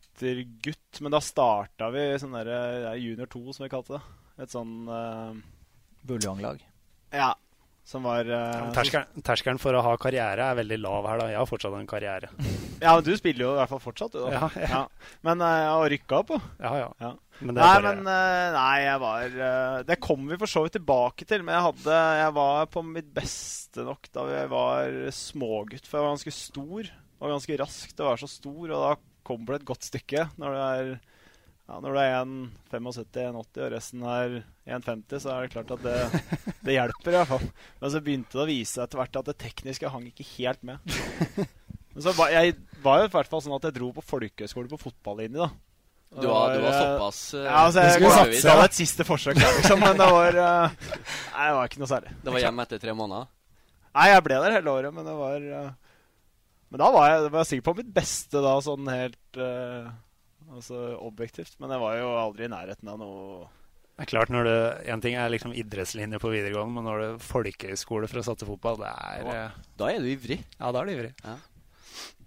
gutt, 0.65 1.01
men 1.01 1.15
da 1.15 1.21
starta 1.25 1.91
vi 1.95 2.05
sånn 2.21 2.37
derre 2.37 2.95
junior 3.01 3.31
2, 3.33 3.57
som 3.57 3.65
vi 3.67 3.73
kalte 3.73 3.97
det. 3.97 4.03
Et 4.45 4.53
sånn 4.53 4.77
uh, 4.91 5.33
Buljonglag. 6.07 6.63
Ja. 7.15 7.33
Som 7.85 8.07
var 8.09 8.25
uh, 8.25 8.71
Terskelen, 8.73 9.25
terskelen 9.27 9.59
for 9.61 9.77
å 9.77 9.83
ha 9.85 9.91
karriere 10.01 10.47
er 10.49 10.57
veldig 10.63 10.79
lav 10.81 11.09
her, 11.11 11.21
da. 11.21 11.27
Jeg 11.35 11.41
har 11.43 11.49
fortsatt 11.51 11.75
en 11.77 11.89
karriere. 11.89 12.31
Ja, 12.81 12.95
men 12.95 13.05
du 13.05 13.13
spiller 13.19 13.45
jo 13.45 13.51
i 13.53 13.59
hvert 13.59 13.73
fall 13.75 13.83
fortsatt, 13.85 14.17
du. 14.17 14.23
Da. 14.25 14.33
Ja, 14.33 14.49
ja. 14.75 14.81
Men 15.27 15.45
uh, 15.45 15.51
jeg 15.53 15.69
har 15.69 15.93
rykka 15.95 16.21
opp, 16.23 16.33
jo. 16.33 16.41
Ja, 16.65 16.73
ja. 16.81 16.89
Ja. 17.05 17.13
Men 17.41 17.57
det 17.57 17.65
nei, 17.65 17.71
er 17.75 17.85
men 17.85 18.07
uh, 18.07 18.49
Nei, 18.55 18.75
jeg 18.85 18.99
var 19.03 19.23
eh, 19.27 19.79
Det 19.89 19.97
kommer 19.99 20.31
vi 20.31 20.37
for 20.39 20.51
så 20.53 20.61
vidt 20.63 20.77
tilbake 20.77 21.27
til. 21.27 21.43
Men 21.43 21.57
jeg 21.57 21.65
hadde 21.67 21.97
Jeg 22.21 22.35
var 22.37 22.69
på 22.71 22.83
mitt 22.87 23.09
beste 23.17 23.87
nok 23.89 24.07
da 24.15 24.27
jeg 24.31 24.53
var 24.53 25.01
smågutt. 25.19 25.89
For 25.89 25.99
jeg 25.99 26.07
var 26.07 26.15
ganske 26.15 26.35
stor. 26.37 26.93
Og 27.19 27.35
ganske 27.35 27.59
rask 27.59 27.91
til 27.91 28.07
å 28.07 28.13
være 28.13 28.23
så 28.23 28.31
stor. 28.31 28.63
Og 28.69 28.85
da 28.85 28.93
kommer 29.27 29.53
du 29.53 29.59
et 29.59 29.69
godt 29.69 29.87
stykke. 29.87 30.29
Når 30.41 30.55
du 30.55 30.63
er 30.63 30.95
ja, 31.65 31.79
Når 31.81 31.95
du 31.95 31.99
er 31.99 32.15
1,75-1,80 32.19 33.63
og 33.65 33.71
resten 33.73 34.03
er 34.05 34.35
1,50, 34.69 35.21
så 35.25 35.33
er 35.33 35.45
det 35.45 35.53
klart 35.55 35.71
at 35.73 35.85
det, 35.85 36.23
det 36.67 36.77
hjelper. 36.77 37.15
i 37.15 37.19
hvert 37.23 37.31
fall 37.31 37.47
Men 37.81 37.93
så 37.95 38.03
begynte 38.05 38.37
det 38.37 38.45
å 38.45 38.51
vise 38.51 38.77
seg 38.77 38.85
etter 38.85 39.01
hvert 39.01 39.21
at 39.23 39.31
det 39.31 39.39
tekniske 39.41 39.93
hang 39.95 40.09
ikke 40.11 40.27
helt 40.35 40.61
med. 40.67 40.95
Men 41.95 42.03
så 42.05 42.13
var, 42.19 42.33
jeg 42.35 42.57
var 42.83 43.01
jo 43.01 43.07
i 43.07 43.15
hvert 43.15 43.31
fall 43.31 43.43
sånn 43.45 43.55
at 43.57 43.69
jeg 43.69 43.77
dro 43.77 43.93
på 43.95 44.03
folkehøyskole 44.03 44.69
på 44.73 44.81
fotballinje, 44.83 45.47
da. 45.47 45.53
Du 46.15 46.27
var, 46.29 46.53
du 46.55 46.63
var 46.63 46.75
såpass 46.79 47.21
eh, 47.35 47.43
ja, 47.43 47.55
altså, 47.65 47.81
jeg 47.83 48.03
satse. 48.03 48.11
satse. 48.15 48.51
hadde 48.51 48.67
et 48.69 48.77
siste 48.77 49.07
forsøk 49.07 49.39
der, 49.39 49.55
liksom, 49.57 49.81
men 49.83 49.97
det 49.99 50.07
var 50.15 50.37
uh, 50.39 50.93
Nei, 51.35 51.47
det 51.49 51.55
var 51.57 51.71
ikke 51.71 51.81
noe 51.83 51.91
særlig. 51.91 52.13
Det 52.23 52.35
var 52.35 52.45
hjem 52.45 52.61
etter 52.63 52.83
tre 52.85 52.95
måneder? 52.95 53.31
Nei, 53.95 54.05
jeg 54.13 54.25
ble 54.27 54.39
der 54.45 54.55
hele 54.57 54.75
året, 54.75 54.95
men 54.95 55.09
det 55.09 55.15
var 55.19 55.49
eh, 55.59 55.73
Men 56.73 56.83
da 56.83 56.89
var 56.95 57.11
jeg, 57.11 57.27
var 57.29 57.43
jeg 57.43 57.51
sikkert 57.51 57.69
på 57.69 57.77
mitt 57.81 57.93
beste, 57.95 58.41
da, 58.43 58.55
sånn 58.65 58.89
helt 58.91 59.39
uh, 59.41 59.93
Altså 60.55 60.79
objektivt. 61.01 61.57
Men 61.63 61.73
jeg 61.73 61.83
var 61.83 61.97
jo 61.99 62.09
aldri 62.21 62.47
i 62.47 62.53
nærheten 62.53 62.91
av 62.93 62.99
noe 63.01 63.47
Det 63.95 64.05
er 64.05 64.11
klart 64.11 64.33
når 64.35 64.49
du, 64.49 64.55
En 64.93 65.03
ting 65.03 65.17
er 65.17 65.33
liksom 65.33 65.55
idrettslinje 65.57 66.21
på 66.23 66.33
videregående, 66.35 66.77
men 66.77 66.87
når 66.89 67.01
du 67.01 67.07
er 67.07 67.25
folkehøyskole 67.25 68.11
for 68.11 68.21
å 68.21 68.27
satse 68.27 68.49
fotball, 68.49 68.79
det 68.83 68.93
er 68.93 69.33
eh, 69.33 69.59
Da 69.81 69.91
er 69.91 70.05
du 70.05 70.11
ivrig. 70.13 70.43
Ja, 70.59 70.71
da 70.71 70.83
er 70.83 70.91
du 70.91 70.95
ivrig. 70.99 71.13
Ja. 71.25 71.39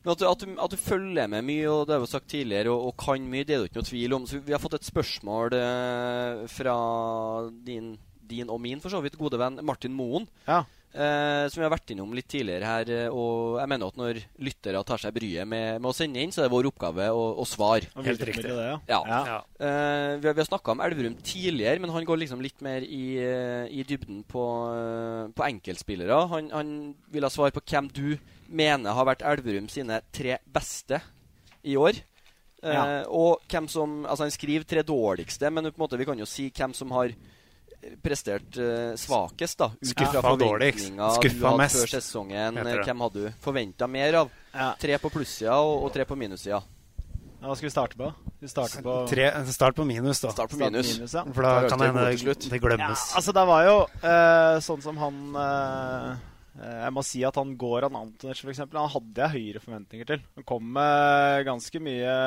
Men 0.07 0.13
at 0.13 0.21
du, 0.21 0.25
at, 0.29 0.43
du, 0.43 0.57
at 0.63 0.71
du 0.73 0.79
følger 0.79 1.27
med 1.27 1.43
mye, 1.43 1.67
og 1.67 1.81
det 1.87 1.97
har 1.97 2.03
vi 2.03 2.07
sagt 2.07 2.29
tidligere, 2.31 2.71
og, 2.71 2.89
og 2.89 2.99
kan 3.01 3.25
mye, 3.27 3.43
det 3.43 3.55
er 3.55 3.63
det 3.63 3.71
ikke 3.71 3.81
noe 3.81 3.89
tvil 3.89 4.15
om. 4.15 4.27
Så 4.29 4.39
vi 4.39 4.53
har 4.55 4.61
fått 4.63 4.77
et 4.77 4.87
spørsmål 4.87 5.55
eh, 5.57 6.43
fra 6.53 6.75
din, 7.67 7.89
din 8.29 8.53
og 8.53 8.61
min, 8.63 8.79
for 8.83 8.93
så 8.93 9.01
vidt, 9.03 9.17
gode 9.19 9.39
venn 9.41 9.59
Martin 9.67 9.95
Moen. 9.97 10.29
Ja. 10.47 10.61
Eh, 10.95 11.45
som 11.51 11.59
vi 11.61 11.65
har 11.67 11.73
vært 11.73 11.91
innom 11.93 12.13
litt 12.15 12.27
tidligere 12.31 12.65
her. 12.65 12.89
eh, 12.89 13.09
Og 13.13 13.59
jeg 13.59 13.69
mener 13.69 13.87
at 13.91 13.97
når 13.99 14.21
lyttere 14.41 14.83
tar 14.87 14.97
seg 14.97 15.13
bryet 15.13 15.45
med, 15.45 15.81
med 15.81 15.89
å 15.91 15.93
sende 15.93 16.21
inn, 16.23 16.31
så 16.31 16.41
er 16.41 16.47
det 16.47 16.53
vår 16.55 16.69
oppgave 16.71 17.09
å, 17.13 17.25
å 17.37 17.45
svare. 17.45 17.85
Helt 18.07 18.23
riktig. 18.25 18.47
Det, 18.47 18.55
ja. 18.55 18.79
Ja. 18.87 19.19
Ja. 19.27 19.37
Eh, 19.59 20.15
vi 20.17 20.27
har, 20.27 20.33
vi 20.33 20.41
har 20.41 20.49
snakka 20.49 20.71
om 20.73 20.81
Elverum 20.81 21.17
tidligere, 21.21 21.79
men 21.83 21.91
han 21.93 22.07
går 22.07 22.17
liksom 22.23 22.41
litt 22.41 22.61
mer 22.65 22.81
i, 22.81 23.17
eh, 23.21 23.67
i 23.69 23.83
dybden 23.85 24.23
på, 24.25 24.45
eh, 24.73 25.27
på 25.37 25.45
enkeltspillere. 25.51 26.17
Han, 26.33 26.49
han 26.55 26.73
vil 27.13 27.27
ha 27.27 27.29
svar 27.29 27.51
på 27.53 27.61
hvem 27.67 27.91
du 27.93 28.17
mener 28.49 28.95
har 28.95 29.05
vært 29.11 29.21
Elverum 29.27 29.67
sine 29.69 30.01
tre 30.15 30.39
beste 30.49 31.01
i 31.67 31.75
år. 31.77 31.99
Eh, 32.63 32.73
Ja. 32.73 33.03
Og 33.13 33.43
hvem 33.51 33.67
som 33.69 33.99
Altså, 34.07 34.23
han 34.25 34.31
skriver 34.33 34.65
tre 34.65 34.81
dårligste, 34.81 35.51
men 35.53 35.67
på 35.69 35.75
en 35.77 35.83
måte 35.85 35.97
vi 35.99 36.05
kan 36.09 36.17
jo 36.17 36.25
si 36.25 36.49
hvem 36.49 36.73
som 36.73 36.89
har 36.95 37.11
prestert 38.03 38.57
uh, 38.61 38.93
svakest, 38.99 39.59
da. 39.59 39.71
Ut 39.73 39.91
Skuffa 39.91 40.23
fra 40.23 40.35
du 40.39 40.47
Skuffa 40.47 41.51
hadde 41.51 41.59
mest, 41.61 41.81
før 41.81 41.93
sesongen. 41.97 42.63
Hvem 42.83 43.05
hadde 43.07 43.27
du 43.27 43.43
forventa 43.43 43.89
mer 43.91 44.23
av? 44.23 44.33
Ja. 44.53 44.71
Tre 44.81 44.97
på 45.01 45.11
plussida 45.13 45.59
og, 45.61 45.85
og 45.87 45.93
tre 45.95 46.07
på 46.07 46.17
minussida. 46.19 46.61
Ja, 47.37 47.51
Hva 47.51 47.55
skal 47.57 47.67
vi 47.67 47.73
starte 47.73 47.99
på? 47.99 48.07
Vi 48.41 48.49
på 48.81 48.95
Tre, 49.09 49.27
start 49.53 49.75
på 49.77 49.85
minus, 49.85 50.21
da. 50.21 50.31
Start 50.33 50.49
på 50.49 50.57
Start 50.57 50.69
på 50.69 50.71
minus. 50.73 50.95
minus, 50.97 51.13
ja. 51.13 51.23
For 51.33 51.45
da 51.45 51.53
da 51.61 51.69
kan 51.69 51.83
hende 51.85 52.05
det 52.09 52.59
glemmes. 52.61 53.03
Ja, 53.11 53.19
altså 53.19 53.33
det 53.37 53.45
var 53.49 53.67
jo 53.67 53.77
uh, 53.85 54.57
sånn 54.65 54.81
som 54.85 54.97
han 55.01 55.19
eh, 55.41 56.09
eh, 56.57 56.79
Jeg 56.83 56.95
må 56.97 57.05
si 57.05 57.23
at 57.25 57.37
han 57.37 57.53
Goran 57.57 57.97
Antonic, 57.97 58.41
for 58.41 58.53
eksempel, 58.53 58.81
han 58.81 58.93
hadde 58.93 59.23
jeg 59.23 59.35
høyere 59.37 59.63
forventninger 59.63 60.09
til. 60.09 60.25
Han 60.37 60.47
kom 60.49 60.69
med 60.77 61.45
ganske 61.49 61.81
mye 61.81 62.17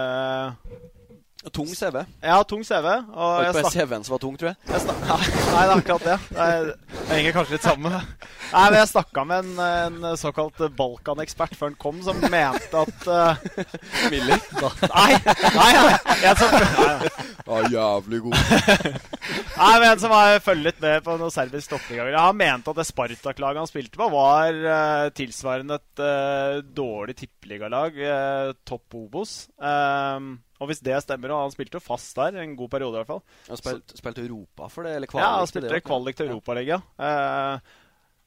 Tung 1.48 1.70
CV. 1.72 2.02
Ja, 2.20 2.42
tung 2.44 2.60
CV. 2.60 2.84
Det 2.84 3.16
Og 3.16 3.16
var 3.16 3.38
jeg 3.40 3.54
ikke 3.54 3.62
bare 3.62 3.72
CV-en 3.72 4.02
som 4.04 4.12
var 4.12 4.20
tung, 4.20 4.34
tror 4.36 4.50
jeg. 4.50 4.56
jeg 4.68 4.80
Nei, 5.54 5.62
det 5.64 5.70
er 5.72 5.78
akkurat 5.78 6.02
det. 6.04 6.16
Det, 6.28 6.46
er, 6.46 6.66
det 6.92 7.14
henger 7.14 7.32
kanskje 7.38 7.54
litt 7.54 7.64
sammen. 7.64 7.94
Nei, 8.50 8.64
men 8.66 8.76
Jeg 8.76 8.90
snakka 8.90 9.24
med 9.30 9.46
en, 9.46 9.62
en 10.04 10.18
såkalt 10.20 10.60
Balkan-ekspert 10.76 11.56
før 11.56 11.70
han 11.70 11.78
kom, 11.80 12.02
som 12.04 12.20
mente 12.26 12.82
at 12.82 13.08
uh, 13.08 13.40
Miller? 14.12 14.42
Nei, 14.92 15.14
nei, 15.56 15.70
nei, 15.80 16.18
en 16.28 16.42
som. 16.42 16.52
Ja, 17.48 17.62
jævlig 17.72 18.20
god. 18.26 18.36
Nei, 19.56 19.72
men 19.80 19.86
en 19.88 20.04
som 20.04 20.12
har 20.18 20.36
følger 20.44 20.68
litt 20.68 20.84
med 20.84 21.00
på 21.08 21.16
noen 21.16 21.32
serbisk 21.32 21.72
toppliga. 21.72 22.10
Han 22.18 22.36
mente 22.36 22.74
at 22.74 22.82
det 22.82 22.88
Spartak-laget 22.90 23.64
han 23.64 23.72
spilte 23.72 23.96
på, 23.96 24.12
var 24.12 24.60
uh, 24.60 25.08
tilsvarende 25.16 25.80
et 25.80 26.04
uh, 26.04 26.60
dårlig 26.60 27.16
tippeligalag. 27.24 27.96
Uh, 27.96 28.52
topp 28.68 29.00
Obos. 29.00 29.34
Um, 29.56 30.34
og 30.60 30.70
hvis 30.70 30.82
det 30.84 30.98
stemmer, 31.02 31.32
og 31.34 31.46
han 31.46 31.54
spilte 31.54 31.80
jo 31.80 31.84
fast 31.84 32.14
der 32.20 32.36
en 32.42 32.56
god 32.58 32.70
periode 32.72 32.98
i 32.98 33.00
hvert 33.00 33.10
fall 33.10 33.22
Han 33.48 33.60
spilte 33.60 33.96
spilt 33.96 34.18
Europa 34.22 34.68
for 34.68 34.84
det? 34.86 34.96
Eller 34.98 35.14
Ja, 35.16 35.30
han 35.40 35.48
spilte 35.50 35.80
kvalik 35.84 36.18
til 36.20 36.28
Europaligaen. 36.30 36.84
Uh, 37.00 37.58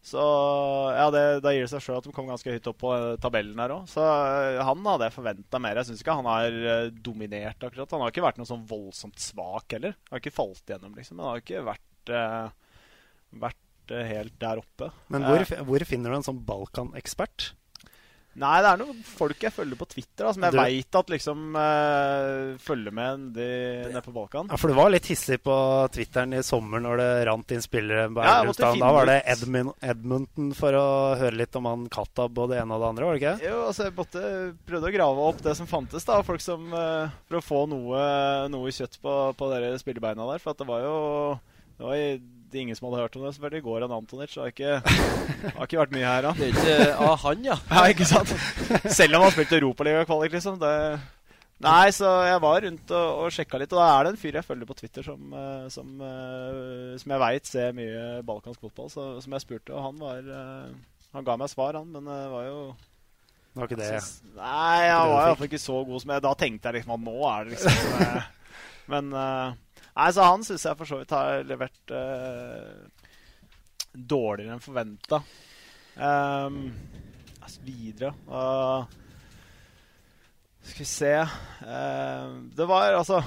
så 0.03 0.19
ja, 0.91 1.05
det, 1.15 1.21
da 1.45 1.53
gir 1.55 1.63
det 1.63 1.71
seg 1.71 1.83
sjøl 1.85 2.01
at 2.01 2.07
de 2.09 2.11
kom 2.11 2.27
ganske 2.27 2.51
høyt 2.51 2.65
opp 2.67 2.79
på 2.81 2.89
eh, 2.91 3.13
tabellen 3.23 3.59
her 3.63 3.71
òg. 3.71 3.85
Så 3.87 4.03
eh, 4.03 4.59
han 4.67 4.81
hadde 4.83 5.07
jeg 5.07 5.15
forventa 5.15 5.61
mer. 5.63 5.79
Jeg 5.79 5.87
syns 5.87 6.03
ikke 6.03 6.15
han 6.17 6.27
har 6.27 6.57
eh, 6.73 6.89
dominert 7.05 7.63
akkurat. 7.63 7.95
Han 7.95 8.03
har 8.03 8.11
ikke 8.11 8.25
vært 8.25 8.41
noe 8.41 8.49
sånn 8.49 8.65
voldsomt 8.67 9.23
svak 9.23 9.77
heller. 9.77 9.95
Han 10.09 10.17
har 10.17 10.23
ikke 10.25 10.35
falt 10.35 10.67
igjennom, 10.67 10.97
liksom. 10.99 11.21
Han 11.23 11.31
har 11.31 11.39
ikke 11.39 11.63
vært, 11.69 12.11
eh, 12.19 12.83
vært 13.45 13.95
eh, 13.95 14.05
helt 14.11 14.35
der 14.43 14.59
oppe. 14.65 14.91
Men 15.15 15.23
hvor, 15.29 15.45
Eh, 15.47 15.63
hvor 15.71 15.87
finner 15.87 16.11
du 16.11 16.19
en 16.19 16.27
sånn 16.27 16.43
Balkan-ekspert? 16.51 17.53
Nei, 18.41 18.55
det 18.65 18.69
er 18.71 18.79
noen 18.81 19.01
folk 19.05 19.43
jeg 19.45 19.53
følger 19.53 19.77
på 19.77 19.85
Twitter, 19.91 20.25
da, 20.25 20.31
som 20.33 20.45
jeg 20.47 20.55
veit 20.57 20.97
at 20.97 21.11
liksom 21.13 21.41
eh, 21.59 22.55
følger 22.65 22.95
med 22.97 23.27
de, 23.35 23.45
nede 23.91 24.01
på 24.01 24.13
Balkan. 24.15 24.47
Ja, 24.49 24.57
For 24.57 24.73
du 24.73 24.77
var 24.79 24.89
litt 24.89 25.05
hissig 25.11 25.37
på 25.45 25.53
Twitteren 25.93 26.33
i 26.33 26.41
sommer 26.45 26.81
når 26.81 26.97
det 27.03 27.09
rant 27.29 27.53
inn 27.53 27.61
spillere 27.61 28.07
på 28.09 28.25
Ja, 28.25 28.39
måtte 28.47 28.71
Da 28.81 28.89
var 28.97 29.05
det 29.11 29.19
Edmund, 29.35 29.75
Edmundton 29.85 30.49
for 30.57 30.73
å 30.79 30.85
høre 31.21 31.37
litt 31.43 31.55
om 31.61 31.69
han 31.69 31.85
Katab 31.93 32.41
og 32.41 32.49
det 32.49 32.57
ene 32.63 32.73
og 32.73 32.81
det 32.81 32.89
andre, 32.89 33.05
var 33.11 33.13
det 33.19 33.21
ikke? 33.21 33.35
Jo, 33.51 33.61
altså 33.69 33.87
jeg 33.89 33.97
måtte 34.01 34.25
prøvde 34.65 34.89
å 34.89 34.95
grave 34.97 35.27
opp 35.29 35.43
det 35.45 35.55
som 35.61 35.69
fantes, 35.69 36.09
da. 36.09 36.21
Folk 36.25 36.41
som, 36.41 36.65
eh, 36.73 37.13
for 37.29 37.37
å 37.37 37.45
få 37.53 37.63
noe, 37.69 38.03
noe 38.49 38.73
kjøtt 38.73 38.97
på, 39.03 39.17
på 39.37 39.53
dere 39.53 39.75
spillebeina 39.81 40.25
der. 40.33 40.41
For 40.41 40.55
at 40.57 40.63
det 40.63 40.69
var 40.73 40.81
jo 40.89 40.95
det 41.77 41.85
var 41.85 41.95
i- 42.01 42.21
det 42.53 42.61
ingen 42.63 42.77
som 42.77 42.87
hadde 42.89 43.01
hørt 43.03 43.15
om 43.19 43.23
det. 43.25 43.33
Selvfølgelig 43.35 43.63
går 43.65 43.73
Goran 43.73 43.95
Antonic. 43.97 44.35
Har 44.39 44.51
ikke, 44.53 44.77
har 45.57 45.65
ikke 45.67 45.79
vært 45.81 45.95
mye 45.95 46.05
her, 46.07 46.27
da. 46.27 46.31
Det 46.37 46.47
er 46.47 46.53
ikke 46.53 46.77
ah, 47.07 47.17
han, 47.25 47.43
ja. 47.49 47.57
Ja, 47.73 47.83
ikke 47.91 48.07
sant? 48.09 48.31
Selv 48.93 49.17
om 49.19 49.25
han 49.25 49.33
spilte 49.35 49.57
Europaligakvalik, 49.59 50.37
liksom. 50.37 50.57
Det, 50.61 50.71
nei, 51.63 51.89
så 51.95 52.13
jeg 52.27 52.39
var 52.43 52.61
rundt 52.67 52.93
og, 52.95 53.09
og 53.25 53.35
sjekka 53.35 53.59
litt. 53.61 53.73
Og 53.75 53.81
da 53.81 53.89
er 53.97 54.05
det 54.07 54.13
en 54.13 54.21
fyr 54.23 54.39
jeg 54.39 54.47
følger 54.47 54.69
på 54.69 54.77
Twitter 54.79 55.05
som, 55.09 55.35
eh, 55.41 55.67
som, 55.73 55.91
eh, 56.05 56.95
som 57.01 57.13
jeg 57.15 57.23
veit 57.25 57.49
ser 57.51 57.75
mye 57.77 58.07
balkansk 58.27 58.63
fotball, 58.69 58.89
så, 58.93 59.09
som 59.25 59.37
jeg 59.37 59.45
spurte. 59.45 59.73
Og 59.75 59.85
han 59.89 60.01
var 60.01 60.33
eh, 60.39 60.73
Han 61.13 61.27
ga 61.27 61.37
meg 61.37 61.51
svar, 61.51 61.77
han, 61.77 61.91
men 61.93 62.07
det 62.09 62.21
var 62.31 62.47
jo 62.47 62.57
Det 62.73 63.59
var 63.61 63.67
ikke 63.69 63.81
det. 63.81 63.89
jeg 63.97 64.05
synes- 64.07 64.37
Nei, 64.37 64.87
han 64.89 65.11
var 65.11 65.27
iallfall 65.27 65.49
ikke 65.51 65.61
så 65.61 65.75
god 65.85 66.01
som 66.01 66.13
jeg 66.15 66.23
Da 66.25 66.31
tenkte 66.39 66.71
jeg 66.71 66.79
liksom 66.79 66.95
at 66.95 67.03
nå 67.05 67.17
er 67.29 67.43
det 67.43 67.53
liksom 67.53 68.23
Men 68.95 69.11
eh, 69.13 69.53
Nei, 69.93 70.09
så 70.13 70.25
Han 70.25 70.43
syns 70.45 70.65
jeg 70.65 70.79
for 70.79 70.89
så 70.89 70.99
vidt 71.01 71.13
har 71.13 71.45
levert 71.45 71.93
uh, 71.93 72.83
dårligere 73.93 74.55
enn 74.55 74.63
forventa. 74.63 75.21
Um, 75.93 76.63
altså 77.37 77.61
videre 77.61 78.09
uh, 78.25 78.87
Skal 80.63 80.79
vi 80.79 80.87
se 80.89 81.11
uh, 81.21 82.31
Det 82.57 82.65
var 82.65 82.95
altså, 82.97 83.19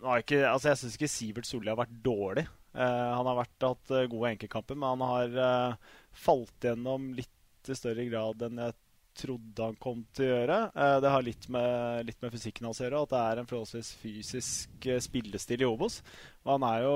var 0.00 0.22
ikke, 0.22 0.38
altså 0.48 0.70
Jeg 0.70 0.80
syns 0.80 0.96
ikke 0.96 1.10
Sivert 1.12 1.48
Solli 1.50 1.68
har 1.68 1.76
vært 1.76 1.92
dårlig. 2.06 2.46
Uh, 2.72 3.12
han 3.18 3.28
har 3.28 3.42
vært, 3.42 3.68
hatt 3.68 3.94
gode 4.12 4.32
enkeltkamper, 4.32 4.80
men 4.80 5.04
han 5.04 5.36
har 5.36 5.76
falt 6.14 6.64
gjennom 6.64 7.12
litt 7.18 7.30
i 7.68 7.76
større 7.76 8.04
grad 8.08 8.42
enn 8.44 8.60
jeg 8.60 8.76
trodde 9.18 9.68
han 9.68 9.78
kom 9.80 10.02
til 10.16 10.26
å 10.26 10.34
gjøre. 10.34 10.58
Eh, 10.74 10.96
det 11.04 11.14
har 11.14 11.24
litt 11.24 11.48
med, 11.52 12.04
litt 12.08 12.20
med 12.22 12.34
fysikken 12.34 12.68
hans 12.68 12.82
å 12.82 12.86
gjøre, 12.86 13.04
at 13.04 13.14
det 13.14 13.22
er 13.22 13.40
en 13.40 13.48
forholdsvis 13.50 13.94
fysisk 14.02 14.86
eh, 14.90 15.00
spillestil 15.02 15.64
i 15.64 15.68
Obos. 15.68 16.00
Og 16.44 16.54
han 16.56 16.68
er 16.68 16.84
jo 16.86 16.94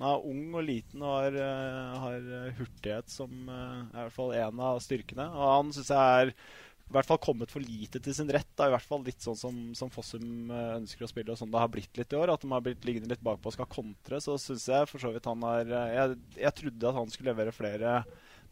han 0.00 0.10
er 0.10 0.26
ung 0.26 0.56
og 0.58 0.64
liten 0.66 1.04
og 1.06 1.14
har, 1.14 1.36
eh, 1.38 1.96
har 2.02 2.54
hurtighet 2.58 3.10
som 3.12 3.48
er 3.48 3.84
i 3.86 4.02
hvert 4.02 4.16
fall 4.16 4.36
en 4.40 4.62
av 4.72 4.82
styrkene. 4.82 5.28
Og 5.30 5.50
han 5.52 5.74
syns 5.76 5.92
jeg 5.94 6.22
er 6.24 6.34
i 6.34 6.92
hvert 6.92 7.08
fall 7.08 7.20
kommet 7.22 7.52
for 7.52 7.64
lite 7.64 8.00
til 8.02 8.16
sin 8.16 8.28
rett. 8.34 8.50
Da. 8.58 8.68
I 8.68 8.74
hvert 8.74 8.88
fall 8.88 9.06
litt 9.06 9.22
sånn 9.24 9.38
som, 9.38 9.62
som 9.78 9.92
Fossum 9.94 10.50
ønsker 10.50 11.06
å 11.06 11.08
spille, 11.10 11.32
og 11.32 11.40
sånn 11.40 11.52
det 11.54 11.62
har 11.62 11.72
blitt 11.72 11.96
litt 12.00 12.12
i 12.12 12.18
år. 12.18 12.34
At 12.34 12.44
de 12.44 12.50
har 12.52 12.64
blitt 12.64 12.84
liggende 12.84 13.14
litt 13.14 13.24
bakpå 13.24 13.52
og 13.52 13.56
skal 13.56 13.70
kontre. 13.72 14.20
Så 14.20 14.36
syns 14.42 14.66
jeg 14.68 14.90
for 14.90 15.02
så 15.02 15.14
vidt 15.14 15.30
han 15.30 15.46
har 15.46 15.64
jeg, 15.64 16.18
jeg 16.42 16.58
trodde 16.60 16.90
at 16.90 16.98
han 16.98 17.14
skulle 17.14 17.32
levere 17.32 17.56
flere 17.56 17.96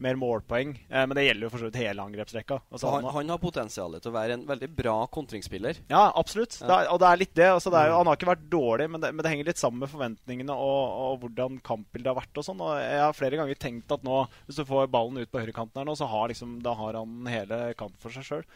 mer 0.03 0.19
målpoeng. 0.21 0.75
Eh, 0.89 1.05
men 1.07 1.15
det 1.17 1.25
gjelder 1.27 1.47
jo 1.47 1.53
for 1.53 1.63
så 1.63 1.69
vidt 1.69 1.79
hele 1.81 2.05
angrepsrekka. 2.05 2.59
Altså, 2.73 2.91
han, 2.93 3.07
han, 3.15 3.33
har 3.33 3.43
potensial 3.43 3.97
til 3.99 4.11
å 4.13 4.17
være 4.17 4.37
en 4.39 4.45
veldig 4.49 4.71
bra 4.77 4.97
kontringsspiller. 5.15 5.81
Ja, 5.93 6.05
absolutt. 6.19 6.59
Ja. 6.61 6.67
Det 6.69 6.77
er, 6.77 6.91
og 6.95 7.01
det 7.03 7.09
er 7.09 7.23
litt 7.23 7.35
det. 7.39 7.49
Altså, 7.55 7.73
det 7.75 7.81
er 7.81 7.93
jo, 7.93 7.97
han 8.01 8.11
har 8.11 8.21
ikke 8.21 8.33
vært 8.33 8.45
dårlig, 8.53 8.91
men 8.93 9.05
det, 9.05 9.13
men 9.15 9.25
det 9.25 9.33
henger 9.35 9.51
litt 9.53 9.63
sammen 9.63 9.85
med 9.85 9.93
forventningene 9.93 10.59
og, 10.69 10.83
og 11.07 11.25
hvordan 11.25 11.59
kampbildet 11.65 12.13
har 12.13 12.21
vært. 12.21 12.37
og 12.37 12.49
sånn. 12.49 12.63
Og 12.67 12.77
Jeg 12.83 13.01
har 13.07 13.19
flere 13.19 13.41
ganger 13.41 13.65
tenkt 13.67 13.97
at 13.97 14.07
nå, 14.07 14.23
hvis 14.49 14.61
du 14.61 14.67
får 14.69 14.93
ballen 14.93 15.23
ut 15.23 15.33
på 15.33 15.43
høyrekanten 15.43 15.83
her 15.83 15.89
nå, 15.89 15.97
så 15.99 16.11
har, 16.11 16.31
liksom, 16.33 16.61
da 16.65 16.77
har 16.79 17.01
han 17.01 17.33
hele 17.33 17.65
kampen 17.79 18.01
for 18.03 18.15
seg 18.15 18.29
sjøl. 18.29 18.47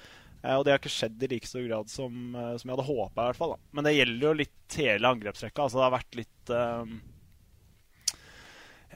Eh, 0.42 0.54
og 0.54 0.64
det 0.64 0.74
har 0.74 0.80
ikke 0.80 0.92
skjedd 0.92 1.22
i 1.24 1.30
like 1.32 1.48
stor 1.48 1.66
grad 1.66 1.90
som, 1.92 2.14
eh, 2.34 2.54
som 2.60 2.68
jeg 2.68 2.76
hadde 2.76 2.88
håpa. 2.88 3.16
i 3.16 3.26
hvert 3.30 3.40
fall. 3.40 3.56
Men 3.72 3.86
det 3.86 3.96
gjelder 3.96 4.28
jo 4.28 4.38
litt 4.42 4.78
hele 4.78 5.12
angrepsrekka. 5.14 5.66
Altså, 5.66 5.80
det 5.80 5.86
har 5.86 5.96
vært 5.96 6.18
litt 6.18 6.52
uh, 6.52 6.84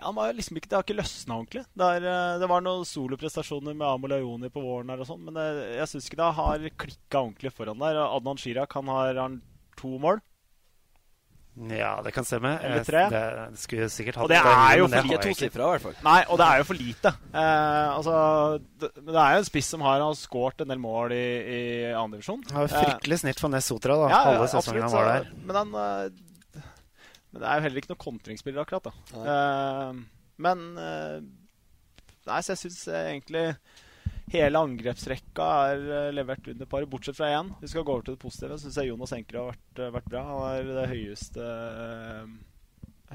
han 0.03 0.17
var 0.17 0.33
liksom 0.37 0.59
ikke, 0.59 0.71
Det 0.71 0.79
har 0.79 0.87
ikke 0.87 0.99
løsna 0.99 1.37
ordentlig. 1.37 1.65
Det, 1.73 1.91
er, 1.99 2.09
eh, 2.13 2.39
det, 2.43 2.49
var 2.51 2.65
noen 2.65 2.89
soloprestasjoner 2.89 3.77
med 3.77 3.87
Amo 3.89 4.11
Leoni 4.11 4.51
på 4.53 4.65
våren 4.65 4.93
her 4.93 5.05
og 5.05 5.09
sånn, 5.09 5.23
men 5.27 5.39
det, 5.39 5.47
jeg 5.77 5.93
syns 5.93 6.09
ikke 6.09 6.23
det 6.23 6.33
har 6.41 6.67
klikka 6.85 7.23
ordentlig 7.23 7.55
foran 7.55 7.83
der. 7.83 8.03
Adnan 8.07 8.41
Shirak 8.41 8.77
han 8.79 8.91
har, 8.93 9.15
han 9.21 9.41
to 9.81 9.97
mål. 10.03 10.21
Ja, 11.69 12.01
det 12.05 12.13
kan 12.15 12.25
stemme. 12.25 12.55
Eller 12.63 12.85
tre. 12.87 13.03
Det, 13.11 13.21
det 13.51 13.59
skulle 13.61 13.89
sikkert 13.93 14.21
hatt 14.21 14.25
Og 14.25 14.31
det 14.31 14.39
er 14.39 14.79
jo 14.79 14.87
for 14.87 15.09
lite. 15.11 15.19
Tosifra, 15.27 15.67
i 15.67 15.75
hvert 15.75 15.85
fall. 15.85 15.97
Nei, 16.07 16.21
og 16.31 16.41
det 16.41 16.47
er 16.47 16.63
jo 16.63 16.67
for 16.69 16.79
lite. 16.79 17.13
Eh, 17.35 17.89
altså, 17.91 18.15
det, 18.81 18.91
det, 18.97 19.17
er 19.17 19.35
jo 19.35 19.43
en 19.43 19.49
spiss 19.51 19.71
som 19.75 19.85
har, 19.85 20.01
har 20.01 20.17
skåret 20.17 20.65
en 20.65 20.73
del 20.73 20.81
mål 20.81 21.13
i, 21.17 21.25
i 21.27 21.61
andredivisjon. 21.91 22.47
Har 22.55 22.71
fryktelig 22.71 23.21
snilt 23.25 23.43
for 23.43 23.53
Ness 23.53 23.69
Sotra, 23.69 23.99
da. 23.99 24.09
Ja, 24.15 24.23
Alle 24.31 24.49
sesongene 24.53 24.87
han 24.87 24.95
var 24.95 25.11
der. 25.11 25.31
Men 25.43 25.61
han 25.61 25.77
eh, 25.83 26.30
men 27.31 27.43
det 27.43 27.47
er 27.47 27.59
jo 27.59 27.67
heller 27.67 27.83
ikke 27.83 27.93
noe 27.93 28.03
kontringsspiller, 28.05 28.65
akkurat. 28.65 28.91
da. 28.91 29.23
Uh, 29.23 30.27
men 30.41 30.67
uh, 30.79 31.21
Nei, 32.29 32.43
så 32.45 32.53
jeg 32.53 32.61
syns 32.67 32.83
egentlig 32.93 33.47
hele 34.31 34.61
angrepsrekka 34.61 35.47
er 35.73 36.13
levert 36.15 36.45
under 36.53 36.69
paret, 36.71 36.91
bortsett 36.91 37.17
fra 37.17 37.31
én. 37.33 37.49
Vi 37.63 37.71
skal 37.73 37.83
gå 37.83 37.95
over 37.97 38.05
til 38.07 38.15
det 38.15 38.23
positive. 38.23 38.59
Syns 38.61 38.77
jeg 38.79 38.91
Jonas 38.93 39.15
Enker 39.17 39.41
har 39.41 39.49
vært, 39.49 39.81
vært, 39.97 40.11
bra. 40.13 40.23
Han 40.29 40.45
er 40.53 40.69
det 40.69 40.85
høyeste 40.93 41.47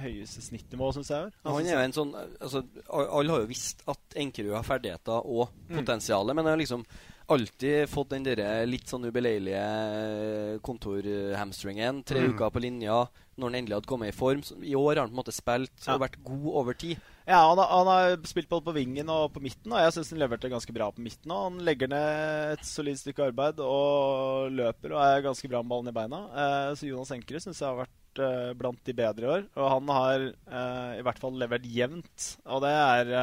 høyeste 0.02 0.44
snittnivået, 0.44 0.98
syns 0.98 1.12
jeg. 1.14 1.34
Han 1.46 1.68
er 1.70 1.78
jo 1.78 1.84
en 1.86 1.96
sånn, 1.96 2.14
altså, 2.18 2.64
Alle 2.92 3.32
har 3.32 3.44
jo 3.44 3.52
visst 3.52 3.84
at 3.92 4.18
Enkerud 4.20 4.56
har 4.58 4.68
ferdigheter 4.68 5.22
og 5.22 5.54
potensialet 5.70 5.80
potensial, 5.80 6.28
mm. 6.28 6.36
men 6.36 6.48
det 6.48 6.54
er 6.54 6.62
liksom 6.64 6.86
alltid 7.32 7.90
fått 7.90 8.14
den 8.14 8.26
der 8.28 8.42
litt 8.70 8.90
sånn 8.90 9.08
ubeleilige 9.08 10.60
kontorhamstringen. 10.66 12.04
Tre 12.06 12.22
mm. 12.24 12.34
uker 12.34 12.54
på 12.54 12.64
linja 12.64 13.06
når 13.36 13.50
han 13.50 13.58
endelig 13.60 13.76
hadde 13.78 13.90
kommet 13.90 14.14
i 14.14 14.16
form. 14.16 14.44
I 14.64 14.76
år 14.80 14.94
har 14.94 15.02
han 15.04 15.12
på 15.12 15.18
en 15.18 15.20
måte 15.20 15.36
spilt 15.36 15.90
og 15.92 16.02
vært 16.06 16.22
god 16.24 16.48
over 16.62 16.78
tid. 16.80 17.02
Ja, 17.26 17.42
han 17.50 17.60
har, 17.60 17.72
han 17.72 17.90
har, 17.90 18.16
spilt 18.30 18.50
både 18.52 18.68
på 18.68 18.76
vingen 18.78 19.10
og 19.12 19.34
på 19.34 19.42
midten, 19.44 19.74
og 19.74 19.82
jeg 19.82 19.96
syns 19.96 20.14
han 20.14 20.22
leverte 20.22 20.52
ganske 20.52 20.76
bra 20.76 20.88
på 20.94 21.04
midten. 21.04 21.34
Og 21.34 21.50
han 21.50 21.60
legger 21.68 21.92
ned 21.92 22.56
et 22.56 22.66
solid 22.70 23.02
stykke 23.02 23.32
arbeid 23.32 23.62
og 23.66 24.54
løper 24.56 24.96
og 24.96 25.04
er 25.04 25.26
ganske 25.26 25.52
bra 25.52 25.64
med 25.64 25.74
ballen 25.74 25.92
i 25.92 25.96
beina. 25.96 26.24
Eh, 26.32 26.72
så 26.78 26.90
Jonas 26.92 27.14
Enkerud 27.16 27.44
syns 27.44 27.60
jeg 27.64 27.68
har 27.68 27.82
vært 27.82 28.24
eh, 28.24 28.52
blant 28.60 28.84
de 28.86 28.98
bedre 29.02 29.28
i 29.28 29.32
år. 29.40 29.48
Og 29.58 29.72
han 29.74 29.96
har 29.98 30.28
eh, 30.30 30.92
i 31.02 31.06
hvert 31.08 31.24
fall 31.24 31.42
levert 31.42 31.68
jevnt, 31.68 32.30
og 32.46 32.64
det 32.64 32.76
er 32.76 33.16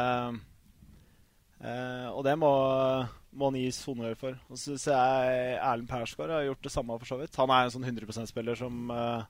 eh, 1.62 1.72
eh, 1.72 2.08
Og 2.12 2.24
det 2.26 2.36
må 2.40 2.52
må 3.32 3.48
han 3.48 3.56
gis 3.56 3.78
honnør 3.88 4.16
for. 4.20 4.34
Og 4.52 4.58
så 4.60 4.74
ser 4.76 4.98
jeg 4.98 5.54
Erlend 5.56 5.88
Persgaard 5.88 6.34
har 6.34 6.42
gjort 6.44 6.66
det 6.66 6.72
samme, 6.74 6.98
for 7.00 7.08
så 7.08 7.16
vidt. 7.16 7.38
Han 7.40 7.52
er 7.54 7.64
en 7.64 7.72
sånn 7.72 7.86
100 7.88 8.10
%-spiller 8.10 8.58
som 8.60 8.90
eh, 8.92 9.22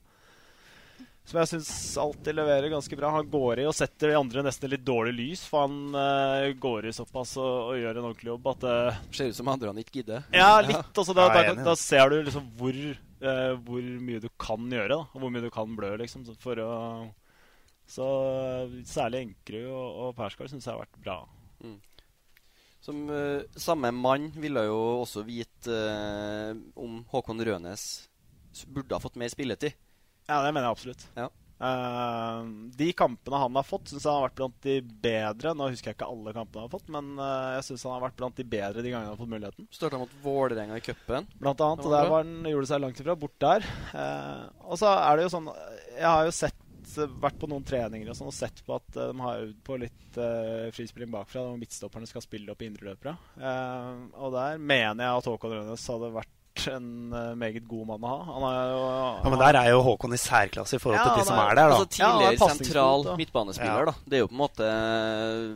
som 1.23 1.39
jeg 1.39 1.49
syns 1.53 1.69
alltid 2.03 2.35
leverer 2.35 2.67
ganske 2.73 2.97
bra. 2.99 3.13
Han 3.15 3.29
går 3.31 3.61
i 3.63 3.67
og 3.69 3.75
setter 3.77 4.11
de 4.11 4.17
andre 4.19 4.43
nesten 4.43 4.71
litt 4.73 4.83
dårlig 4.83 5.13
lys, 5.15 5.45
for 5.47 5.63
han 5.63 5.95
eh, 5.95 6.49
går 6.59 6.89
i 6.89 6.95
såpass 6.95 7.37
og, 7.39 7.53
og, 7.69 7.77
gjør 7.79 7.99
en 7.99 8.07
ordentlig 8.09 8.31
jobb 8.33 8.49
at 8.51 8.65
uh, 8.67 8.99
Ser 9.15 9.31
ut 9.31 9.37
som 9.39 9.51
andre 9.53 9.71
han 9.71 9.79
ikke 9.79 10.01
gidder. 10.01 10.27
Ja, 10.35 10.57
litt. 10.59 10.91
Altså, 10.91 11.15
da, 11.15 11.29
da, 11.31 11.55
da, 11.55 11.75
ser 11.79 12.11
du 12.11 12.17
liksom 12.27 12.49
hvor, 12.59 12.75
uh, 13.23 13.53
hvor, 13.63 13.87
mye 14.03 14.23
du 14.23 14.27
kan 14.41 14.67
gjøre, 14.67 14.89
da, 14.91 14.99
og 15.07 15.23
hvor 15.23 15.31
mye 15.31 15.45
du 15.45 15.51
kan 15.53 15.79
blø, 15.79 15.93
liksom. 16.03 16.27
For 16.43 16.59
å, 16.59 16.73
så 17.87 18.09
særlig 18.89 19.23
Enkerud 19.29 19.71
og, 19.71 19.87
og 19.87 20.13
Persgaard 20.19 20.51
syns 20.51 20.67
jeg 20.67 20.75
har 20.75 20.83
vært 20.83 21.03
bra. 21.07 21.21
Mm. 21.63 21.79
Som 22.83 23.05
Samme 23.55 23.93
mann 23.95 24.27
ville 24.35 24.65
jo 24.67 24.79
også 25.05 25.23
vite 25.23 25.77
om 26.75 26.97
Håkon 27.13 27.39
Rønes 27.47 27.85
burde 28.67 28.93
ha 28.93 29.01
fått 29.01 29.15
mer 29.15 29.31
spilletid. 29.31 29.73
Ja, 30.27 30.41
det 30.43 30.51
mener 30.51 30.67
jeg 30.67 30.75
absolutt. 30.75 31.07
Ja. 31.17 31.29
Uh, 31.63 32.43
de 32.75 32.89
kampene 32.97 33.39
han 33.39 33.55
har 33.55 33.63
fått, 33.63 33.87
syns 33.87 34.03
jeg 34.03 34.09
han 34.09 34.17
har 34.17 34.25
vært 34.25 34.39
blant 34.39 34.65
de 34.65 34.75
bedre. 35.05 35.53
Nå 35.55 35.69
husker 35.71 35.91
jeg 35.91 35.97
ikke 35.97 36.09
alle 36.11 36.33
kampene 36.35 36.63
han 36.63 36.67
har 36.67 36.73
fått, 36.73 36.89
men 36.91 37.11
uh, 37.19 37.53
jeg 37.57 37.67
syns 37.69 37.85
han 37.87 37.95
har 37.95 38.03
vært 38.03 38.17
blant 38.19 38.39
de 38.39 38.45
bedre 38.55 38.83
de 38.83 38.91
gangene 38.91 39.11
han 39.11 39.15
har 39.15 39.21
fått 39.21 39.31
muligheten. 39.31 39.69
Starta 39.71 40.01
mot 40.01 40.17
Vålerenga 40.25 40.79
i 40.79 40.83
cupen. 40.83 41.29
Blant 41.39 41.63
annet. 41.63 41.85
Og 41.85 41.95
der 41.95 42.11
var 42.11 42.25
han, 42.25 42.35
gjorde 42.51 42.67
det 42.67 42.71
seg 42.73 42.83
langt 42.83 42.99
ifra. 43.03 43.15
Bort 43.23 43.37
der. 43.43 43.67
Uh, 43.93 44.43
og 44.67 44.81
så 44.81 44.91
er 44.97 45.19
det 45.19 45.27
jo 45.27 45.33
sånn 45.37 45.49
Jeg 45.53 46.09
har 46.09 46.27
jo 46.27 46.35
sett 46.35 46.62
vært 46.97 47.39
på 47.41 47.49
noen 47.51 47.65
treninger 47.67 48.09
og, 48.09 48.17
sånn, 48.17 48.29
og 48.31 48.35
sett 48.37 48.61
på 48.65 48.75
at 48.77 48.87
de 48.95 49.09
har 49.23 49.41
øvd 49.47 49.59
på 49.65 49.79
litt 49.81 50.19
uh, 50.19 50.69
frispilling 50.75 51.11
bakfra. 51.13 51.45
Når 51.47 51.59
midtstopperne 51.63 52.09
skal 52.09 52.25
spille 52.25 52.53
opp 52.53 52.63
indreløpere. 52.65 53.15
Uh, 53.39 54.07
og 54.23 54.35
der 54.35 54.61
mener 54.61 55.05
jeg 55.05 55.23
at 55.23 55.29
Håkon 55.31 55.57
Rønnes 55.57 55.89
hadde 55.93 56.13
vært 56.15 56.39
en 56.71 57.13
uh, 57.13 57.33
meget 57.39 57.65
god 57.67 57.87
mann 57.89 58.05
å 58.05 58.11
ha. 58.11 58.17
Han 58.35 58.45
er 58.47 58.57
jo, 58.71 58.81
ja, 58.93 59.31
Men 59.33 59.41
der 59.41 59.57
er 59.59 59.69
jo 59.73 59.81
Håkon 59.87 60.15
i 60.15 60.19
særklasse 60.21 60.77
i 60.77 60.81
forhold 60.81 60.99
ja, 60.99 61.05
til 61.07 61.23
de 61.23 61.27
som 61.27 61.39
er, 61.41 61.55
der. 61.57 61.71
da 61.71 61.77
altså, 61.77 61.89
Tidligere 61.97 62.35
ja, 62.35 62.49
sentral 62.53 63.07
midtbanespiller. 63.19 63.89
da 63.89 63.95
Det 64.05 64.17
er 64.17 64.23
jo 64.23 64.29
på 64.29 64.35
en 64.35 64.41
måte 64.43 64.69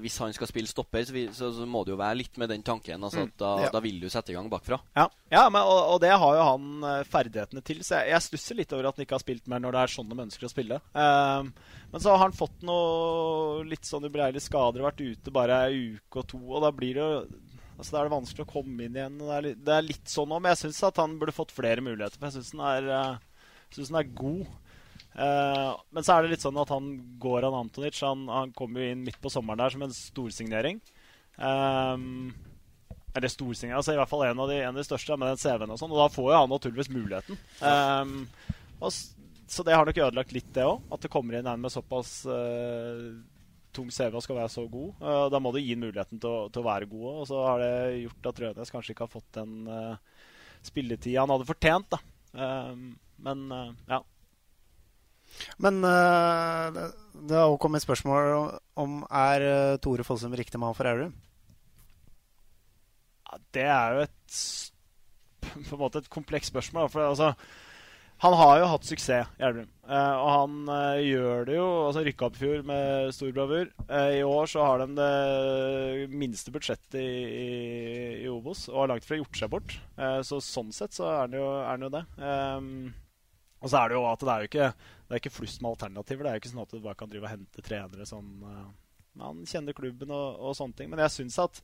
Hvis 0.03 0.17
han 0.23 0.35
skal 0.35 0.51
spille 0.51 0.71
stopper, 0.71 1.07
så, 1.07 1.23
så, 1.37 1.51
så 1.59 1.69
må 1.69 1.83
det 1.85 1.93
jo 1.93 1.99
være 2.01 2.19
litt 2.23 2.41
med 2.41 2.51
den 2.53 2.65
tanken. 2.65 3.03
Altså, 3.03 3.27
mm. 3.27 3.33
da, 3.39 3.53
da, 3.73 3.83
vil 3.83 4.01
du 4.01 4.09
sette 4.11 4.33
i 4.33 4.37
gang 4.37 4.49
bakfra. 4.51 4.79
Ja, 4.97 5.07
men, 5.51 5.61
og, 5.61 5.79
og, 5.93 5.97
det 6.03 6.13
har 6.13 6.37
jo 6.39 6.47
han 6.51 6.69
uh, 6.85 7.01
ferdighetene 7.07 7.63
til. 7.65 7.83
Så 7.85 7.99
jeg, 8.01 8.13
jeg, 8.15 8.27
stusser 8.27 8.59
litt 8.59 8.73
over 8.75 8.89
at 8.89 8.97
han 8.97 9.07
ikke 9.07 9.17
har 9.19 9.25
spilt 9.25 9.51
mer 9.51 9.63
når 9.63 9.77
det 9.77 9.83
er 9.83 9.97
sånn 9.97 10.11
de 10.11 10.21
ønsker 10.27 10.49
å 10.49 10.51
spille. 10.51 10.81
Um, 10.97 11.53
men 11.91 12.03
så 12.03 12.13
har 12.13 12.25
han 12.25 12.35
fått 12.35 12.65
noe 12.67 13.63
litt 13.67 13.87
sånn 13.87 14.07
ubreilige 14.09 14.43
skader, 14.43 14.83
vært 14.83 15.03
ute 15.03 15.33
bare 15.33 15.61
ei 15.69 15.83
uke 15.95 16.23
og 16.23 16.27
to, 16.33 16.41
og 16.51 16.65
da 16.65 16.73
blir 16.75 16.97
det 16.97 17.05
jo 17.05 17.21
Altså, 17.77 17.93
da 17.93 17.99
er 17.99 18.07
det 18.07 18.15
vanskelig 18.15 18.45
å 18.47 18.49
komme 18.49 18.87
inn 18.87 18.95
igjen. 18.97 19.19
Det 19.21 19.33
er 19.35 19.49
det 19.67 19.73
er 19.75 19.85
litt 19.85 20.09
sånn 20.09 20.31
òg, 20.33 20.41
men 20.41 20.53
jeg 20.55 20.63
syns 20.63 20.81
at 20.87 21.01
han 21.01 21.17
burde 21.21 21.35
fått 21.35 21.53
flere 21.53 21.83
muligheter. 21.85 22.17
For 22.17 22.29
jeg 22.29 22.39
syns 22.39 22.55
han, 22.57 22.89
han, 22.89 23.99
er 24.01 24.15
god. 24.17 24.47
Uh, 25.17 25.77
men 25.93 26.05
så 26.05 26.15
er 26.15 26.25
det 26.25 26.33
litt 26.33 26.45
sånn 26.45 26.57
at 26.61 26.69
han 26.73 26.89
Goran 27.21 27.55
Antonic 27.57 27.97
han, 28.05 28.27
han 28.29 28.51
kom 28.57 28.75
jo 28.77 28.85
inn 28.85 29.05
midt 29.05 29.17
på 29.21 29.31
sommeren 29.33 29.61
der 29.61 29.73
som 29.73 29.85
en 29.85 29.93
storsignering. 29.93 30.81
Um, 31.37 32.33
eller 33.17 33.29
storsignering, 33.33 33.77
altså 33.77 33.93
i 33.93 33.99
hvert 33.99 34.09
fall 34.09 34.25
en 34.27 34.41
av 34.41 34.49
de, 34.49 34.59
en 34.61 34.73
av 34.73 34.81
de 34.81 34.85
største 34.85 35.17
med 35.17 35.31
den 35.31 35.41
CV-en 35.41 35.73
og 35.73 35.81
sånn. 35.81 35.93
Og 35.93 36.01
da 36.01 36.09
får 36.13 36.31
jo 36.31 36.41
han 36.41 36.53
naturligvis 36.53 36.93
muligheten. 36.93 37.39
Um, 37.61 38.19
og, 38.81 38.89
så 39.47 39.63
det 39.63 39.77
har 39.77 39.87
nok 39.87 40.01
ødelagt 40.01 40.33
litt, 40.35 40.49
det 40.57 40.65
òg. 40.65 40.81
At 40.93 41.05
det 41.05 41.13
kommer 41.13 41.37
inn 41.37 41.49
en 41.49 41.61
med 41.61 41.73
såpass 41.73 42.19
uh, 42.25 43.13
tung 43.77 43.89
CV 43.93 44.17
og 44.17 44.23
skal 44.25 44.39
være 44.39 44.51
så 44.53 44.65
god. 44.71 44.89
Uh, 45.01 45.25
da 45.33 45.41
må 45.43 45.53
du 45.53 45.61
gi 45.61 45.75
ham 45.75 45.85
muligheten 45.85 46.21
til 46.21 46.29
å, 46.29 46.49
til 46.51 46.63
å, 46.63 46.67
være 46.67 46.89
god. 46.91 47.07
Og 47.13 47.29
så 47.29 47.41
har 47.45 47.63
det 47.63 47.71
gjort 48.03 48.29
at 48.31 48.43
Rødnes 48.43 48.73
kanskje 48.73 48.93
ikke 48.95 49.07
har 49.07 49.13
fått 49.13 49.29
den 49.37 49.69
uh, 49.69 50.21
spilletida 50.65 51.23
han 51.23 51.33
hadde 51.35 51.49
fortjent. 51.49 51.95
da. 51.95 52.01
Uh, 52.37 52.73
men 53.25 53.47
ja. 53.89 54.01
Men 55.59 55.81
det, 55.83 56.83
det 57.27 57.35
har 57.35 57.49
også 57.49 57.59
kommet 57.65 57.83
spørsmål 57.83 58.29
om 58.79 59.01
er 59.11 59.43
Tore 59.83 60.05
Fossum 60.07 60.35
riktig 60.37 60.61
mann 60.61 60.77
for 60.77 60.87
Aurum? 60.87 61.11
Ja, 63.27 63.39
det 63.57 63.65
er 63.67 63.97
jo 63.97 64.05
et 64.05 64.37
på 65.67 65.75
en 65.75 65.81
måte 65.81 65.99
et 66.03 66.09
komplekst 66.13 66.53
spørsmål. 66.53 66.89
For 66.93 67.09
altså 67.09 67.33
Han 68.23 68.33
har 68.33 68.59
jo 68.59 68.69
hatt 68.71 68.85
suksess 68.87 69.29
Elverum. 69.37 69.69
Uh, 69.87 70.15
og 70.19 70.29
han 70.33 70.53
uh, 70.67 70.99
gjør 70.99 71.45
det 71.47 71.55
jo 71.55 71.65
altså 71.85 72.01
Rykka 72.03 72.27
opp 72.27 72.37
i 72.37 72.41
fjor 72.41 72.63
med 72.65 73.11
stor 73.13 73.33
bravur. 73.35 73.67
Uh, 73.87 74.09
I 74.17 74.23
år 74.25 74.49
så 74.49 74.63
har 74.65 74.81
de 74.81 74.87
det 74.97 76.07
minste 76.11 76.51
budsjettet 76.51 76.97
i, 76.97 77.03
i, 77.05 77.51
i 78.23 78.31
Obos 78.31 78.65
og 78.71 78.81
har 78.81 78.89
langt 78.91 79.05
fra 79.07 79.19
gjort 79.19 79.37
seg 79.37 79.51
bort. 79.53 79.75
så 80.25 80.39
sånn 80.43 80.73
sett 80.75 80.97
så 80.97 81.11
er 81.13 81.29
det 81.31 81.39
jo, 81.39 81.51
det, 81.61 81.85
jo 81.85 81.91
det. 81.93 82.01
Um, 82.17 82.71
og 83.61 83.69
så 83.69 83.83
er 83.83 83.93
det 83.93 83.97
jo 83.99 84.07
at 84.09 84.25
det 84.25 84.33
er 84.33 84.41
jo 84.41 84.49
ikke, 84.49 84.71
det 85.05 85.15
er 85.15 85.21
ikke 85.21 85.35
flust 85.37 85.61
med 85.61 85.71
alternativer. 85.75 86.25
Det 86.25 86.31
er 86.31 86.39
jo 86.39 86.43
ikke 86.43 86.51
sånn 86.55 86.65
at 86.65 86.73
du 86.73 86.81
bare 86.81 86.99
kan 86.99 87.13
drive 87.13 87.29
og 87.29 87.33
hente 87.35 87.65
trenere 87.65 88.09
sånn 88.09 88.33
Man 89.17 89.45
kjenner 89.49 89.77
klubben 89.77 90.11
og, 90.13 90.41
og 90.41 90.57
sånne 90.57 90.77
ting. 90.81 90.89
Men 90.89 91.05
jeg 91.05 91.13
syns 91.19 91.37
at 91.45 91.61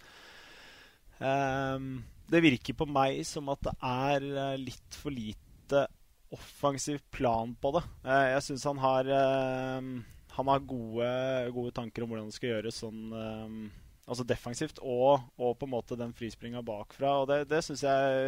um, 1.18 1.98
det 2.30 2.46
virker 2.46 2.78
på 2.78 2.88
meg 2.94 3.26
som 3.26 3.50
at 3.54 3.66
det 3.66 3.76
er 3.90 4.62
litt 4.62 5.02
for 5.02 5.14
lite 5.14 5.88
offensiv 6.34 7.02
plan 7.14 7.54
på 7.62 7.74
det. 7.78 7.84
Eh, 8.06 8.26
jeg 8.34 8.48
syns 8.48 8.66
han 8.70 8.82
har 8.82 9.10
eh, 9.10 9.88
Han 10.34 10.50
har 10.50 10.66
gode, 10.66 11.08
gode, 11.54 11.72
tanker 11.78 12.04
om 12.04 12.14
hvordan 12.14 12.32
det 12.32 12.38
skal 12.38 12.56
gjøres 12.56 12.80
sånn 12.82 13.14
eh, 13.14 13.58
altså 14.04 14.26
defensivt, 14.28 14.82
og, 14.82 15.22
og, 15.38 15.54
på 15.60 15.68
en 15.68 15.74
måte 15.76 15.98
den 16.00 16.12
frispringa 16.18 16.64
bakfra. 16.66 17.20
og 17.22 17.30
Det, 17.30 17.44
det 17.52 17.62
syns 17.64 17.86
jeg, 17.86 18.26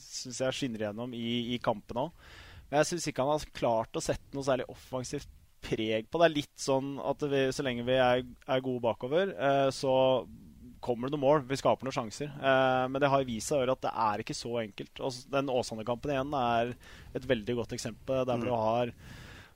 synes 0.00 0.40
jeg 0.42 0.58
skinner 0.58 0.88
gjennom 0.88 1.14
i, 1.14 1.54
i 1.54 1.60
kampene 1.62 2.08
òg. 2.08 2.26
Men 2.70 2.80
jeg 2.80 2.90
syns 2.90 3.08
ikke 3.10 3.26
han 3.26 3.36
har 3.36 3.52
klart 3.54 4.00
å 4.00 4.02
sette 4.02 4.32
noe 4.34 4.46
særlig 4.46 4.66
offensivt 4.72 5.28
preg 5.64 6.08
på. 6.08 6.18
Det 6.18 6.26
er 6.26 6.34
litt 6.34 6.56
sånn 6.60 6.96
at 7.04 7.22
vi, 7.28 7.44
så 7.54 7.64
lenge 7.64 7.84
vi 7.86 8.00
er, 8.00 8.24
er 8.24 8.64
gode 8.64 8.82
bakover, 8.84 9.30
så 9.72 9.94
kommer 10.84 11.08
det 11.08 11.16
noen 11.16 11.24
mål. 11.24 11.44
Vi 11.48 11.58
skaper 11.60 11.86
noen 11.86 11.96
sjanser. 11.96 12.30
Eh, 12.30 12.84
men 12.90 13.02
det 13.02 13.10
har 13.12 13.26
vist 13.28 13.52
seg 13.52 13.72
at 13.72 13.84
det 13.84 13.92
er 14.06 14.24
ikke 14.24 14.36
så 14.36 14.56
enkelt. 14.62 15.04
Og 15.04 15.20
den 15.32 15.52
Åsane-kampen 15.52 16.14
igjen 16.14 16.38
er 16.38 16.74
et 17.16 17.28
veldig 17.28 17.60
godt 17.62 17.76
eksempel 17.76 18.24
der 18.28 18.40
mm. 18.40 18.46
du 18.46 18.52
har 18.54 18.94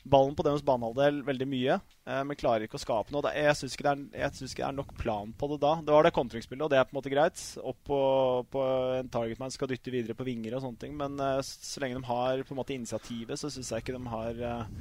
ballen 0.09 0.37
på 0.37 0.45
deres 0.47 0.62
banehalvdel 0.64 1.20
veldig 1.26 1.47
mye, 1.49 1.74
eh, 2.09 2.20
men 2.24 2.39
klarer 2.39 2.64
ikke 2.64 2.79
å 2.79 2.83
skape 2.83 3.12
noe. 3.14 3.33
Jeg 3.35 3.57
syns 3.59 3.74
ikke, 3.76 3.95
ikke, 4.14 4.31
det 4.57 4.66
er 4.68 4.76
nok 4.76 4.95
plan 5.01 5.33
på 5.37 5.51
det 5.53 5.59
da. 5.64 5.74
Det 5.85 5.95
var 5.95 6.07
det 6.07 6.14
kontringsspillet, 6.16 6.64
og 6.64 6.72
det 6.72 6.79
er 6.81 6.87
på 6.89 6.95
en 6.95 7.01
måte 7.01 7.12
greit. 7.12 7.43
Opp 7.61 7.81
på, 7.89 7.99
på 8.53 8.64
en 8.99 9.11
targetman 9.12 9.53
skal 9.55 9.70
dytte 9.72 9.93
videre 9.95 10.16
på 10.18 10.26
vinger 10.29 10.57
og 10.57 10.64
sånne 10.64 10.83
ting. 10.85 10.97
Men 10.99 11.18
eh, 11.22 11.43
så 11.45 11.85
lenge 11.85 12.01
de 12.01 12.09
har 12.09 12.45
på 12.45 12.57
en 12.57 12.61
måte 12.62 12.76
initiativet, 12.76 13.41
så 13.41 13.53
syns 13.53 13.72
jeg 13.74 13.85
ikke 13.85 13.99
de 13.99 14.14
har 14.14 14.47
eh, 14.53 14.79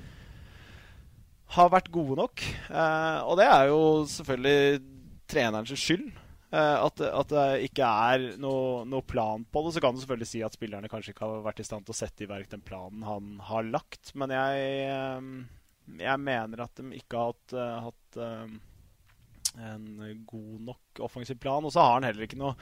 har 1.57 1.71
vært 1.71 1.91
gode 1.93 2.19
nok. 2.19 2.45
Eh, 2.69 3.19
og 3.23 3.37
det 3.39 3.49
er 3.49 3.71
jo 3.71 3.81
selvfølgelig 4.11 4.81
trenerens 5.27 5.75
skyld. 5.75 6.07
Eh, 6.47 6.77
at, 6.79 7.01
at, 7.03 7.31
det 7.33 7.67
ikke 7.67 7.83
er 7.83 8.25
noe, 8.39 8.85
noe, 8.87 9.03
plan 9.03 9.43
på 9.51 9.65
det. 9.65 9.73
Så 9.75 9.83
kan 9.83 9.95
du 9.95 10.01
selvfølgelig 10.01 10.29
si 10.29 10.43
at 10.45 10.55
spillerne 10.55 10.91
kanskje 10.91 11.13
ikke 11.13 11.27
har 11.27 11.43
vært 11.45 11.61
i 11.63 11.67
stand 11.67 11.87
til 11.87 11.95
å 11.95 11.99
sette 11.99 12.23
i 12.23 12.29
verk 12.29 12.49
den 12.53 12.63
planen 12.65 13.03
han 13.07 13.35
har 13.49 13.67
lagt. 13.67 14.13
Men 14.19 14.33
jeg, 14.35 14.69
eh, 14.87 15.97
jeg 16.03 16.23
mener 16.23 16.63
at 16.63 16.79
de 16.79 17.01
ikke 17.01 17.19
har 17.19 17.33
hatt, 17.33 17.57
eh, 17.57 17.77
hatt 17.89 18.21
en 19.57 19.85
god 20.29 20.59
nok 20.69 21.01
offensiv 21.07 21.39
plan. 21.41 21.65
Og 21.65 21.73
så 21.73 21.83
har 21.83 21.97
han 21.97 22.07
heller 22.07 22.27
ikke 22.27 22.39
noe, 22.39 22.53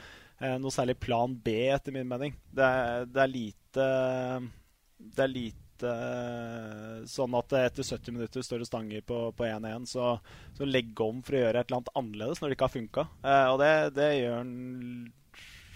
noe 0.62 0.72
særlig 0.72 0.98
plan 1.00 1.34
B, 1.44 1.68
etter 1.74 1.94
min 1.94 2.08
mening. 2.08 2.34
Det, 2.50 2.70
det 3.12 3.22
er 3.22 3.32
lite 3.32 3.86
Det 4.96 5.22
er 5.22 5.28
lite 5.28 5.65
sånn 7.10 7.36
at 7.38 7.52
etter 7.58 7.86
70 7.86 8.14
minutter 8.16 8.44
står 8.44 8.62
det 8.62 8.68
stanger 8.68 9.04
på 9.06 9.18
1-1, 9.36 9.86
så, 9.90 10.16
så 10.56 10.68
legge 10.68 11.04
om 11.04 11.22
for 11.26 11.36
å 11.36 11.42
gjøre 11.42 11.60
et 11.60 11.68
eller 11.68 11.82
annet 11.82 11.94
annerledes 12.00 12.40
når 12.40 12.48
det 12.48 12.58
ikke 12.58 12.68
har 12.68 12.74
funka. 12.76 13.06
Uh, 13.24 13.46
og 13.52 13.60
det, 13.62 13.72
det, 13.98 14.10
gjør 14.20 14.36
han 14.40 14.52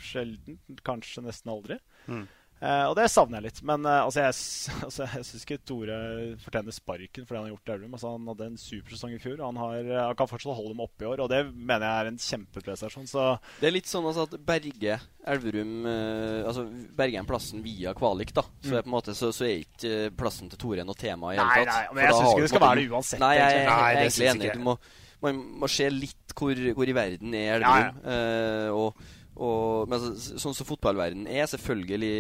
sjelden, 0.01 0.61
kanskje 0.87 1.25
nesten 1.27 1.53
aldri. 1.53 1.79
Mm. 2.07 2.25
Uh, 2.61 2.91
og 2.91 2.95
det 2.99 3.07
savner 3.09 3.41
jeg 3.41 3.49
litt. 3.49 3.61
Men 3.65 3.87
uh, 3.89 4.03
altså, 4.05 4.27
jeg, 4.27 4.35
altså, 4.87 5.07
syns 5.25 5.47
ikke 5.47 5.61
Tore 5.65 5.97
fortjener 6.43 6.77
sparken 6.77 7.25
for 7.25 7.33
det 7.33 7.41
han 7.41 7.47
har 7.47 7.55
gjort 7.55 7.71
i 7.71 7.75
Elverum. 7.75 7.95
Altså, 7.97 8.13
han 8.13 8.29
hadde 8.29 8.49
en 8.51 8.59
supersesong 8.61 9.15
i 9.17 9.21
fjor, 9.23 9.39
og 9.39 9.47
han, 9.47 9.61
har, 9.63 9.93
han, 9.95 10.19
kan 10.19 10.29
fortsatt 10.29 10.59
holde 10.59 10.75
dem 10.75 10.83
oppe 10.85 11.07
i 11.07 11.09
år. 11.09 11.23
Og 11.25 11.31
det 11.33 11.41
mener 11.55 11.87
jeg 11.87 12.05
er 12.05 12.11
en 12.11 12.21
kjempeprestasjon. 12.27 13.09
Så 13.09 13.27
det 13.63 13.71
er 13.71 13.77
litt 13.79 13.89
sånn 13.89 14.09
altså, 14.11 14.27
at 14.29 14.37
Berge 14.51 14.99
Elverum 15.31 15.73
uh, 15.85 16.49
Altså 16.49 16.65
Berge 16.97 17.21
en 17.21 17.29
plassen 17.29 17.65
via 17.65 17.95
kvalik, 17.97 18.35
da. 18.37 18.45
Så, 18.61 18.75
mm. 18.75 18.77
på 18.77 18.91
en 18.91 18.97
måte, 18.99 19.17
så, 19.17 19.31
så 19.37 19.47
er 19.49 19.63
ikke 19.65 20.11
plassen 20.21 20.53
til 20.53 20.61
Tore 20.61 20.85
noe 20.85 21.01
tema 21.01 21.33
i 21.33 21.39
hele 21.41 21.63
tatt. 21.63 21.71
Nei, 21.73 21.95
men 21.95 22.05
jeg 22.07 22.19
syns 22.19 22.35
ikke 22.35 22.45
det 22.45 22.53
skal 22.53 22.67
være 22.67 22.83
det 22.83 22.91
uansett. 22.91 23.23
Nei, 23.25 23.37
jeg, 23.39 23.47
jeg, 23.47 23.63
jeg, 23.63 23.71
jeg 23.71 23.95
er 23.95 24.03
egentlig 24.03 24.29
enig. 24.35 24.53
Du 24.59 24.67
må, 24.69 24.77
man 25.25 25.41
må 25.63 25.73
se 25.73 25.89
litt 25.93 26.37
hvor, 26.37 26.61
hvor 26.77 26.93
i 26.93 26.97
verden 26.97 27.35
er 27.37 27.57
Elverum. 27.57 28.05
Ja, 28.05 28.21
ja. 28.21 28.77
og 28.77 29.17
og, 29.41 29.89
men, 29.89 30.03
så, 30.03 30.37
sånn 30.43 30.57
som 30.57 30.69
fotballverden 30.69 31.25
er, 31.31 31.49
selvfølgelig 31.49 32.13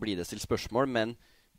blir 0.00 0.18
det 0.18 0.26
stilt 0.28 0.44
spørsmål, 0.44 0.88
men 0.88 1.14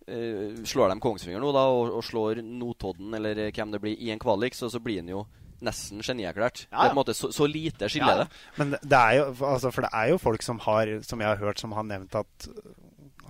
uh, 0.09 0.59
slår 0.68 0.93
de 0.93 0.99
Kongsvinger 1.03 1.43
nå 1.43 1.53
da, 1.55 1.68
og, 1.70 1.93
og, 1.99 2.03
slår 2.07 2.41
Notodden 2.43 3.14
eller 3.20 3.45
hvem 3.53 3.76
det 3.76 3.82
blir 3.84 4.01
i 4.01 4.11
en 4.14 4.22
kvalik, 4.22 4.57
så, 4.57 4.72
så 4.74 4.82
blir 4.84 5.03
han 5.03 5.14
jo 5.14 5.26
nesten 5.64 6.01
genierklært. 6.03 6.66
Ja, 6.66 6.74
ja. 6.74 6.74
Det 6.74 6.84
er 6.84 6.89
på 6.89 6.95
en 6.97 7.01
måte 7.01 7.16
så, 7.16 7.30
så 7.32 7.47
lite 7.47 7.88
skiller 7.91 8.24
ja, 8.24 8.24
det. 8.26 8.41
Men 8.59 8.74
det 8.76 8.99
er 8.99 9.20
jo, 9.22 9.28
altså, 9.47 9.72
for 9.72 9.86
det 9.86 9.93
er 9.95 10.09
jo 10.11 10.20
folk 10.20 10.43
som 10.43 10.59
har, 10.66 10.91
som 11.07 11.24
jeg 11.24 11.30
har 11.30 11.39
hørt, 11.39 11.61
som 11.61 11.76
har 11.78 11.88
nevnt 11.88 12.18
at 12.20 12.49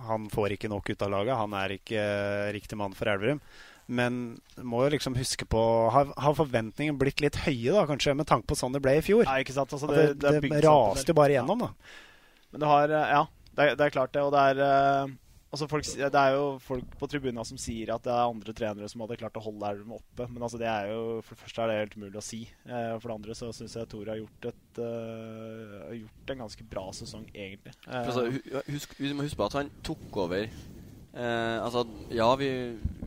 han 0.04 0.26
får 0.32 0.56
ikke 0.56 0.70
nok 0.72 0.90
ut 0.90 1.04
av 1.06 1.12
laget. 1.12 1.38
Han 1.38 1.54
er 1.56 1.76
ikke 1.76 2.02
riktig 2.56 2.78
mann 2.80 2.96
for 2.96 3.10
Elverum. 3.12 3.40
Men 3.86 4.38
må 4.64 4.84
jo 4.86 4.94
liksom 4.94 5.16
huske 5.18 5.44
på 5.44 5.60
Har, 5.92 6.08
har 6.16 6.36
forventningene 6.38 6.96
blitt 6.96 7.20
litt 7.20 7.36
høye, 7.44 7.74
da, 7.74 7.84
kanskje, 7.88 8.14
med 8.16 8.28
tanke 8.30 8.48
på 8.48 8.56
sånn 8.56 8.72
det 8.72 8.80
ble 8.84 8.96
i 8.96 9.04
fjor? 9.04 9.26
Nei, 9.28 9.42
ikke 9.44 9.56
sant? 9.56 9.74
Altså, 9.76 9.90
det, 9.92 10.14
det, 10.16 10.38
det, 10.40 10.52
det 10.54 10.62
raste 10.64 11.12
jo 11.12 11.18
bare 11.18 11.36
igjennom, 11.36 11.66
da. 11.66 11.98
Men 12.54 12.64
det 12.64 12.70
har 12.70 12.94
Ja, 12.94 13.26
det, 13.54 13.68
er, 13.74 13.92
klart 13.92 14.14
det. 14.14 14.22
Og 14.24 14.32
det 14.34 14.44
er 14.52 14.60
uh, 14.62 15.12
altså 15.54 15.68
folk, 15.70 15.86
Det 15.86 16.20
er 16.20 16.36
jo 16.36 16.44
folk 16.62 16.96
på 16.98 17.08
tribunene 17.10 17.44
som 17.46 17.58
sier 17.60 17.92
at 17.94 18.04
det 18.06 18.12
er 18.14 18.30
andre 18.30 18.54
trenere 18.56 18.88
som 18.90 19.02
hadde 19.04 19.18
klart 19.20 19.38
å 19.38 19.42
holde 19.44 19.68
Elverum 19.68 19.96
oppe. 19.98 20.28
Men 20.30 20.46
altså 20.46 20.60
det 20.60 20.70
er 20.70 20.90
jo, 20.92 21.02
for 21.26 21.34
det 21.34 21.42
første 21.42 21.64
er 21.64 21.72
det 21.72 21.80
helt 21.82 21.98
umulig 21.98 22.20
å 22.20 22.24
si. 22.24 22.40
Uh, 22.64 22.94
for 22.96 23.10
det 23.10 23.18
andre 23.18 23.36
så 23.38 23.50
syns 23.56 23.76
jeg 23.78 23.90
Tore 23.92 24.14
har 24.14 24.22
gjort, 24.22 24.48
et, 24.52 24.80
uh, 24.80 25.90
gjort 25.98 26.34
en 26.34 26.46
ganske 26.46 26.68
bra 26.72 26.86
sesong, 27.02 27.28
egentlig. 27.34 27.74
Altså, 27.90 28.26
husk, 28.70 28.96
du 28.98 29.12
må 29.12 29.28
huske 29.28 29.42
på 29.42 29.50
at 29.50 29.58
han 29.60 29.74
tok 29.86 30.22
over 30.24 30.48
Eh, 31.14 31.58
altså, 31.62 31.84
ja, 32.10 32.28
vi, 32.36 32.50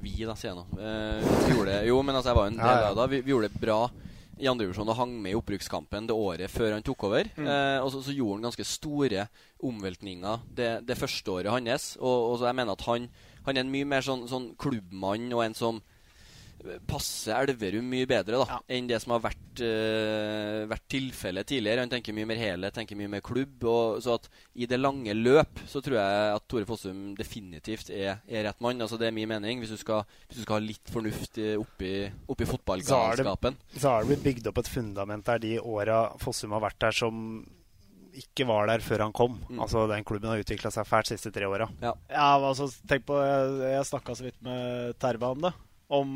vi 0.04 0.18
da, 0.24 0.36
sier 0.38 0.54
jeg 0.54 0.60
nå. 0.60 0.66
Eh, 0.80 1.32
vi 1.48 1.56
gjorde 1.56 1.80
jo, 1.90 2.02
men 2.06 2.16
altså, 2.16 2.32
jeg 2.32 2.40
var 2.40 2.52
en 2.52 2.60
del 2.62 2.86
av 2.92 3.00
det. 3.02 3.08
Vi, 3.14 3.24
vi 3.26 3.34
gjorde 3.34 3.50
det 3.52 3.64
bra 3.64 3.80
i 4.38 4.48
andredivisjon 4.50 4.92
og 4.94 5.00
hang 5.00 5.16
med 5.18 5.34
i 5.34 5.38
opprykkskampen 5.38 6.08
det 6.10 6.16
året 6.16 6.52
før 6.54 6.76
han 6.76 6.86
tok 6.86 7.08
over. 7.10 7.30
Mm. 7.36 7.48
Eh, 7.50 7.80
og 7.82 7.92
så, 7.94 8.04
så, 8.06 8.16
gjorde 8.16 8.38
han 8.38 8.48
ganske 8.48 8.68
store 8.70 9.28
omveltninger 9.66 10.46
det, 10.58 10.72
det 10.88 11.00
første 11.00 11.34
året 11.34 11.52
hans. 11.52 11.90
Og, 12.00 12.16
og, 12.32 12.38
så 12.40 12.50
jeg 12.50 12.60
mener 12.60 12.78
at 12.78 12.88
han, 12.88 13.10
han 13.48 13.58
er 13.58 13.66
en 13.66 13.74
mye 13.74 13.90
mer 13.90 14.06
sånn, 14.06 14.28
sånn 14.30 14.52
klubbmann 14.62 15.32
og 15.34 15.44
en 15.44 15.58
som 15.58 15.82
passer 16.90 17.36
Elverum 17.38 17.88
mye 17.92 18.08
bedre 18.10 18.40
da, 18.42 18.46
ja. 18.50 18.60
enn 18.78 18.88
det 18.90 19.00
som 19.04 19.14
har 19.16 19.24
vært, 19.24 19.62
uh, 19.62 20.64
vært 20.70 20.86
tilfellet 20.92 21.50
tidligere. 21.50 21.84
Han 21.86 21.92
tenker 21.92 22.16
mye 22.16 22.30
mer 22.30 22.42
helhet, 22.42 22.76
tenker 22.76 23.00
mye 23.00 23.12
mer 23.18 23.24
klubb. 23.26 23.58
Og, 23.68 24.00
så 24.04 24.18
at 24.18 24.30
i 24.58 24.70
det 24.70 24.80
lange 24.80 25.16
løp 25.18 25.64
så 25.70 25.82
tror 25.84 26.00
jeg 26.00 26.32
at 26.38 26.48
Tore 26.50 26.68
Fossum 26.70 27.12
definitivt 27.18 27.92
er, 27.94 28.24
er 28.28 28.48
rett 28.50 28.64
mann. 28.64 28.82
Altså 28.84 29.00
Det 29.00 29.10
er 29.10 29.16
min 29.16 29.30
mening, 29.30 29.62
hvis 29.64 29.76
du 29.76 29.82
skal, 29.82 30.06
hvis 30.28 30.42
du 30.42 30.46
skal 30.46 30.60
ha 30.60 30.66
litt 30.66 30.94
fornuft 30.94 31.42
oppi, 31.58 31.94
oppi 32.30 32.50
fotballgalskapen. 32.50 33.60
Så 33.76 33.92
har 33.92 34.04
det 34.04 34.14
blitt 34.14 34.26
bygd 34.26 34.52
opp 34.52 34.64
et 34.64 34.72
fundament 34.72 35.28
der 35.28 35.44
de 35.44 35.58
åra 35.62 36.08
Fossum 36.22 36.56
har 36.56 36.68
vært 36.70 36.82
der, 36.88 36.96
som 36.96 37.46
ikke 38.18 38.48
var 38.50 38.68
der 38.70 38.84
før 38.84 39.06
han 39.06 39.14
kom. 39.16 39.38
Mm. 39.50 39.62
Altså 39.66 39.86
Den 39.90 40.06
klubben 40.08 40.32
har 40.32 40.42
utvikla 40.42 40.72
seg 40.74 40.88
fælt 40.90 41.12
de 41.12 41.18
siste 41.18 41.32
tre 41.36 41.48
åra. 41.50 41.70
Ja. 41.84 41.94
ja, 42.10 42.28
altså, 42.38 42.70
tenk 42.90 43.06
på 43.08 43.18
Jeg, 43.22 43.56
jeg 43.76 43.90
snakka 43.92 44.18
så 44.18 44.28
vidt 44.28 44.40
med 44.46 44.98
Terva 45.02 45.34
om 45.36 45.48
det 45.48 45.54
om 45.94 46.12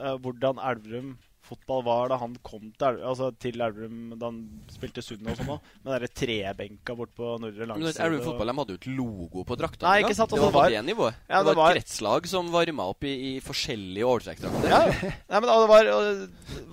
uh, 0.00 0.16
hvordan 0.20 0.60
Elverum 0.72 1.16
fotball 1.46 1.84
var 1.86 2.10
da 2.10 2.18
han 2.20 2.34
kom 2.46 2.70
til, 2.78 2.98
altså 3.06 3.30
til 3.40 3.60
Elverum 3.62 4.14
da 4.18 4.30
han 4.30 4.40
spilte 4.72 5.04
Sunn 5.04 5.26
og 5.30 5.38
sånn 5.38 5.52
òg. 5.54 5.72
Med 5.86 6.04
den 6.04 6.14
trebenka 6.20 6.96
bort 6.98 7.12
på 7.16 7.36
Nordre 7.42 7.68
Langside. 7.70 7.94
Elverum 8.02 8.26
fotball 8.26 8.50
de 8.50 8.56
hadde 8.60 8.76
jo 8.76 8.80
et 8.80 8.88
logo 8.90 9.46
på 9.46 9.58
drakta. 9.60 9.86
Nei, 9.88 10.04
ikke 10.04 10.18
sant, 10.18 10.34
det, 10.34 10.42
var 10.42 10.54
på 10.56 10.66
det 10.74 10.84
nivået. 10.86 11.18
Ja, 11.28 11.40
det, 11.40 11.52
det, 11.52 11.56
var 11.60 11.72
et 11.72 11.84
kretslag 11.84 12.30
som 12.30 12.50
varma 12.54 12.88
opp 12.92 13.06
i, 13.06 13.14
i 13.30 13.32
forskjellige 13.44 14.12
årsaksdrakter. 14.16 14.70
Ja. 14.72 14.82
Nei, 15.30 15.42
men 15.42 15.48
det 15.50 15.58
var, 15.70 15.92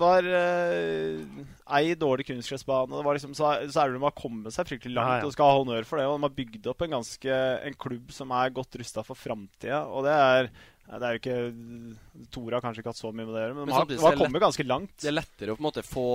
var 0.02 0.32
uh, 0.34 1.45
ei 1.78 1.94
dårlig 1.99 2.28
kunstgressbane. 2.32 2.98
Det 2.98 3.06
var 3.06 3.20
liksom, 3.20 3.38
så, 3.38 3.53
så 3.70 3.86
Elverum 3.86 4.10
har 4.10 4.18
kommet 4.18 4.56
seg 4.56 4.70
fryktelig 4.70 4.98
langt 4.98 5.20
ja, 5.20 5.22
ja. 5.22 5.30
og 5.30 5.38
skal 5.38 5.52
ha 5.52 5.61
honnør 5.61 5.90
for 5.90 6.02
det. 6.02 6.10
Og 6.10 6.18
de 6.18 6.28
har 6.28 6.38
bygd 6.41 6.70
opp 6.74 6.86
en 6.86 6.98
ganske 6.98 7.41
En 7.64 7.76
klubb 7.80 8.11
som 8.14 8.34
er 8.36 8.53
godt 8.56 8.82
rusta 8.82 9.06
for 9.06 9.20
framtida. 9.20 9.86
Og 9.94 10.07
det 10.07 10.18
er 10.18 10.53
det 11.02 11.07
er 11.07 11.15
jo 11.15 11.22
ikke 11.22 12.28
Tora 12.34 12.57
har 12.57 12.64
kanskje 12.65 12.84
ikke 12.84 12.91
hatt 12.91 12.99
så 12.99 13.10
mye 13.10 13.26
med 13.26 13.34
det 13.34 13.40
å 13.40 13.44
gjøre, 13.44 13.56
men, 13.57 13.68
men 13.68 13.74
man 13.74 14.03
har 14.03 14.18
kommet 14.20 14.44
ganske 14.44 14.65
langt. 14.68 14.94
Det 15.02 15.10
er 15.10 15.15
lettere 15.15 15.53
å 15.53 15.57
på 15.57 15.64
en 15.64 15.68
måte 15.68 15.84
få 15.86 16.06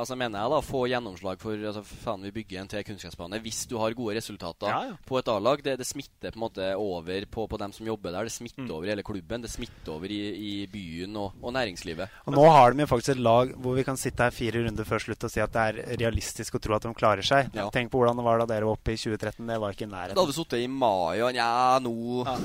altså 0.00 0.16
mener 0.18 0.42
jeg 0.42 0.52
da, 0.52 0.60
få 0.64 0.80
gjennomslag 0.90 1.40
for 1.42 1.66
altså, 1.70 1.82
faen 1.84 2.24
vi 2.26 2.32
bygger 2.34 2.62
en 2.62 2.70
til 2.70 2.84
kunnskapsbane 2.88 3.40
hvis 3.44 3.64
du 3.70 3.76
har 3.80 3.94
gode 3.96 4.16
resultater 4.18 4.70
ja, 4.70 4.80
ja. 4.90 4.96
på 5.06 5.18
et 5.20 5.30
A-lag. 5.30 5.62
Det, 5.64 5.76
det, 5.80 5.86
smitter 5.88 6.34
på 6.34 6.38
en 6.38 6.44
måte 6.44 6.70
over 6.80 7.26
på, 7.30 7.46
på, 7.50 7.60
dem 7.60 7.74
som 7.76 7.86
jobber 7.88 8.14
der. 8.14 8.28
Det 8.28 8.34
smitter 8.34 8.66
mm. 8.66 8.72
over 8.74 8.88
i 8.88 8.92
hele 8.94 9.06
klubben. 9.06 9.44
Det 9.44 9.52
smitter 9.52 9.94
over 9.94 10.12
i, 10.12 10.20
i 10.34 10.52
byen 10.70 11.16
og, 11.20 11.38
og, 11.40 11.54
næringslivet. 11.54 12.18
Og 12.26 12.36
Nå 12.36 12.46
har 12.50 12.74
de 12.74 12.84
jo 12.84 12.90
faktisk 12.90 13.14
et 13.14 13.22
lag 13.22 13.54
hvor 13.54 13.78
vi 13.78 13.86
kan 13.86 14.00
sitte 14.00 14.26
her 14.26 14.34
fire 14.34 14.64
runder 14.64 14.88
før 14.88 15.04
slutt 15.06 15.28
og 15.28 15.32
si 15.32 15.42
at 15.44 15.54
det 15.54 15.64
er 15.68 16.00
realistisk 16.02 16.58
å 16.58 16.62
tro 16.62 16.76
at 16.76 16.86
de 16.86 16.94
klarer 16.96 17.26
seg. 17.26 17.52
Ja. 17.54 17.68
Tenk 17.74 17.92
på 17.92 18.00
hvordan 18.00 18.18
det 18.18 18.26
var 18.26 18.42
da 18.42 18.48
dere 18.50 18.68
var 18.68 18.78
oppe 18.78 18.94
i 18.94 19.00
2013. 19.00 19.46
Det 19.46 19.60
var 19.62 19.76
ikke 19.76 19.86
i 19.86 19.92
nærheten. 19.92 20.16
Da 20.16 20.24
hadde 20.24 20.34
vi 20.34 20.38
sittet 20.40 20.64
i 20.64 20.70
mai 20.70 21.22
og 21.22 21.34
ja, 21.36 21.78
nå, 21.84 21.94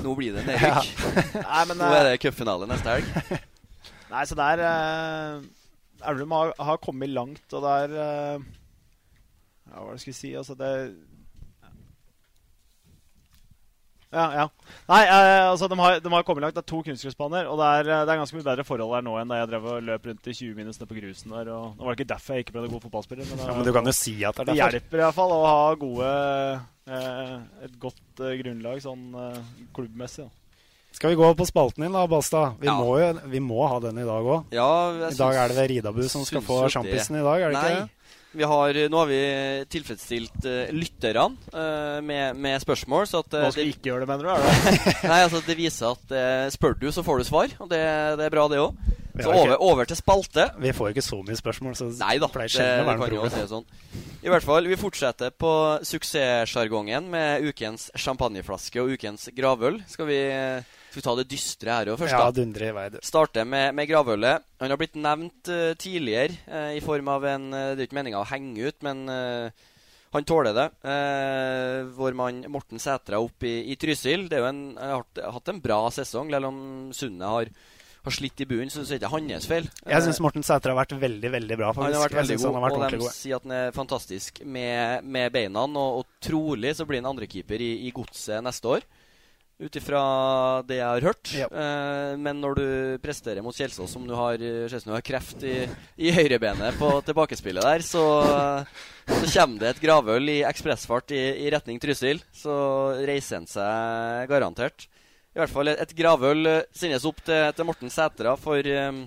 nå 0.04 0.16
blir 0.18 0.38
det 0.38 0.46
nedrykk. 0.48 1.04
Nei, 1.50 1.64
men, 1.72 1.79
Nå 1.80 1.90
er 1.96 2.08
det 2.08 2.20
cupfinale 2.22 2.68
neste 2.70 2.96
helg. 2.96 3.48
Nei, 4.12 4.24
så 4.26 4.36
der 4.38 4.64
uh, 4.64 5.44
Elverum 6.10 6.34
har, 6.34 6.54
har, 6.58 6.80
kommet 6.82 7.12
langt, 7.12 7.46
og 7.52 7.62
det 7.64 7.76
er 7.84 7.94
uh, 7.94 8.48
Ja, 9.70 9.84
hva 9.84 9.94
skal 9.94 10.10
jeg 10.10 10.18
si? 10.18 10.34
Altså, 10.34 10.56
det 10.58 10.70
ja, 14.10 14.24
ja. 14.34 14.44
Nei, 14.90 15.04
eh, 15.06 15.44
altså, 15.52 15.68
de 15.70 15.76
har, 15.78 16.00
de 16.02 16.10
har, 16.10 16.24
kommet 16.26 16.42
langt. 16.42 16.56
Det 16.56 16.64
er 16.64 16.70
to 16.72 16.80
kunstgressbaner. 16.82 17.46
Og 17.46 17.60
det 17.60 17.68
er, 17.78 17.84
det 17.86 18.10
er, 18.10 18.18
ganske 18.18 18.36
mye 18.36 18.46
bedre 18.48 18.64
forhold 18.66 18.96
her 18.96 19.04
nå 19.06 19.12
enn 19.20 19.30
da 19.30 19.38
jeg 19.38 19.50
drev 19.52 19.68
og 19.70 19.84
løp 19.86 20.08
rundt 20.10 20.26
i 20.26 20.34
20-minusene 20.34 20.88
på 20.90 20.96
grusen 20.98 21.36
der. 21.36 21.52
Og, 21.54 21.76
nå 21.76 21.86
var 21.86 21.94
det 21.94 22.00
ikke 22.00 22.10
derfor 22.16 22.34
jeg 22.34 22.46
ikke 22.46 22.56
ble 22.56 22.64
en 22.66 22.74
god 22.74 22.84
fotballspiller. 22.88 23.28
Men, 23.30 23.44
ja, 23.44 23.54
men 23.54 23.68
du 23.68 23.72
kan 23.76 23.86
jo 23.86 23.94
si 23.94 24.16
at 24.26 24.34
det 24.34 24.42
er 24.42 24.50
derfor. 24.50 24.74
Det 24.74 24.80
hjelper 24.80 25.04
iallfall 25.04 25.36
å 25.36 25.40
ha 25.46 25.70
gode 25.84 26.10
eh, 26.90 27.36
et 27.68 27.78
godt 27.86 28.24
eh, 28.26 28.36
grunnlag 28.42 28.82
sånn 28.82 29.06
klubbmessig. 29.78 30.26
Da. 30.26 30.39
Skal 30.92 31.14
vi 31.14 31.18
gå 31.20 31.28
på 31.38 31.46
spalten 31.48 31.86
din, 31.86 31.94
da, 31.94 32.02
Basta? 32.10 32.50
Vi, 32.60 32.68
ja. 32.68 32.74
må, 32.76 32.98
jo, 33.00 33.12
vi 33.30 33.40
må 33.40 33.62
ha 33.70 33.78
den 33.82 34.02
i 34.02 34.04
dag 34.06 34.26
òg. 34.26 34.50
Ja, 34.54 34.68
I 35.08 35.16
dag 35.16 35.38
er 35.38 35.52
det 35.52 35.56
ved 35.56 35.72
Ridabu 35.72 36.02
som 36.10 36.26
skal 36.28 36.44
få 36.44 36.64
sjampisen 36.72 37.20
i 37.20 37.24
dag, 37.24 37.46
er 37.46 37.54
det 37.54 37.56
Nei. 37.56 37.70
ikke 37.70 37.86
det? 37.86 37.96
Har, 38.30 38.76
nå 38.92 38.98
har 39.00 39.08
vi 39.10 39.22
tilfredsstilt 39.74 40.44
uh, 40.46 40.68
lytterne 40.70 41.34
uh, 41.50 41.98
med, 41.98 42.36
med, 42.38 42.60
spørsmål. 42.62 43.08
Så 43.10 43.24
at, 43.24 43.32
uh, 43.34 43.42
Hva 43.42 43.50
skal 43.50 43.66
vi 43.66 43.72
ikke 43.74 43.90
gjøre 43.90 44.04
det, 44.04 44.10
mener 44.12 44.28
du? 44.28 44.44
Det? 44.44 44.84
Nei, 45.10 45.18
altså 45.24 45.40
Det 45.42 45.56
viser 45.58 45.96
at 45.96 46.52
spør 46.54 46.78
du, 46.78 46.86
så 46.94 47.02
får 47.02 47.18
du 47.18 47.26
svar. 47.26 47.56
Og 47.58 47.70
det, 47.72 47.82
det 48.20 48.28
er 48.28 48.34
bra, 48.36 48.46
det 48.52 48.60
òg. 48.62 48.78
Så 49.20 49.32
over, 49.34 49.56
over, 49.58 49.88
til 49.90 49.98
spalte. 49.98 50.46
Vi 50.62 50.70
får 50.72 50.92
ikke 50.92 51.04
så 51.04 51.18
mye 51.26 51.36
spørsmål, 51.36 51.74
så 51.76 51.88
Nei 51.98 52.14
da, 52.22 52.28
det, 52.30 52.46
det, 52.54 52.68
det 52.86 52.94
kan 53.00 53.16
jo 53.16 53.30
si 53.34 53.42
sånn. 53.50 53.66
I 54.22 54.30
hvert 54.30 54.46
fall, 54.46 54.68
Vi 54.70 54.78
fortsetter 54.78 55.34
på 55.34 55.52
suksesssjargongen 55.90 57.10
med 57.10 57.48
ukens 57.50 57.90
champagneflaske 57.98 58.80
og 58.84 58.94
ukens 58.94 59.26
gravøl. 59.36 59.80
Skal 59.90 60.08
vi 60.08 60.20
skal 60.90 60.98
vi 60.98 61.06
ta 61.06 61.12
det 61.20 61.26
dystre 61.30 61.70
her 61.70 61.88
òg 61.92 62.00
først? 62.00 62.16
Ja, 62.16 62.30
dundre 62.34 62.66
i 62.66 62.74
vei, 62.74 62.86
du. 62.90 62.96
Starte 63.06 63.44
med, 63.46 63.70
med 63.78 63.86
gravølet. 63.86 64.42
Han 64.58 64.72
har 64.74 64.80
blitt 64.80 64.98
nevnt 64.98 65.50
uh, 65.52 65.70
tidligere 65.78 66.34
uh, 66.50 66.72
i 66.74 66.80
form 66.82 67.12
av 67.12 67.26
en 67.30 67.44
uh, 67.54 67.58
Det 67.78 67.84
er 67.84 67.86
ikke 67.86 68.00
meninga 68.00 68.22
å 68.24 68.26
henge 68.26 68.72
ut, 68.72 68.80
men 68.82 69.04
han 70.10 70.24
tåler 70.26 70.50
det. 70.56 70.64
vår 71.94 72.16
mann 72.18 72.40
Morten 72.50 72.82
Sætra 72.82 73.20
opp 73.22 73.44
i, 73.46 73.70
i 73.70 73.76
Trysil. 73.78 74.24
Det 74.26 74.40
er 74.40 74.42
jo 74.42 74.48
en, 74.48 74.64
har 74.74 75.04
hatt 75.36 75.52
en 75.52 75.60
bra 75.62 75.84
sesong, 75.94 76.32
selv 76.34 76.48
om 76.48 76.56
Sunne 76.96 77.30
har 77.30 77.52
har 78.00 78.14
slitt 78.16 78.40
i 78.40 78.46
bunnen, 78.48 78.70
så, 78.72 78.80
det 78.80 78.96
er 78.96 79.02
ikke 79.04 79.34
hans 79.34 79.46
feil. 79.46 79.66
Jeg 79.84 80.04
syns 80.06 80.20
Morten 80.24 80.44
Sæter 80.46 80.72
har 80.72 80.78
vært 80.78 80.94
veldig 80.98 81.30
veldig 81.34 81.58
bra. 81.60 81.72
Faktisk. 81.76 81.84
Han 81.84 81.98
har 81.98 82.06
vært 82.08 82.18
veldig 82.18 82.38
god, 82.40 82.58
vært 82.64 82.78
og 82.78 82.94
de 82.94 83.10
sier 83.12 83.36
at 83.36 83.44
han 83.44 83.54
er 83.58 83.74
fantastisk 83.76 84.40
med, 84.42 85.04
med 85.04 85.34
beina. 85.34 85.66
Og, 85.68 86.00
og, 86.00 86.16
trolig 86.24 86.72
så 86.78 86.88
blir 86.88 87.04
han 87.04 87.10
andrekeeper 87.12 87.60
i, 87.60 87.70
i 87.86 87.92
Godset 87.94 88.40
neste 88.46 88.72
år 88.78 88.88
ut 89.60 89.76
ifra 89.76 90.02
det 90.66 90.78
jeg 90.78 90.88
har 90.88 91.04
hørt. 91.04 91.32
Ja. 91.36 91.48
Eh, 91.48 92.14
men 92.20 92.40
når 92.40 92.56
du 92.56 92.68
presterer 93.02 93.44
mot 93.44 93.56
Kjelsås 93.56 93.92
som 93.92 94.06
du 94.08 94.14
har, 94.16 94.40
du 94.40 94.92
har 94.94 95.04
kreft 95.04 95.44
i, 95.44 95.64
i 96.00 96.12
høyrebenet 96.16 96.78
på 96.80 96.92
tilbakespillet 97.06 97.66
der, 97.66 97.84
så, 97.84 98.04
så 99.04 99.20
kommer 99.34 99.60
det 99.60 99.74
et 99.74 99.82
gravøl 99.84 100.32
i 100.32 100.40
ekspressfart 100.48 101.12
i, 101.16 101.22
i 101.44 101.52
retning 101.52 101.80
Trysil. 101.82 102.22
Så 102.32 102.54
reiser 103.04 103.42
han 103.42 103.50
seg 103.50 104.32
garantert. 104.32 104.88
I 105.30 105.42
hvert 105.42 105.52
fall 105.52 105.70
et, 105.70 105.84
et 105.84 105.96
gravøl 105.98 106.48
sendes 106.74 107.06
opp 107.06 107.20
til, 107.26 107.52
til 107.54 107.68
Morten 107.68 107.92
Sætra 107.92 108.34
for 108.40 108.66
um, 108.88 109.04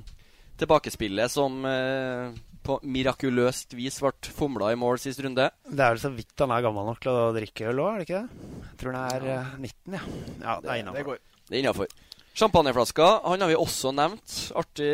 tilbakespillet 0.62 1.34
som 1.34 1.66
uh, 1.66 2.30
på 2.64 2.78
mirakuløst 2.88 3.76
vis 3.78 4.00
ble 4.04 4.34
fomla 4.36 4.72
i 4.74 4.80
mål 4.80 5.00
sist 5.02 5.22
runde. 5.24 5.50
Det 5.68 5.84
er 5.84 5.94
vel 5.94 6.02
så 6.02 6.12
vidt 6.14 6.44
han 6.44 6.54
er 6.56 6.64
gammel 6.66 6.88
nok 6.90 7.02
til 7.04 7.12
å 7.14 7.28
drikke 7.36 7.68
øl 7.72 7.84
òg, 7.84 7.92
er 7.92 8.02
det 8.02 8.08
ikke 8.08 8.22
det? 8.24 8.50
Jeg 8.70 8.80
tror 8.82 8.98
han 8.98 9.04
er 9.04 9.28
ja. 9.30 9.44
19, 9.60 9.98
ja. 9.98 10.04
Ja, 10.40 10.56
Det 10.64 10.72
er 10.72 10.82
innafor. 10.82 11.22
Det 11.44 11.56
er 11.58 11.62
innafor. 11.62 11.96
Champagneflaska 12.34 13.10
han 13.28 13.46
har 13.46 13.52
vi 13.52 13.58
også 13.60 13.94
nevnt. 13.94 14.38
Artig, 14.58 14.94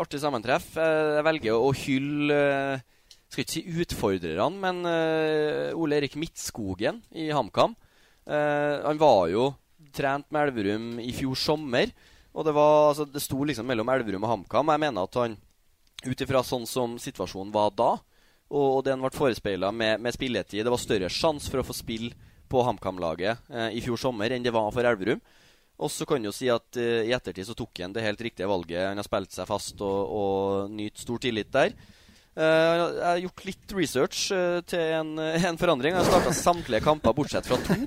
artig 0.00 0.22
sammentreff. 0.22 0.72
Jeg 0.74 1.26
velger 1.28 1.54
å 1.54 1.70
hylle 1.84 2.40
Skal 3.30 3.44
ikke 3.44 3.54
si 3.54 3.62
utfordrerne, 3.84 4.58
men 4.58 4.80
uh, 4.82 5.78
Ole 5.78 6.00
Erik 6.00 6.16
Midtskogen 6.18 6.98
i 7.14 7.28
HamKam. 7.30 7.76
Han 8.30 8.98
var 8.98 9.28
jo 9.30 9.52
trent 9.94 10.26
med 10.30 10.48
Elverum 10.48 10.98
i 11.02 11.12
fjor 11.14 11.38
sommer. 11.38 11.92
Og 12.34 12.46
det, 12.46 12.54
var, 12.54 12.90
altså, 12.90 13.06
det 13.10 13.22
sto 13.22 13.42
liksom 13.46 13.66
mellom 13.66 13.90
Elverum 13.90 14.26
og 14.26 14.34
HamKam. 14.34 14.70
Jeg 14.74 14.82
mener 14.84 15.06
at 15.06 15.18
han 15.18 15.38
ut 16.06 16.24
ifra 16.24 16.42
sånn 16.46 16.66
som 16.68 16.96
situasjonen 17.00 17.52
var 17.54 17.74
da, 17.76 17.90
og, 18.50 18.80
den 18.86 18.98
ble 19.02 19.12
forespeila 19.14 19.70
med, 19.70 20.00
med, 20.02 20.14
spilletid 20.16 20.64
Det 20.66 20.72
var 20.72 20.82
større 20.82 21.10
sjanse 21.12 21.50
for 21.52 21.62
å 21.62 21.66
få 21.68 21.76
spille 21.76 22.16
på 22.50 22.64
HamKam-laget 22.66 23.46
eh, 23.46 23.76
i 23.78 23.82
fjor 23.84 24.00
sommer 24.00 24.32
enn 24.34 24.42
det 24.42 24.50
var 24.50 24.72
for 24.74 24.82
Elverum. 24.82 25.20
Og 25.80 25.92
så 25.94 26.02
kan 26.08 26.24
jo 26.26 26.32
si 26.34 26.48
at 26.50 26.76
eh, 26.80 27.06
i 27.06 27.14
ettertid 27.14 27.46
så 27.46 27.54
tok 27.54 27.78
han 27.78 27.94
det 27.94 28.02
helt 28.02 28.20
riktige 28.26 28.50
valget. 28.50 28.88
Han 28.88 28.98
har 28.98 29.06
spilt 29.06 29.36
seg 29.36 29.46
fast 29.46 29.78
og, 29.86 30.00
og 30.10 30.74
nytt 30.74 30.98
stor 30.98 31.22
tillit 31.22 31.52
der. 31.54 31.76
Uh, 32.30 32.44
jeg 32.94 33.04
har 33.04 33.22
gjort 33.24 33.42
litt 33.44 33.72
research 33.74 34.18
uh, 34.30 34.60
til 34.66 34.82
en, 34.98 35.14
en, 35.50 35.58
forandring. 35.60 35.94
Jeg 35.94 36.02
har 36.02 36.10
starta 36.10 36.34
samtlige 36.34 36.82
kamper 36.84 37.14
bortsett 37.14 37.46
fra 37.46 37.58
to. 37.62 37.78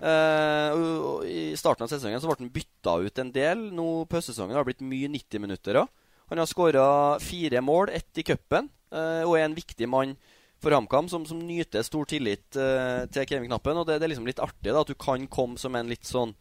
Uh, 0.00 1.22
I 1.28 1.44
starten 1.56 1.86
av 1.86 1.92
sesongen 1.92 2.20
så 2.20 2.28
ble 2.28 2.38
han 2.40 2.52
bytta 2.56 2.98
ut 3.04 3.22
en 3.22 3.32
del. 3.36 3.68
Nå 3.76 3.88
på 4.08 4.16
høstsesongen 4.18 4.56
har 4.56 4.64
det 4.64 4.72
blitt 4.72 4.88
mye 4.88 5.12
90 5.12 5.44
minutter. 5.44 5.80
Også. 5.84 6.05
Han 6.30 6.42
har 6.42 6.48
skåra 6.50 6.86
fire 7.22 7.62
mål, 7.62 7.92
ett 7.94 8.18
i 8.18 8.24
cupen, 8.26 8.70
uh, 8.94 9.22
og 9.26 9.36
er 9.36 9.46
en 9.46 9.56
viktig 9.56 9.88
mann 9.90 10.16
for 10.62 10.74
HamKam, 10.74 11.08
som, 11.08 11.26
som, 11.28 11.38
nyter 11.38 11.84
stor 11.86 12.08
tillit 12.08 12.56
uh, 12.58 13.04
til 13.12 13.28
Kevin 13.28 13.50
Knappen. 13.50 13.78
Og 13.78 13.86
det, 13.86 14.00
det, 14.00 14.08
er 14.08 14.14
liksom 14.14 14.28
litt 14.28 14.42
artig 14.42 14.72
da, 14.72 14.82
at 14.82 14.90
du 14.90 14.96
kan 14.98 15.28
komme 15.30 15.60
som 15.60 15.76
en 15.78 15.92
litt 15.92 16.08
sånn 16.08 16.34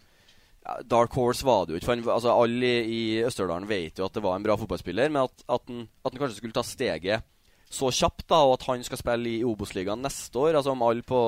Dark 0.90 1.14
Horse 1.14 1.46
var 1.46 1.68
det 1.68 1.76
jo 1.76 1.80
ikke. 1.80 2.00
Altså, 2.10 2.34
alle 2.34 2.72
i, 2.90 3.02
Østerdalen 3.22 3.70
vet 3.70 4.00
jo 4.00 4.08
at 4.08 4.16
det 4.16 4.24
var 4.26 4.38
en 4.38 4.46
bra 4.46 4.56
fotballspiller, 4.58 5.12
men 5.14 5.28
at, 5.28 5.46
han, 5.46 5.86
at 6.02 6.10
han 6.10 6.22
kanskje 6.24 6.40
skulle 6.40 6.58
ta 6.58 6.66
steget 6.66 7.26
så 7.70 7.92
kjapt, 7.94 8.28
da, 8.30 8.42
og 8.46 8.58
at 8.58 8.66
han 8.70 8.84
skal 8.86 9.00
spille 9.02 9.32
i 9.32 9.46
Obos-ligaen 9.46 10.02
neste 10.02 10.40
år. 10.42 10.56
Altså 10.56 10.74
Om 10.74 10.84
alle 10.86 11.06
på, 11.06 11.20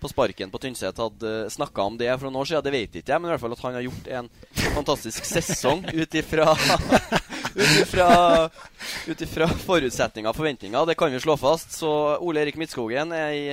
på 0.00 0.10
sparken 0.10 0.52
på 0.52 0.60
Tynset 0.62 0.98
hadde 1.02 1.34
uh, 1.46 1.52
snakka 1.52 1.86
om 1.86 1.98
det 2.00 2.10
for 2.16 2.28
noen 2.28 2.40
år 2.42 2.50
siden, 2.50 2.66
det 2.66 2.74
vet 2.74 2.98
ikke 2.98 3.14
jeg, 3.14 3.22
men 3.22 3.30
i 3.30 3.34
hvert 3.34 3.44
fall 3.44 3.56
at 3.56 3.64
han 3.66 3.78
har 3.78 3.86
gjort 3.86 4.10
en 4.18 4.30
fantastisk 4.78 5.28
sesong 5.28 5.86
ut 5.92 6.18
ifra 6.18 6.50
ut 7.54 9.22
ifra 9.22 9.48
forutsetninger 9.66 10.30
og 10.30 10.36
forventninger. 10.36 10.90
Det 10.90 10.98
kan 10.98 11.14
vi 11.14 11.22
slå 11.22 11.36
fast. 11.40 11.76
Så 11.78 11.90
Ole 12.18 12.42
Erik 12.42 12.58
Midtskogen 12.60 13.14
er 13.14 13.34
i 13.34 13.46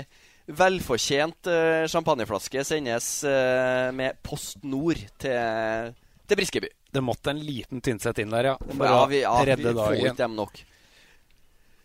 velfortjent 0.52 1.48
uh, 1.48 1.86
champagneflaske 1.91 2.64
sendes 2.68 3.14
uh, 3.28 3.91
med 3.95 4.18
Post 4.26 4.64
Nord 4.68 4.99
til, 5.22 5.94
til, 6.26 6.40
Briskeby. 6.40 6.72
Det 6.91 7.03
måtte 7.03 7.32
en 7.32 7.40
liten 7.40 7.80
Tynset 7.84 8.19
inn 8.23 8.34
der, 8.34 8.52
ja. 8.52 8.57
For 8.65 8.90
ja, 8.90 8.99
vi, 9.07 9.23
ja, 9.23 9.38
redde 9.48 9.64
vi 9.64 9.69
dagen. 9.69 9.86
Får 9.86 10.11
ikke 10.11 10.19
dem 10.19 10.38
nok. 10.40 10.61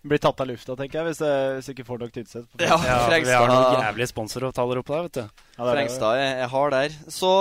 Blir 0.06 0.20
tatt 0.22 0.38
av 0.42 0.46
lufta, 0.46 0.74
tenker 0.78 1.00
jeg, 1.00 1.06
hvis 1.08 1.20
jeg, 1.22 1.46
hvis 1.56 1.68
jeg 1.68 1.76
ikke 1.76 1.86
får 1.86 2.02
nok 2.02 2.12
Tynset. 2.14 2.48
Ja, 2.62 2.76
ja 2.86 2.98
vi 3.10 3.32
har 3.34 3.50
noen 3.50 3.86
jævlige 3.86 4.10
sponsoravtaler 4.12 4.82
oppe 4.82 4.94
der, 4.94 5.08
vet 5.08 5.18
du. 5.18 5.42
Ja, 5.56 5.70
Frengstad 5.70 6.20
er, 6.22 6.42
er 6.44 6.52
hard 6.52 6.74
der. 6.74 7.00
Så 7.10 7.32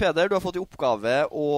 Peder, 0.00 0.28
du 0.30 0.36
har 0.36 0.44
fått 0.44 0.60
i 0.60 0.62
oppgave 0.62 1.16
å, 1.28 1.48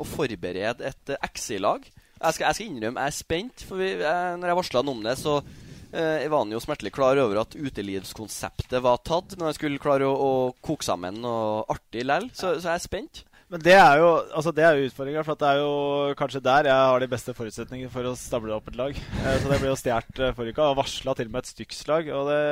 å 0.00 0.08
forberede 0.08 0.92
et 0.92 1.16
XI-lag. 1.34 1.88
Jeg 2.20 2.36
skal, 2.36 2.50
jeg 2.50 2.58
skal, 2.58 2.68
innrømme 2.68 3.00
jeg 3.06 3.12
er 3.12 3.16
spent. 3.16 3.64
For 3.64 3.80
vi, 3.80 3.90
jeg, 4.02 4.36
når 4.40 4.52
jeg 4.52 4.58
varsla 4.60 4.84
om 4.92 5.02
det, 5.06 5.16
så 5.20 5.38
eh, 5.40 6.28
var 6.28 6.44
han 6.44 6.52
jo 6.52 6.60
smertelig 6.60 6.92
klar 6.92 7.20
over 7.22 7.40
at 7.42 7.56
utelivskonseptet 7.56 8.84
var 8.84 9.00
tatt. 9.06 9.38
Men 9.38 9.48
han 9.48 9.56
skulle 9.56 9.80
klare 9.80 10.08
å, 10.08 10.12
å 10.12 10.30
koke 10.64 10.86
sammen 10.86 11.22
noe 11.24 11.64
artig 11.72 12.04
lell. 12.04 12.28
Så, 12.34 12.58
så, 12.58 12.68
jeg 12.68 12.76
er 12.76 12.84
spent. 12.84 13.22
Men 13.50 13.64
det 13.64 13.74
er 13.74 13.98
jo 13.98 14.10
altså 14.38 14.52
jo 14.54 14.84
utfordringa, 14.86 15.24
for 15.26 15.40
det 15.40 15.48
er 15.48 15.56
jo 15.58 16.12
kanskje 16.20 16.42
der 16.44 16.68
jeg 16.70 16.90
har 16.92 17.02
de 17.02 17.08
beste 17.10 17.32
forutsetningene 17.34 17.90
for 17.90 18.06
å 18.06 18.12
stable 18.14 18.54
opp 18.54 18.68
et 18.70 18.78
lag. 18.78 18.94
Eh, 19.24 19.40
så 19.40 19.50
det 19.50 19.58
ble 19.58 19.72
jo 19.72 19.80
stjålet 19.80 20.22
eh, 20.22 20.36
forrige 20.36 20.54
uke. 20.54 20.68
Og 20.68 20.78
varsla 20.84 21.16
til 21.16 21.32
og 21.32 21.34
med 21.34 21.42
et 21.42 21.52
stykkslag. 21.56 22.12
Og 22.14 22.30
det, 22.30 22.44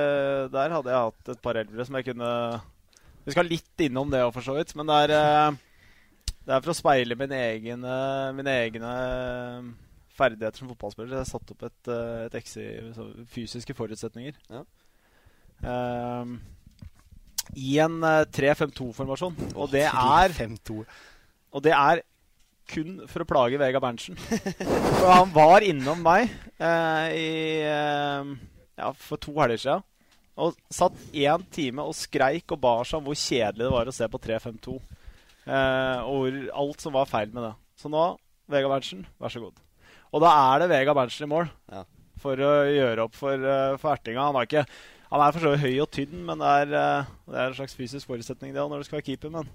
der 0.57 0.75
hadde 0.75 0.97
jeg 0.97 1.13
hatt 1.13 1.33
et 1.37 1.45
par 1.45 1.61
eldre 1.61 1.87
som 1.87 2.01
jeg 2.01 2.09
kunne 2.09 2.35
Vi 3.29 3.37
skal 3.37 3.51
litt 3.53 3.85
innom 3.85 4.09
det 4.09 4.25
òg, 4.25 4.33
for 4.33 4.49
så 4.49 4.57
vidt. 4.57 4.73
Men 4.81 4.89
det 4.89 5.01
er 5.05 5.19
eh, 5.21 5.65
det 6.49 6.55
er 6.57 6.65
for 6.65 6.73
å 6.73 6.79
speile 6.79 7.17
mine 7.21 7.37
egne, 7.51 7.95
mine 8.33 8.53
egne 8.65 8.93
ferdigheter 10.17 10.63
som 10.63 10.71
fotballspiller. 10.73 11.13
Jeg 11.13 11.21
har 11.21 11.29
satt 11.29 11.51
opp 11.53 11.65
et, 11.69 11.91
eh, 11.93 12.23
et 12.25 12.39
XI, 12.41 12.65
fysiske 13.29 13.77
forutsetninger. 13.77 14.39
Ja. 14.49 14.63
Um, 15.61 16.39
I 17.53 17.79
en 17.85 18.01
3-5-2-formasjon. 18.33 19.37
Eh, 19.37 19.57
og 19.57 19.71
det 19.75 19.85
er 19.85 20.33
Og 21.53 21.63
det 21.63 21.73
er 21.73 22.03
kun 22.69 22.99
for 23.09 23.25
å 23.25 23.29
plage 23.29 23.59
Vega 23.61 23.81
Berntsen. 23.81 24.17
for 25.01 25.13
han 25.13 25.31
var 25.33 25.65
innom 25.65 26.03
meg 26.05 26.29
uh, 26.61 27.09
i, 27.13 27.61
uh, 27.65 28.37
ja, 28.77 28.93
for 28.93 29.17
to 29.17 29.33
helger 29.37 29.57
siden. 29.57 29.87
Og 30.39 30.57
satt 30.71 30.97
én 31.13 31.45
time 31.51 31.83
og 31.83 31.97
skreik 31.97 32.53
og 32.53 32.61
bar 32.61 32.85
seg 32.85 33.01
om 33.01 33.09
hvor 33.09 33.17
kjedelig 33.17 33.65
det 33.65 33.75
var 33.75 33.89
å 33.89 33.97
se 33.97 34.09
på 34.09 34.21
3-5-2. 34.29 34.77
Eh, 35.49 36.09
og 36.09 36.41
alt 36.63 36.85
som 36.85 36.97
var 36.97 37.09
feil 37.09 37.33
med 37.33 37.47
det. 37.47 37.55
Så 37.79 37.91
nå, 37.93 38.05
Vega 38.53 38.69
Berntsen, 38.71 39.07
vær 39.21 39.33
så 39.33 39.43
god. 39.43 39.57
Og 40.13 40.25
da 40.25 40.33
er 40.53 40.63
det 40.63 40.71
Vega 40.73 40.95
Berntsen 40.97 41.29
i 41.29 41.31
mål 41.31 41.49
ja. 41.73 41.85
for 42.21 42.41
å 42.41 42.53
gjøre 42.73 43.05
opp 43.07 43.17
for, 43.17 43.37
uh, 43.45 43.77
for 43.81 43.93
Ertinga. 43.93 44.29
Han, 44.31 44.41
ikke, 44.49 44.65
han, 45.11 45.23
er 45.23 45.35
for 45.35 45.45
så 45.45 45.53
vidt 45.53 45.65
høy 45.67 45.81
og 45.85 45.91
tynn, 45.93 46.23
men 46.27 46.41
det 46.41 46.53
er, 46.63 46.73
uh, 46.73 47.11
det 47.29 47.37
er, 47.39 47.51
en 47.51 47.59
slags 47.59 47.77
fysisk 47.77 48.09
forutsetning 48.09 48.55
det 48.55 48.65
når 48.65 48.81
du 48.81 48.89
skal 48.89 49.01
være 49.01 49.09
keeper. 49.11 49.33
Men 49.35 49.51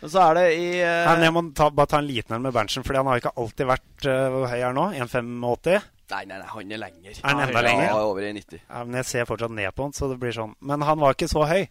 Men 0.00 0.12
så 0.12 0.24
er 0.24 0.38
det 0.38 0.44
i 0.56 0.66
uh, 0.80 1.06
Nei, 1.06 1.24
Jeg 1.28 1.36
må 1.36 1.44
ta, 1.54 1.70
bare 1.70 1.92
ta 1.92 2.00
en 2.02 2.08
liten 2.08 2.34
en 2.34 2.42
med 2.42 2.54
Berntsen, 2.56 2.84
Fordi 2.86 3.02
han 3.02 3.10
har 3.10 3.20
ikke 3.20 3.34
alltid 3.36 3.66
vært 3.68 4.06
uh, 4.08 4.28
Hvor 4.32 4.46
høy 4.48 4.56
er 4.56 4.64
han 4.70 4.78
nå? 4.78 4.86
1,85? 4.96 5.88
Nei, 6.10 6.24
nei, 6.26 6.38
nei, 6.40 6.46
han 6.50 6.72
er 6.74 6.80
lenger. 6.82 7.18
Er 7.20 7.28
han 7.28 7.42
enda 7.44 7.62
lenger? 7.62 7.84
Ja, 7.86 7.98
over 8.02 8.24
1,90. 8.26 8.62
Ja, 8.64 8.80
men 8.82 8.96
jeg 8.98 9.06
ser 9.06 9.28
fortsatt 9.28 9.52
ned 9.54 9.70
på 9.76 9.86
han, 9.86 9.94
så 9.94 10.08
det 10.10 10.16
blir 10.18 10.34
sånn. 10.34 10.56
Men 10.66 10.82
han 10.82 10.98
var 10.98 11.14
ikke 11.14 11.30
så 11.30 11.44
høy. 11.46 11.68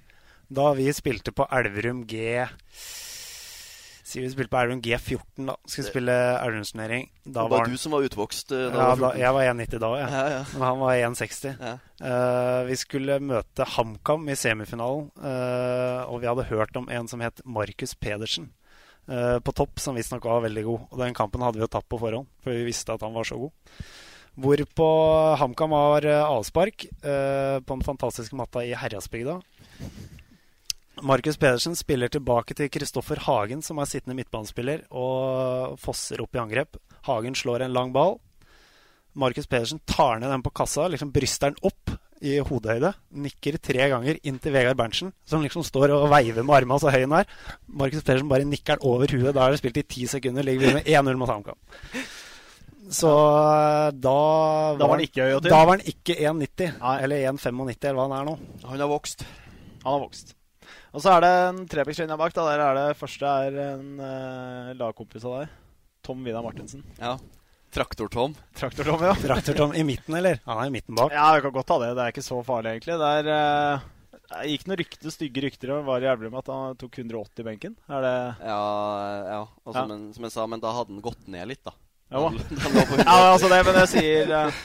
Da 0.50 0.72
vi 0.74 0.90
spilte 0.98 1.32
på 1.36 1.46
Elverum 1.54 2.06
G 2.10 2.42
Sier 4.10 4.24
vi 4.24 4.30
spilte 4.32 4.50
på 4.50 4.58
Elverum 4.58 4.80
G14, 4.82 5.44
da. 5.46 5.54
Skulle 5.70 5.86
spille 5.92 6.14
Elverumsturnering. 6.40 7.04
Da 7.30 7.44
var 7.46 7.68
det 7.68 7.76
du 7.78 7.82
som 7.82 7.94
var 7.94 8.08
utvokst? 8.08 8.50
Da 8.50 8.72
ja, 8.74 8.88
da, 8.98 9.12
jeg 9.22 9.36
var 9.36 9.46
1,90 9.52 9.82
da, 9.84 9.92
ja. 10.00 10.08
ja, 10.10 10.24
ja. 10.34 10.40
Men 10.56 10.66
han 10.66 10.82
var 10.82 11.02
1,60. 11.12 11.52
Ja. 11.54 11.76
Uh, 12.02 12.62
vi 12.66 12.80
skulle 12.82 13.20
møte 13.22 13.68
HamKam 13.76 14.26
i 14.34 14.38
semifinalen, 14.40 15.12
uh, 15.22 16.10
og 16.10 16.24
vi 16.24 16.32
hadde 16.32 16.48
hørt 16.50 16.82
om 16.82 16.90
en 16.90 17.12
som 17.12 17.22
het 17.22 17.46
Markus 17.46 17.94
Pedersen. 17.94 18.50
på 19.10 19.52
topp, 19.58 19.80
som 19.82 19.96
visstnok 19.98 20.26
var 20.26 20.44
veldig 20.44 20.64
god. 20.66 20.82
Og 20.90 21.00
den 21.02 21.16
kampen 21.18 21.42
hadde 21.42 21.58
vi 21.58 21.66
jo 21.68 21.70
tatt 21.70 21.88
på 21.90 21.98
forhånd, 22.02 22.28
for 22.42 22.54
vi 22.54 22.66
visste 22.66 22.94
at 22.94 23.06
han 23.06 23.14
var 23.14 23.26
så 23.26 23.38
god. 23.42 23.80
Hvorpå 24.38 24.90
HamKam 25.42 25.74
har 25.74 26.06
avspark 26.26 26.86
på 27.02 27.74
den 27.74 27.86
fantastiske 27.86 28.38
matta 28.38 28.62
i 28.66 28.78
Herrasbygda. 28.78 29.40
Markus 31.06 31.38
Pedersen 31.40 31.76
spiller 31.78 32.12
tilbake 32.12 32.56
til 32.58 32.70
Kristoffer 32.72 33.22
Hagen, 33.26 33.62
som 33.66 33.80
er 33.80 33.88
sittende 33.90 34.18
midtbanespiller, 34.18 34.86
og 34.92 35.78
fosser 35.80 36.22
opp 36.24 36.36
i 36.36 36.42
angrep. 36.42 36.80
Hagen 37.08 37.38
slår 37.38 37.66
en 37.66 37.76
lang 37.76 37.94
ball. 37.96 38.18
Markus 39.20 39.48
Pedersen 39.50 39.82
tar 39.90 40.20
ned 40.20 40.32
den 40.32 40.44
på 40.46 40.54
kassa, 40.56 40.88
liksom 40.92 41.12
bryster 41.16 41.52
den 41.52 41.60
opp 41.66 41.96
i 42.20 42.36
hodehøyde. 42.44 42.92
Nikker 43.24 43.58
tre 43.64 43.88
ganger 43.92 44.20
inn 44.28 44.40
til 44.44 44.54
Vegard 44.54 44.78
Berntsen, 44.80 45.14
som 45.28 45.44
liksom 45.44 45.64
står 45.66 45.94
og 45.96 46.10
veiver 46.12 46.44
med 46.44 46.58
armene 46.58 46.80
så 46.84 46.94
høy 46.94 47.04
han 47.06 47.20
er. 47.22 47.30
Markus 47.68 48.04
Pedersen 48.04 48.32
bare 48.32 48.48
nikker 48.48 48.80
den 48.80 48.90
over 48.90 49.12
huet. 49.12 49.34
Da 49.36 49.46
er 49.46 49.56
det 49.56 49.62
spilt 49.62 49.80
i 49.82 49.88
ti 49.88 50.08
sekunder, 50.10 50.46
ligger 50.46 50.68
vi 50.68 50.74
med 50.80 50.90
1-0 50.90 51.22
mot 51.22 51.32
HamKam. 51.32 51.60
Så 52.90 53.10
da, 53.94 54.18
da 54.80 54.82
var 54.82 54.96
han 54.96 55.06
ikke 55.06 55.28
høy 55.28 55.36
Da 55.46 55.62
var 55.62 55.76
han 55.76 55.86
ikke 55.86 56.16
1,90, 56.18 56.82
eller 57.06 57.30
1,95, 57.36 57.78
eller 57.86 58.02
hva 58.02 58.10
han 58.10 58.18
er 58.18 58.28
nå. 58.32 58.36
Han 58.66 58.84
har 58.84 58.92
vokst. 58.92 59.26
Han 59.86 59.96
har 59.96 60.04
vokst. 60.04 60.36
Og 60.90 61.04
så 61.04 61.12
er 61.16 61.26
det 61.26 61.34
en 61.48 61.60
trebekslinje 61.70 62.18
bak. 62.18 62.34
da, 62.34 62.46
Der 62.50 62.64
er 62.66 62.80
det 62.80 62.98
første 62.98 63.34
er 63.46 63.60
en 63.76 64.00
uh, 64.02 64.72
lagkompis 64.80 65.26
av 65.28 65.42
deg. 65.42 65.60
Tom 66.06 66.24
Vidar 66.26 66.46
Martinsen. 66.46 66.82
Ja. 66.98 67.18
Traktor-Tom. 67.76 68.34
Traktor-Tom, 68.58 69.04
ja. 69.06 69.14
Traktor-Tom 69.14 69.76
i 69.78 69.84
midten, 69.86 70.16
eller? 70.18 70.40
Han 70.48 70.58
er 70.58 70.72
i 70.72 70.74
midten 70.74 70.98
bak. 70.98 71.14
Ja, 71.14 71.28
vi 71.36 71.44
kan 71.46 71.54
godt 71.54 71.70
ta 71.70 71.78
det. 71.84 71.92
Det 71.94 72.06
er 72.06 72.14
ikke 72.16 72.26
så 72.26 72.40
farlig, 72.46 72.72
egentlig. 72.80 72.98
Der 73.04 73.30
uh, 73.30 74.46
gikk 74.50 74.66
noen 74.66 74.80
rykte, 74.82 75.14
stygge 75.14 75.44
rykter 75.46 75.76
om 75.76 75.86
var 75.86 76.02
i 76.02 76.10
Elverum 76.10 76.40
at 76.42 76.50
han 76.50 76.80
tok 76.82 76.98
180 77.04 77.44
i 77.44 77.48
benken. 77.52 77.78
Er 77.90 78.06
det 78.06 78.16
Ja, 78.42 78.64
ja. 79.30 79.44
Og 79.66 79.76
som, 79.76 79.84
ja. 79.86 80.00
En, 80.00 80.10
som 80.16 80.26
jeg 80.26 80.34
sa, 80.34 80.48
men 80.50 80.64
da 80.64 80.74
hadde 80.74 80.96
han 80.96 81.06
gått 81.06 81.30
ned 81.30 81.52
litt, 81.52 81.62
da. 81.66 81.76
Ja, 82.10 82.24
altså 83.34 83.50
det, 83.52 83.60
men 83.68 83.76
jeg 83.84 83.90
sier 83.92 84.32
uh, 84.34 84.56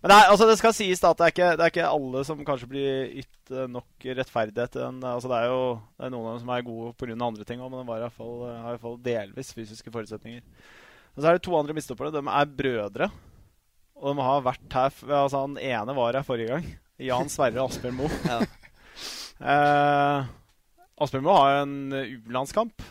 Men 0.00 0.10
det, 0.10 0.16
er, 0.16 0.30
altså 0.32 0.48
det, 0.48 0.56
skal 0.58 0.74
sies 0.74 1.02
da 1.02 1.12
at 1.14 1.20
det 1.20 1.28
er, 1.28 1.34
ikke, 1.34 1.50
det 1.54 1.62
er 1.64 1.72
ikke 1.72 1.92
alle 1.92 2.24
som 2.26 2.42
kanskje 2.46 2.70
blir 2.72 3.12
ytt 3.22 3.52
uh, 3.54 3.68
nok 3.70 4.08
rettferdighet. 4.18 4.80
En, 4.82 4.98
altså 5.06 5.30
det 5.30 5.38
er 5.38 5.52
jo 5.52 5.62
det 5.94 6.08
er 6.08 6.12
noen 6.14 6.26
av 6.26 6.36
dem 6.36 6.42
som 6.42 6.52
er 6.54 6.66
gode 6.66 6.92
pga. 6.98 7.14
andre 7.14 7.46
ting 7.46 7.62
òg, 7.62 7.70
men 7.70 7.84
de 7.84 7.88
var 7.90 8.02
i 8.02 8.06
hvert 8.08 8.18
fall, 8.18 8.34
har 8.48 8.66
i 8.66 8.74
hvert 8.74 8.84
fall 8.88 9.00
delvis 9.06 9.54
fysiske 9.54 9.94
forutsetninger. 9.94 10.42
Men 11.14 11.22
så 11.22 11.30
er 11.30 11.38
det 11.38 11.44
to 11.46 11.56
andre 11.58 11.78
mistoppere. 11.78 12.14
De 12.14 12.22
er 12.22 12.52
brødre. 12.60 13.10
Og 13.98 14.14
de 14.14 14.22
har 14.22 14.44
vært 14.46 14.76
her 14.78 14.92
altså 15.24 15.40
Han 15.42 15.56
ene 15.58 15.94
var 15.96 16.14
her 16.14 16.26
forrige 16.26 16.52
gang. 16.52 16.68
Jan 17.02 17.30
Sverre 17.30 17.62
Asbjørn 17.62 17.98
Moe. 17.98 18.20
ja. 18.26 18.42
eh, 19.54 20.28
Asbjørn 20.98 21.26
Moe 21.26 21.40
har 21.42 21.64
en 21.64 21.74
U-landskamp. 21.94 22.86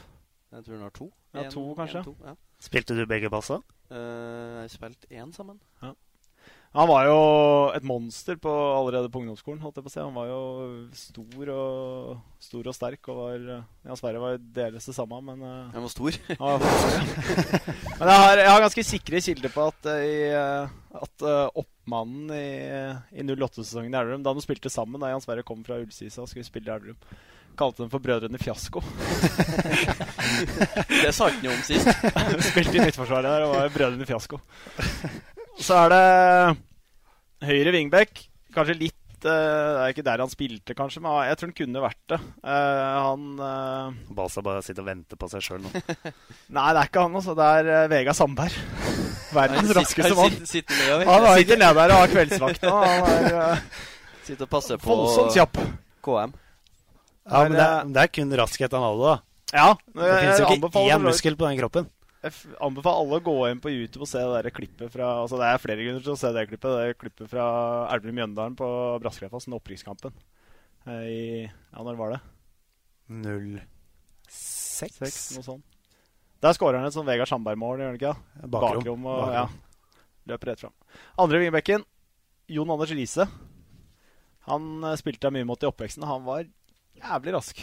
Jeg 0.52 0.64
tror 0.64 0.76
han 0.76 0.84
har 0.88 0.96
to. 0.96 1.08
Ja, 1.36 1.50
to, 1.52 1.64
kanskje. 1.76 2.04
En, 2.04 2.08
to, 2.08 2.16
ja. 2.24 2.36
Spilte 2.64 2.96
du 2.96 3.04
begge 3.08 3.32
passa? 3.32 3.60
Uh, 3.88 4.65
spilt 4.72 5.07
én 5.09 5.31
sammen. 5.35 5.61
Ja. 5.81 5.93
Han 6.76 6.89
var 6.89 7.07
jo 7.07 7.19
et 7.73 7.85
monster 7.88 8.35
på, 8.38 8.51
allerede 8.51 9.09
på 9.09 9.22
ungdomsskolen. 9.22 9.61
holdt 9.64 9.80
jeg 9.80 9.85
på 9.85 9.89
å 9.89 9.93
si. 9.93 10.01
Han 10.03 10.18
var 10.18 10.27
jo 10.30 10.41
stor 10.99 11.51
og, 11.53 12.18
stor 12.43 12.68
og 12.69 12.76
sterk. 12.76 13.07
og 13.09 13.22
var, 13.22 13.45
ja, 13.88 13.97
Sverre 13.97 14.22
var 14.22 14.38
delvis 14.38 14.89
det 14.89 14.97
samme, 14.97 15.22
men 15.26 15.41
uh, 15.41 15.72
Han 15.73 15.88
var 15.88 15.93
stor. 15.93 16.19
han 16.41 16.59
var 16.59 16.68
stor 16.68 17.07
men 18.01 18.11
jeg 18.11 18.22
har, 18.26 18.43
jeg 18.43 18.51
har, 18.51 18.65
ganske 18.68 18.85
sikre 18.91 19.23
kilder 19.30 19.55
på 19.55 19.69
at, 19.72 19.89
uh, 19.89 20.76
at 21.01 21.26
uh, 21.26 21.64
oppmannen 21.64 22.35
i, 22.35 22.51
i 23.15 23.26
08-sesongen 23.26 23.95
i 23.95 23.97
Elverum, 23.97 24.27
da 24.27 24.35
de 24.35 24.45
spilte 24.45 24.73
sammen 24.73 25.01
da 25.01 25.14
Jan 25.14 25.23
Sverre 25.23 25.47
kom 25.47 25.64
fra 25.65 25.80
Ullsisa 25.81 26.26
og 26.26 26.30
skulle 26.30 26.45
spille 26.45 26.69
i 26.69 26.76
Elverum 26.76 26.99
kalte 27.58 27.84
dem 27.84 27.90
for 27.92 28.04
Brødrene 28.04 28.40
Fiasko. 28.42 28.84
det 31.04 31.14
sa 31.16 31.30
han 31.30 31.44
jo 31.46 31.54
om 31.54 31.66
sist. 31.66 31.90
Spilte 32.52 32.78
i 32.78 32.84
Midtforsvaret 32.84 33.30
der 33.30 33.48
og 33.48 33.56
var 33.56 33.74
Brødrene 33.74 34.08
Fiasko. 34.08 34.40
Så 35.58 35.82
er 35.86 35.94
det 35.94 36.06
høyre 37.50 37.74
wingback. 37.76 38.24
Kanskje 38.54 38.78
litt 38.78 39.26
uh, 39.26 39.28
Det 39.28 39.34
er 39.34 39.92
ikke 39.94 40.06
der 40.06 40.24
han 40.24 40.32
spilte, 40.32 40.76
kanskje, 40.78 41.02
men 41.04 41.18
jeg 41.28 41.38
tror 41.40 41.50
han 41.50 41.58
kunne 41.58 41.84
vært 41.84 42.14
det. 42.14 42.22
Uh, 42.46 42.96
han 43.08 43.28
uh, 43.42 44.16
Basa 44.18 44.46
bare 44.46 44.64
sitter 44.66 44.86
og 44.86 44.90
venter 44.92 45.20
på 45.20 45.30
seg 45.34 45.46
sjøl 45.46 45.62
nå. 45.66 45.74
Nei, 46.58 46.70
det 46.72 46.82
er 46.82 46.90
ikke 46.90 47.06
han, 47.06 47.20
altså. 47.20 47.38
Det 47.38 47.52
er 47.60 47.72
uh, 47.74 47.84
Vegard 47.94 48.18
Sandberg. 48.18 48.58
Verdens 49.36 49.76
raskeste 49.76 50.16
mann. 50.16 50.42
Sitter, 50.46 50.74
sitter 50.74 51.12
han 51.12 51.30
sitter 51.42 51.62
nede 51.62 51.78
der 51.82 51.96
og 51.96 52.04
har 52.06 52.14
kveldsvakt 52.14 52.68
nå. 52.70 52.76
Han 52.82 53.30
er, 53.30 53.64
sitter 54.24 54.48
og 54.48 54.52
passer 54.54 54.82
på 54.82 54.94
Voldsomt 54.94 55.36
kjapp. 55.36 55.60
KM. 56.08 56.38
Ja, 57.28 57.44
men 57.44 57.58
det 57.58 57.66
er, 57.66 57.90
det 57.91 58.04
er 58.04 58.12
kun 58.16 58.34
raskhet 58.40 58.76
han 58.76 58.86
hadde, 58.86 59.12
da. 59.12 59.16
Ja, 59.56 59.68
det 59.95 60.08
finnes 60.22 60.41
jo 60.41 60.48
ikke 60.58 60.84
én 60.84 61.04
muskel 61.04 61.38
på 61.40 61.48
den 61.48 61.60
kroppen. 61.60 61.88
Jeg 62.26 62.34
anbefaler 62.64 63.04
alle 63.04 63.20
å 63.20 63.24
gå 63.24 63.36
inn 63.52 63.60
på 63.62 63.72
YouTube 63.72 64.04
og 64.04 64.10
se 64.10 64.20
det 64.20 64.40
der 64.48 64.52
klippet 64.52 64.90
fra 64.91 65.10
Altså 65.22 65.38
Det 65.38 65.48
er 65.48 65.60
flere 65.62 65.84
grunner 65.86 66.04
til 66.04 66.16
å 66.16 66.20
se 66.20 66.32
det 66.34 66.48
klippet. 66.49 66.74
Det 66.74 66.88
er 66.88 66.98
klippet 66.98 67.30
fra 67.32 67.45
Elverum 67.94 68.18
Mjøndalen 68.18 68.56
på 68.58 68.68
Braskereidfoss, 69.04 69.45
den 69.48 69.58
opprykkskampen. 69.60 70.16
I 70.88 71.45
Ja, 71.45 71.84
når 71.84 71.99
var 71.99 72.16
det? 72.16 72.22
06? 73.08 75.38
Noe 75.38 75.45
sånt. 75.45 75.64
Der 76.44 76.54
skårer 76.54 76.82
han 76.82 76.90
et 76.90 76.94
sånn 76.94 77.08
Vegard 77.08 77.30
Sandberg-mål, 77.30 77.80
gjør 77.82 77.94
han 77.94 77.98
ikke? 77.98 78.16
Bakrom. 78.45 78.84
Bakrom 78.84 79.08
og, 79.10 79.32
Ja, 79.34 79.45
løper 80.30 80.52
rett 80.52 80.62
fram. 80.62 80.76
Andre 81.18 81.40
vingbekken, 81.41 81.86
Jon 82.54 82.74
Anders 82.74 82.94
Riise. 82.94 83.26
Han 84.48 84.68
uh, 84.86 84.94
spilte 84.99 85.28
jeg 85.28 85.38
mye 85.38 85.48
mot 85.48 85.64
i 85.64 85.70
oppveksten. 85.70 86.06
Han 86.08 86.26
var 86.28 86.45
jævlig 87.02 87.36
rask. 87.38 87.61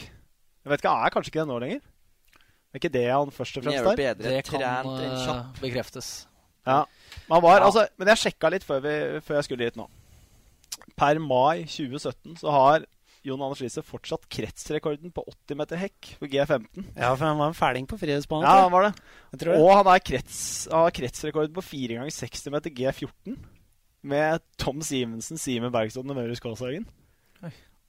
Jeg 0.65 0.73
vet 0.73 0.81
ikke, 0.81 0.95
Er 0.95 1.13
kanskje 1.13 1.33
ikke 1.33 1.43
det 1.43 1.51
nå 1.51 1.59
lenger? 1.63 1.83
Det 1.85 2.81
er 2.81 2.83
ikke 2.83 2.95
det 2.95 3.05
han 3.07 3.31
først 3.31 3.59
og 3.59 3.67
fremst 3.67 3.87
er? 3.87 3.99
Bedre 4.01 4.31
det 4.33 4.45
kan 4.49 4.89
uh, 4.89 5.61
bekreftes. 5.61 6.09
Ja. 6.67 6.81
Men, 7.29 7.43
var, 7.45 7.61
ja. 7.61 7.67
Altså, 7.69 7.85
men 8.01 8.11
jeg 8.11 8.23
sjekka 8.23 8.51
litt 8.51 8.65
før, 8.67 8.81
vi, 8.83 8.95
før, 9.23 9.39
jeg 9.39 9.47
skulle 9.47 9.69
dit 9.69 9.79
nå. 9.79 9.87
Per 10.99 11.21
mai 11.23 11.67
2017 11.69 12.41
så 12.41 12.55
har 12.55 12.87
Jon 13.25 13.41
Anders 13.41 13.63
Riise 13.63 13.85
fortsatt 13.85 14.27
kretsrekorden 14.33 15.13
på 15.15 15.23
80 15.31 15.61
meter 15.61 15.81
hekk 15.81 16.11
på 16.21 16.29
G15. 16.33 16.89
Ja, 16.97 17.13
for 17.15 17.25
han 17.25 17.39
var 17.41 17.53
en 17.53 17.57
fæling 17.57 17.87
på 17.89 17.99
frihetsbanen. 18.01 18.45
Ja, 18.45 18.67
han 18.67 18.75
var 18.75 18.89
det. 18.89 19.55
Og 19.55 19.71
han 19.71 19.89
har 19.89 20.03
krets, 20.05 20.41
kretsrekord 20.99 21.55
på 21.55 21.65
4 21.65 22.01
ganger 22.01 22.17
60 22.19 22.53
meter 22.53 22.75
G14 22.75 23.39
med 24.05 24.45
Tom 24.61 24.83
Simensen, 24.85 25.41
Simen 25.41 25.73
Bergstad 25.73 26.05
og 26.05 26.19
Maurus 26.19 26.43
Kaashagen. 26.45 26.85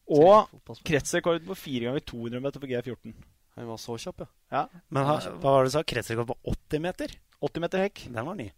Og 0.05 0.51
kretsrekord 0.85 1.45
på 1.47 1.57
4 1.57 1.87
ganger 1.89 2.05
200 2.05 2.43
meter 2.43 2.61
på 2.61 2.69
G14. 2.69 3.15
Han 3.55 3.69
var 3.71 3.79
så 3.81 3.95
kjapp, 3.97 4.25
ja. 4.25 4.27
ja. 4.51 4.63
Men 4.93 5.07
ha, 5.07 5.15
hva 5.39 5.53
var 5.55 5.63
det 5.63 5.71
du 5.71 5.75
sa? 5.77 5.83
Kretsrekord 5.87 6.29
på 6.33 6.37
80 6.53 6.83
meter? 6.83 7.13
80 7.41 7.63
meter 7.63 7.85
hekk. 7.85 8.07
Den 8.11 8.27
var 8.27 8.37
ny. 8.37 8.49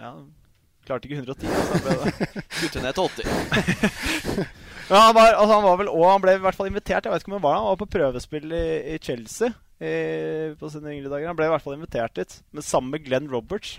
Ja, 0.00 0.14
Klarte 0.88 1.08
ikke 1.08 1.20
110. 1.20 1.44
Så 1.46 1.80
ble 1.84 1.96
det 2.00 2.12
Kutte 2.60 2.82
ned 2.84 2.96
til 2.96 3.04
80. 3.04 3.26
ja, 4.88 5.00
han, 5.06 5.14
var, 5.16 5.34
altså 5.34 5.52
han 5.52 5.66
var 5.66 5.76
vel 5.82 5.90
Og 5.92 6.06
han 6.08 6.22
ble 6.24 6.36
i 6.38 6.42
hvert 6.46 6.56
fall 6.56 6.70
invitert. 6.70 7.04
Jeg 7.04 7.12
vet 7.12 7.24
ikke 7.24 7.32
om 7.34 7.36
han 7.38 7.44
var 7.44 7.58
Han 7.58 7.68
var 7.68 7.82
på 7.82 7.90
prøvespill 7.96 8.56
i, 8.56 8.64
i 8.94 8.96
Chelsea 9.02 9.52
i, 9.80 9.92
på 10.60 10.68
sine 10.72 10.92
yngre 10.92 11.12
dager. 11.12 11.30
Han 11.30 11.38
ble 11.38 11.46
i 11.48 11.52
hvert 11.54 11.64
fall 11.64 11.76
invitert 11.78 12.16
dit. 12.18 12.34
Men 12.52 12.66
sammen 12.66 12.92
med 12.92 13.04
Glenn 13.06 13.30
Roberts. 13.32 13.78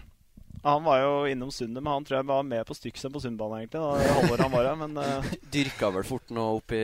Han 0.64 0.84
var 0.86 1.00
jo 1.02 1.14
innom 1.26 1.52
Sundet, 1.52 1.82
men 1.82 1.94
han 1.94 2.04
tror 2.06 2.20
jeg 2.20 2.28
var 2.30 2.44
med 2.46 2.66
på 2.68 2.76
Stykksen 2.78 3.14
på 3.14 3.22
Sundbanen, 3.24 3.64
egentlig. 3.64 3.82
Da, 3.82 4.14
halvåret 4.18 4.44
han 4.46 4.54
var 4.54 4.68
her, 4.70 4.78
men 4.78 5.00
uh... 5.00 5.32
Dyrka 5.54 5.90
vel 5.96 6.06
fort 6.06 6.30
noe 6.30 6.60
oppi 6.60 6.82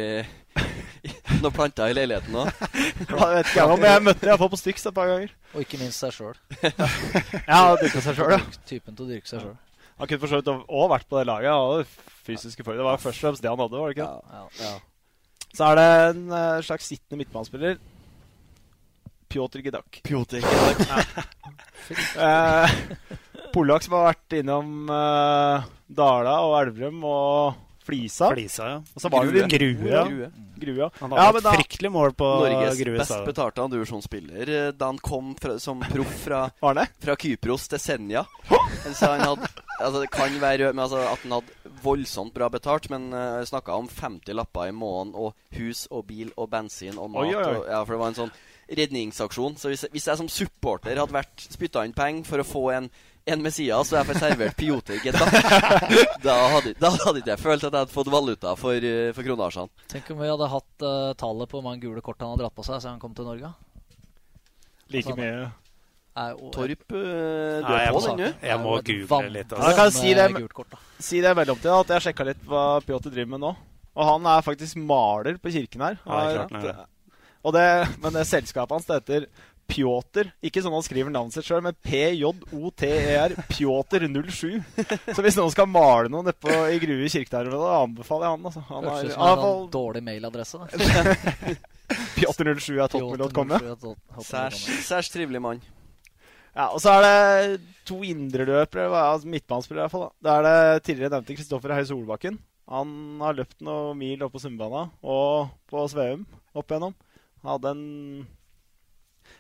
Noen 1.38 1.54
planter 1.54 1.92
i 1.92 1.94
leiligheten 1.94 2.34
òg? 2.42 2.50
jeg 3.04 3.20
vet 3.20 3.52
ikke 3.52 3.68
om 3.70 3.86
jeg 3.86 4.04
møtte 4.08 4.26
iallfall 4.26 4.50
på 4.50 4.60
Styx 4.64 4.90
et 4.90 4.98
par 4.98 5.12
ganger. 5.12 5.34
Og 5.54 5.62
ikke 5.62 5.78
minst 5.82 6.02
seg 6.02 6.16
sjøl. 6.16 6.34
ja, 7.52 7.62
dyrka 7.78 8.02
seg 8.02 8.18
sjøl, 8.18 8.34
ja. 8.34 8.42
Typen 8.66 8.98
til 8.98 9.06
å 9.06 9.10
dyrke 9.12 9.30
seg 9.30 9.46
sjøl. 9.46 9.56
Han 9.98 10.10
kunne 10.10 10.22
for 10.24 10.32
så 10.32 10.40
vidt 10.42 10.50
òg 10.54 10.90
vært 10.94 11.08
på 11.10 11.20
det 11.20 11.28
laget. 11.30 11.54
Han 11.54 11.72
hadde 11.72 12.18
fysiske. 12.26 12.66
Det 12.66 12.88
var 12.88 13.02
først 13.02 13.22
og 13.22 13.28
fremst 13.28 13.46
det 13.46 13.52
han 13.54 13.62
hadde, 13.62 13.78
var 13.78 13.94
det 13.94 13.98
ikke? 13.98 14.10
Ja, 14.10 14.42
ja, 14.42 14.66
ja. 14.66 15.54
Så 15.58 15.70
er 15.70 15.80
det 15.80 15.86
en 16.10 16.26
uh, 16.34 16.66
slags 16.66 16.90
sittende 16.90 17.22
midtbanespiller. 17.22 17.78
Pjotr 19.30 19.62
Gedak. 19.66 20.02
Pjotr 20.06 20.42
Gedak. 20.42 20.82
uh, 22.18 23.18
Polak 23.58 23.86
som 23.86 23.96
har 23.98 24.12
vært 24.12 24.36
innom 24.38 24.74
uh, 24.92 25.66
Dala 25.90 26.36
og 26.46 26.60
Elverum 26.62 27.00
og 27.10 27.64
Flisa. 27.88 28.28
Flisa, 28.34 28.66
ja. 28.68 28.80
Og 28.84 29.00
så 29.00 29.10
var 29.10 29.30
det 29.32 29.46
Grue. 29.48 29.88
ja. 29.88 30.02
Grue. 30.04 30.28
Grue. 30.60 30.76
ja. 30.82 30.90
Han 31.00 31.14
Ja, 31.16 31.24
hadde 31.30 31.38
men 31.38 31.40
et 31.40 31.46
da- 31.46 31.54
fryktelig 31.56 31.92
mål 31.96 32.12
på 32.20 32.28
Norges 32.44 32.80
Grue 32.82 32.98
best 33.00 33.14
betalte 33.30 33.64
andredivisjonsspiller 33.64 34.50
eh, 34.58 34.72
da 34.76 34.90
han 34.92 34.98
kom 35.00 35.30
fra, 35.40 35.56
som 35.64 35.80
proff 35.88 36.12
fra, 36.26 36.42
fra 37.06 37.16
Kypros 37.16 37.70
til 37.72 37.80
Senja. 37.80 38.26
Så 38.92 39.08
han 39.14 39.24
hadde, 39.24 39.48
altså 39.80 40.02
det 40.04 40.12
kan 40.12 40.36
være 40.44 40.74
men 40.74 40.84
altså 40.84 41.00
at 41.08 41.24
han 41.24 41.38
hadde 41.38 41.74
voldsomt 41.86 42.36
bra 42.36 42.50
betalt, 42.52 42.90
men 42.92 43.08
uh, 43.16 43.40
snakka 43.48 43.80
om 43.80 43.88
50 43.88 44.36
lapper 44.36 44.68
i 44.68 44.76
måneden 44.76 45.16
og 45.16 45.32
hus 45.56 45.86
og 45.88 46.04
bil 46.12 46.34
og 46.36 46.52
bensin 46.52 47.00
og 47.00 47.14
mat. 47.16 47.24
Oi, 47.24 47.36
oi. 47.40 47.56
Og, 47.62 47.66
ja, 47.72 47.80
for 47.88 47.96
det 47.96 48.02
var 48.04 48.12
en 48.12 48.20
sånn 48.20 48.36
redningsaksjon. 48.68 49.56
Så 49.62 49.72
hvis, 49.72 49.86
hvis 49.94 50.08
jeg 50.12 50.20
som 50.20 50.28
supporter 50.28 50.98
hadde 51.00 51.16
vært 51.16 51.48
spytta 51.56 51.86
inn 51.88 51.96
penger 51.96 52.28
for 52.28 52.44
å 52.44 52.48
få 52.52 52.66
en 52.76 52.90
en 53.28 53.44
Messias, 53.44 53.92
og 53.92 53.98
jeg 54.00 54.08
får 54.08 54.20
servert 54.22 54.58
Piotr 54.60 54.98
Gedak, 55.04 55.36
da 56.26 56.36
hadde, 56.54 56.74
da 56.80 56.92
hadde 56.94 57.22
ikke 57.22 57.34
jeg 57.34 57.42
følt 57.44 57.66
at 57.68 57.74
jeg 57.74 57.84
hadde 57.84 57.96
fått 57.96 58.12
valuta 58.12 58.56
for, 58.60 58.88
eh, 58.90 59.12
for 59.16 59.28
kronasjene. 59.28 59.86
Tenk 59.92 60.12
om 60.14 60.22
vi 60.22 60.32
hadde 60.32 60.50
hatt 60.54 60.86
uh, 60.88 61.12
tallet 61.20 61.52
på 61.52 61.60
hvor 61.60 61.66
mange 61.68 61.84
gule 61.84 62.04
kort 62.06 62.24
han 62.24 62.34
hadde 62.34 62.46
dratt 62.46 62.56
på 62.56 62.66
seg 62.68 62.80
siden 62.80 62.96
han 62.96 63.04
kom 63.04 63.16
til 63.18 63.28
Norge. 63.28 63.54
Like 64.94 65.12
Altså, 65.12 65.20
mye. 65.20 65.48
er 66.24 66.36
og, 66.40 66.52
Torp, 66.56 66.84
eh, 66.88 66.98
du 66.98 67.68
Nei, 67.68 67.78
er 67.78 67.86
jeg 67.86 67.96
på 67.98 68.04
den, 68.08 68.22
du? 68.24 68.46
jeg 68.48 68.64
må 68.64 68.76
google 68.90 69.32
litt, 69.36 69.52
altså. 69.52 69.64
kan 69.64 69.72
jeg 69.72 69.80
kan 69.82 69.96
si 70.00 70.14
det, 70.18 70.52
kort, 70.56 70.78
si 71.12 71.24
det 71.24 71.34
i 71.34 71.40
mellomtida 71.42 71.80
at 71.84 71.96
jeg 71.98 72.08
sjekka 72.08 72.32
litt 72.32 72.46
hva 72.48 72.68
Pjotr 72.88 73.12
driver 73.12 73.34
med 73.36 73.44
nå. 73.44 73.56
Og 73.98 74.06
han 74.06 74.30
er 74.30 74.46
faktisk 74.46 74.78
maler 74.80 75.42
på 75.42 75.52
kirken 75.52 75.84
her. 75.84 76.00
Ja, 76.06 76.46
klart 76.46 76.62
er 76.62 76.86
og 77.48 77.54
det, 77.56 77.68
men 78.04 78.16
det 78.16 78.26
selskapet 78.28 78.76
hans 78.76 78.88
det 78.88 78.98
heter 79.00 79.28
Pjotr. 79.68 80.30
Ikke 80.48 80.62
sånn 80.64 80.74
han 80.76 80.86
skriver 80.86 81.12
navnet 81.14 81.36
sitt 81.36 81.48
sjøl, 81.48 81.62
men 81.66 81.76
P-J-O-T-E-R. 81.86 83.36
Pjotr07. 83.52 84.62
Så 85.14 85.24
hvis 85.26 85.38
noen 85.40 85.54
skal 85.54 85.70
male 85.70 86.12
noe 86.14 86.26
nedpå 86.28 86.54
i 86.72 86.80
Grue 86.84 87.10
kirke 87.12 87.34
der, 87.34 87.50
da 87.52 87.80
anbefaler 87.84 88.28
jeg 88.28 88.36
han. 88.36 88.46
Altså. 88.50 88.64
Han 88.70 88.88
Høres 88.88 88.98
har 88.98 89.08
ut 89.08 89.16
som 89.16 89.24
en 89.28 89.42
fall 89.44 89.58
sånn 89.62 89.74
dårlig 89.78 90.04
mailadresse. 90.08 90.62
da. 90.62 91.56
Pjotr07 92.18 92.70
er 92.84 92.94
topmill.com. 92.94 93.56
ja. 93.58 94.22
Særs, 94.28 94.62
særs 94.88 95.12
trivelig 95.14 95.42
mann. 95.44 95.64
Ja, 96.58 96.72
og 96.74 96.82
så 96.82 96.96
er 96.98 97.04
det 97.06 97.60
to 97.86 98.00
indreløpere, 98.08 98.88
altså 98.90 99.30
midtbanespillere 99.30 99.84
i 99.84 99.86
hvert 99.86 99.94
fall. 99.94 100.08
Da. 100.08 100.16
Det 100.26 100.32
er 100.34 100.48
det 100.48 100.84
tidligere 100.88 101.14
nevnte 101.14 101.36
Kristoffer 101.38 101.76
Høie 101.78 101.86
Solbakken. 101.86 102.40
Han 102.68 102.90
har 103.24 103.38
løpt 103.38 103.62
noen 103.64 104.00
mil 104.00 104.24
opp 104.26 104.34
på 104.36 104.42
Sundbana 104.44 104.88
og 105.06 105.52
på 105.72 105.86
Sveum 105.92 106.26
opp 106.58 106.68
igjennom. 106.74 106.96
Han 107.44 107.54
hadde 107.54 107.72
en 107.76 107.86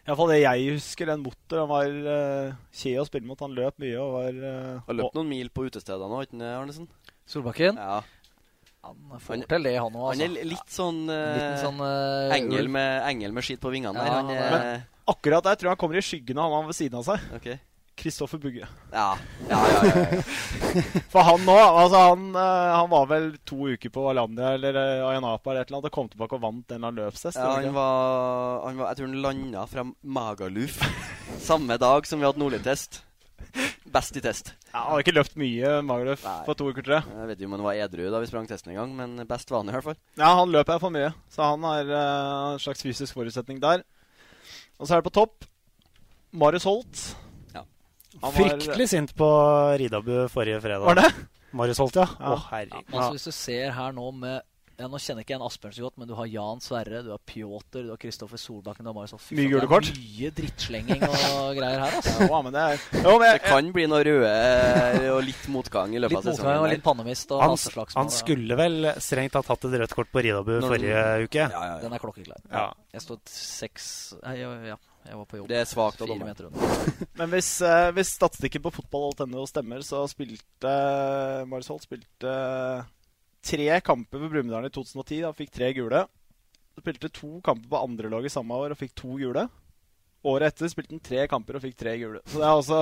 Iallfall 0.07 0.29
det 0.31 0.37
jeg 0.39 0.75
husker, 0.77 1.09
en 1.11 1.23
motor. 1.23 1.65
Han 1.65 1.67
var 1.67 1.89
uh, 1.91 2.59
kje 2.71 2.93
å 3.01 3.07
spille 3.07 3.27
mot. 3.27 3.41
Han 3.43 3.55
løp 3.57 3.75
mye 3.83 3.97
og 3.99 4.13
var 4.15 4.37
uh, 4.39 4.85
Har 4.87 4.95
løpt 5.01 5.17
noen 5.19 5.27
mil 5.33 5.49
på 5.51 5.65
utestedene 5.67 6.07
òg, 6.07 6.29
ikke 6.29 6.37
sant, 6.37 6.45
Arnesen? 6.53 6.87
Solbakken? 7.27 7.81
Ja. 7.81 7.97
Han 8.87 9.19
får 9.19 9.43
til 9.51 9.67
det, 9.67 9.73
han 9.75 9.97
òg. 9.99 10.05
Han 10.13 10.23
er 10.23 10.47
litt 10.47 10.71
sånn, 10.71 11.01
uh, 11.11 11.57
sånn, 11.59 11.81
uh, 11.83 12.31
engel, 12.37 12.71
med, 12.71 13.01
engel 13.09 13.35
med 13.35 13.43
skitt 13.43 13.59
på 13.59 13.73
vingene 13.73 13.99
Ja, 13.99 14.05
der. 14.05 14.15
Han 14.15 14.31
han 14.31 14.53
Men 14.55 14.85
akkurat 15.11 15.43
der 15.43 15.59
tror 15.59 15.69
jeg 15.69 15.75
han 15.75 15.81
kommer 15.83 15.99
i 15.99 16.05
skyggen 16.07 16.39
av 16.39 16.55
han 16.55 16.63
har 16.63 16.71
ved 16.71 16.79
siden 16.79 17.01
av 17.01 17.07
seg. 17.09 17.27
Ok. 17.35 17.49
Kristoffer 17.97 18.37
Bugge. 18.41 18.67
Ja. 18.91 19.07
Ja, 19.49 19.61
ja, 19.73 19.81
ja. 19.83 20.21
For 21.13 21.25
han 21.25 21.41
nå 21.47 21.55
altså 21.57 22.03
han, 22.11 22.27
eh, 22.35 22.75
han 22.75 22.91
var 22.91 23.07
vel 23.09 23.31
to 23.47 23.71
uker 23.73 23.93
på 23.93 24.05
Alandia 24.11 24.53
eller 24.57 24.77
uh, 24.77 25.07
Ayanapa 25.09 25.51
eller 25.51 25.65
et 25.65 25.71
eller 25.71 25.79
annet 25.79 25.89
og 25.89 25.95
kom 25.97 26.11
tilbake 26.13 26.37
og 26.37 26.43
vant 26.45 26.69
en 26.69 26.77
eller 26.77 26.91
annen 26.91 27.01
løpstest. 27.07 27.41
ja 27.41 27.55
han, 27.57 27.73
var, 27.73 28.61
han 28.67 28.77
var 28.77 28.91
Jeg 28.91 28.99
tror 28.99 29.09
han 29.09 29.25
landa 29.25 29.65
fra 29.71 29.87
Magaluf 30.17 30.79
samme 31.41 31.77
dag 31.81 32.07
som 32.07 32.21
vi 32.21 32.27
hadde 32.27 32.41
Nordli-test. 32.41 33.01
Best 33.87 34.17
i 34.17 34.21
test. 34.21 34.53
Ja, 34.71 34.83
han 34.83 34.91
har 34.93 35.03
ikke 35.03 35.15
løpt 35.15 35.37
mye 35.39 35.77
Magaluf 35.85 36.25
på 36.45 36.55
to 36.59 36.69
uker, 36.69 36.85
tror 36.85 36.99
jeg. 36.99 37.17
Jeg 37.17 37.29
vet 37.29 37.39
ikke 37.39 37.49
om 37.49 37.55
han 37.57 37.65
var 37.65 37.81
edru 37.85 38.07
da 38.13 38.21
vi 38.21 38.29
sprang 38.29 38.49
testen 38.49 38.73
en 38.73 38.81
gang, 38.81 38.95
men 38.97 39.27
best 39.29 39.51
var 39.51 39.63
han 39.63 39.71
i 39.71 39.77
hvert 39.77 39.89
fall. 39.89 39.99
Ja, 40.19 40.33
han 40.37 40.53
løper 40.53 40.81
for 40.83 40.93
mye, 40.93 41.13
så 41.33 41.53
han 41.53 41.65
har 41.67 41.87
eh, 41.89 42.41
en 42.53 42.61
slags 42.61 42.83
fysisk 42.85 43.17
forutsetning 43.17 43.61
der. 43.63 43.85
Og 44.77 44.85
så 44.85 44.93
er 44.93 45.01
det 45.01 45.09
på 45.09 45.15
topp 45.17 45.47
Marius 46.37 46.67
Holt. 46.67 47.07
Han 48.23 48.33
var- 48.33 48.37
Fryktelig 48.37 48.89
sint 48.89 49.15
på 49.15 49.29
Ridabu 49.79 50.27
forrige 50.33 50.61
fredag. 50.61 50.85
Var 50.85 50.95
det? 51.03 51.09
Marius 51.53 51.77
Holt, 51.79 51.95
ja. 51.95 52.07
Ja. 52.19 52.35
Å, 52.35 52.37
herregud. 52.51 52.93
Altså, 52.93 53.11
hvis 53.15 53.23
du 53.29 53.31
ser 53.31 53.71
her 53.71 53.91
nå 53.95 54.11
med 54.13 54.41
ja, 54.77 54.85
Nå 54.85 54.99
kjenner 55.01 55.23
ikke 55.23 55.33
jeg 55.33 55.39
en 55.39 55.45
Asbjørn 55.47 55.73
så 55.73 55.81
godt, 55.87 55.95
men 55.97 56.05
du 56.07 56.13
har 56.13 56.27
Jan 56.29 56.59
Sverre, 56.61 56.99
du 57.01 57.07
har 57.09 57.17
Pjotr, 57.25 57.79
du 57.81 57.89
har 57.89 57.97
Kristoffer 57.97 58.37
Solbakken 58.37 58.85
du 58.85 58.89
har 58.91 58.93
Marius 58.93 59.15
Holt. 59.15 59.31
Mye 59.33 59.49
gule 59.49 59.65
kort. 59.71 59.87
Mye 59.97 60.29
drittslenging 60.37 61.01
og 61.01 61.55
greier 61.57 61.79
her, 61.81 61.95
altså. 61.97 62.27
Ja, 62.29 62.41
men 62.45 62.53
det 62.53 62.61
er 62.61 62.75
jo, 63.01 63.15
men 63.17 63.25
jeg, 63.25 63.39
Det 63.39 63.47
kan 63.47 63.71
bli 63.73 63.87
noe 63.89 64.03
røde 64.05 65.09
og 65.15 65.23
litt 65.25 65.47
motgang 65.49 65.95
i 65.97 66.03
løpet 66.03 66.13
Litt 66.13 66.19
av 66.19 66.29
sesongen. 66.29 66.45
motgang 66.51 66.67
og 66.67 66.69
litt 66.75 66.83
pannemist 66.85 67.33
og 67.33 67.41
Han, 67.41 67.57
slagsmål. 67.57 67.97
han 68.03 68.13
skulle 68.13 68.59
vel 68.61 68.77
strengt 69.01 69.33
tatt 69.33 69.49
hatt 69.49 69.65
et 69.65 69.79
rødt 69.81 69.95
kort 69.97 70.11
på 70.13 70.23
Ridabu 70.27 70.53
forrige 70.61 71.01
uke. 71.25 71.41
Ja, 71.41 71.49
ja, 71.49 71.65
ja. 71.73 71.79
Den 71.81 71.97
er 71.97 72.03
klokkeklar. 72.05 72.37
Ja. 72.53 72.67
Jeg 72.93 73.01
stod 73.07 73.19
seks 73.33 73.89
Ja, 74.21 74.35
ja, 74.37 74.77
jeg 75.07 75.17
var 75.17 75.27
på 75.29 75.39
jobb. 75.39 75.47
Det 75.51 75.59
er 75.61 75.69
svakt 75.69 76.01
av 76.03 76.11
dommeren. 76.11 76.59
Men 77.19 77.31
hvis, 77.31 77.49
uh, 77.63 77.89
hvis 77.95 78.13
statistikken 78.17 78.63
på 78.65 78.73
fotball.no 78.75 79.45
stemmer, 79.49 79.83
så 79.85 80.03
spilte 80.11 80.71
uh, 80.71 81.45
Marius 81.49 81.71
Holt 81.71 81.87
spilte 81.87 82.33
uh, 82.33 82.87
tre 83.45 83.69
kamper 83.85 84.19
for 84.19 84.33
Brumunddal 84.33 84.67
i 84.67 84.73
2010. 84.73 85.23
Han 85.27 85.37
fikk 85.37 85.53
tre 85.55 85.71
gule. 85.77 86.03
Spilte 86.77 87.09
to 87.13 87.37
kamper 87.45 87.71
på 87.71 87.81
andrelaget 87.87 88.35
samme 88.35 88.59
år 88.59 88.75
og 88.75 88.81
fikk 88.81 88.93
to 88.97 89.15
gule. 89.21 89.47
Året 90.27 90.51
etter 90.51 90.71
spilte 90.71 90.95
han 90.95 91.03
tre 91.03 91.23
kamper 91.31 91.57
og 91.57 91.63
fikk 91.63 91.77
tre 91.79 91.95
gule. 92.01 92.21
Så 92.27 92.41
det 92.41 92.45
er 92.45 92.53
altså 92.53 92.81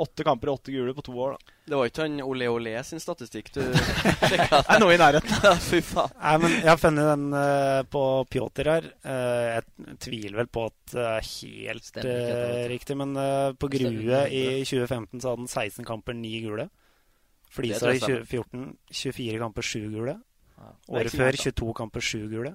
åtte 0.00 0.24
kamper 0.24 0.48
og 0.50 0.60
åtte 0.60 0.72
gule 0.72 0.94
på 0.96 1.02
to 1.04 1.12
år. 1.20 1.34
da. 1.36 1.52
Det 1.68 1.76
var 1.78 1.88
ikke 1.90 2.02
han 2.06 2.20
Ole 2.24 2.48
Ole 2.50 2.72
sin 2.84 3.00
statistikk 3.02 3.50
du 3.54 3.60
sjekka? 4.28 4.62
Det 4.62 4.76
er 4.76 4.80
noe 4.82 4.94
i 4.94 5.00
nærheten. 5.00 5.58
Fy 5.68 5.80
faen. 5.84 6.14
Nei, 6.16 6.32
men 6.42 6.54
Jeg 6.56 6.70
har 6.70 6.80
funnet 6.80 7.10
den 7.12 7.26
eh, 7.38 7.82
på 7.92 8.02
Pjotr 8.32 8.70
her. 8.72 8.88
Eh, 9.04 9.46
jeg 9.58 9.96
tviler 10.06 10.40
vel 10.42 10.50
på 10.52 10.64
at 10.70 10.94
det 10.94 11.06
er 11.12 11.28
helt 11.28 11.86
Stemmer 11.90 12.08
ikke, 12.08 12.32
eh, 12.32 12.56
vet 12.56 12.70
riktig, 12.72 12.96
men 13.02 13.14
eh, 13.20 13.52
på 13.52 13.70
Stemmer 13.70 13.98
Grue 14.00 14.24
ikke, 14.26 14.58
i 14.62 14.64
2015 14.64 15.22
så 15.22 15.32
hadde 15.34 15.44
han 15.44 15.52
16 15.54 15.88
kamper, 15.92 16.18
9 16.18 16.34
gule. 16.48 16.68
Det 16.72 17.54
Flisa 17.58 17.80
tror 17.84 17.92
i 17.92 17.98
jeg 18.00 18.26
2014 18.26 18.68
24 19.02 19.40
kamper, 19.44 19.68
7 19.70 19.80
gule. 19.92 20.18
Ja. 20.56 20.70
Året 20.96 21.12
før 21.20 21.36
22 21.44 21.74
kamper, 21.82 22.00
7 22.00 22.28
gule. 22.32 22.54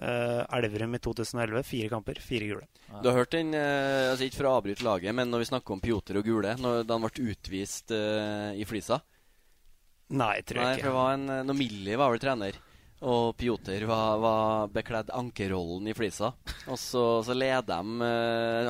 Eh, 0.00 0.56
Elverum 0.56 0.94
i 0.96 0.98
2011 1.04 1.62
fire 1.68 1.88
kamper, 1.92 2.20
fire 2.24 2.46
gule. 2.48 2.66
Du 3.02 3.10
har 3.10 3.18
hørt 3.18 3.34
den, 3.34 3.52
uh, 3.52 4.08
altså 4.10 4.24
ikke 4.24 4.38
for 4.38 4.48
å 4.48 4.54
avbryte 4.56 4.86
laget, 4.86 5.12
men 5.14 5.28
når 5.28 5.42
vi 5.42 5.48
snakker 5.50 5.76
om 5.76 5.82
Pjoter 5.84 6.16
og 6.16 6.24
Gule, 6.24 6.54
når, 6.56 6.86
da 6.88 6.96
han 6.96 7.04
ble 7.04 7.26
utvist 7.34 7.92
uh, 7.92 8.50
i 8.56 8.64
Flisa 8.66 8.96
Nei, 10.10 10.40
tror 10.42 10.58
Nei, 10.62 10.70
jeg 10.72 10.80
for 10.80 10.88
ikke. 10.88 10.94
var 10.96 11.12
en, 11.18 11.26
når 11.46 11.58
Millie 11.58 11.98
var 12.00 12.10
vel 12.14 12.22
trener, 12.24 12.56
og 13.06 13.36
Pjoter 13.38 13.84
var, 13.86 14.16
var 14.24 14.72
bekledd 14.72 15.12
ankerrollen 15.20 15.92
i 15.92 15.94
Flisa, 15.94 16.32
og 16.64 16.80
så, 16.80 17.04
så 17.26 17.36
leder 17.36 17.68
de 17.68 18.08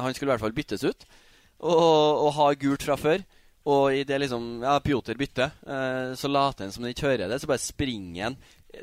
Han 0.03 0.15
skulle 0.19 0.29
i 0.29 0.35
hvert 0.35 0.45
fall 0.45 0.59
byttes 0.59 0.85
ut, 0.85 1.07
og, 1.63 2.27
og 2.27 2.33
ha 2.37 2.51
gult 2.59 2.85
fra 2.85 2.99
før. 3.01 3.25
Og 3.71 3.93
i 3.93 4.05
det 4.09 4.17
liksom 4.23 4.63
Ja, 4.65 4.79
Pjoter 4.81 5.19
bytter, 5.21 5.51
eh, 5.69 6.13
så 6.17 6.31
later 6.33 6.65
han 6.65 6.73
som 6.73 6.85
han 6.87 6.95
ikke 6.95 7.11
hører 7.11 7.29
det, 7.29 7.41
så 7.43 7.49
bare 7.51 7.61
springer 7.61 8.31
han 8.31 8.39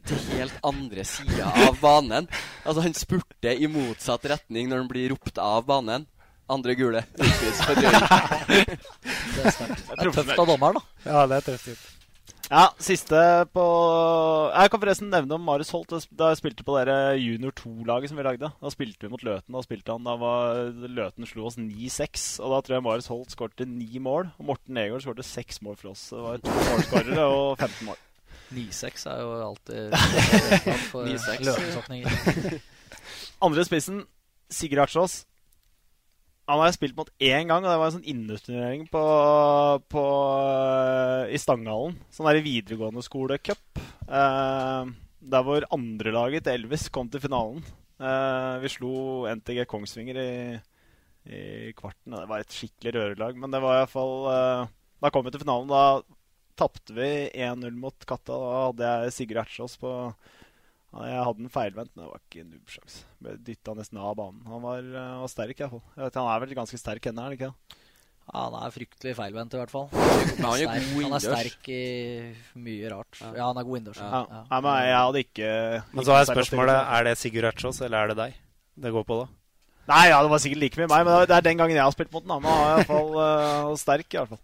til 0.07 0.21
helt 0.33 0.57
andre 0.67 1.03
sida 1.07 1.51
av 1.67 1.79
banen. 1.81 2.29
Altså, 2.63 2.83
han 2.85 2.95
spurter 2.97 3.57
i 3.57 3.69
motsatt 3.71 4.25
retning 4.31 4.69
når 4.69 4.83
han 4.83 4.91
blir 4.91 5.11
ropt 5.15 5.41
av 5.41 5.65
banen. 5.67 6.07
Andre 6.47 6.77
gule. 6.79 7.03
Det 7.17 7.27
er 7.27 7.55
sterkt. 7.59 7.83
Det 8.47 9.99
er 9.99 10.11
tøft 10.15 10.39
av 10.39 10.47
dommeren, 10.47 10.79
da. 10.79 10.83
Ja, 11.03 11.25
det 11.27 11.41
er 11.41 11.47
tøft. 11.51 11.93
Ja, 12.47 12.69
siste 12.79 13.19
på 13.51 13.63
Jeg 14.53 14.71
kan 14.71 14.79
forresten 14.79 15.09
nevne 15.11 15.35
om 15.35 15.43
Marius 15.43 15.73
Holt. 15.75 15.91
Da 16.15 16.29
jeg 16.31 16.39
spilte 16.39 16.63
på 16.63 16.77
det 16.87 17.19
junior 17.19 17.51
2-laget 17.59 18.07
som 18.11 18.19
vi 18.19 18.23
lagde. 18.23 18.51
Da 18.61 18.71
spilte 18.71 19.03
vi 19.03 19.11
mot 19.11 19.23
Løten. 19.27 19.51
Da 19.51 19.63
spilte 19.65 19.91
han 19.91 20.07
Da 20.07 20.15
var 20.21 20.71
Løten 20.71 21.27
slo 21.27 21.49
oss 21.49 21.59
9-6. 21.59 22.39
Og 22.39 22.55
da 22.55 22.61
tror 22.63 22.77
jeg 22.77 22.85
Marius 22.87 23.11
Holt 23.11 23.35
skårte 23.35 23.67
ni 23.67 23.99
mål. 23.99 24.31
Og 24.39 24.53
Morten 24.53 24.79
Egård 24.79 25.03
skårte 25.03 25.27
seks 25.27 25.59
mål 25.65 25.75
for 25.75 25.91
oss. 25.91 26.07
Det 26.13 26.23
var 26.23 26.39
to 26.39 26.55
målskårere 26.71 27.27
og 27.27 27.49
15 27.57 27.89
mål. 27.89 27.99
9-6 28.53 29.07
er 29.11 29.23
jo 29.23 29.31
alltid 29.49 29.95
for 30.91 31.07
9-6. 31.07 31.47
løpesokninger. 31.47 32.59
Andre 33.45 33.65
spissen, 33.67 34.05
Sigurd 34.49 34.85
Artsås. 34.87 35.25
Han 36.47 36.61
har 36.61 36.69
jeg 36.69 36.77
spilt 36.77 36.95
mot 36.95 37.09
én 37.19 37.49
gang, 37.49 37.65
og 37.65 37.67
det 37.67 37.79
var 37.81 37.89
en 37.91 37.97
sånn 37.97 38.85
på, 38.87 39.01
eh, 39.99 41.33
i 41.35 41.39
Stangehallen. 41.43 41.97
Sånn 42.07 42.29
der 42.29 42.39
videregående 42.45 43.03
skole-cup. 43.03 43.81
Eh, 44.07 44.93
der 45.27 45.43
hvor 45.43 45.67
andrelaget 45.75 46.45
til 46.45 46.55
Elvis 46.55 46.87
kom 46.87 47.09
til 47.11 47.19
finalen. 47.19 47.59
Eh, 47.99 48.59
vi 48.63 48.71
slo 48.71 49.27
NTG 49.27 49.65
Kongsvinger 49.67 50.21
i, 50.21 50.31
i 51.27 51.73
kvarten. 51.75 52.15
Det 52.15 52.29
var 52.29 52.39
et 52.39 52.55
skikkelig 52.55 52.95
rørelag, 52.95 53.35
men 53.35 53.51
det 53.51 53.61
var 53.61 53.81
iallfall 53.81 54.15
uh, 54.31 54.67
Da 55.03 55.11
kom 55.11 55.25
vi 55.25 55.33
til 55.35 55.43
finalen. 55.43 55.67
Da 55.67 55.99
tapte 56.59 56.95
vi 56.97 57.09
1-0 57.33 57.77
mot 57.79 58.05
Katta. 58.09 58.35
Da 58.35 58.59
hadde 58.67 58.91
jeg 59.05 59.15
Sigurd 59.15 59.43
Ertsås 59.45 59.77
på 59.81 59.91
Jeg 60.97 61.23
hadde 61.27 61.43
en 61.45 61.51
feilvendt, 61.53 61.91
men 61.95 62.05
det 62.05 62.11
var 62.11 62.21
ikke 62.23 62.41
en 62.43 62.53
nubbsjans. 62.55 63.01
Ble 63.21 63.35
dytta 63.45 63.75
nesten 63.77 63.99
av 64.01 64.15
banen. 64.17 64.41
Han 64.49 64.63
var, 64.63 64.79
eh, 64.81 65.19
var 65.21 65.31
sterk, 65.31 65.59
iallfall. 65.61 65.83
Han 65.99 66.31
er 66.31 66.45
vel 66.45 66.55
ganske 66.57 66.79
sterk 66.79 67.11
ennå, 67.11 67.21
er 67.21 67.29
han 67.29 67.37
ikke? 67.37 67.51
det? 67.51 67.83
Ja, 68.27 68.41
han 68.49 68.55
er 68.59 68.73
fryktelig 68.75 69.13
feilvendt, 69.15 69.53
i 69.55 69.59
hvert 69.61 69.71
fall. 69.71 69.85
Men 69.93 70.43
han 70.43 70.57
er 70.57 70.65
Sterk- 70.65 70.89
god 70.93 71.03
Han 71.05 71.13
er 71.15 71.23
sterk 71.23 71.69
i 71.71 71.83
mye 72.59 72.89
rart. 72.91 73.21
Ja, 73.21 73.45
han 73.47 73.57
er 73.61 73.63
god 73.63 73.79
innendørs. 73.79 74.01
Ja. 74.03 74.43
Nei, 74.49 74.59
men 74.65 74.81
jeg 74.83 74.97
hadde 74.97 75.21
ikke 75.23 75.51
Men 75.93 76.03
så 76.03 76.11
er 76.15 76.25
jeg 76.25 76.31
spørsmålet 76.33 76.79
er 76.97 77.07
det 77.07 77.17
Sigurd 77.21 77.47
Ertsås 77.53 77.79
eller 77.85 78.03
er 78.03 78.07
det 78.11 78.17
deg 78.17 78.43
det 78.77 78.91
går 78.93 79.05
på, 79.09 79.15
da? 79.23 79.27
Nei, 79.87 80.03
ja, 80.11 80.19
det 80.21 80.29
var 80.29 80.41
sikkert 80.43 80.61
like 80.61 80.77
mye 80.77 80.89
meg, 80.91 81.05
men 81.07 81.23
det 81.25 81.33
er 81.37 81.45
den 81.47 81.57
gangen 81.57 81.77
jeg 81.77 81.81
har 81.85 81.93
spilt 81.95 82.11
mot 82.13 82.21
den. 82.25 82.33
Han 82.35 82.45
er 82.51 82.73
iallfall 82.75 83.15
uh, 83.15 83.71
sterk, 83.79 84.05
i 84.11 84.19
hvert 84.19 84.33
fall. 84.33 84.41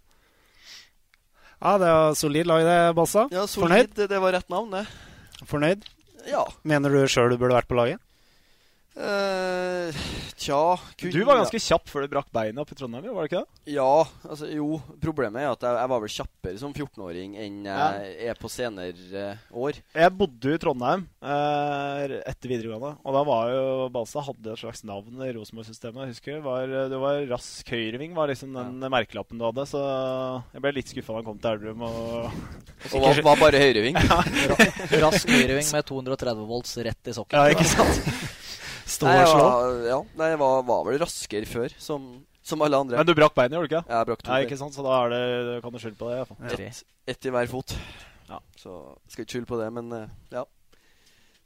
Ja, 1.64 1.78
det 1.80 1.88
var 1.88 2.14
solid 2.14 2.46
lag, 2.46 2.62
det, 2.68 2.78
Bassa. 2.96 3.22
Ja, 3.32 3.46
solid, 3.48 3.70
Fornøyd? 3.70 4.08
det, 4.10 4.18
var 4.20 4.34
rett 4.36 4.50
navn, 4.52 4.74
det. 4.74 4.84
Fornøyd? 5.48 5.86
Ja. 6.28 6.42
Mener 6.68 6.92
du 6.92 7.06
sjøl 7.08 7.32
du 7.32 7.38
burde 7.40 7.56
vært 7.56 7.70
på 7.70 7.78
laget? 7.78 8.03
Eh, 8.94 9.90
tja 10.38 10.78
kunne- 10.96 11.10
Du 11.12 11.24
var 11.26 11.40
ganske 11.40 11.58
kjapp 11.58 11.88
før 11.90 12.02
du 12.04 12.12
brakk 12.12 12.28
beinet 12.30 12.60
opp 12.62 12.70
i 12.70 12.76
Trondheim, 12.78 13.08
var 13.12 13.26
det 13.26 13.30
ikke 13.32 13.40
det? 13.42 13.72
Ja, 13.74 14.04
altså 14.22 14.46
jo. 14.54 14.80
Problemet 15.02 15.42
er 15.42 15.50
at 15.50 15.60
jeg, 15.66 15.74
jeg 15.80 15.88
var 15.90 16.00
vel 16.04 16.12
kjappere 16.14 16.58
som 16.60 16.72
14-åring 16.72 17.34
enn 17.34 17.64
jeg 17.66 17.74
Ja. 17.74 18.30
er 18.30 18.34
på 18.38 18.46
senere 18.48 18.94
eh, 18.94 19.36
år. 19.52 19.80
Jeg 19.98 20.14
bodde 20.16 20.46
jo 20.46 20.54
i 20.54 20.58
Trondheim 20.62 21.08
eh, 21.26 22.22
etter 22.22 22.48
videregående. 22.52 22.92
Og 23.04 23.12
da 23.18 23.24
var 23.26 23.50
jo 23.50 23.88
Balsa 23.90 24.22
hadde 24.22 24.52
et 24.54 24.62
slags 24.62 24.84
navn 24.86 25.18
i 25.26 25.32
Rosenborg-systemet. 25.34 26.06
Jeg 26.06 26.14
husker 26.14 26.32
Det 26.38 26.44
var, 26.44 26.66
det 26.94 27.00
var 27.02 27.26
rask 27.34 27.66
høyreving, 27.74 28.14
var 28.14 28.28
liksom 28.30 28.54
den 28.54 28.78
merkelappen 28.94 29.38
du 29.42 29.44
hadde. 29.50 29.66
Så 29.66 29.82
jeg 30.54 30.62
ble 30.62 30.72
litt 30.78 30.94
skuffa 30.94 31.12
da 31.12 31.18
han 31.18 31.24
kom 31.32 31.38
til 31.42 31.50
Elverum. 31.50 31.82
Og, 31.82 32.30
Og 32.94 33.02
var, 33.02 33.22
var 33.26 33.42
bare 33.42 33.58
høyreving. 33.58 33.98
ja. 34.06 34.22
Rask 35.02 35.26
høyreving 35.34 35.66
med 35.74 35.84
230 35.90 36.46
volts 36.46 36.78
rett 36.78 37.10
i 37.10 37.18
sokken. 37.18 37.42
Ja, 37.42 37.50
ikke 37.50 37.66
sant? 37.74 38.30
Stå 38.94 39.08
Nei, 39.08 39.18
og 39.24 39.32
slå? 39.32 39.44
var, 39.44 39.76
ja, 39.88 39.98
nei, 40.20 40.30
jeg 40.34 40.40
var, 40.44 40.64
var 40.68 40.86
vel 40.86 40.98
raskere 41.02 41.50
før, 41.50 41.76
som, 41.82 42.08
som 42.46 42.64
alle 42.64 42.80
andre. 42.84 42.98
Men 43.00 43.08
du 43.08 43.14
brakk 43.18 43.36
beinet, 43.36 43.56
gjorde 43.56 43.68
du 43.68 43.72
ikke? 43.72 43.84
Ja, 43.90 44.00
jeg 44.00 44.10
brakk 44.10 44.24
to 44.24 44.32
nei, 44.32 44.40
ikke 44.46 44.58
sant? 44.60 44.76
Så 44.76 44.84
da 44.86 44.96
er 45.00 45.14
det, 45.14 45.22
kan 45.64 45.74
du 45.74 45.80
skylde 45.82 45.98
på 46.00 46.10
det. 46.10 46.16
i 46.16 46.22
hvert 46.22 46.34
fall. 46.34 46.66
Ett 46.74 46.84
et 47.14 47.28
i 47.28 47.32
hver 47.34 47.48
fot. 47.50 47.76
Ja. 48.30 48.40
Så 48.56 48.74
skal 49.10 49.26
ikke 49.26 49.36
skylde 49.36 49.50
på 49.50 49.58
det, 49.60 49.70
men 49.76 49.90
eh, 49.92 50.12
ja. 50.32 50.44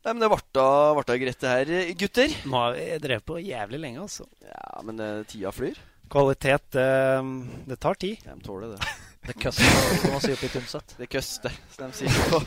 Nei, 0.07 0.13
men 0.15 0.23
det 0.23 0.31
ble 0.31 1.17
greit, 1.25 1.41
det 1.43 1.53
her, 1.53 1.73
gutter. 1.99 2.35
Nå 2.47 2.61
har 2.63 2.77
vi 2.77 2.85
drevet 3.03 3.27
på 3.27 3.41
jævlig 3.43 3.81
lenge, 3.83 4.05
altså. 4.05 4.29
Ja, 4.47 4.83
men 4.87 5.03
uh, 5.03 5.25
tida 5.29 5.51
flyr. 5.53 5.81
Kvalitet, 6.09 6.69
det, 6.77 6.87
det 7.69 7.79
tar 7.83 7.99
tid. 8.01 8.23
De 8.25 8.39
tåler 8.45 8.77
det. 8.77 8.81
Det 9.29 9.35
køster, 9.37 9.67
som 10.01 10.15
man 10.15 10.23
sier 10.23 10.37
oppe 10.39 10.47
i 10.47 10.51
Tynset. 10.55 10.93
Det 10.97 11.07
køster, 11.13 11.57
som 11.75 11.91
de 11.91 11.97
sier 11.99 12.15
på, 12.31 12.39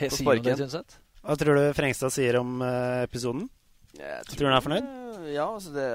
på 0.00 0.08
sparken. 0.10 0.62
Hva 1.22 1.36
tror 1.38 1.58
du 1.60 1.66
Frengstad 1.76 2.10
sier 2.16 2.40
om 2.40 2.56
uh, 2.64 3.04
episoden? 3.04 3.44
Jeg 3.96 4.26
Tror 4.30 4.42
du 4.42 4.46
han 4.50 4.56
er 4.58 4.64
fornøyd? 4.64 4.88
eh, 5.26 5.34
Ja, 5.34 5.46
altså 5.54 5.72
det, 5.74 5.86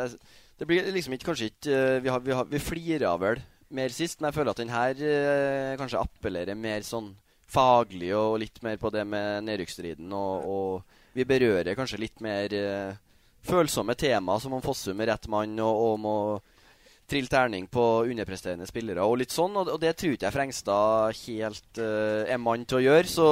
det 0.60 0.68
blir 0.70 0.92
liksom 0.94 1.14
ikke 1.16 1.30
kanskje 1.32 1.50
ikke 1.52 1.74
eh, 1.78 2.00
Vi, 2.04 2.10
har, 2.10 2.20
vi, 2.26 2.32
har, 2.38 2.46
vi 2.50 2.60
flira 2.62 3.16
vel 3.22 3.42
mer 3.72 3.94
sist, 3.96 4.20
men 4.20 4.28
jeg 4.28 4.36
føler 4.36 4.52
at 4.52 4.60
den 4.60 4.74
her 4.74 5.04
eh, 5.08 5.76
kanskje 5.80 6.02
appellerer 6.02 6.58
mer 6.60 6.82
sånn 6.84 7.14
faglig 7.52 8.10
og 8.16 8.40
litt 8.42 8.58
mer 8.64 8.76
på 8.80 8.90
det 8.92 9.06
med 9.08 9.46
nedrykksstriden. 9.48 10.12
Og, 10.12 10.44
og 10.44 11.16
vi 11.16 11.24
berører 11.28 11.76
kanskje 11.76 12.00
litt 12.00 12.20
mer 12.24 12.52
følsomme 13.48 13.96
temaer, 14.00 14.40
som 14.44 14.54
om 14.56 14.62
Fossum 14.64 15.00
er 15.04 15.12
rett 15.14 15.28
mann, 15.32 15.56
og, 15.64 15.80
og 15.88 15.96
må 16.04 16.16
trille 17.12 17.32
terning 17.32 17.66
på 17.72 17.84
underpresterende 18.08 18.68
spillere 18.70 19.04
og 19.06 19.18
litt 19.22 19.34
sånn. 19.34 19.58
Og, 19.60 19.74
og 19.76 19.82
det 19.82 19.94
tror 20.00 20.16
ikke 20.16 20.28
jeg 20.30 20.36
Frengstad 20.36 21.18
helt 21.26 21.82
uh, 21.82 22.24
er 22.24 22.40
mann 22.42 22.64
til 22.70 22.80
å 22.80 22.84
gjøre, 22.86 23.10
så, 23.12 23.28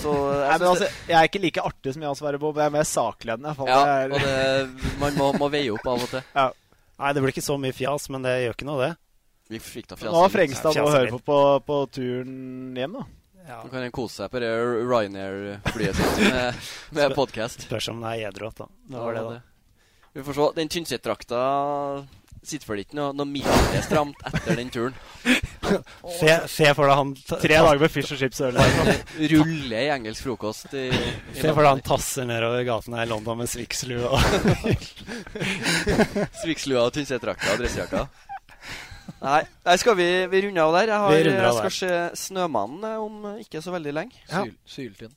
så 0.00 0.16
jeg 0.42 0.62
Nei, 0.62 0.72
altså, 0.72 0.90
jeg 1.08 1.18
er 1.20 1.30
ikke 1.30 1.44
like 1.44 1.66
artig 1.70 1.94
som 1.94 2.06
Jan 2.08 2.18
Sverre 2.18 2.42
Bob. 2.42 2.58
Jeg 2.58 2.72
er 2.72 2.74
mer 2.74 2.88
saklig 2.88 3.36
enn 3.36 3.48
jeg. 3.50 3.68
Ja, 3.70 3.78
er- 4.02 4.16
og 4.16 4.26
det, 4.26 4.90
man 5.02 5.16
må, 5.20 5.30
må 5.38 5.48
veie 5.52 5.72
opp 5.74 5.86
av 5.86 6.04
og 6.08 6.12
til. 6.16 6.26
Ja. 6.42 6.50
Nei, 7.02 7.08
det 7.16 7.22
blir 7.24 7.32
ikke 7.32 7.42
så 7.42 7.56
mye 7.58 7.74
fjas, 7.74 8.04
men 8.14 8.22
det 8.22 8.36
gjør 8.44 8.54
ikke 8.54 8.66
noe, 8.68 8.86
det. 8.86 8.92
Vi 9.50 9.58
fikk 9.58 9.88
da 9.90 9.96
Nå 10.06 10.20
har 10.22 10.30
Frengstad 10.32 10.76
noe 10.76 10.86
å 10.86 10.92
høre 10.92 11.10
på, 11.16 11.18
på 11.26 11.38
på 11.66 11.78
turen 11.96 12.78
hjem, 12.78 13.00
da. 13.00 13.06
Nå 13.42 13.70
kan 13.72 13.82
han 13.82 13.94
kose 13.94 14.22
seg 14.22 14.30
på 14.30 14.38
det 14.42 14.50
Ryanair-flyet 14.86 15.98
sitt 15.98 16.20
med, 16.22 16.60
med 16.98 17.14
podkast. 17.16 17.66
Spørs 17.66 17.90
om 17.90 18.04
det 18.04 18.12
er 18.14 18.28
edru 18.30 18.52
da. 18.54 18.68
Det 18.86 19.00
var 19.02 19.18
det, 19.18 19.24
da. 19.26 19.40
Vi 20.12 20.24
får 20.26 20.38
se. 20.38 20.46
Den 20.60 20.70
Tynset-drakta 20.70 21.40
sitter 22.42 22.66
vel 22.72 22.80
ikke 22.82 22.96
noe, 22.98 23.12
noe 23.14 23.28
mindre 23.28 23.82
stramt 23.86 24.18
etter 24.28 24.58
den 24.58 24.70
turen. 24.74 24.96
Se, 26.18 26.32
se 26.50 26.72
for 26.74 26.90
deg 26.90 26.98
han 26.98 27.12
Tre 27.30 27.54
dager 27.54 27.78
med 27.80 27.92
fish 27.94 28.12
og 28.12 28.18
chips 28.20 28.42
og 28.42 28.50
øl. 28.50 28.90
Ruller 29.30 29.78
i 29.78 29.92
engelsk 29.94 30.26
frokost 30.26 30.74
i, 30.76 30.88
i 30.90 31.38
Se 31.38 31.52
for 31.54 31.62
deg 31.62 31.70
han 31.70 31.84
tasser 31.86 32.26
nedover 32.28 32.66
gaten 32.66 32.96
her 32.98 33.06
i 33.06 33.08
London 33.08 33.38
med 33.40 33.48
svikslue 33.48 34.10
og 34.10 34.18
Svikslua 36.42 36.84
og 36.88 36.92
Tynset-drakta 36.98 37.54
og 37.54 37.62
dressjakka. 37.62 38.04
Nei, 39.22 39.40
nei, 39.66 39.78
skal 39.78 39.96
vi, 39.98 40.08
vi 40.30 40.42
runde 40.48 40.62
av 40.66 40.74
der? 40.76 40.92
Jeg, 40.92 41.00
har, 41.04 41.14
Vi 41.14 41.24
runder 41.28 41.46
av 41.46 41.56
jeg 41.56 41.62
der. 41.62 41.74
skal 41.78 41.78
se 41.78 42.26
Snømannen 42.26 42.86
eh, 42.90 43.00
om 43.02 43.26
ikke 43.42 43.62
så 43.64 43.74
veldig 43.74 43.94
lenge. 43.96 44.18
Ja. 44.28 44.42
Syl, 44.44 44.54
syltynn. 44.76 45.14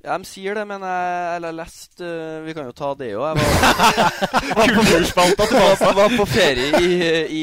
Ja, 0.00 0.14
de 0.16 0.24
sier 0.24 0.56
det, 0.56 0.62
men 0.64 0.80
jeg, 0.80 1.08
jeg 1.12 1.44
har 1.44 1.56
lest 1.58 2.00
uh, 2.00 2.40
Vi 2.46 2.54
kan 2.56 2.64
jo 2.64 2.72
ta 2.72 2.94
det 2.96 3.10
òg. 3.20 3.24
Jeg 3.26 3.34
var, 3.36 4.70
var, 5.20 5.92
var 5.98 6.14
på 6.16 6.26
ferie 6.30 6.80
i, 6.80 6.88
i 7.36 7.42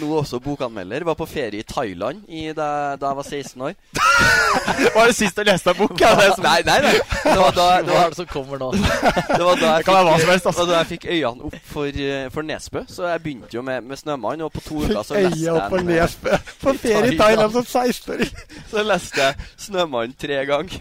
Nå 0.00 0.08
også 0.22 0.40
bokanmelder. 0.40 1.04
Var 1.04 1.18
på 1.18 1.28
ferie 1.28 1.60
i 1.60 1.66
Thailand 1.68 2.24
i, 2.24 2.46
da, 2.56 2.96
da 2.96 3.12
jeg 3.12 3.20
var 3.20 3.28
16 3.28 3.66
år. 3.68 3.76
Var 4.94 5.06
det 5.06 5.14
sist 5.14 5.36
du 5.36 5.44
leste 5.46 5.70
en 5.70 5.76
bok? 5.78 5.92
Ja, 6.00 6.10
som, 6.18 6.42
Nei, 6.44 6.60
nei, 6.66 6.78
nei. 6.82 6.94
Det 7.22 7.36
var 7.38 7.52
da, 7.54 7.66
det 7.84 7.92
Hva 7.92 7.94
var, 7.94 8.02
er 8.02 8.14
det 8.14 8.18
som 8.18 8.28
kommer 8.30 8.60
nå? 8.60 8.70
det 8.74 9.44
var 9.44 9.60
da 9.60 9.68
jeg 9.70 9.84
Det 9.84 9.86
kan 9.86 9.94
være 9.94 10.06
hva 10.06 10.14
fikk, 10.14 10.24
som 10.24 10.32
helst, 10.32 10.48
altså. 10.50 10.66
da 10.66 10.78
jeg 10.80 10.88
fikk 10.90 11.06
øynene 11.10 11.46
opp 11.48 11.58
for, 11.70 12.00
eh, 12.06 12.26
for 12.34 12.48
Nesbø. 12.48 12.82
Så 12.90 13.06
jeg 13.08 13.22
begynte 13.24 13.56
jo 13.56 13.62
med, 13.66 13.86
med 13.86 14.00
'Snømann', 14.00 14.44
og 14.44 14.52
på 14.56 14.64
to 14.66 14.82
uker 14.84 15.02
så 15.06 15.20
leste 15.20 15.38
øya 15.38 15.54
opp 15.56 15.76
og 15.78 15.84
Nesbø 15.86 16.40
på 16.64 16.74
ferie 16.82 17.14
i 17.14 17.20
Thailand 17.20 17.54
som 17.54 17.68
16-åring. 17.68 18.34
Så 18.72 18.84
leste 18.88 19.22
jeg 19.22 19.50
'Snømann' 19.66 20.16
tre 20.18 20.42
ganger. 20.50 20.80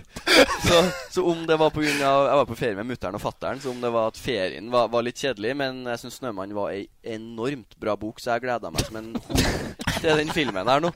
Så, 0.66 0.82
så 1.10 1.26
om 1.26 1.46
det 1.50 1.58
var 1.58 1.72
på 1.74 1.82
grunn 1.82 2.02
av 2.06 2.28
Jeg 2.28 2.40
var 2.40 2.48
på 2.50 2.58
ferie 2.60 2.78
med 2.78 2.90
mutter'n 2.92 3.18
og 3.18 3.24
fatter'n, 3.24 3.62
så 3.64 3.72
om 3.72 3.80
det 3.82 3.90
var 3.94 4.12
at 4.12 4.20
ferien 4.22 4.68
var, 4.74 4.90
var 4.94 5.06
litt 5.06 5.18
kjedelig 5.18 5.56
Men 5.58 5.84
jeg 5.90 6.02
syns 6.04 6.20
'Snømann' 6.20 6.54
var 6.54 6.74
ei 6.74 6.84
enormt 7.04 7.78
bra 7.82 7.96
bok, 7.98 8.22
så 8.22 8.36
jeg 8.36 8.46
gleda 8.46 8.70
meg 8.70 8.86
som 8.86 9.00
en 9.02 9.14
til 10.00 10.22
den 10.22 10.30
filmen 10.36 10.70
her 10.70 10.84
nå. 10.84 10.94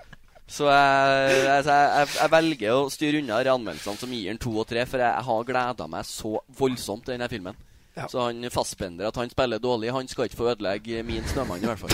Så 0.48 0.68
jeg, 0.68 1.35
jeg, 1.48 1.65
jeg, 1.65 2.07
jeg 2.19 2.31
velger 2.31 2.77
å 2.77 2.90
styre 2.91 3.22
unna 3.23 3.40
de 3.44 3.52
anmeldelsene 3.53 4.02
som 4.02 4.11
gir 4.14 4.30
den 4.30 4.41
to 4.44 4.52
og 4.60 4.68
tre, 4.69 4.84
for 4.85 5.02
jeg, 5.02 5.10
jeg 5.10 5.27
har 5.30 5.48
gleda 5.48 5.88
meg 5.90 6.07
så 6.07 6.34
voldsomt 6.60 7.07
til 7.07 7.15
denne 7.15 7.30
filmen. 7.31 7.57
Ja. 7.95 8.07
Så 8.10 8.26
han 8.26 8.44
fastspender 8.52 9.10
at 9.10 9.18
han 9.22 9.31
spiller 9.31 9.61
dårlig, 9.61 9.94
han 9.94 10.10
skal 10.10 10.27
ikke 10.27 10.40
få 10.40 10.52
ødelegge 10.53 11.03
min 11.07 11.26
snømann, 11.30 11.64
i 11.64 11.69
hvert 11.69 11.84
fall. 11.84 11.94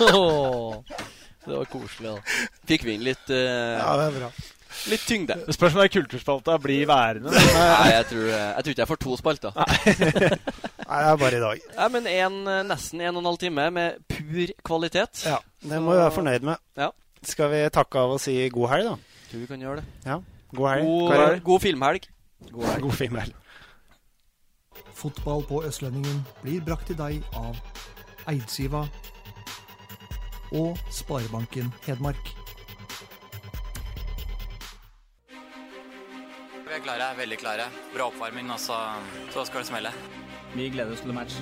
Åh, 0.00 0.80
det 1.44 1.56
var 1.56 1.68
koselig, 1.72 2.14
da. 2.16 2.38
Fikk 2.68 2.86
vi 2.88 2.96
inn 2.96 3.04
litt, 3.04 3.26
uh, 3.28 3.76
Ja, 3.76 3.92
det 4.00 4.08
er 4.08 4.18
bra. 4.18 4.30
Litt 4.90 5.02
tyngde. 5.08 5.36
det 5.46 5.54
spørs 5.56 5.74
om 5.76 5.80
den 5.82 5.92
kulturspalta 5.94 6.56
blir 6.62 6.86
værende. 6.88 7.32
Nei, 7.34 7.88
eh, 7.88 7.92
jeg 7.96 8.06
tror, 8.10 8.26
jeg 8.30 8.64
tror 8.64 8.74
ikke 8.74 8.82
jeg 8.84 8.90
får 8.92 9.00
to 9.04 9.16
spalter. 9.20 9.52
Nei, 9.56 9.92
det 10.00 11.10
er 11.12 11.20
bare 11.20 11.36
i 11.36 11.42
dag. 11.44 11.64
Nei, 11.76 11.88
men 11.96 12.08
en, 12.14 12.38
eh, 12.48 12.62
nesten 12.70 13.00
en 13.00 13.14
og 13.16 13.22
en 13.22 13.30
halv 13.32 13.40
time 13.42 13.68
med 13.76 14.00
pur 14.08 14.54
kvalitet. 14.70 15.24
Ja, 15.26 15.38
Det 15.62 15.82
må 15.82 15.92
vi 15.94 16.00
være 16.02 16.14
fornøyd 16.16 16.46
med. 16.50 16.56
Ja. 16.80 16.90
Skal 17.22 17.50
vi 17.52 17.60
takke 17.74 18.00
av 18.00 18.16
og 18.16 18.20
si 18.22 18.36
god 18.48 18.68
helg, 18.72 18.88
da? 18.92 18.96
Tror 19.30 19.44
vi 19.44 19.46
kan 19.50 19.60
gjøre 19.66 19.82
det. 19.82 19.84
Ja, 20.06 20.16
God 20.56 20.68
helg. 20.72 20.84
God, 20.86 21.40
god 21.44 21.60
filmhelg. 21.66 22.08
God 22.80 22.92
filmhelg. 22.96 23.34
Fotball 25.00 25.44
på 25.48 25.62
Østlendingen 25.64 26.24
blir 26.42 26.60
brakt 26.64 26.86
til 26.90 26.96
deg 26.98 27.22
av 27.36 27.56
Eidsiva 28.28 28.82
og 30.52 30.78
Sparebanken 30.92 31.70
Hedmark. 31.86 32.32
Vi 36.70 36.76
er 36.76 36.82
klare, 36.84 37.06
veldig 37.18 37.36
klare. 37.40 37.64
Bra 37.90 38.04
oppvarming, 38.06 38.46
og 38.54 38.58
så, 38.62 38.76
så 39.34 39.42
skal 39.42 39.64
det 39.64 39.66
smelle. 39.66 39.90
Vi 40.52 40.68
gleder 40.70 40.92
oss 40.94 41.00
til 41.02 41.10
match. 41.16 41.34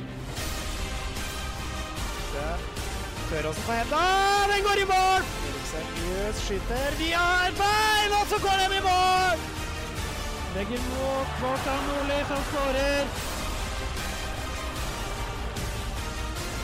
også 3.50 3.64
på 3.66 3.74
henda, 3.76 3.98
den 4.48 4.64
går 4.64 4.80
i 4.80 4.86
mål! 4.88 5.26
Seriøs 5.70 6.40
skyter 6.46 6.96
Vi 7.00 7.10
har 7.12 7.52
bein, 7.58 8.14
og 8.20 8.24
så 8.30 8.38
går 8.44 8.56
den 8.62 8.76
i 8.78 8.80
mål! 8.86 9.42
Legger 10.54 10.80
mot 10.94 11.36
Kvartan 11.42 11.84
Nordli 11.90 12.18
som 12.30 12.40
skårer. 12.48 13.12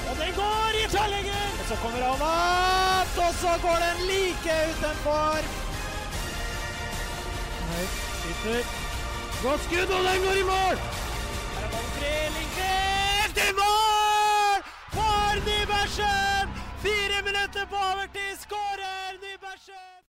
Og 0.09 0.17
den 0.23 0.33
går 0.41 0.81
i 0.81 0.89
tverrlegger! 0.95 1.47
Og 1.61 1.69
så 1.69 1.81
kommer 1.85 2.09
han 2.09 2.27
opp, 2.31 3.23
og 3.29 3.39
så 3.45 3.55
går 3.67 3.87
den 3.87 4.03
like 4.09 4.59
utenfor. 4.73 5.53
Høyt, 7.75 8.14
Skyter. 8.25 8.65
Godt 9.43 9.61
skudd, 9.65 9.91
og 9.97 10.03
den 10.09 10.19
går 10.25 10.37
i 10.43 10.47
mål! 10.53 10.77
Her 11.57 11.65
er 11.65 11.71
ballen 11.73 11.91
fri. 11.97 12.13
Lindgren 12.37 13.33
i 13.49 13.51
mål! 13.61 14.61
For 14.97 15.35
Nybergsen! 15.49 16.47
Fire 16.85 17.19
minutter 17.29 17.65
på 17.73 17.77
overtid 17.91 18.35
skårer 18.45 19.13
Nybergsen! 19.25 20.04